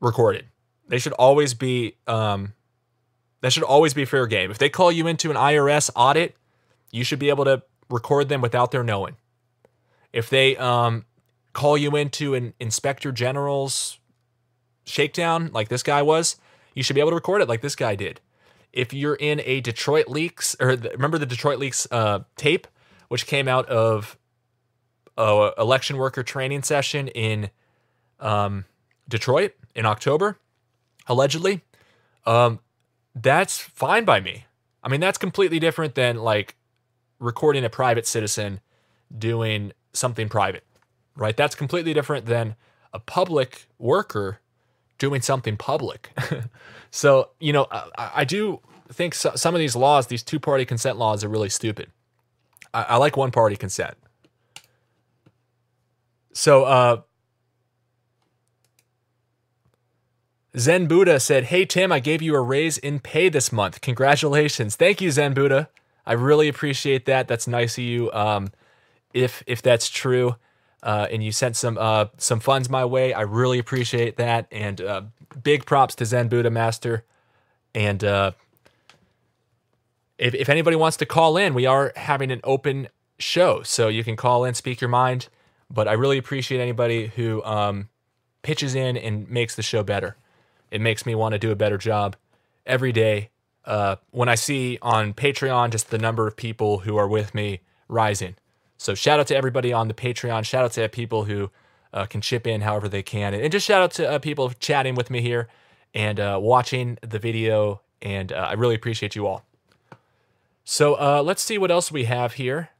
recorded. 0.00 0.46
They 0.88 0.98
should 0.98 1.12
always 1.12 1.52
be 1.52 1.96
um, 2.06 2.54
that 3.42 3.52
should 3.52 3.62
always 3.62 3.92
be 3.92 4.06
fair 4.06 4.26
game. 4.26 4.50
If 4.50 4.56
they 4.56 4.70
call 4.70 4.90
you 4.90 5.06
into 5.06 5.30
an 5.30 5.36
IRS 5.36 5.90
audit, 5.94 6.34
you 6.94 7.02
should 7.02 7.18
be 7.18 7.28
able 7.28 7.44
to 7.44 7.60
record 7.90 8.28
them 8.28 8.40
without 8.40 8.70
their 8.70 8.84
knowing. 8.84 9.16
If 10.12 10.30
they 10.30 10.56
um, 10.56 11.04
call 11.52 11.76
you 11.76 11.96
into 11.96 12.34
an 12.34 12.54
inspector 12.60 13.10
general's 13.10 13.98
shakedown, 14.84 15.50
like 15.52 15.68
this 15.68 15.82
guy 15.82 16.02
was, 16.02 16.36
you 16.72 16.84
should 16.84 16.94
be 16.94 17.00
able 17.00 17.10
to 17.10 17.16
record 17.16 17.42
it 17.42 17.48
like 17.48 17.62
this 17.62 17.74
guy 17.74 17.96
did. 17.96 18.20
If 18.72 18.92
you're 18.92 19.16
in 19.16 19.40
a 19.44 19.60
Detroit 19.60 20.08
leaks, 20.08 20.54
or 20.60 20.76
the, 20.76 20.90
remember 20.90 21.18
the 21.18 21.26
Detroit 21.26 21.58
leaks 21.58 21.88
uh, 21.90 22.20
tape, 22.36 22.68
which 23.08 23.26
came 23.26 23.48
out 23.48 23.68
of 23.68 24.16
a 25.18 25.50
election 25.58 25.96
worker 25.96 26.22
training 26.22 26.62
session 26.62 27.08
in 27.08 27.50
um, 28.20 28.66
Detroit 29.08 29.54
in 29.74 29.84
October 29.84 30.38
allegedly, 31.08 31.62
um, 32.24 32.60
that's 33.16 33.58
fine 33.58 34.04
by 34.04 34.20
me. 34.20 34.46
I 34.82 34.88
mean, 34.88 35.00
that's 35.00 35.18
completely 35.18 35.58
different 35.58 35.96
than 35.96 36.18
like 36.18 36.56
recording 37.18 37.64
a 37.64 37.70
private 37.70 38.06
citizen 38.06 38.60
doing 39.16 39.72
something 39.92 40.28
private, 40.28 40.64
right? 41.16 41.36
That's 41.36 41.54
completely 41.54 41.94
different 41.94 42.26
than 42.26 42.56
a 42.92 42.98
public 42.98 43.66
worker 43.78 44.40
doing 44.98 45.20
something 45.20 45.56
public. 45.56 46.10
so, 46.90 47.30
you 47.40 47.52
know, 47.52 47.66
I, 47.70 48.10
I 48.14 48.24
do 48.24 48.60
think 48.92 49.14
so, 49.14 49.32
some 49.34 49.54
of 49.54 49.58
these 49.58 49.76
laws, 49.76 50.06
these 50.06 50.22
two 50.22 50.38
party 50.38 50.64
consent 50.64 50.98
laws, 50.98 51.24
are 51.24 51.28
really 51.28 51.48
stupid. 51.48 51.90
I, 52.72 52.82
I 52.82 52.96
like 52.96 53.16
one 53.16 53.30
party 53.30 53.56
consent. 53.56 53.96
So, 56.32 56.64
uh, 56.64 57.02
Zen 60.56 60.86
Buddha 60.86 61.18
said, 61.18 61.44
Hey 61.44 61.64
Tim, 61.64 61.90
I 61.90 61.98
gave 61.98 62.22
you 62.22 62.34
a 62.36 62.40
raise 62.40 62.78
in 62.78 63.00
pay 63.00 63.28
this 63.28 63.52
month. 63.52 63.80
Congratulations. 63.80 64.76
Thank 64.76 65.00
you, 65.00 65.10
Zen 65.10 65.34
Buddha. 65.34 65.68
I 66.06 66.12
really 66.12 66.48
appreciate 66.48 67.06
that. 67.06 67.28
That's 67.28 67.46
nice 67.46 67.78
of 67.78 67.84
you. 67.84 68.12
Um, 68.12 68.50
if 69.12 69.42
if 69.46 69.62
that's 69.62 69.88
true, 69.88 70.36
uh, 70.82 71.06
and 71.10 71.24
you 71.24 71.32
sent 71.32 71.56
some 71.56 71.78
uh, 71.78 72.06
some 72.18 72.40
funds 72.40 72.68
my 72.68 72.84
way, 72.84 73.12
I 73.12 73.22
really 73.22 73.58
appreciate 73.58 74.16
that. 74.16 74.46
And 74.50 74.80
uh, 74.80 75.02
big 75.42 75.64
props 75.64 75.94
to 75.96 76.04
Zen 76.04 76.28
Buddha 76.28 76.50
Master. 76.50 77.04
And 77.74 78.04
uh, 78.04 78.32
if 80.18 80.34
if 80.34 80.48
anybody 80.48 80.76
wants 80.76 80.96
to 80.98 81.06
call 81.06 81.36
in, 81.36 81.54
we 81.54 81.66
are 81.66 81.92
having 81.96 82.30
an 82.30 82.40
open 82.44 82.88
show, 83.18 83.62
so 83.62 83.88
you 83.88 84.04
can 84.04 84.16
call 84.16 84.44
in, 84.44 84.54
speak 84.54 84.80
your 84.80 84.90
mind. 84.90 85.28
But 85.70 85.88
I 85.88 85.92
really 85.92 86.18
appreciate 86.18 86.60
anybody 86.60 87.06
who 87.16 87.42
um, 87.44 87.88
pitches 88.42 88.74
in 88.74 88.96
and 88.96 89.28
makes 89.28 89.56
the 89.56 89.62
show 89.62 89.82
better. 89.82 90.16
It 90.70 90.80
makes 90.80 91.06
me 91.06 91.14
want 91.14 91.32
to 91.32 91.38
do 91.38 91.50
a 91.50 91.56
better 91.56 91.78
job 91.78 92.16
every 92.66 92.92
day. 92.92 93.30
Uh, 93.66 93.96
when 94.10 94.28
I 94.28 94.34
see 94.34 94.78
on 94.82 95.14
Patreon 95.14 95.70
just 95.70 95.90
the 95.90 95.98
number 95.98 96.26
of 96.26 96.36
people 96.36 96.80
who 96.80 96.96
are 96.96 97.08
with 97.08 97.34
me 97.34 97.60
rising. 97.88 98.36
So 98.76 98.94
shout 98.94 99.20
out 99.20 99.26
to 99.28 99.36
everybody 99.36 99.72
on 99.72 99.88
the 99.88 99.94
Patreon. 99.94 100.44
Shout 100.44 100.64
out 100.64 100.72
to 100.72 100.88
people 100.88 101.24
who 101.24 101.50
uh, 101.92 102.04
can 102.06 102.20
chip 102.20 102.46
in 102.46 102.60
however 102.60 102.88
they 102.88 103.02
can, 103.02 103.32
and 103.32 103.50
just 103.50 103.66
shout 103.66 103.82
out 103.82 103.92
to 103.92 104.10
uh, 104.10 104.18
people 104.18 104.50
chatting 104.58 104.94
with 104.94 105.10
me 105.10 105.22
here 105.22 105.48
and 105.94 106.20
uh, 106.20 106.38
watching 106.42 106.98
the 107.00 107.18
video. 107.18 107.80
And 108.02 108.32
uh, 108.32 108.48
I 108.50 108.52
really 108.54 108.74
appreciate 108.74 109.16
you 109.16 109.26
all. 109.26 109.44
So 110.64 110.94
uh, 110.94 111.22
let's 111.22 111.42
see 111.42 111.56
what 111.56 111.70
else 111.70 111.90
we 111.90 112.04
have 112.04 112.34
here. 112.34 112.70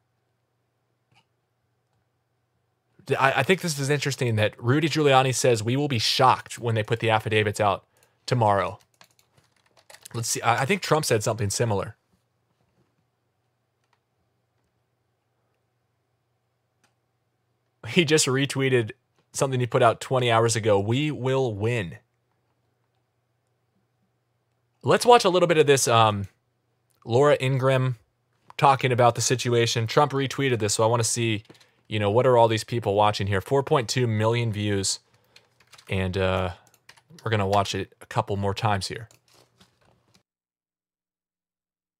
I, 3.19 3.33
I 3.37 3.43
think 3.43 3.61
this 3.61 3.79
is 3.79 3.91
interesting 3.91 4.37
that 4.37 4.55
Rudy 4.63 4.89
Giuliani 4.89 5.35
says 5.35 5.63
we 5.63 5.77
will 5.77 5.89
be 5.89 5.99
shocked 5.99 6.59
when 6.59 6.75
they 6.75 6.83
put 6.83 7.01
the 7.01 7.11
affidavits 7.11 7.61
out 7.61 7.85
tomorrow. 8.27 8.79
Let's 10.15 10.29
see. 10.29 10.41
I, 10.45 10.65
think 10.65 10.81
Trump 10.81 11.05
said 11.05 11.23
something 11.23 11.51
similar. 11.51 11.97
He 17.89 18.05
just 18.05 18.27
retweeted 18.27 18.93
something 19.33 19.61
he 19.61 19.67
put 19.67 19.83
out 19.83 20.01
20 20.01 20.31
hours 20.31 20.57
ago. 20.57 20.79
We 20.79 21.11
will 21.11 21.53
win. 21.55 21.99
Let's 24.83 25.05
watch 25.05 25.25
a 25.25 25.29
little 25.29 25.49
bit 25.49 25.59
of 25.59 25.67
this. 25.67 25.89
Um, 25.89 26.29
Laura 27.05 27.37
Ingraham 27.41 27.97
talking 28.57 28.93
about 28.93 29.17
the 29.17 29.21
situation. 29.21 29.87
Trump 29.87 30.13
retweeted 30.13 30.61
this, 30.61 30.75
so 30.75 30.85
I 30.85 30.87
want 30.87 31.03
to 31.03 31.09
see 31.09 31.43
you 31.89 31.99
know, 31.99 32.11
what 32.11 32.27
are 32.27 32.37
all 32.37 32.49
these 32.49 32.65
people 32.65 32.95
watching 32.95 33.27
here? 33.27 33.41
4.2 33.41 34.09
million 34.09 34.53
views. 34.53 35.01
And 35.89 36.17
uh, 36.17 36.51
we're 37.23 37.31
going 37.31 37.41
to 37.41 37.47
watch 37.47 37.75
it 37.75 37.93
a 38.01 38.07
couple 38.07 38.37
more 38.37 38.55
times 38.55 38.89
here. 38.89 39.09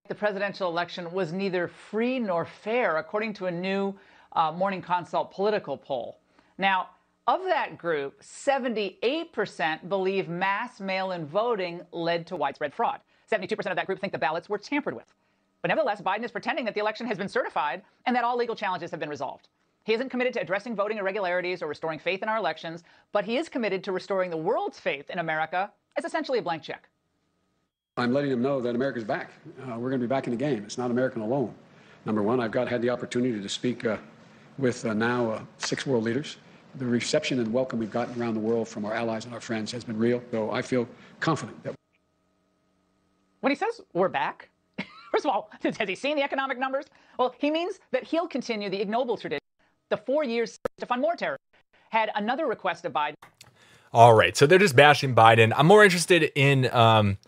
The 0.07 0.15
presidential 0.15 0.69
election 0.69 1.11
was 1.13 1.33
neither 1.33 1.67
free 1.67 2.19
nor 2.19 2.45
fair, 2.45 2.99
according 2.99 3.33
to 3.35 3.47
a 3.47 3.51
new 3.51 3.95
uh, 4.35 4.53
Morning 4.53 4.83
Consult 4.83 5.33
political 5.33 5.79
poll. 5.79 6.19
Now, 6.59 6.91
of 7.27 7.43
that 7.45 7.79
group, 7.79 8.23
78% 8.23 9.89
believe 9.89 10.29
mass 10.29 10.79
mail 10.79 11.13
in 11.13 11.25
voting 11.25 11.81
led 11.91 12.27
to 12.27 12.37
widespread 12.37 12.75
fraud. 12.75 13.01
72% 13.33 13.53
of 13.71 13.77
that 13.77 13.87
group 13.87 13.99
think 13.99 14.13
the 14.13 14.19
ballots 14.19 14.47
were 14.47 14.59
tampered 14.59 14.93
with. 14.93 15.07
But 15.63 15.69
nevertheless, 15.69 16.03
Biden 16.03 16.23
is 16.23 16.31
pretending 16.31 16.67
that 16.67 16.75
the 16.75 16.81
election 16.81 17.07
has 17.07 17.17
been 17.17 17.27
certified 17.27 17.81
and 18.05 18.15
that 18.15 18.25
all 18.25 18.37
legal 18.37 18.55
challenges 18.55 18.91
have 18.91 19.01
been 19.01 19.09
resolved. 19.09 19.49
He 19.85 19.95
isn't 19.95 20.11
committed 20.11 20.35
to 20.35 20.41
addressing 20.43 20.77
voting 20.77 20.99
irregularities 20.99 21.63
or 21.63 21.67
restoring 21.67 21.99
faith 21.99 22.23
in 22.23 22.29
our 22.29 22.37
elections, 22.37 22.83
but 23.13 23.25
he 23.25 23.39
is 23.39 23.49
committed 23.49 23.83
to 23.85 23.93
restoring 23.93 24.29
the 24.29 24.37
world's 24.37 24.79
faith 24.79 25.09
in 25.09 25.19
America 25.19 25.73
as 25.97 26.05
essentially 26.05 26.41
a 26.41 26.43
blank 26.43 26.63
check. 26.63 26.91
I'm 27.97 28.13
letting 28.13 28.31
them 28.31 28.43
know 28.43 28.61
that 28.61 28.75
America's 28.75 29.05
back. 29.05 29.31
Uh, 29.61 29.79
we're 29.79 29.89
going 29.89 30.01
to 30.01 30.07
be 30.07 30.09
back 30.09 30.27
in 30.27 30.33
the 30.33 30.37
game. 30.37 30.65
It's 30.65 30.77
not 30.77 30.91
American 30.91 31.23
alone. 31.23 31.55
Number 32.05 32.25
one, 32.25 32.41
I've 32.41 32.51
got 32.51 32.67
had 32.67 32.83
the 32.83 32.91
opportunity 32.91 33.41
to 33.41 33.49
speak 33.49 33.85
uh, 33.85 33.99
with 34.59 34.85
uh, 34.85 34.95
now 34.95 35.31
uh, 35.31 35.43
six 35.59 35.87
world 35.87 36.03
leaders. 36.03 36.37
The 36.75 36.87
reception 36.87 37.39
and 37.39 37.53
welcome 37.53 37.79
we've 37.79 37.93
gotten 37.93 38.21
around 38.21 38.35
the 38.35 38.41
world 38.41 38.67
from 38.67 38.85
our 38.85 38.93
allies 38.93 39.27
and 39.27 39.33
our 39.35 39.41
friends 39.41 39.71
has 39.71 39.85
been 39.85 39.97
real. 39.97 40.21
So 40.33 40.51
I 40.51 40.61
feel 40.61 40.89
confident 41.21 41.63
that. 41.63 41.77
When 43.43 43.53
he 43.53 43.57
says 43.57 43.81
we're 43.93 44.09
back, 44.09 44.49
first 45.13 45.25
of 45.25 45.31
all, 45.31 45.53
has 45.63 45.89
he 45.89 45.95
seen 45.95 46.17
the 46.17 46.25
economic 46.25 46.59
numbers? 46.59 46.87
Well, 47.17 47.33
he 47.39 47.49
means 47.49 47.79
that 47.93 48.03
he'll 48.03 48.27
continue 48.27 48.71
the 48.71 48.81
ignoble 48.81 49.17
tradition 49.17 49.39
the 49.91 49.99
four 49.99 50.25
years 50.25 50.59
to 50.79 50.87
fund 50.87 51.01
more 51.01 51.15
terror. 51.15 51.39
Had 51.91 52.11
another 52.17 52.47
request 52.47 52.85
of 52.87 52.93
Biden. 52.93 53.15
All 53.93 54.15
right, 54.15 54.37
so 54.37 54.49
they're 54.49 54.59
just 54.59 54.75
bashing 54.75 55.15
Biden. 55.15 55.53
I'm 55.55 55.69
more 55.69 55.85
interested 55.85 56.33
in 56.35 56.69
um, 56.75 57.19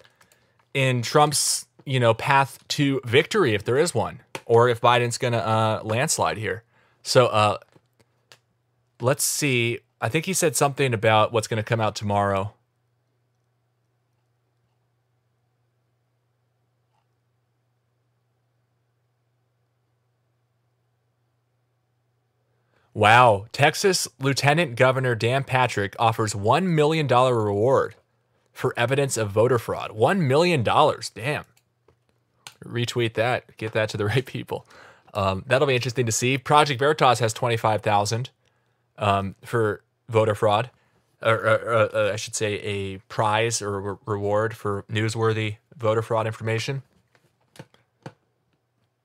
in 0.77 1.01
Trump's 1.01 1.67
you 1.87 1.99
know 1.99 2.13
path 2.13 2.59
to 2.69 3.01
victory 3.05 3.55
if 3.55 3.65
there 3.65 3.79
is 3.79 3.95
one, 3.95 4.21
or 4.45 4.69
if 4.69 4.81
Biden's 4.81 5.17
gonna 5.17 5.39
uh, 5.39 5.81
landslide 5.83 6.37
here. 6.37 6.63
So 7.03 7.27
uh 7.27 7.59
let's 9.01 9.25
see. 9.25 9.81
I 10.01 10.09
think 10.09 10.27
he 10.27 10.33
said 10.33 10.57
something 10.57 10.93
about 10.93 11.33
what's 11.33 11.49
going 11.49 11.59
to 11.59 11.63
come 11.63 11.81
out 11.81 11.97
tomorrow. 11.97 12.53
Wow. 22.95 23.47
Texas 23.53 24.09
Lieutenant 24.19 24.75
Governor 24.77 25.15
Dan 25.15 25.45
Patrick 25.45 25.95
offers 25.99 26.33
$1 26.33 26.65
million 26.65 27.07
reward 27.07 27.95
for 28.57 28.73
evidence 28.77 29.17
of 29.17 29.31
voter 29.31 29.59
fraud. 29.59 29.91
$1 29.91 30.19
million. 30.21 30.63
Damn. 30.63 31.45
Retweet 32.65 33.15
that. 33.15 33.57
Get 33.57 33.73
that 33.73 33.91
to 33.91 33.97
the 33.97 34.07
right 34.13 34.25
people. 34.25 34.67
Um, 35.15 35.45
that'll 35.47 35.69
be 35.69 35.75
interesting 35.75 36.07
to 36.07 36.13
see. 36.13 36.39
Project 36.39 36.79
Veritas 36.79 37.19
has 37.21 37.33
25000 37.33 38.31
um, 38.99 39.35
for 39.45 39.83
voter 40.09 40.35
fraud. 40.35 40.71
Or, 41.23 41.35
or 41.35 41.97
uh, 41.97 42.13
I 42.13 42.17
should 42.17 42.35
say 42.35 42.55
a 42.61 42.99
prize 43.09 43.61
or 43.61 43.81
re- 43.81 43.97
reward 44.07 44.57
for 44.57 44.85
newsworthy 44.91 45.57
voter 45.77 46.03
fraud 46.03 46.27
information. 46.27 46.83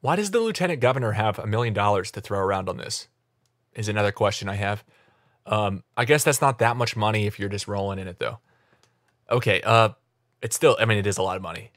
Why 0.01 0.15
does 0.15 0.31
the 0.31 0.39
lieutenant 0.39 0.79
governor 0.79 1.11
have 1.11 1.39
a 1.39 1.47
million 1.47 1.73
dollars 1.73 2.11
to 2.11 2.21
throw 2.21 2.39
around 2.39 2.69
on 2.69 2.77
this? 2.77 3.07
is 3.73 3.87
another 3.87 4.11
question 4.11 4.49
I 4.49 4.55
have. 4.55 4.83
Um, 5.45 5.83
I 5.95 6.05
guess 6.05 6.23
that's 6.23 6.41
not 6.41 6.59
that 6.59 6.75
much 6.77 6.95
money 6.95 7.25
if 7.25 7.39
you're 7.39 7.49
just 7.49 7.67
rolling 7.67 7.99
in 7.99 8.07
it 8.07 8.19
though. 8.19 8.39
Okay, 9.31 9.61
uh, 9.61 9.89
it's 10.41 10.55
still. 10.55 10.77
I 10.79 10.85
mean, 10.85 10.97
it 10.97 11.07
is 11.07 11.17
a 11.17 11.23
lot 11.23 11.37
of 11.37 11.41
money, 11.41 11.71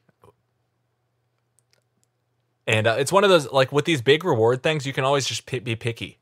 and 2.66 2.86
uh, 2.86 2.96
it's 2.98 3.12
one 3.12 3.24
of 3.24 3.30
those 3.30 3.50
like 3.52 3.72
with 3.72 3.84
these 3.84 4.02
big 4.02 4.24
reward 4.24 4.62
things, 4.62 4.86
you 4.86 4.92
can 4.92 5.04
always 5.04 5.26
just 5.26 5.46
p- 5.46 5.60
be 5.60 5.76
picky. 5.76 6.18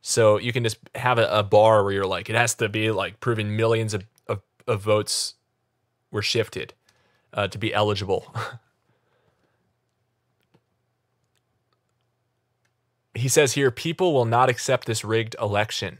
So 0.00 0.36
you 0.38 0.52
can 0.52 0.64
just 0.64 0.78
have 0.96 1.18
a, 1.18 1.28
a, 1.28 1.44
bar 1.44 1.84
where 1.84 1.92
you're 1.92 2.06
like, 2.06 2.28
it 2.28 2.34
has 2.34 2.56
to 2.56 2.68
be 2.68 2.90
like 2.90 3.20
proving 3.20 3.56
millions 3.56 3.94
of 3.94 4.04
of, 4.26 4.42
of 4.66 4.82
votes 4.82 5.34
were 6.10 6.22
shifted 6.22 6.74
uh, 7.32 7.46
to 7.48 7.58
be 7.58 7.72
eligible. 7.72 8.34
he 13.14 13.28
says 13.28 13.52
here 13.52 13.70
people 13.70 14.12
will 14.12 14.24
not 14.24 14.48
accept 14.48 14.86
this 14.86 15.04
rigged 15.04 15.36
election. 15.40 15.98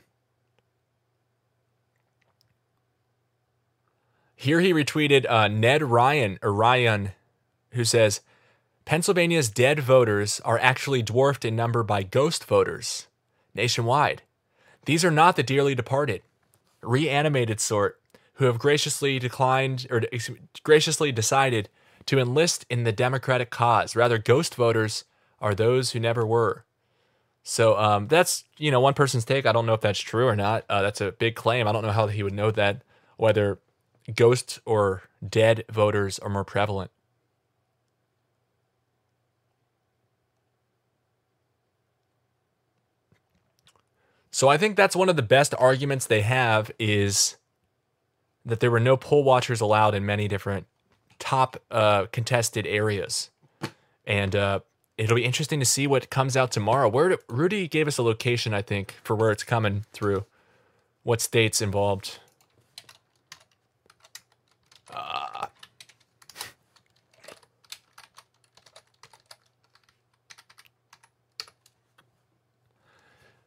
Here 4.42 4.58
he 4.58 4.72
retweeted 4.72 5.24
uh, 5.30 5.46
Ned 5.46 5.84
Ryan 5.84 6.36
or 6.42 6.52
Ryan, 6.52 7.12
who 7.74 7.84
says 7.84 8.22
Pennsylvania's 8.84 9.48
dead 9.48 9.78
voters 9.78 10.40
are 10.40 10.58
actually 10.58 11.00
dwarfed 11.00 11.44
in 11.44 11.54
number 11.54 11.84
by 11.84 12.02
ghost 12.02 12.44
voters 12.46 13.06
nationwide. 13.54 14.22
These 14.84 15.04
are 15.04 15.12
not 15.12 15.36
the 15.36 15.44
dearly 15.44 15.76
departed, 15.76 16.22
reanimated 16.82 17.60
sort 17.60 18.00
who 18.32 18.46
have 18.46 18.58
graciously 18.58 19.20
declined 19.20 19.86
or 19.88 20.02
graciously 20.64 21.12
decided 21.12 21.68
to 22.06 22.18
enlist 22.18 22.66
in 22.68 22.82
the 22.82 22.90
Democratic 22.90 23.50
cause. 23.50 23.94
Rather, 23.94 24.18
ghost 24.18 24.56
voters 24.56 25.04
are 25.40 25.54
those 25.54 25.92
who 25.92 26.00
never 26.00 26.26
were. 26.26 26.64
So 27.44 27.78
um, 27.78 28.08
that's 28.08 28.42
you 28.58 28.72
know 28.72 28.80
one 28.80 28.94
person's 28.94 29.24
take. 29.24 29.46
I 29.46 29.52
don't 29.52 29.66
know 29.66 29.74
if 29.74 29.82
that's 29.82 30.00
true 30.00 30.26
or 30.26 30.34
not. 30.34 30.64
Uh, 30.68 30.82
that's 30.82 31.00
a 31.00 31.12
big 31.12 31.36
claim. 31.36 31.68
I 31.68 31.72
don't 31.72 31.84
know 31.84 31.92
how 31.92 32.08
he 32.08 32.24
would 32.24 32.34
know 32.34 32.50
that 32.50 32.82
whether 33.16 33.60
ghost 34.14 34.60
or 34.64 35.02
dead 35.26 35.64
voters 35.70 36.18
are 36.18 36.28
more 36.28 36.44
prevalent. 36.44 36.90
So 44.30 44.48
I 44.48 44.56
think 44.56 44.76
that's 44.76 44.96
one 44.96 45.10
of 45.10 45.16
the 45.16 45.22
best 45.22 45.54
arguments 45.58 46.06
they 46.06 46.22
have 46.22 46.70
is 46.78 47.36
that 48.46 48.60
there 48.60 48.70
were 48.70 48.80
no 48.80 48.96
poll 48.96 49.22
watchers 49.22 49.60
allowed 49.60 49.94
in 49.94 50.06
many 50.06 50.26
different 50.26 50.66
top 51.18 51.62
uh, 51.70 52.06
contested 52.10 52.66
areas, 52.66 53.30
and 54.06 54.34
uh, 54.34 54.60
it'll 54.96 55.16
be 55.16 55.24
interesting 55.24 55.60
to 55.60 55.66
see 55.66 55.86
what 55.86 56.10
comes 56.10 56.36
out 56.36 56.50
tomorrow. 56.50 56.88
Where 56.88 57.18
Rudy 57.28 57.68
gave 57.68 57.86
us 57.86 57.98
a 57.98 58.02
location, 58.02 58.54
I 58.54 58.62
think, 58.62 58.96
for 59.04 59.14
where 59.14 59.30
it's 59.30 59.44
coming 59.44 59.84
through. 59.92 60.24
What 61.02 61.20
states 61.20 61.60
involved? 61.60 62.18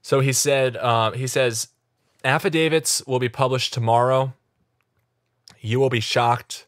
So 0.06 0.20
he 0.20 0.34
said, 0.34 0.78
uh, 0.78 1.12
he 1.12 1.26
says, 1.26 1.70
affidavits 2.24 3.02
will 3.08 3.18
be 3.18 3.30
published 3.30 3.74
tomorrow. 3.74 4.34
You 5.62 5.80
will 5.80 5.90
be 5.90 6.00
shocked 6.00 6.68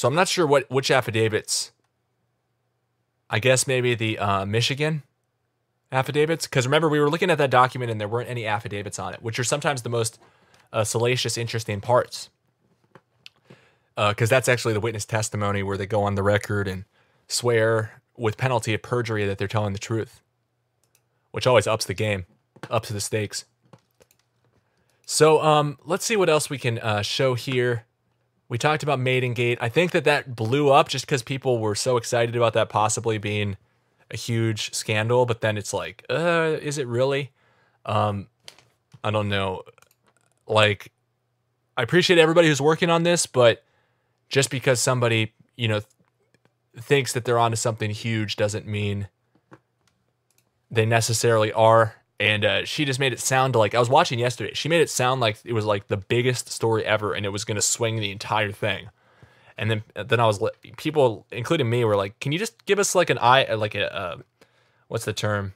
So 0.00 0.08
I'm 0.08 0.14
not 0.14 0.28
sure 0.28 0.46
what 0.46 0.64
which 0.70 0.90
affidavits. 0.90 1.72
I 3.28 3.38
guess 3.38 3.66
maybe 3.66 3.94
the 3.94 4.18
uh, 4.18 4.46
Michigan 4.46 5.02
affidavits, 5.92 6.46
because 6.46 6.66
remember 6.66 6.88
we 6.88 6.98
were 6.98 7.10
looking 7.10 7.28
at 7.28 7.36
that 7.36 7.50
document 7.50 7.90
and 7.90 8.00
there 8.00 8.08
weren't 8.08 8.30
any 8.30 8.46
affidavits 8.46 8.98
on 8.98 9.12
it, 9.12 9.22
which 9.22 9.38
are 9.38 9.44
sometimes 9.44 9.82
the 9.82 9.90
most 9.90 10.18
uh, 10.72 10.84
salacious, 10.84 11.36
interesting 11.36 11.82
parts. 11.82 12.30
Because 13.94 14.32
uh, 14.32 14.36
that's 14.36 14.48
actually 14.48 14.72
the 14.72 14.80
witness 14.80 15.04
testimony 15.04 15.62
where 15.62 15.76
they 15.76 15.84
go 15.84 16.02
on 16.02 16.14
the 16.14 16.22
record 16.22 16.66
and 16.66 16.86
swear 17.28 17.99
with 18.16 18.36
penalty 18.36 18.74
of 18.74 18.82
perjury 18.82 19.26
that 19.26 19.38
they're 19.38 19.48
telling 19.48 19.72
the 19.72 19.78
truth, 19.78 20.20
which 21.30 21.46
always 21.46 21.66
ups 21.66 21.84
the 21.84 21.94
game, 21.94 22.26
up 22.70 22.84
to 22.84 22.92
the 22.92 23.00
stakes. 23.00 23.44
So 25.06 25.42
um, 25.42 25.78
let's 25.84 26.04
see 26.04 26.16
what 26.16 26.28
else 26.28 26.48
we 26.48 26.58
can 26.58 26.78
uh, 26.78 27.02
show 27.02 27.34
here. 27.34 27.84
We 28.48 28.58
talked 28.58 28.82
about 28.82 28.98
Maidengate. 28.98 29.58
I 29.60 29.68
think 29.68 29.92
that 29.92 30.04
that 30.04 30.36
blew 30.36 30.70
up 30.70 30.88
just 30.88 31.06
because 31.06 31.22
people 31.22 31.58
were 31.58 31.74
so 31.74 31.96
excited 31.96 32.36
about 32.36 32.52
that 32.54 32.68
possibly 32.68 33.18
being 33.18 33.56
a 34.10 34.16
huge 34.16 34.74
scandal. 34.74 35.26
But 35.26 35.40
then 35.40 35.56
it's 35.56 35.72
like, 35.72 36.04
uh, 36.10 36.56
is 36.60 36.78
it 36.78 36.86
really? 36.86 37.30
Um, 37.86 38.28
I 39.02 39.10
don't 39.10 39.28
know. 39.28 39.62
Like, 40.46 40.92
I 41.76 41.82
appreciate 41.82 42.18
everybody 42.18 42.48
who's 42.48 42.60
working 42.60 42.90
on 42.90 43.04
this, 43.04 43.26
but 43.26 43.64
just 44.28 44.50
because 44.50 44.80
somebody, 44.80 45.32
you 45.56 45.68
know, 45.68 45.80
thinks 46.76 47.12
that 47.12 47.24
they're 47.24 47.38
onto 47.38 47.56
something 47.56 47.90
huge 47.90 48.36
doesn't 48.36 48.66
mean 48.66 49.08
they 50.70 50.86
necessarily 50.86 51.52
are 51.52 51.96
and 52.20 52.44
uh, 52.44 52.64
she 52.66 52.84
just 52.84 53.00
made 53.00 53.14
it 53.14 53.18
sound 53.18 53.56
like 53.56 53.74
I 53.74 53.78
was 53.78 53.88
watching 53.88 54.18
yesterday. 54.18 54.52
She 54.52 54.68
made 54.68 54.82
it 54.82 54.90
sound 54.90 55.22
like 55.22 55.38
it 55.42 55.54
was 55.54 55.64
like 55.64 55.88
the 55.88 55.96
biggest 55.96 56.50
story 56.50 56.84
ever, 56.84 57.14
and 57.14 57.24
it 57.24 57.30
was 57.30 57.46
going 57.46 57.56
to 57.56 57.62
swing 57.62 57.96
the 57.96 58.10
entire 58.10 58.52
thing. 58.52 58.90
And 59.56 59.70
then 59.70 59.82
then 59.94 60.20
I 60.20 60.26
was 60.26 60.38
people, 60.76 61.26
including 61.32 61.70
me, 61.70 61.82
were 61.82 61.96
like, 61.96 62.20
"Can 62.20 62.32
you 62.32 62.38
just 62.38 62.66
give 62.66 62.78
us 62.78 62.94
like 62.94 63.08
an 63.08 63.18
eye, 63.18 63.50
like 63.54 63.74
a 63.74 63.94
uh, 63.94 64.16
what's 64.88 65.06
the 65.06 65.14
term, 65.14 65.54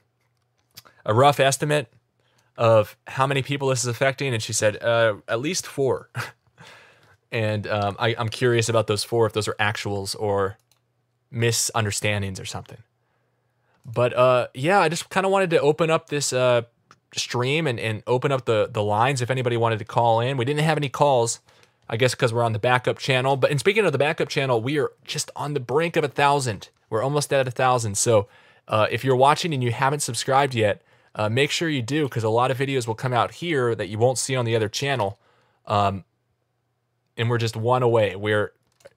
a 1.05 1.13
rough 1.13 1.39
estimate 1.39 1.93
of 2.57 2.97
how 3.05 3.27
many 3.27 3.43
people 3.43 3.67
this 3.67 3.81
is 3.81 3.87
affecting?" 3.87 4.33
And 4.33 4.41
she 4.41 4.51
said, 4.53 4.81
uh, 4.81 5.17
"At 5.27 5.41
least 5.41 5.67
four. 5.67 6.09
and 7.31 7.67
um, 7.67 7.95
I, 7.99 8.15
I'm 8.17 8.29
curious 8.29 8.69
about 8.69 8.87
those 8.87 9.03
four 9.03 9.27
if 9.27 9.33
those 9.33 9.47
are 9.47 9.55
actuals 9.59 10.15
or 10.17 10.57
misunderstandings 11.35 12.39
or 12.39 12.45
something. 12.45 12.79
But 13.85 14.13
uh, 14.17 14.47
yeah, 14.53 14.79
I 14.79 14.89
just 14.89 15.09
kind 15.09 15.25
of 15.25 15.31
wanted 15.31 15.51
to 15.51 15.59
open 15.59 15.91
up 15.91 16.09
this 16.09 16.33
uh, 16.33 16.63
stream 17.13 17.67
and, 17.67 17.79
and 17.79 18.01
open 18.07 18.31
up 18.31 18.45
the 18.45 18.69
the 18.71 18.81
lines 18.81 19.21
if 19.21 19.29
anybody 19.29 19.57
wanted 19.57 19.79
to 19.79 19.85
call 19.85 20.21
in. 20.21 20.37
We 20.37 20.45
didn't 20.45 20.61
have 20.61 20.77
any 20.77 20.89
calls, 20.89 21.39
I 21.87 21.97
guess, 21.97 22.15
because 22.15 22.33
we're 22.33 22.43
on 22.43 22.53
the 22.53 22.59
backup 22.59 22.97
channel. 22.97 23.35
But 23.35 23.51
in 23.51 23.59
speaking 23.59 23.85
of 23.85 23.91
the 23.91 23.99
backup 23.99 24.29
channel, 24.29 24.61
we 24.61 24.79
are 24.79 24.91
just 25.03 25.29
on 25.35 25.53
the 25.53 25.59
brink 25.59 25.95
of 25.95 26.03
a 26.03 26.07
thousand. 26.07 26.69
We're 26.89 27.03
almost 27.03 27.31
at 27.31 27.47
a 27.47 27.51
thousand. 27.51 27.97
So 27.97 28.27
uh, 28.67 28.87
if 28.89 29.03
you're 29.03 29.15
watching 29.15 29.53
and 29.53 29.63
you 29.63 29.71
haven't 29.71 29.99
subscribed 29.99 30.55
yet, 30.55 30.81
uh, 31.13 31.29
make 31.29 31.51
sure 31.51 31.69
you 31.69 31.81
do 31.81 32.05
because 32.05 32.23
a 32.23 32.29
lot 32.29 32.49
of 32.49 32.57
videos 32.57 32.87
will 32.87 32.95
come 32.95 33.13
out 33.13 33.35
here 33.35 33.75
that 33.75 33.87
you 33.87 33.97
won't 33.97 34.17
see 34.17 34.35
on 34.35 34.45
the 34.45 34.55
other 34.55 34.69
channel. 34.69 35.19
Um, 35.67 36.03
and 37.17 37.29
we're 37.29 37.37
just 37.37 37.55
one 37.55 37.83
away. 37.83 38.15
We're 38.15 38.51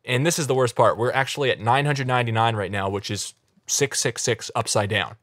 and 0.04 0.24
this 0.24 0.38
is 0.38 0.46
the 0.46 0.54
worst 0.54 0.74
part. 0.74 0.96
We're 0.96 1.12
actually 1.12 1.50
at 1.50 1.60
999 1.60 2.56
right 2.56 2.70
now, 2.70 2.88
which 2.88 3.10
is 3.10 3.34
666 3.66 4.50
upside 4.54 4.90
down. 4.90 5.16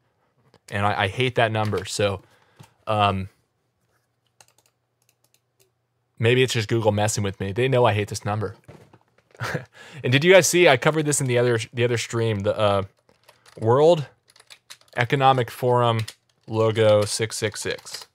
And 0.71 0.85
I, 0.85 1.03
I 1.03 1.07
hate 1.07 1.35
that 1.35 1.51
number. 1.51 1.85
So 1.85 2.21
um, 2.87 3.29
maybe 6.19 6.43
it's 6.43 6.53
just 6.53 6.69
Google 6.69 6.91
messing 6.91 7.23
with 7.23 7.39
me. 7.39 7.51
They 7.51 7.67
know 7.67 7.85
I 7.85 7.93
hate 7.93 8.07
this 8.07 8.25
number. 8.25 8.55
and 10.03 10.11
did 10.11 10.23
you 10.23 10.31
guys 10.31 10.47
see? 10.47 10.67
I 10.67 10.77
covered 10.77 11.05
this 11.05 11.19
in 11.19 11.27
the 11.27 11.37
other 11.37 11.59
the 11.73 11.83
other 11.83 11.97
stream. 11.97 12.41
The 12.41 12.57
uh, 12.57 12.83
World 13.59 14.07
Economic 14.95 15.51
Forum 15.51 16.05
logo 16.47 17.03
six 17.03 17.35
six 17.35 17.59
six. 17.59 18.07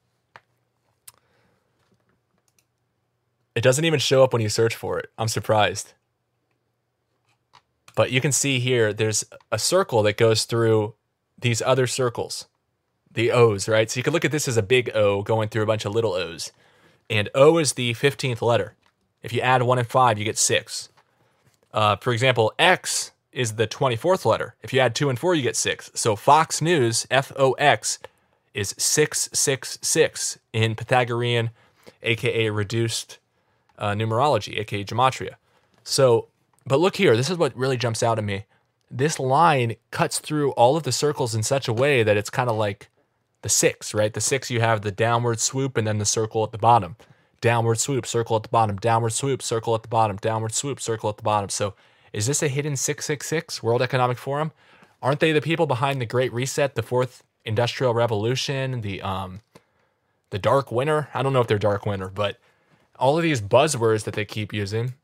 It 3.55 3.63
doesn't 3.63 3.85
even 3.85 4.01
show 4.01 4.25
up 4.25 4.33
when 4.33 4.41
you 4.41 4.49
search 4.49 4.75
for 4.75 4.99
it. 4.99 5.11
I'm 5.19 5.29
surprised. 5.29 5.93
But 7.95 8.11
you 8.11 8.21
can 8.21 8.33
see 8.33 8.61
here, 8.61 8.93
there's 8.93 9.25
a 9.51 9.59
circle 9.59 10.03
that 10.05 10.17
goes 10.17 10.45
through 10.45 10.95
these 11.39 11.63
other 11.63 11.87
circles, 11.87 12.47
the 13.11 13.33
O's, 13.33 13.69
right? 13.69 13.91
So 13.91 13.99
you 13.99 14.05
could 14.05 14.13
look 14.13 14.25
at 14.25 14.33
this 14.33 14.49
as 14.49 14.57
a 14.57 14.63
big 14.63 14.91
O 14.95 15.23
going 15.23 15.49
through 15.49 15.63
a 15.63 15.67
bunch 15.67 15.85
of 15.85 15.95
little 15.95 16.13
O's. 16.13 16.53
And 17.09 17.29
O 17.35 17.59
is 17.59 17.73
the 17.73 17.95
15th 17.95 18.43
letter. 18.43 18.75
If 19.23 19.33
you 19.33 19.41
add 19.41 19.63
one 19.63 19.79
and 19.79 19.89
five, 19.89 20.19
you 20.19 20.25
get 20.25 20.39
six. 20.39 20.89
Uh, 21.73 21.97
for 21.97 22.13
example, 22.13 22.53
X 22.59 23.13
is 23.33 23.55
the 23.55 23.67
24th 23.67 24.25
letter. 24.25 24.55
If 24.63 24.73
you 24.73 24.81
add 24.81 24.95
two 24.95 25.09
and 25.09 25.19
four, 25.19 25.35
you 25.35 25.43
get 25.43 25.57
six. 25.57 25.91
So 25.95 26.17
Fox 26.17 26.61
News, 26.61 27.07
F 27.11 27.33
O 27.37 27.53
X, 27.53 27.99
is 28.55 28.75
666 28.79 30.39
in 30.53 30.75
Pythagorean, 30.75 31.51
aka 32.03 32.51
reduced 32.51 33.19
uh, 33.79 33.93
numerology, 33.93 34.59
aka 34.59 34.85
gematria. 34.85 35.35
So, 35.85 36.29
but 36.67 36.81
look 36.81 36.97
here, 36.97 37.17
this 37.17 37.31
is 37.31 37.39
what 37.39 37.57
really 37.57 37.77
jumps 37.77 38.03
out 38.03 38.19
at 38.19 38.25
me. 38.25 38.45
This 38.91 39.19
line 39.19 39.77
cuts 39.91 40.19
through 40.19 40.51
all 40.53 40.77
of 40.77 40.83
the 40.83 40.93
circles 40.93 41.35
in 41.35 41.43
such 41.43 41.69
a 41.69 41.73
way 41.73 42.03
that 42.03 42.17
it's 42.17 42.31
kind 42.31 42.51
of 42.51 42.57
like 42.57 42.89
the 43.43 43.49
six, 43.49 43.95
right? 43.95 44.13
The 44.13 44.21
six, 44.21 44.51
you 44.51 44.61
have 44.61 44.83
the 44.83 44.91
downward 44.91 45.41
swoop 45.41 45.77
and 45.77 45.87
then 45.87 45.99
the 45.99 46.05
circle 46.05 46.45
at 46.45 46.53
the 46.53 46.59
bottom. 46.59 46.97
Downward 47.41 47.79
swoop, 47.79 48.05
circle 48.05 48.37
at 48.37 48.43
the 48.43 48.49
bottom, 48.51 48.77
downward 48.77 49.11
swoop, 49.11 49.41
circle 49.41 49.75
at 49.75 49.83
the 49.83 49.89
bottom, 49.89 50.17
downward 50.17 50.53
swoop, 50.53 50.81
circle 50.81 51.09
at 51.09 51.17
the 51.17 51.23
bottom. 51.23 51.49
So, 51.49 51.75
is 52.13 52.27
this 52.27 52.43
a 52.43 52.49
hidden 52.49 52.77
666 52.77 53.63
World 53.63 53.81
Economic 53.81 54.19
Forum? 54.19 54.53
Aren't 55.03 55.21
they 55.21 55.33
the 55.33 55.41
people 55.41 55.67
behind 55.67 56.01
the 56.01 56.07
Great 56.07 56.33
Reset, 56.33 56.75
the 56.75 56.83
fourth 56.83 57.23
industrial 57.45 57.95
revolution, 57.95 58.83
the 58.83 59.01
um 59.01 59.41
the 60.31 60.39
dark 60.39 60.71
winter? 60.71 61.09
I 61.15 61.23
don't 61.23 61.33
know 61.33 61.41
if 61.41 61.47
they're 61.47 61.59
dark 61.59 61.87
winter, 61.87 62.09
but 62.09 62.39
all 62.99 63.17
of 63.17 63.23
these 63.23 63.41
buzzwords 63.41 64.05
that 64.05 64.15
they 64.15 64.27
keep 64.27 64.53
using. 64.53 64.95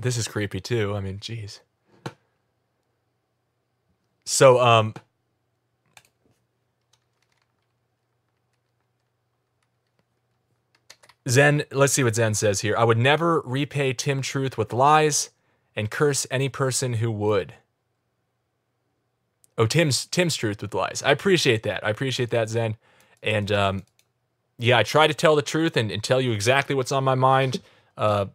This 0.00 0.16
is 0.16 0.28
creepy 0.28 0.60
too. 0.60 0.94
I 0.96 1.00
mean, 1.00 1.18
jeez. 1.18 1.60
So 4.24 4.60
um 4.60 4.94
Zen, 11.28 11.64
let's 11.70 11.92
see 11.92 12.02
what 12.02 12.16
Zen 12.16 12.34
says 12.34 12.60
here. 12.60 12.76
I 12.76 12.84
would 12.84 12.98
never 12.98 13.40
repay 13.42 13.92
Tim 13.92 14.22
Truth 14.22 14.56
with 14.58 14.72
lies 14.72 15.30
and 15.76 15.90
curse 15.90 16.26
any 16.30 16.48
person 16.48 16.94
who 16.94 17.10
would. 17.12 17.54
Oh, 19.58 19.66
Tim's 19.66 20.06
Tim's 20.06 20.36
truth 20.36 20.62
with 20.62 20.74
lies. 20.74 21.02
I 21.04 21.12
appreciate 21.12 21.62
that. 21.64 21.84
I 21.84 21.90
appreciate 21.90 22.30
that, 22.30 22.48
Zen. 22.48 22.76
And 23.22 23.52
um, 23.52 23.82
yeah, 24.58 24.78
I 24.78 24.82
try 24.82 25.06
to 25.06 25.14
tell 25.14 25.36
the 25.36 25.42
truth 25.42 25.76
and, 25.76 25.90
and 25.90 26.02
tell 26.02 26.20
you 26.20 26.32
exactly 26.32 26.74
what's 26.74 26.92
on 26.92 27.04
my 27.04 27.14
mind. 27.14 27.60
Uh, 27.96 28.26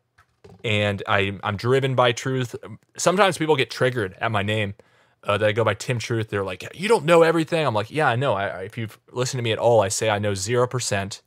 and 0.63 1.03
I, 1.07 1.37
I'm 1.43 1.57
driven 1.57 1.95
by 1.95 2.11
truth. 2.11 2.55
Sometimes 2.97 3.37
people 3.37 3.55
get 3.55 3.69
triggered 3.69 4.15
at 4.19 4.31
my 4.31 4.43
name 4.43 4.75
uh, 5.23 5.37
that 5.37 5.47
I 5.47 5.51
go 5.51 5.63
by 5.63 5.73
Tim 5.73 5.99
Truth. 5.99 6.29
They're 6.29 6.43
like, 6.43 6.67
"You 6.73 6.87
don't 6.87 7.05
know 7.05 7.23
everything." 7.23 7.65
I'm 7.65 7.73
like, 7.73 7.91
"Yeah, 7.91 8.07
I 8.07 8.15
know. 8.15 8.33
I, 8.33 8.63
if 8.63 8.77
you've 8.77 8.99
listened 9.11 9.39
to 9.39 9.43
me 9.43 9.51
at 9.51 9.59
all, 9.59 9.81
I 9.81 9.89
say 9.89 10.09
I 10.09 10.19
know 10.19 10.33
zero 10.33 10.67
percent 10.67 11.21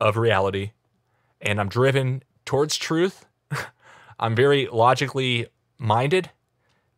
of 0.00 0.16
reality, 0.16 0.72
and 1.40 1.60
I'm 1.60 1.68
driven 1.68 2.22
towards 2.44 2.76
truth. 2.76 3.26
I'm 4.20 4.34
very 4.34 4.66
logically 4.66 5.48
minded, 5.78 6.30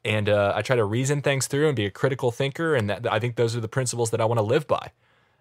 and 0.05 0.29
uh, 0.29 0.53
I 0.55 0.63
try 0.63 0.77
to 0.77 0.85
reason 0.85 1.23
things 1.23 1.47
through 1.47 1.69
and 1.69 1.77
be 1.77 1.87
a 1.87 1.91
critical 1.91 2.31
thinker. 2.31 2.75
And 2.75 2.91
that, 2.91 3.11
I 3.11 3.19
think 3.19 3.37
those 3.37 3.55
are 3.55 3.61
the 3.61 3.69
principles 3.69 4.11
that 4.11 4.21
I 4.21 4.25
want 4.25 4.39
to 4.39 4.43
live 4.43 4.67
by. 4.67 4.91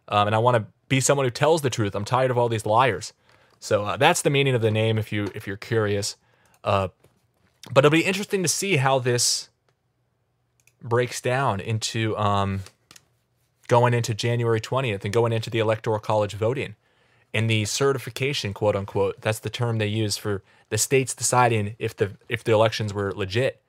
Um, 0.08 0.28
and 0.28 0.36
I 0.36 0.40
want 0.40 0.58
to 0.58 0.66
be 0.90 1.00
someone 1.00 1.26
who 1.26 1.32
tells 1.32 1.62
the 1.62 1.70
truth. 1.70 1.96
I'm 1.96 2.06
tired 2.06 2.32
of 2.32 2.38
all 2.38 2.50
these 2.50 2.66
liars. 2.66 3.14
So 3.62 3.86
uh, 3.86 3.98
that's 3.98 4.24
the 4.24 4.32
meaning 4.32 4.56
of 4.56 4.62
the 4.62 4.72
name. 4.72 4.98
If 4.98 5.14
you 5.14 5.32
if 5.36 5.46
you're 5.46 5.56
curious, 5.56 6.18
uh, 6.64 6.90
but 7.72 7.86
it'll 7.86 7.96
be 7.96 8.04
interesting 8.04 8.42
to 8.42 8.50
see 8.50 8.78
how 8.78 8.98
this 8.98 9.50
breaks 10.82 11.22
down 11.22 11.60
into 11.60 12.18
um, 12.18 12.62
going 13.68 13.94
into 13.94 14.16
January 14.16 14.60
20th 14.60 15.06
and 15.06 15.14
going 15.14 15.32
into 15.32 15.52
the 15.52 15.60
electoral 15.60 16.00
college 16.00 16.34
voting 16.34 16.76
and 17.36 17.48
the 17.48 17.66
certification, 17.66 18.52
quote 18.52 18.76
unquote. 18.76 19.22
That's 19.22 19.40
the 19.40 19.52
term 19.52 19.78
they 19.78 19.86
use 19.86 20.18
for 20.18 20.42
the 20.70 20.80
states 20.80 21.14
deciding 21.14 21.76
if 21.78 21.96
the 21.96 22.14
if 22.28 22.44
the 22.44 22.54
elections 22.54 22.96
were 22.96 23.14
legit, 23.14 23.62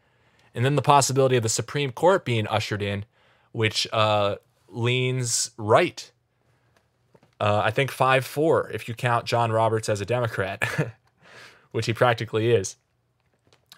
and 0.55 0.65
then 0.65 0.75
the 0.75 0.83
possibility 0.83 1.37
of 1.37 1.43
the 1.43 1.51
Supreme 1.51 1.93
Court 1.93 2.25
being 2.25 2.47
ushered 2.47 2.81
in, 2.81 3.05
which 3.53 3.87
uh, 3.93 4.37
leans 4.69 5.51
right. 5.59 6.11
Uh, 7.43 7.61
I 7.65 7.73
think 7.73 7.91
five 7.91 8.25
four 8.25 8.71
if 8.71 8.87
you 8.87 8.95
count 8.95 9.25
John 9.25 9.51
Roberts 9.51 9.89
as 9.89 10.01
a 10.01 10.07
Democrat, 10.07 10.63
which 11.73 11.87
he 11.87 11.93
practically 11.93 12.53
is. 12.53 12.77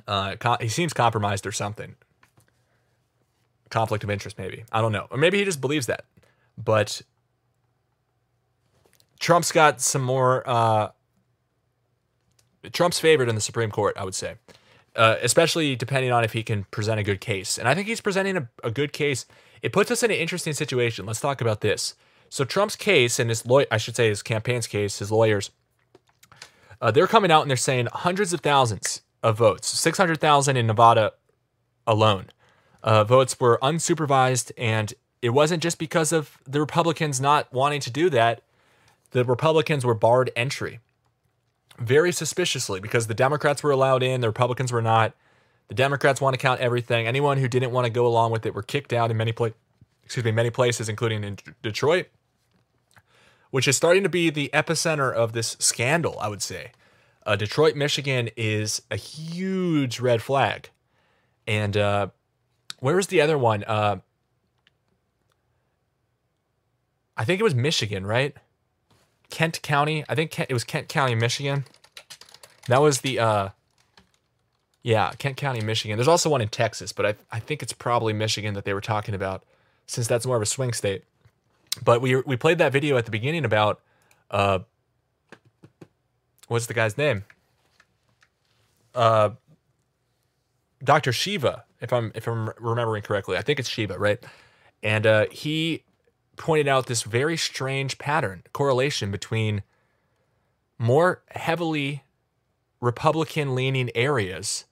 Uh, 0.06 0.36
he 0.60 0.68
seems 0.68 0.92
compromised 0.92 1.46
or 1.46 1.52
something. 1.52 1.96
Conflict 3.70 4.04
of 4.04 4.10
interest, 4.10 4.36
maybe. 4.36 4.64
I 4.70 4.82
don't 4.82 4.92
know, 4.92 5.06
or 5.10 5.16
maybe 5.16 5.38
he 5.38 5.46
just 5.46 5.62
believes 5.62 5.86
that. 5.86 6.04
But 6.62 7.00
Trump's 9.18 9.50
got 9.50 9.80
some 9.80 10.02
more. 10.02 10.46
Uh, 10.46 10.90
Trump's 12.70 13.00
favored 13.00 13.30
in 13.30 13.34
the 13.34 13.40
Supreme 13.40 13.70
Court, 13.70 13.96
I 13.96 14.04
would 14.04 14.14
say, 14.14 14.34
uh, 14.94 15.16
especially 15.22 15.74
depending 15.74 16.12
on 16.12 16.22
if 16.22 16.34
he 16.34 16.42
can 16.42 16.64
present 16.64 17.00
a 17.00 17.02
good 17.02 17.22
case. 17.22 17.56
And 17.56 17.66
I 17.66 17.74
think 17.74 17.88
he's 17.88 18.02
presenting 18.02 18.36
a, 18.36 18.48
a, 18.62 18.70
good 18.70 18.92
case. 18.92 19.24
It 19.62 19.72
puts 19.72 19.90
us 19.90 20.02
in 20.02 20.10
an 20.10 20.18
interesting 20.18 20.52
situation. 20.52 21.06
Let's 21.06 21.20
talk 21.20 21.40
about 21.40 21.62
this. 21.62 21.94
So 22.28 22.44
Trump's 22.44 22.76
case 22.76 23.18
and 23.18 23.30
his 23.30 23.46
lawyer, 23.46 23.66
I 23.70 23.76
should 23.76 23.96
say 23.96 24.08
his 24.08 24.22
campaign's 24.22 24.66
case, 24.66 24.98
his 24.98 25.10
lawyers, 25.10 25.50
uh, 26.80 26.90
they're 26.90 27.06
coming 27.06 27.30
out 27.30 27.42
and 27.42 27.50
they're 27.50 27.56
saying 27.56 27.88
hundreds 27.92 28.32
of 28.32 28.40
thousands 28.40 29.02
of 29.22 29.38
votes, 29.38 29.68
600,000 29.68 30.56
in 30.56 30.66
Nevada 30.66 31.12
alone. 31.86 32.26
Uh, 32.82 33.04
votes 33.04 33.38
were 33.40 33.58
unsupervised, 33.62 34.52
and 34.58 34.92
it 35.22 35.30
wasn't 35.30 35.62
just 35.62 35.78
because 35.78 36.12
of 36.12 36.36
the 36.44 36.60
Republicans 36.60 37.20
not 37.20 37.50
wanting 37.52 37.80
to 37.80 37.90
do 37.90 38.10
that 38.10 38.42
the 39.14 39.24
Republicans 39.24 39.84
were 39.84 39.94
barred 39.94 40.30
entry 40.34 40.80
very 41.78 42.12
suspiciously 42.12 42.80
because 42.80 43.06
the 43.06 43.14
Democrats 43.14 43.62
were 43.62 43.70
allowed 43.70 44.02
in, 44.02 44.20
the 44.20 44.28
Republicans 44.28 44.72
were 44.72 44.82
not. 44.82 45.14
The 45.68 45.74
Democrats 45.74 46.20
want 46.20 46.34
to 46.34 46.38
count 46.38 46.60
everything. 46.60 47.06
Anyone 47.06 47.38
who 47.38 47.48
didn't 47.48 47.70
want 47.70 47.86
to 47.86 47.90
go 47.90 48.06
along 48.06 48.32
with 48.32 48.44
it 48.44 48.54
were 48.54 48.62
kicked 48.62 48.92
out 48.92 49.10
in 49.10 49.16
many 49.16 49.32
places, 49.32 49.56
excuse 50.04 50.24
me, 50.24 50.32
many 50.32 50.50
places, 50.50 50.88
including 50.88 51.24
in 51.24 51.38
Detroit, 51.62 52.06
which 53.50 53.66
is 53.66 53.76
starting 53.76 54.02
to 54.02 54.08
be 54.08 54.30
the 54.30 54.50
epicenter 54.52 55.12
of 55.12 55.32
this 55.32 55.56
scandal. 55.58 56.18
I 56.20 56.28
would 56.28 56.42
say, 56.42 56.72
uh, 57.26 57.36
Detroit, 57.36 57.76
Michigan, 57.76 58.30
is 58.36 58.82
a 58.90 58.96
huge 58.96 60.00
red 60.00 60.22
flag, 60.22 60.70
and 61.46 61.76
uh, 61.76 62.08
where 62.80 62.96
was 62.96 63.08
the 63.08 63.20
other 63.20 63.38
one? 63.38 63.64
Uh, 63.64 63.96
I 67.16 67.24
think 67.24 67.40
it 67.40 67.44
was 67.44 67.54
Michigan, 67.54 68.06
right? 68.06 68.34
Kent 69.30 69.62
County. 69.62 70.04
I 70.08 70.14
think 70.14 70.30
Kent, 70.30 70.50
it 70.50 70.54
was 70.54 70.64
Kent 70.64 70.88
County, 70.88 71.14
Michigan. 71.14 71.64
That 72.68 72.80
was 72.80 73.00
the 73.00 73.18
uh 73.18 73.48
yeah, 74.82 75.12
Kent 75.18 75.36
County, 75.38 75.62
Michigan. 75.62 75.96
There's 75.96 76.08
also 76.08 76.28
one 76.28 76.40
in 76.40 76.48
Texas, 76.48 76.92
but 76.92 77.06
I 77.06 77.14
I 77.32 77.40
think 77.40 77.62
it's 77.62 77.72
probably 77.72 78.12
Michigan 78.12 78.54
that 78.54 78.64
they 78.64 78.74
were 78.74 78.80
talking 78.80 79.14
about 79.14 79.44
since 79.86 80.06
that's 80.06 80.26
more 80.26 80.36
of 80.36 80.42
a 80.42 80.46
swing 80.46 80.72
state. 80.72 81.04
But 81.82 82.00
we 82.00 82.16
we 82.16 82.36
played 82.36 82.58
that 82.58 82.72
video 82.72 82.96
at 82.96 83.04
the 83.04 83.10
beginning 83.10 83.44
about 83.44 83.80
uh 84.30 84.60
what's 86.48 86.66
the 86.66 86.74
guy's 86.74 86.96
name? 86.96 87.24
Uh 88.94 89.30
Dr. 90.82 91.12
Shiva, 91.12 91.64
if 91.80 91.92
I'm 91.92 92.12
if 92.14 92.26
I'm 92.28 92.50
remembering 92.58 93.02
correctly. 93.02 93.36
I 93.36 93.42
think 93.42 93.58
it's 93.58 93.68
Shiva, 93.68 93.98
right? 93.98 94.22
And 94.82 95.06
uh 95.06 95.26
he 95.30 95.82
pointed 96.36 96.68
out 96.68 96.86
this 96.86 97.02
very 97.02 97.36
strange 97.36 97.98
pattern, 97.98 98.42
correlation 98.52 99.10
between 99.10 99.62
more 100.78 101.22
heavily 101.30 102.02
Republican 102.80 103.54
leaning 103.54 103.90
areas 103.94 104.64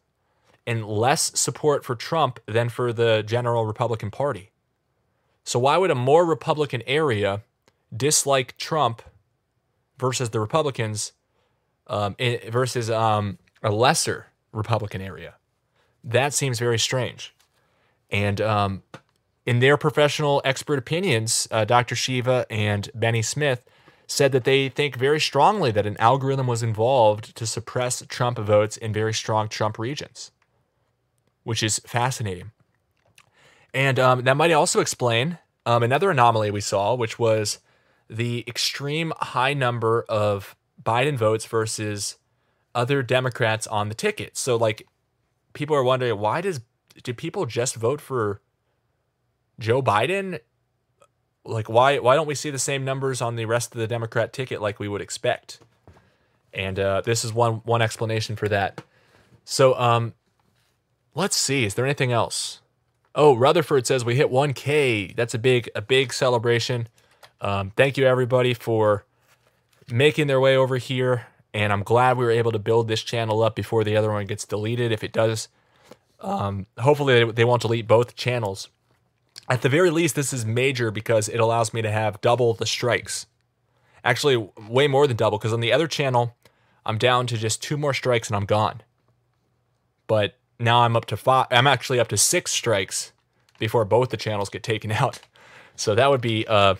and 0.66 0.86
less 0.86 1.38
support 1.38 1.84
for 1.84 1.96
Trump 1.96 2.38
than 2.46 2.68
for 2.68 2.92
the 2.92 3.22
general 3.26 3.66
Republican 3.66 4.10
Party. 4.10 4.51
So, 5.44 5.58
why 5.58 5.76
would 5.76 5.90
a 5.90 5.94
more 5.94 6.24
Republican 6.24 6.82
area 6.86 7.42
dislike 7.94 8.56
Trump 8.58 9.02
versus 9.98 10.30
the 10.30 10.40
Republicans 10.40 11.12
um, 11.86 12.16
versus 12.48 12.90
um, 12.90 13.38
a 13.62 13.70
lesser 13.70 14.26
Republican 14.52 15.00
area? 15.00 15.34
That 16.04 16.32
seems 16.34 16.58
very 16.58 16.78
strange. 16.78 17.34
And 18.10 18.40
um, 18.40 18.82
in 19.46 19.60
their 19.60 19.76
professional 19.76 20.42
expert 20.44 20.78
opinions, 20.78 21.48
uh, 21.50 21.64
Dr. 21.64 21.96
Shiva 21.96 22.46
and 22.50 22.90
Bennie 22.94 23.22
Smith 23.22 23.64
said 24.06 24.32
that 24.32 24.44
they 24.44 24.68
think 24.68 24.96
very 24.96 25.18
strongly 25.20 25.70
that 25.72 25.86
an 25.86 25.96
algorithm 25.98 26.46
was 26.46 26.62
involved 26.62 27.34
to 27.36 27.46
suppress 27.46 28.04
Trump 28.08 28.38
votes 28.38 28.76
in 28.76 28.92
very 28.92 29.14
strong 29.14 29.48
Trump 29.48 29.78
regions, 29.78 30.30
which 31.44 31.62
is 31.62 31.80
fascinating. 31.86 32.52
And 33.74 33.98
um, 33.98 34.22
that 34.24 34.36
might 34.36 34.52
also 34.52 34.80
explain 34.80 35.38
um, 35.64 35.82
another 35.82 36.10
anomaly 36.10 36.50
we 36.50 36.60
saw, 36.60 36.94
which 36.94 37.18
was 37.18 37.58
the 38.08 38.44
extreme 38.46 39.12
high 39.16 39.54
number 39.54 40.04
of 40.08 40.54
Biden 40.82 41.16
votes 41.16 41.46
versus 41.46 42.16
other 42.74 43.02
Democrats 43.02 43.66
on 43.66 43.88
the 43.88 43.94
ticket. 43.94 44.36
So, 44.36 44.56
like, 44.56 44.86
people 45.52 45.76
are 45.76 45.84
wondering 45.84 46.18
why 46.18 46.40
does 46.40 46.60
did 47.02 47.16
people 47.16 47.46
just 47.46 47.76
vote 47.76 48.00
for 48.00 48.40
Joe 49.58 49.82
Biden? 49.82 50.40
Like 51.44 51.68
why 51.68 51.98
why 51.98 52.14
don't 52.14 52.26
we 52.26 52.34
see 52.34 52.50
the 52.50 52.58
same 52.58 52.84
numbers 52.84 53.20
on 53.20 53.36
the 53.36 53.46
rest 53.46 53.74
of 53.74 53.80
the 53.80 53.86
Democrat 53.86 54.32
ticket 54.32 54.60
like 54.60 54.78
we 54.78 54.88
would 54.88 55.00
expect? 55.00 55.60
And 56.52 56.78
uh, 56.78 57.00
this 57.00 57.24
is 57.24 57.32
one 57.32 57.54
one 57.64 57.82
explanation 57.82 58.36
for 58.36 58.48
that. 58.48 58.82
So 59.44 59.78
um, 59.78 60.14
let's 61.14 61.36
see. 61.36 61.64
Is 61.64 61.74
there 61.74 61.84
anything 61.84 62.12
else? 62.12 62.61
Oh, 63.14 63.36
Rutherford 63.36 63.86
says 63.86 64.04
we 64.04 64.14
hit 64.16 64.30
1K. 64.30 65.14
That's 65.14 65.34
a 65.34 65.38
big 65.38 65.68
a 65.74 65.82
big 65.82 66.12
celebration. 66.12 66.88
Um, 67.40 67.72
thank 67.76 67.96
you 67.96 68.06
everybody 68.06 68.54
for 68.54 69.04
making 69.90 70.28
their 70.28 70.40
way 70.40 70.56
over 70.56 70.78
here, 70.78 71.26
and 71.52 71.72
I'm 71.72 71.82
glad 71.82 72.16
we 72.16 72.24
were 72.24 72.30
able 72.30 72.52
to 72.52 72.58
build 72.58 72.88
this 72.88 73.02
channel 73.02 73.42
up 73.42 73.54
before 73.54 73.84
the 73.84 73.96
other 73.96 74.10
one 74.10 74.26
gets 74.26 74.46
deleted. 74.46 74.92
If 74.92 75.04
it 75.04 75.12
does, 75.12 75.48
um, 76.20 76.66
hopefully 76.78 77.24
they, 77.24 77.32
they 77.32 77.44
won't 77.44 77.62
delete 77.62 77.86
both 77.86 78.16
channels. 78.16 78.68
At 79.48 79.62
the 79.62 79.68
very 79.68 79.90
least, 79.90 80.14
this 80.14 80.32
is 80.32 80.46
major 80.46 80.90
because 80.90 81.28
it 81.28 81.40
allows 81.40 81.74
me 81.74 81.82
to 81.82 81.90
have 81.90 82.20
double 82.20 82.54
the 82.54 82.64
strikes. 82.64 83.26
Actually, 84.04 84.48
way 84.68 84.86
more 84.88 85.06
than 85.06 85.16
double 85.16 85.36
because 85.38 85.52
on 85.52 85.60
the 85.60 85.72
other 85.72 85.86
channel, 85.86 86.34
I'm 86.86 86.96
down 86.96 87.26
to 87.26 87.36
just 87.36 87.62
two 87.62 87.76
more 87.76 87.92
strikes 87.92 88.28
and 88.28 88.36
I'm 88.36 88.46
gone. 88.46 88.82
But 90.06 90.36
now 90.62 90.80
I'm 90.80 90.96
up 90.96 91.06
to 91.06 91.16
five. 91.16 91.46
I'm 91.50 91.66
actually 91.66 92.00
up 92.00 92.08
to 92.08 92.16
six 92.16 92.52
strikes 92.52 93.12
before 93.58 93.84
both 93.84 94.10
the 94.10 94.16
channels 94.16 94.48
get 94.48 94.62
taken 94.62 94.90
out. 95.02 95.20
So 95.76 95.94
that 95.94 96.10
would 96.10 96.20
be 96.20 96.46
uh, 96.46 96.76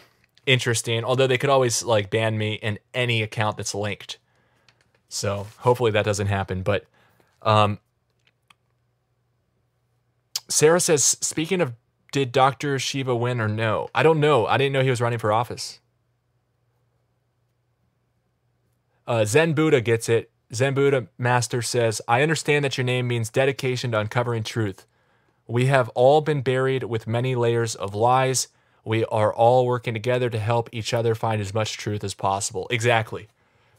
interesting. 0.46 1.04
Although 1.04 1.26
they 1.26 1.38
could 1.38 1.50
always 1.50 1.82
like 1.82 2.10
ban 2.10 2.38
me 2.38 2.54
in 2.54 2.78
any 2.94 3.22
account 3.22 3.56
that's 3.56 3.74
linked. 3.74 4.18
So 5.08 5.46
hopefully 5.58 5.90
that 5.90 6.04
doesn't 6.04 6.28
happen. 6.28 6.62
But 6.62 6.86
um, 7.42 7.78
Sarah 10.48 10.80
says, 10.80 11.04
speaking 11.04 11.60
of, 11.60 11.74
did 12.12 12.32
Dr. 12.32 12.78
Shiva 12.78 13.14
win 13.14 13.40
or 13.40 13.48
no? 13.48 13.88
I 13.94 14.02
don't 14.02 14.20
know. 14.20 14.46
I 14.46 14.58
didn't 14.58 14.72
know 14.72 14.82
he 14.82 14.90
was 14.90 15.00
running 15.00 15.18
for 15.18 15.32
office. 15.32 15.80
Uh, 19.06 19.24
Zen 19.24 19.52
Buddha 19.54 19.80
gets 19.80 20.08
it. 20.08 20.31
Zen 20.54 20.74
Buddha 20.74 21.06
Master 21.16 21.62
says, 21.62 22.02
I 22.06 22.22
understand 22.22 22.64
that 22.64 22.76
your 22.76 22.84
name 22.84 23.08
means 23.08 23.30
dedication 23.30 23.92
to 23.92 23.98
uncovering 23.98 24.42
truth. 24.42 24.86
We 25.46 25.66
have 25.66 25.88
all 25.90 26.20
been 26.20 26.42
buried 26.42 26.84
with 26.84 27.06
many 27.06 27.34
layers 27.34 27.74
of 27.74 27.94
lies. 27.94 28.48
We 28.84 29.04
are 29.06 29.32
all 29.32 29.66
working 29.66 29.94
together 29.94 30.28
to 30.30 30.38
help 30.38 30.68
each 30.72 30.92
other 30.92 31.14
find 31.14 31.40
as 31.40 31.54
much 31.54 31.76
truth 31.78 32.04
as 32.04 32.14
possible. 32.14 32.66
Exactly. 32.70 33.28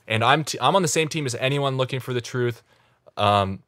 And 0.08 0.24
I'm, 0.24 0.44
t- 0.44 0.58
I'm 0.60 0.76
on 0.76 0.82
the 0.82 0.88
same 0.88 1.08
team 1.08 1.26
as 1.26 1.36
anyone 1.36 1.78
looking 1.78 2.00
for 2.00 2.14
the 2.14 2.22
truth. 2.22 2.64
Um, 3.18 3.62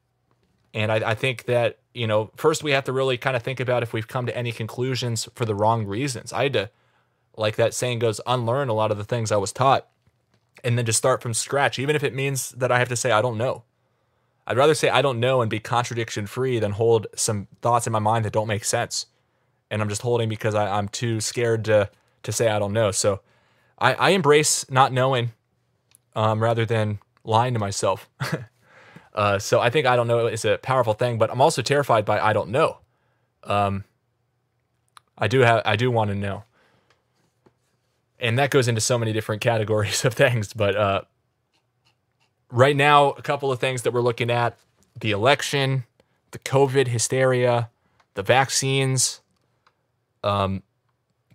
and 0.73 0.91
I, 0.91 1.11
I 1.11 1.15
think 1.15 1.45
that, 1.45 1.77
you 1.93 2.07
know, 2.07 2.31
first 2.35 2.63
we 2.63 2.71
have 2.71 2.83
to 2.85 2.91
really 2.91 3.17
kind 3.17 3.35
of 3.35 3.43
think 3.43 3.59
about 3.59 3.83
if 3.83 3.93
we've 3.93 4.07
come 4.07 4.25
to 4.25 4.35
any 4.35 4.51
conclusions 4.51 5.29
for 5.35 5.45
the 5.45 5.55
wrong 5.55 5.85
reasons. 5.85 6.33
I 6.33 6.43
had 6.43 6.53
to, 6.53 6.69
like 7.37 7.55
that 7.57 7.73
saying 7.73 7.99
goes, 7.99 8.19
unlearn 8.25 8.67
a 8.67 8.73
lot 8.73 8.91
of 8.91 8.97
the 8.97 9.05
things 9.05 9.31
I 9.31 9.37
was 9.37 9.51
taught 9.51 9.87
and 10.63 10.77
then 10.77 10.85
just 10.85 10.97
start 10.97 11.21
from 11.21 11.33
scratch, 11.33 11.79
even 11.79 11.95
if 11.95 12.03
it 12.03 12.13
means 12.13 12.51
that 12.51 12.71
I 12.71 12.79
have 12.79 12.89
to 12.89 12.95
say, 12.95 13.11
I 13.11 13.21
don't 13.21 13.37
know. 13.37 13.63
I'd 14.47 14.57
rather 14.57 14.75
say 14.75 14.89
I 14.89 15.01
don't 15.01 15.19
know 15.19 15.41
and 15.41 15.49
be 15.49 15.59
contradiction 15.59 16.27
free 16.27 16.59
than 16.59 16.71
hold 16.71 17.07
some 17.15 17.47
thoughts 17.61 17.87
in 17.87 17.93
my 17.93 17.99
mind 17.99 18.25
that 18.25 18.33
don't 18.33 18.47
make 18.47 18.63
sense. 18.63 19.07
And 19.71 19.81
I'm 19.81 19.89
just 19.89 20.03
holding 20.03 20.29
because 20.29 20.53
I, 20.53 20.77
am 20.77 20.87
too 20.87 21.19
scared 21.19 21.65
to, 21.65 21.89
to 22.23 22.31
say 22.31 22.49
I 22.49 22.59
don't 22.59 22.73
know. 22.73 22.91
So 22.91 23.21
I, 23.79 23.93
I 23.95 24.09
embrace 24.11 24.69
not 24.69 24.93
knowing 24.93 25.31
um, 26.15 26.41
rather 26.41 26.65
than 26.65 26.99
lying 27.23 27.53
to 27.53 27.59
myself. 27.59 28.07
uh, 29.15 29.39
so 29.39 29.59
I 29.59 29.69
think 29.71 29.87
I 29.87 29.95
don't 29.95 30.07
know 30.07 30.27
is 30.27 30.45
a 30.45 30.59
powerful 30.59 30.93
thing, 30.93 31.17
but 31.17 31.31
I'm 31.31 31.41
also 31.41 31.63
terrified 31.63 32.05
by 32.05 32.19
I 32.19 32.33
don't 32.33 32.49
know. 32.49 32.77
Um, 33.43 33.83
I 35.17 35.27
do 35.27 35.39
have 35.39 35.63
I 35.65 35.75
do 35.75 35.89
want 35.89 36.09
to 36.09 36.15
know 36.15 36.43
and 38.19 38.39
that 38.39 38.49
goes 38.49 38.67
into 38.67 38.81
so 38.81 38.97
many 38.97 39.13
different 39.13 39.41
categories 39.41 40.05
of 40.05 40.13
things. 40.13 40.53
But 40.53 40.75
uh, 40.75 41.01
right 42.51 42.75
now, 42.75 43.11
a 43.11 43.21
couple 43.21 43.51
of 43.51 43.59
things 43.59 43.81
that 43.83 43.91
we're 43.91 44.01
looking 44.01 44.29
at 44.29 44.57
the 44.99 45.11
election, 45.11 45.83
the 46.31 46.39
COVID 46.39 46.87
hysteria, 46.87 47.69
the 48.13 48.23
vaccines, 48.23 49.21
um, 50.23 50.63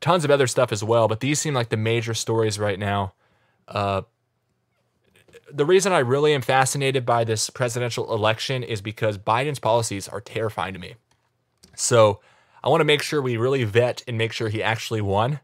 tons 0.00 0.24
of 0.24 0.30
other 0.30 0.46
stuff 0.46 0.72
as 0.72 0.82
well. 0.82 1.08
But 1.08 1.20
these 1.20 1.40
seem 1.40 1.54
like 1.54 1.68
the 1.68 1.76
major 1.76 2.14
stories 2.14 2.58
right 2.58 2.78
now. 2.78 3.12
Uh, 3.68 4.02
the 5.52 5.66
reason 5.66 5.92
I 5.92 5.98
really 5.98 6.32
am 6.32 6.42
fascinated 6.42 7.04
by 7.04 7.24
this 7.24 7.50
presidential 7.50 8.12
election 8.14 8.62
is 8.62 8.80
because 8.80 9.18
Biden's 9.18 9.58
policies 9.58 10.08
are 10.08 10.20
terrifying 10.20 10.74
to 10.74 10.80
me. 10.80 10.94
So 11.74 12.20
I 12.62 12.68
want 12.68 12.80
to 12.80 12.84
make 12.84 13.02
sure 13.02 13.20
we 13.20 13.36
really 13.36 13.64
vet 13.64 14.02
and 14.06 14.16
make 14.16 14.32
sure 14.32 14.48
he 14.48 14.62
actually 14.62 15.00
won 15.00 15.40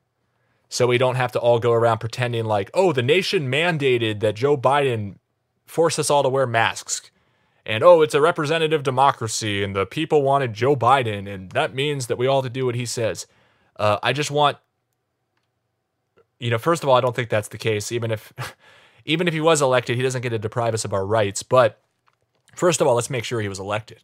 so 0.69 0.87
we 0.87 0.99
don't 0.99 1.15
have 1.15 1.33
to 1.33 1.39
all 1.39 1.59
go 1.59 1.73
around 1.73 1.99
pretending 1.99 2.45
like, 2.45 2.71
oh, 2.75 2.93
the 2.93 3.03
nation 3.03 3.51
mandated 3.51 4.21
that 4.21 4.35
Joe 4.35 4.57
Biden 4.57 5.17
force 5.65 5.99
us 5.99 6.11
all 6.11 6.23
to 6.23 6.29
wear 6.29 6.47
masks. 6.47 7.11
And 7.65 7.83
oh, 7.83 8.03
it's 8.03 8.15
a 8.15 8.21
representative 8.21 8.83
democracy 8.83 9.63
and 9.63 9.75
the 9.75 9.87
people 9.87 10.23
wanted 10.23 10.55
Joe 10.55 10.77
Biden. 10.77 11.33
And 11.33 11.51
that 11.53 11.75
means 11.75 12.07
that 12.07 12.19
we 12.19 12.27
all 12.27 12.43
have 12.43 12.51
to 12.51 12.55
do 12.55 12.67
what 12.67 12.75
he 12.75 12.87
says. 12.87 13.27
Uh, 13.77 13.99
I 14.03 14.13
just 14.13 14.31
want, 14.31 14.59
you 16.39 16.51
know, 16.51 16.59
first 16.59 16.83
of 16.83 16.89
all, 16.89 16.97
I 16.97 17.01
don't 17.01 17.15
think 17.15 17.29
that's 17.29 17.49
the 17.49 17.59
case. 17.59 17.91
Even 17.91 18.11
if, 18.11 18.33
even 19.05 19.27
if 19.27 19.35
he 19.35 19.41
was 19.41 19.63
elected, 19.63 19.97
he 19.97 20.03
doesn't 20.03 20.23
get 20.23 20.31
to 20.31 20.39
deprive 20.39 20.75
us 20.75 20.85
of 20.85 20.93
our 20.93 21.07
rights. 21.07 21.43
But 21.43 21.81
first 22.55 22.81
of 22.81 22.87
all, 22.87 22.95
let's 22.95 23.11
make 23.11 23.25
sure 23.25 23.41
he 23.41 23.49
was 23.49 23.61
elected. 23.61 24.03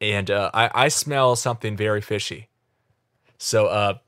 And 0.00 0.30
uh, 0.30 0.50
I, 0.54 0.70
I 0.74 0.88
smell 0.88 1.34
something 1.36 1.76
very 1.76 2.00
fishy. 2.00 2.48
So, 3.36 3.66
uh, 3.66 3.98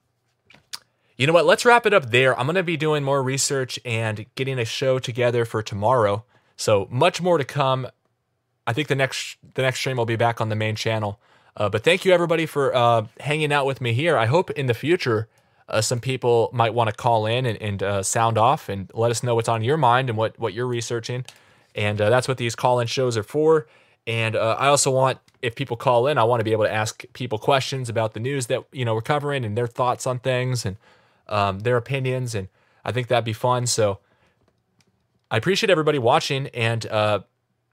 you 1.21 1.27
know 1.27 1.35
what? 1.35 1.45
Let's 1.45 1.67
wrap 1.67 1.85
it 1.85 1.93
up 1.93 2.11
there. 2.11 2.39
I'm 2.41 2.47
going 2.47 2.57
to 2.57 2.63
be 2.63 2.79
doing 2.79 3.05
more 3.05 3.23
research 3.23 3.79
and 3.85 4.25
getting 4.37 4.59
a 4.59 4.65
show 4.65 4.99
together 4.99 5.45
for 5.45 5.63
tomorrow. 5.63 6.25
So 6.57 6.89
much 6.91 7.21
more 7.21 7.37
to 7.37 7.45
come. 7.45 7.87
I 8.67 8.73
think 8.73 8.89
the 8.89 8.95
next 8.95 9.37
the 9.55 9.61
next 9.61 9.81
stream 9.81 9.99
will 9.99 10.07
be 10.07 10.17
back 10.17 10.41
on 10.41 10.49
the 10.49 10.57
main 10.57 10.77
channel. 10.77 11.21
Uh, 11.55 11.69
but 11.69 11.85
thank 11.85 12.07
you 12.07 12.13
everybody 12.15 12.47
for 12.47 12.75
uh, 12.75 13.07
hanging 13.21 13.53
out 13.53 13.67
with 13.67 13.83
me 13.83 13.93
here. 13.93 14.17
I 14.17 14.25
hope 14.25 14.51
in 14.53 14.65
the 14.65 14.73
future 14.73 15.29
uh, 15.69 15.83
some 15.83 16.01
people 16.01 16.49
might 16.55 16.73
want 16.73 16.89
to 16.89 16.97
call 16.97 17.27
in 17.27 17.45
and, 17.45 17.61
and 17.61 17.83
uh, 17.83 18.03
sound 18.03 18.39
off 18.39 18.71
and 18.71 18.91
let 18.95 19.11
us 19.11 19.23
know 19.23 19.35
what's 19.35 19.49
on 19.49 19.63
your 19.63 19.77
mind 19.77 20.09
and 20.09 20.17
what 20.17 20.39
what 20.39 20.55
you're 20.55 20.67
researching. 20.67 21.27
And 21.75 22.01
uh, 22.01 22.09
that's 22.09 22.29
what 22.29 22.39
these 22.39 22.55
call 22.55 22.81
in 22.81 22.87
shows 22.87 23.19
are 23.19 23.23
for. 23.23 23.67
And 24.07 24.37
uh, 24.37 24.57
I 24.59 24.69
also 24.69 24.91
want 24.91 25.19
if 25.43 25.55
people 25.55 25.77
call 25.77 26.07
in, 26.07 26.17
I 26.17 26.25
want 26.25 26.41
to 26.41 26.45
be 26.45 26.53
able 26.53 26.65
to 26.65 26.73
ask 26.73 27.05
people 27.13 27.39
questions 27.39 27.91
about 27.91 28.15
the 28.15 28.21
news 28.21 28.47
that 28.47 28.65
you 28.73 28.87
know 28.87 28.95
we're 28.95 29.03
covering 29.03 29.45
and 29.45 29.55
their 29.55 29.67
thoughts 29.67 30.07
on 30.07 30.19
things 30.19 30.65
and 30.65 30.79
um, 31.31 31.61
their 31.61 31.77
opinions, 31.77 32.35
and 32.35 32.49
I 32.85 32.93
think 32.93 33.09
that'd 33.09 33.25
be 33.25 33.33
fun. 33.33 33.67
So 33.67 34.01
I 35.31 35.37
appreciate 35.37 35.71
everybody 35.71 35.99
watching, 35.99 36.49
and 36.49 36.85
uh, 36.87 37.21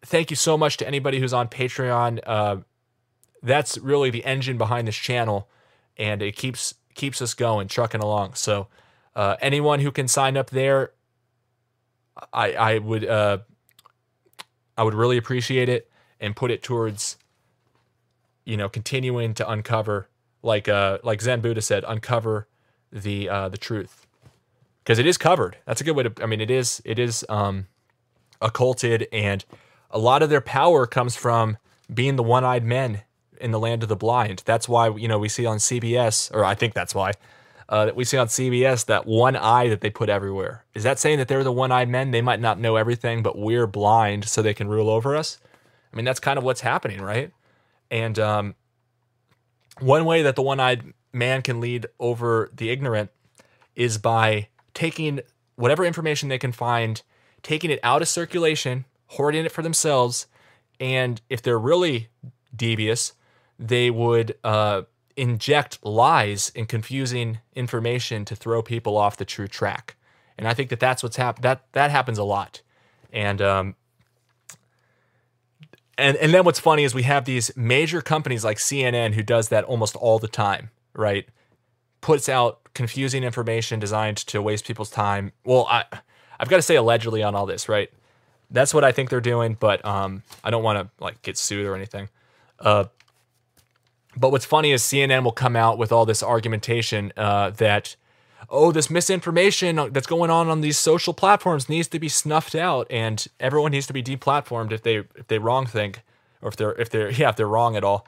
thank 0.04 0.30
you 0.30 0.36
so 0.36 0.58
much 0.58 0.78
to 0.78 0.88
anybody 0.88 1.20
who's 1.20 1.34
on 1.34 1.48
Patreon. 1.48 2.20
Uh, 2.26 2.58
that's 3.42 3.78
really 3.78 4.10
the 4.10 4.24
engine 4.26 4.58
behind 4.58 4.88
this 4.88 4.96
channel, 4.96 5.50
and 5.98 6.22
it 6.22 6.36
keeps 6.36 6.76
keeps 6.94 7.22
us 7.22 7.34
going, 7.34 7.68
trucking 7.68 8.02
along. 8.02 8.36
So 8.36 8.68
uh, 9.16 9.36
anyone 9.42 9.80
who 9.80 9.92
can 9.92 10.08
sign 10.08 10.38
up 10.38 10.50
there, 10.52 10.92
I 12.32 12.54
I 12.54 12.78
would 12.78 13.06
uh, 13.06 13.40
I 14.78 14.84
would 14.84 14.94
really 14.94 15.18
appreciate 15.18 15.70
it 15.70 15.90
and 16.20 16.36
put 16.36 16.52
it 16.52 16.62
towards 16.62 17.18
you 18.46 18.58
know 18.58 18.70
continuing 18.70 19.34
to 19.36 19.50
uncover 19.50 20.10
like 20.44 20.68
uh 20.68 21.00
like 21.04 21.22
Zen 21.22 21.42
Buddha 21.42 21.62
said, 21.62 21.84
uncover 21.88 22.48
the 22.92 23.30
uh, 23.30 23.50
the 23.50 23.58
truth 23.58 24.08
because 24.88 25.00
it 25.00 25.06
is 25.06 25.18
covered. 25.18 25.58
That's 25.66 25.82
a 25.82 25.84
good 25.84 25.98
way 25.98 26.04
to. 26.04 26.14
I 26.22 26.26
mean, 26.28 26.40
it 26.40 26.50
is 26.50 26.82
it 26.86 26.98
is 26.98 27.26
um, 27.28 27.68
occulted, 28.42 29.08
and 29.12 29.44
a 29.92 30.00
lot 30.00 30.24
of 30.24 30.30
their 30.30 30.40
power 30.40 30.88
comes 30.88 31.18
from 31.18 31.58
being 31.94 32.16
the 32.16 32.24
one-eyed 32.24 32.64
men 32.64 33.02
in 33.42 33.52
the 33.52 33.60
land 33.60 33.84
of 33.84 33.90
the 33.90 33.98
blind. 33.98 34.44
That's 34.46 34.70
why 34.70 34.90
you 34.90 35.10
know 35.10 35.20
we 35.20 35.28
see 35.28 35.46
on 35.46 35.58
CBS, 35.58 36.34
or 36.34 36.46
I 36.46 36.56
think 36.56 36.74
that's 36.74 36.96
why 36.96 37.12
uh, 37.68 37.86
that 37.86 37.96
we 37.98 38.06
see 38.06 38.18
on 38.18 38.28
CBS 38.28 38.86
that 38.86 39.06
one 39.06 39.36
eye 39.36 39.68
that 39.68 39.82
they 39.82 39.90
put 39.90 40.08
everywhere. 40.08 40.64
Is 40.74 40.84
that 40.84 41.00
saying 41.00 41.18
that 41.18 41.28
they're 41.28 41.44
the 41.44 41.52
one-eyed 41.52 41.90
men? 41.90 42.12
They 42.12 42.22
might 42.22 42.40
not 42.40 42.58
know 42.58 42.78
everything, 42.78 43.22
but 43.22 43.38
we're 43.38 43.68
blind, 43.68 44.26
so 44.26 44.42
they 44.42 44.54
can 44.54 44.70
rule 44.70 44.90
over 44.90 45.18
us. 45.18 45.38
I 45.92 45.96
mean, 45.98 46.06
that's 46.06 46.22
kind 46.22 46.38
of 46.38 46.46
what's 46.46 46.62
happening, 46.62 47.02
right? 47.02 47.32
And 47.92 48.18
um, 48.20 48.56
one 49.80 50.06
way 50.06 50.22
that 50.22 50.36
the 50.36 50.42
one-eyed 50.42 50.94
man 51.18 51.42
can 51.42 51.60
lead 51.60 51.88
over 52.00 52.50
the 52.54 52.70
ignorant 52.70 53.10
is 53.76 53.98
by 53.98 54.48
taking 54.74 55.22
whatever 55.56 55.84
information 55.84 56.30
they 56.30 56.38
can 56.38 56.52
find, 56.52 57.02
taking 57.42 57.70
it 57.70 57.80
out 57.84 58.02
of 58.02 58.08
circulation, 58.08 58.86
hoarding 59.08 59.46
it 59.46 59.52
for 59.52 59.62
themselves, 59.62 60.28
and 60.80 61.22
if 61.30 61.42
they're 61.42 61.60
really 61.60 62.10
devious, 62.56 63.14
they 63.60 63.90
would 63.90 64.36
uh, 64.44 64.84
inject 65.16 65.80
lies 65.84 66.52
and 66.56 66.68
confusing 66.68 67.40
information 67.56 68.24
to 68.26 68.36
throw 68.36 68.62
people 68.62 68.98
off 68.98 69.18
the 69.18 69.26
true 69.26 69.48
track. 69.48 69.96
And 70.38 70.48
I 70.48 70.54
think 70.54 70.70
that 70.70 70.80
that's 70.80 71.02
what's 71.02 71.18
happened. 71.18 71.44
That 71.44 71.64
that 71.72 71.90
happens 71.90 72.20
a 72.20 72.24
lot, 72.24 72.62
and 73.12 73.42
um, 73.42 73.76
and 75.98 76.16
and 76.18 76.32
then 76.32 76.44
what's 76.44 76.60
funny 76.60 76.84
is 76.84 76.94
we 76.94 77.04
have 77.04 77.26
these 77.26 77.56
major 77.58 78.02
companies 78.02 78.46
like 78.46 78.58
CNN 78.58 79.16
who 79.16 79.24
does 79.24 79.50
that 79.50 79.64
almost 79.64 79.96
all 79.96 80.20
the 80.20 80.28
time, 80.28 80.70
right? 80.98 81.28
Puts 82.02 82.28
out 82.28 82.60
confusing 82.74 83.24
information 83.24 83.80
designed 83.80 84.18
to 84.18 84.42
waste 84.42 84.66
people's 84.66 84.90
time. 84.90 85.32
Well, 85.46 85.68
I 85.70 85.86
I've 86.40 86.50
got 86.50 86.58
to 86.58 86.62
say 86.62 86.76
allegedly 86.76 87.24
on 87.24 87.36
all 87.36 87.46
this, 87.46 87.68
right? 87.68 87.90
That's 88.52 88.74
what 88.74 88.84
I 88.84 88.92
think 88.92 89.10
they're 89.10 89.20
doing, 89.20 89.58
but 89.60 89.84
um, 89.86 90.24
I 90.44 90.50
don't 90.50 90.64
want 90.64 90.80
to 90.80 91.04
like 91.04 91.22
get 91.22 91.38
sued 91.38 91.66
or 91.66 91.76
anything. 91.76 92.10
Uh, 92.60 92.86
but 94.16 94.32
what's 94.32 94.46
funny 94.46 94.72
is 94.72 94.82
CNN 94.84 95.24
will 95.24 95.32
come 95.32 95.56
out 95.56 95.78
with 95.78 95.92
all 95.92 96.06
this 96.06 96.24
argumentation 96.24 97.14
uh, 97.18 97.52
that 97.52 97.96
oh, 98.50 98.72
this 98.72 98.90
misinformation 98.90 99.76
that's 99.92 100.08
going 100.08 100.30
on 100.30 100.48
on 100.48 100.62
these 100.62 100.78
social 100.78 101.14
platforms 101.14 101.68
needs 101.68 101.88
to 101.90 102.00
be 102.00 102.10
snuffed 102.10 102.56
out, 102.56 102.88
and 102.90 103.28
everyone 103.40 103.72
needs 103.72 103.88
to 103.88 103.94
be 103.94 104.04
deplatformed 104.04 104.72
if 104.72 104.82
they 104.82 104.98
if 105.16 105.28
they 105.28 105.40
wrong 105.40 105.66
think, 105.66 106.02
or 106.42 106.50
if 106.50 106.56
they're 106.56 106.74
if 106.74 106.90
they're 106.90 107.12
yeah 107.12 107.30
if 107.30 107.36
they're 107.36 107.48
wrong 107.48 107.76
at 107.76 107.84
all. 107.84 108.08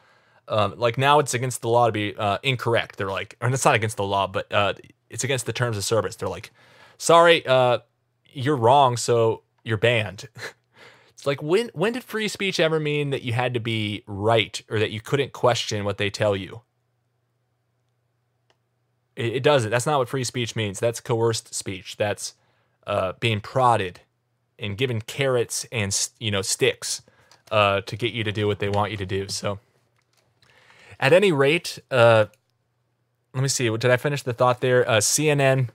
Um, 0.50 0.74
like 0.78 0.98
now, 0.98 1.20
it's 1.20 1.34
against 1.34 1.62
the 1.62 1.70
law 1.70 1.86
to 1.86 1.92
be 1.92 2.16
uh, 2.16 2.40
incorrect. 2.44 2.98
They're 2.98 3.08
like, 3.08 3.38
and 3.40 3.54
it's 3.54 3.66
not 3.66 3.76
against 3.76 3.98
the 3.98 4.04
law, 4.04 4.28
but 4.28 4.52
uh, 4.52 4.74
it's 5.10 5.24
against 5.24 5.46
the 5.46 5.54
terms 5.54 5.78
of 5.78 5.84
service. 5.84 6.16
They're 6.16 6.30
like, 6.30 6.52
sorry, 6.98 7.46
uh, 7.46 7.80
you're 8.32 8.58
wrong, 8.58 8.98
so 8.98 9.44
you're 9.64 9.78
banned. 9.78 10.28
it's 11.10 11.26
like 11.26 11.42
when 11.42 11.70
when 11.74 11.94
did 11.94 12.04
free 12.04 12.28
speech 12.28 12.60
ever 12.60 12.80
mean 12.80 13.12
that 13.12 13.22
you 13.22 13.34
had 13.34 13.54
to 13.54 13.60
be 13.60 14.04
right 14.08 14.62
or 14.70 14.80
that 14.80 14.92
you 14.92 15.02
couldn't 15.02 15.34
question 15.34 15.86
what 15.86 15.98
they 15.98 16.10
tell 16.10 16.36
you? 16.36 16.62
It, 19.16 19.36
it 19.38 19.44
doesn't. 19.44 19.70
That's 19.70 19.86
not 19.86 20.00
what 20.00 20.10
free 20.10 20.24
speech 20.24 20.56
means. 20.56 20.80
That's 20.80 21.00
coerced 21.00 21.54
speech. 21.54 21.98
That's 21.98 22.34
uh, 22.88 23.14
being 23.20 23.42
prodded 23.42 24.02
and 24.58 24.78
given 24.78 25.02
carrots 25.02 25.66
and 25.72 25.96
you 26.20 26.32
know 26.32 26.42
sticks 26.42 27.02
uh, 27.52 27.82
to 27.82 27.96
get 27.96 28.14
you 28.14 28.24
to 28.24 28.32
do 28.32 28.48
what 28.48 28.60
they 28.60 28.70
want 28.70 28.92
you 28.92 28.98
to 28.98 29.06
do. 29.06 29.28
So, 29.30 29.60
at 31.00 31.14
any 31.14 31.32
rate, 31.32 31.80
uh, 31.92 32.26
let 33.34 33.42
me 33.42 33.48
see. 33.48 33.70
Did 33.70 33.92
I 33.92 33.98
finish 33.98 34.24
the 34.24 34.34
thought 34.34 34.62
there? 34.62 34.88
Uh, 34.88 34.98
CNN. 34.98 35.70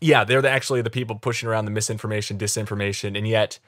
Yeah, 0.00 0.24
they're 0.24 0.42
the, 0.42 0.50
actually 0.50 0.82
the 0.82 0.90
people 0.90 1.16
pushing 1.16 1.48
around 1.48 1.64
the 1.64 1.72
misinformation, 1.72 2.38
disinformation, 2.38 3.18
and 3.18 3.26
yet 3.26 3.58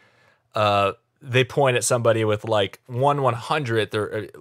uh, 0.55 0.93
they 1.21 1.43
point 1.43 1.77
at 1.77 1.83
somebody 1.85 2.25
with 2.25 2.45
like 2.45 2.81
one 2.87 3.23
one 3.23 3.35
hundredth, 3.35 3.95
or 3.95 4.15
uh, 4.15 4.41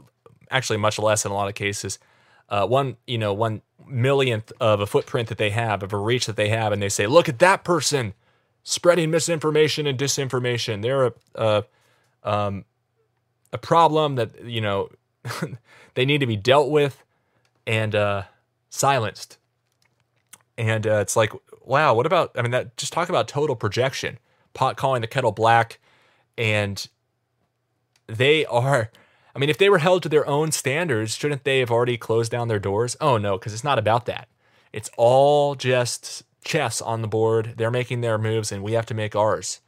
actually 0.51 0.77
much 0.77 0.99
less 0.99 1.25
in 1.25 1.31
a 1.31 1.33
lot 1.33 1.47
of 1.47 1.55
cases, 1.55 1.97
uh, 2.49 2.65
one 2.67 2.97
you 3.07 3.17
know 3.17 3.33
one 3.33 3.61
millionth 3.87 4.51
of 4.59 4.81
a 4.81 4.85
footprint 4.85 5.29
that 5.29 5.37
they 5.37 5.49
have 5.49 5.81
of 5.81 5.93
a 5.93 5.97
reach 5.97 6.27
that 6.27 6.35
they 6.35 6.49
have 6.49 6.71
and 6.71 6.81
they 6.81 6.89
say 6.89 7.07
look 7.07 7.27
at 7.27 7.39
that 7.39 7.63
person 7.63 8.13
spreading 8.61 9.09
misinformation 9.09 9.87
and 9.87 9.97
disinformation 9.97 10.83
they're 10.83 11.11
a 11.35 11.63
um, 12.23 12.65
a 13.51 13.57
problem 13.57 14.15
that 14.15 14.43
you 14.45 14.61
know 14.61 14.89
they 15.95 16.05
need 16.05 16.19
to 16.19 16.27
be 16.27 16.35
dealt 16.35 16.69
with 16.69 17.03
and 17.65 17.95
uh, 17.95 18.23
silenced 18.69 19.37
and 20.57 20.85
uh, 20.85 20.95
it's 20.95 21.15
like 21.15 21.31
wow 21.63 21.93
what 21.93 22.05
about 22.05 22.31
i 22.35 22.41
mean 22.41 22.51
that 22.51 22.75
just 22.77 22.93
talk 22.93 23.09
about 23.09 23.27
total 23.27 23.55
projection 23.55 24.17
pot 24.53 24.77
calling 24.77 25.01
the 25.01 25.07
kettle 25.07 25.31
black 25.31 25.79
and 26.37 26.87
they 28.07 28.45
are 28.45 28.91
I 29.35 29.39
mean, 29.39 29.49
if 29.49 29.57
they 29.57 29.69
were 29.69 29.77
held 29.77 30.03
to 30.03 30.09
their 30.09 30.27
own 30.27 30.51
standards, 30.51 31.15
shouldn't 31.15 31.43
they 31.43 31.59
have 31.59 31.71
already 31.71 31.97
closed 31.97 32.31
down 32.31 32.47
their 32.47 32.59
doors? 32.59 32.97
Oh, 32.99 33.17
no, 33.17 33.37
because 33.37 33.53
it's 33.53 33.63
not 33.63 33.79
about 33.79 34.05
that. 34.05 34.27
It's 34.73 34.89
all 34.97 35.55
just 35.55 36.23
chess 36.43 36.81
on 36.81 37.01
the 37.01 37.07
board. 37.07 37.53
They're 37.55 37.71
making 37.71 38.01
their 38.01 38.17
moves, 38.17 38.51
and 38.51 38.63
we 38.63 38.73
have 38.73 38.85
to 38.87 38.93
make 38.93 39.15
ours. 39.15 39.61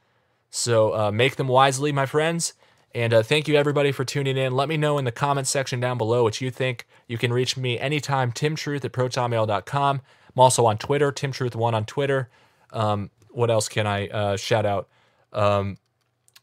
So 0.49 0.93
uh, 0.93 1.11
make 1.11 1.35
them 1.37 1.47
wisely, 1.47 1.91
my 1.91 2.05
friends. 2.05 2.53
And 2.93 3.13
uh, 3.13 3.23
thank 3.23 3.47
you, 3.47 3.55
everybody, 3.55 3.91
for 3.91 4.03
tuning 4.03 4.37
in. 4.37 4.53
Let 4.53 4.67
me 4.67 4.77
know 4.77 4.97
in 4.97 5.05
the 5.05 5.11
comments 5.11 5.49
section 5.49 5.79
down 5.79 5.97
below 5.97 6.23
what 6.23 6.41
you 6.41 6.51
think. 6.51 6.85
You 7.07 7.17
can 7.17 7.31
reach 7.31 7.55
me 7.55 7.79
anytime, 7.79 8.31
timtruth 8.31 8.83
at 8.83 8.91
protonmail.com. 8.91 10.01
I'm 10.35 10.39
also 10.39 10.65
on 10.65 10.77
Twitter, 10.77 11.11
timtruth1 11.11 11.73
on 11.73 11.85
Twitter. 11.85 12.29
Um, 12.71 13.09
what 13.29 13.49
else 13.49 13.69
can 13.69 13.87
I 13.87 14.07
uh, 14.07 14.37
shout 14.37 14.65
out? 14.65 14.89
Um, 15.31 15.77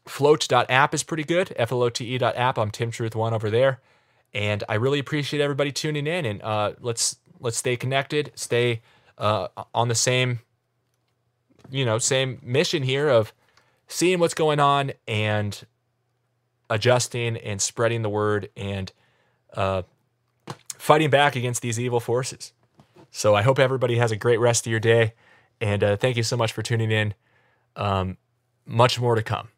Flote.app 0.07 0.93
is 0.93 1.03
pretty 1.03 1.23
good. 1.23 1.53
F-L-O-T-E.app. 1.55 2.57
I'm 2.57 2.71
Tim 2.71 2.89
Truth 2.89 3.15
One 3.15 3.33
over 3.33 3.51
there. 3.51 3.79
And 4.33 4.63
I 4.67 4.75
really 4.75 4.99
appreciate 4.99 5.41
everybody 5.41 5.71
tuning 5.71 6.07
in 6.07 6.25
and 6.25 6.41
uh, 6.41 6.73
let's 6.79 7.17
let's 7.39 7.57
stay 7.57 7.77
connected, 7.77 8.31
stay 8.35 8.81
uh, 9.17 9.47
on 9.73 9.87
the 9.87 9.95
same, 9.95 10.39
you 11.71 11.85
know, 11.85 11.97
same 11.97 12.39
mission 12.43 12.83
here 12.83 13.07
of 13.07 13.33
seeing 13.87 14.19
what's 14.19 14.33
going 14.33 14.59
on 14.59 14.91
and 15.07 15.65
adjusting 16.69 17.37
and 17.37 17.61
spreading 17.61 18.01
the 18.01 18.09
word 18.09 18.49
and 18.55 18.91
uh, 19.55 19.83
fighting 20.77 21.09
back 21.09 21.35
against 21.35 21.61
these 21.61 21.79
evil 21.79 21.99
forces. 21.99 22.53
So 23.11 23.35
I 23.35 23.41
hope 23.41 23.59
everybody 23.59 23.97
has 23.97 24.11
a 24.11 24.15
great 24.15 24.39
rest 24.39 24.67
of 24.67 24.71
your 24.71 24.79
day. 24.79 25.13
And 25.59 25.83
uh, 25.83 25.97
thank 25.97 26.15
you 26.15 26.23
so 26.23 26.37
much 26.37 26.51
for 26.51 26.61
tuning 26.61 26.91
in. 26.91 27.13
Um, 27.75 28.17
much 28.65 28.99
more 28.99 29.15
to 29.15 29.23
come. 29.23 29.49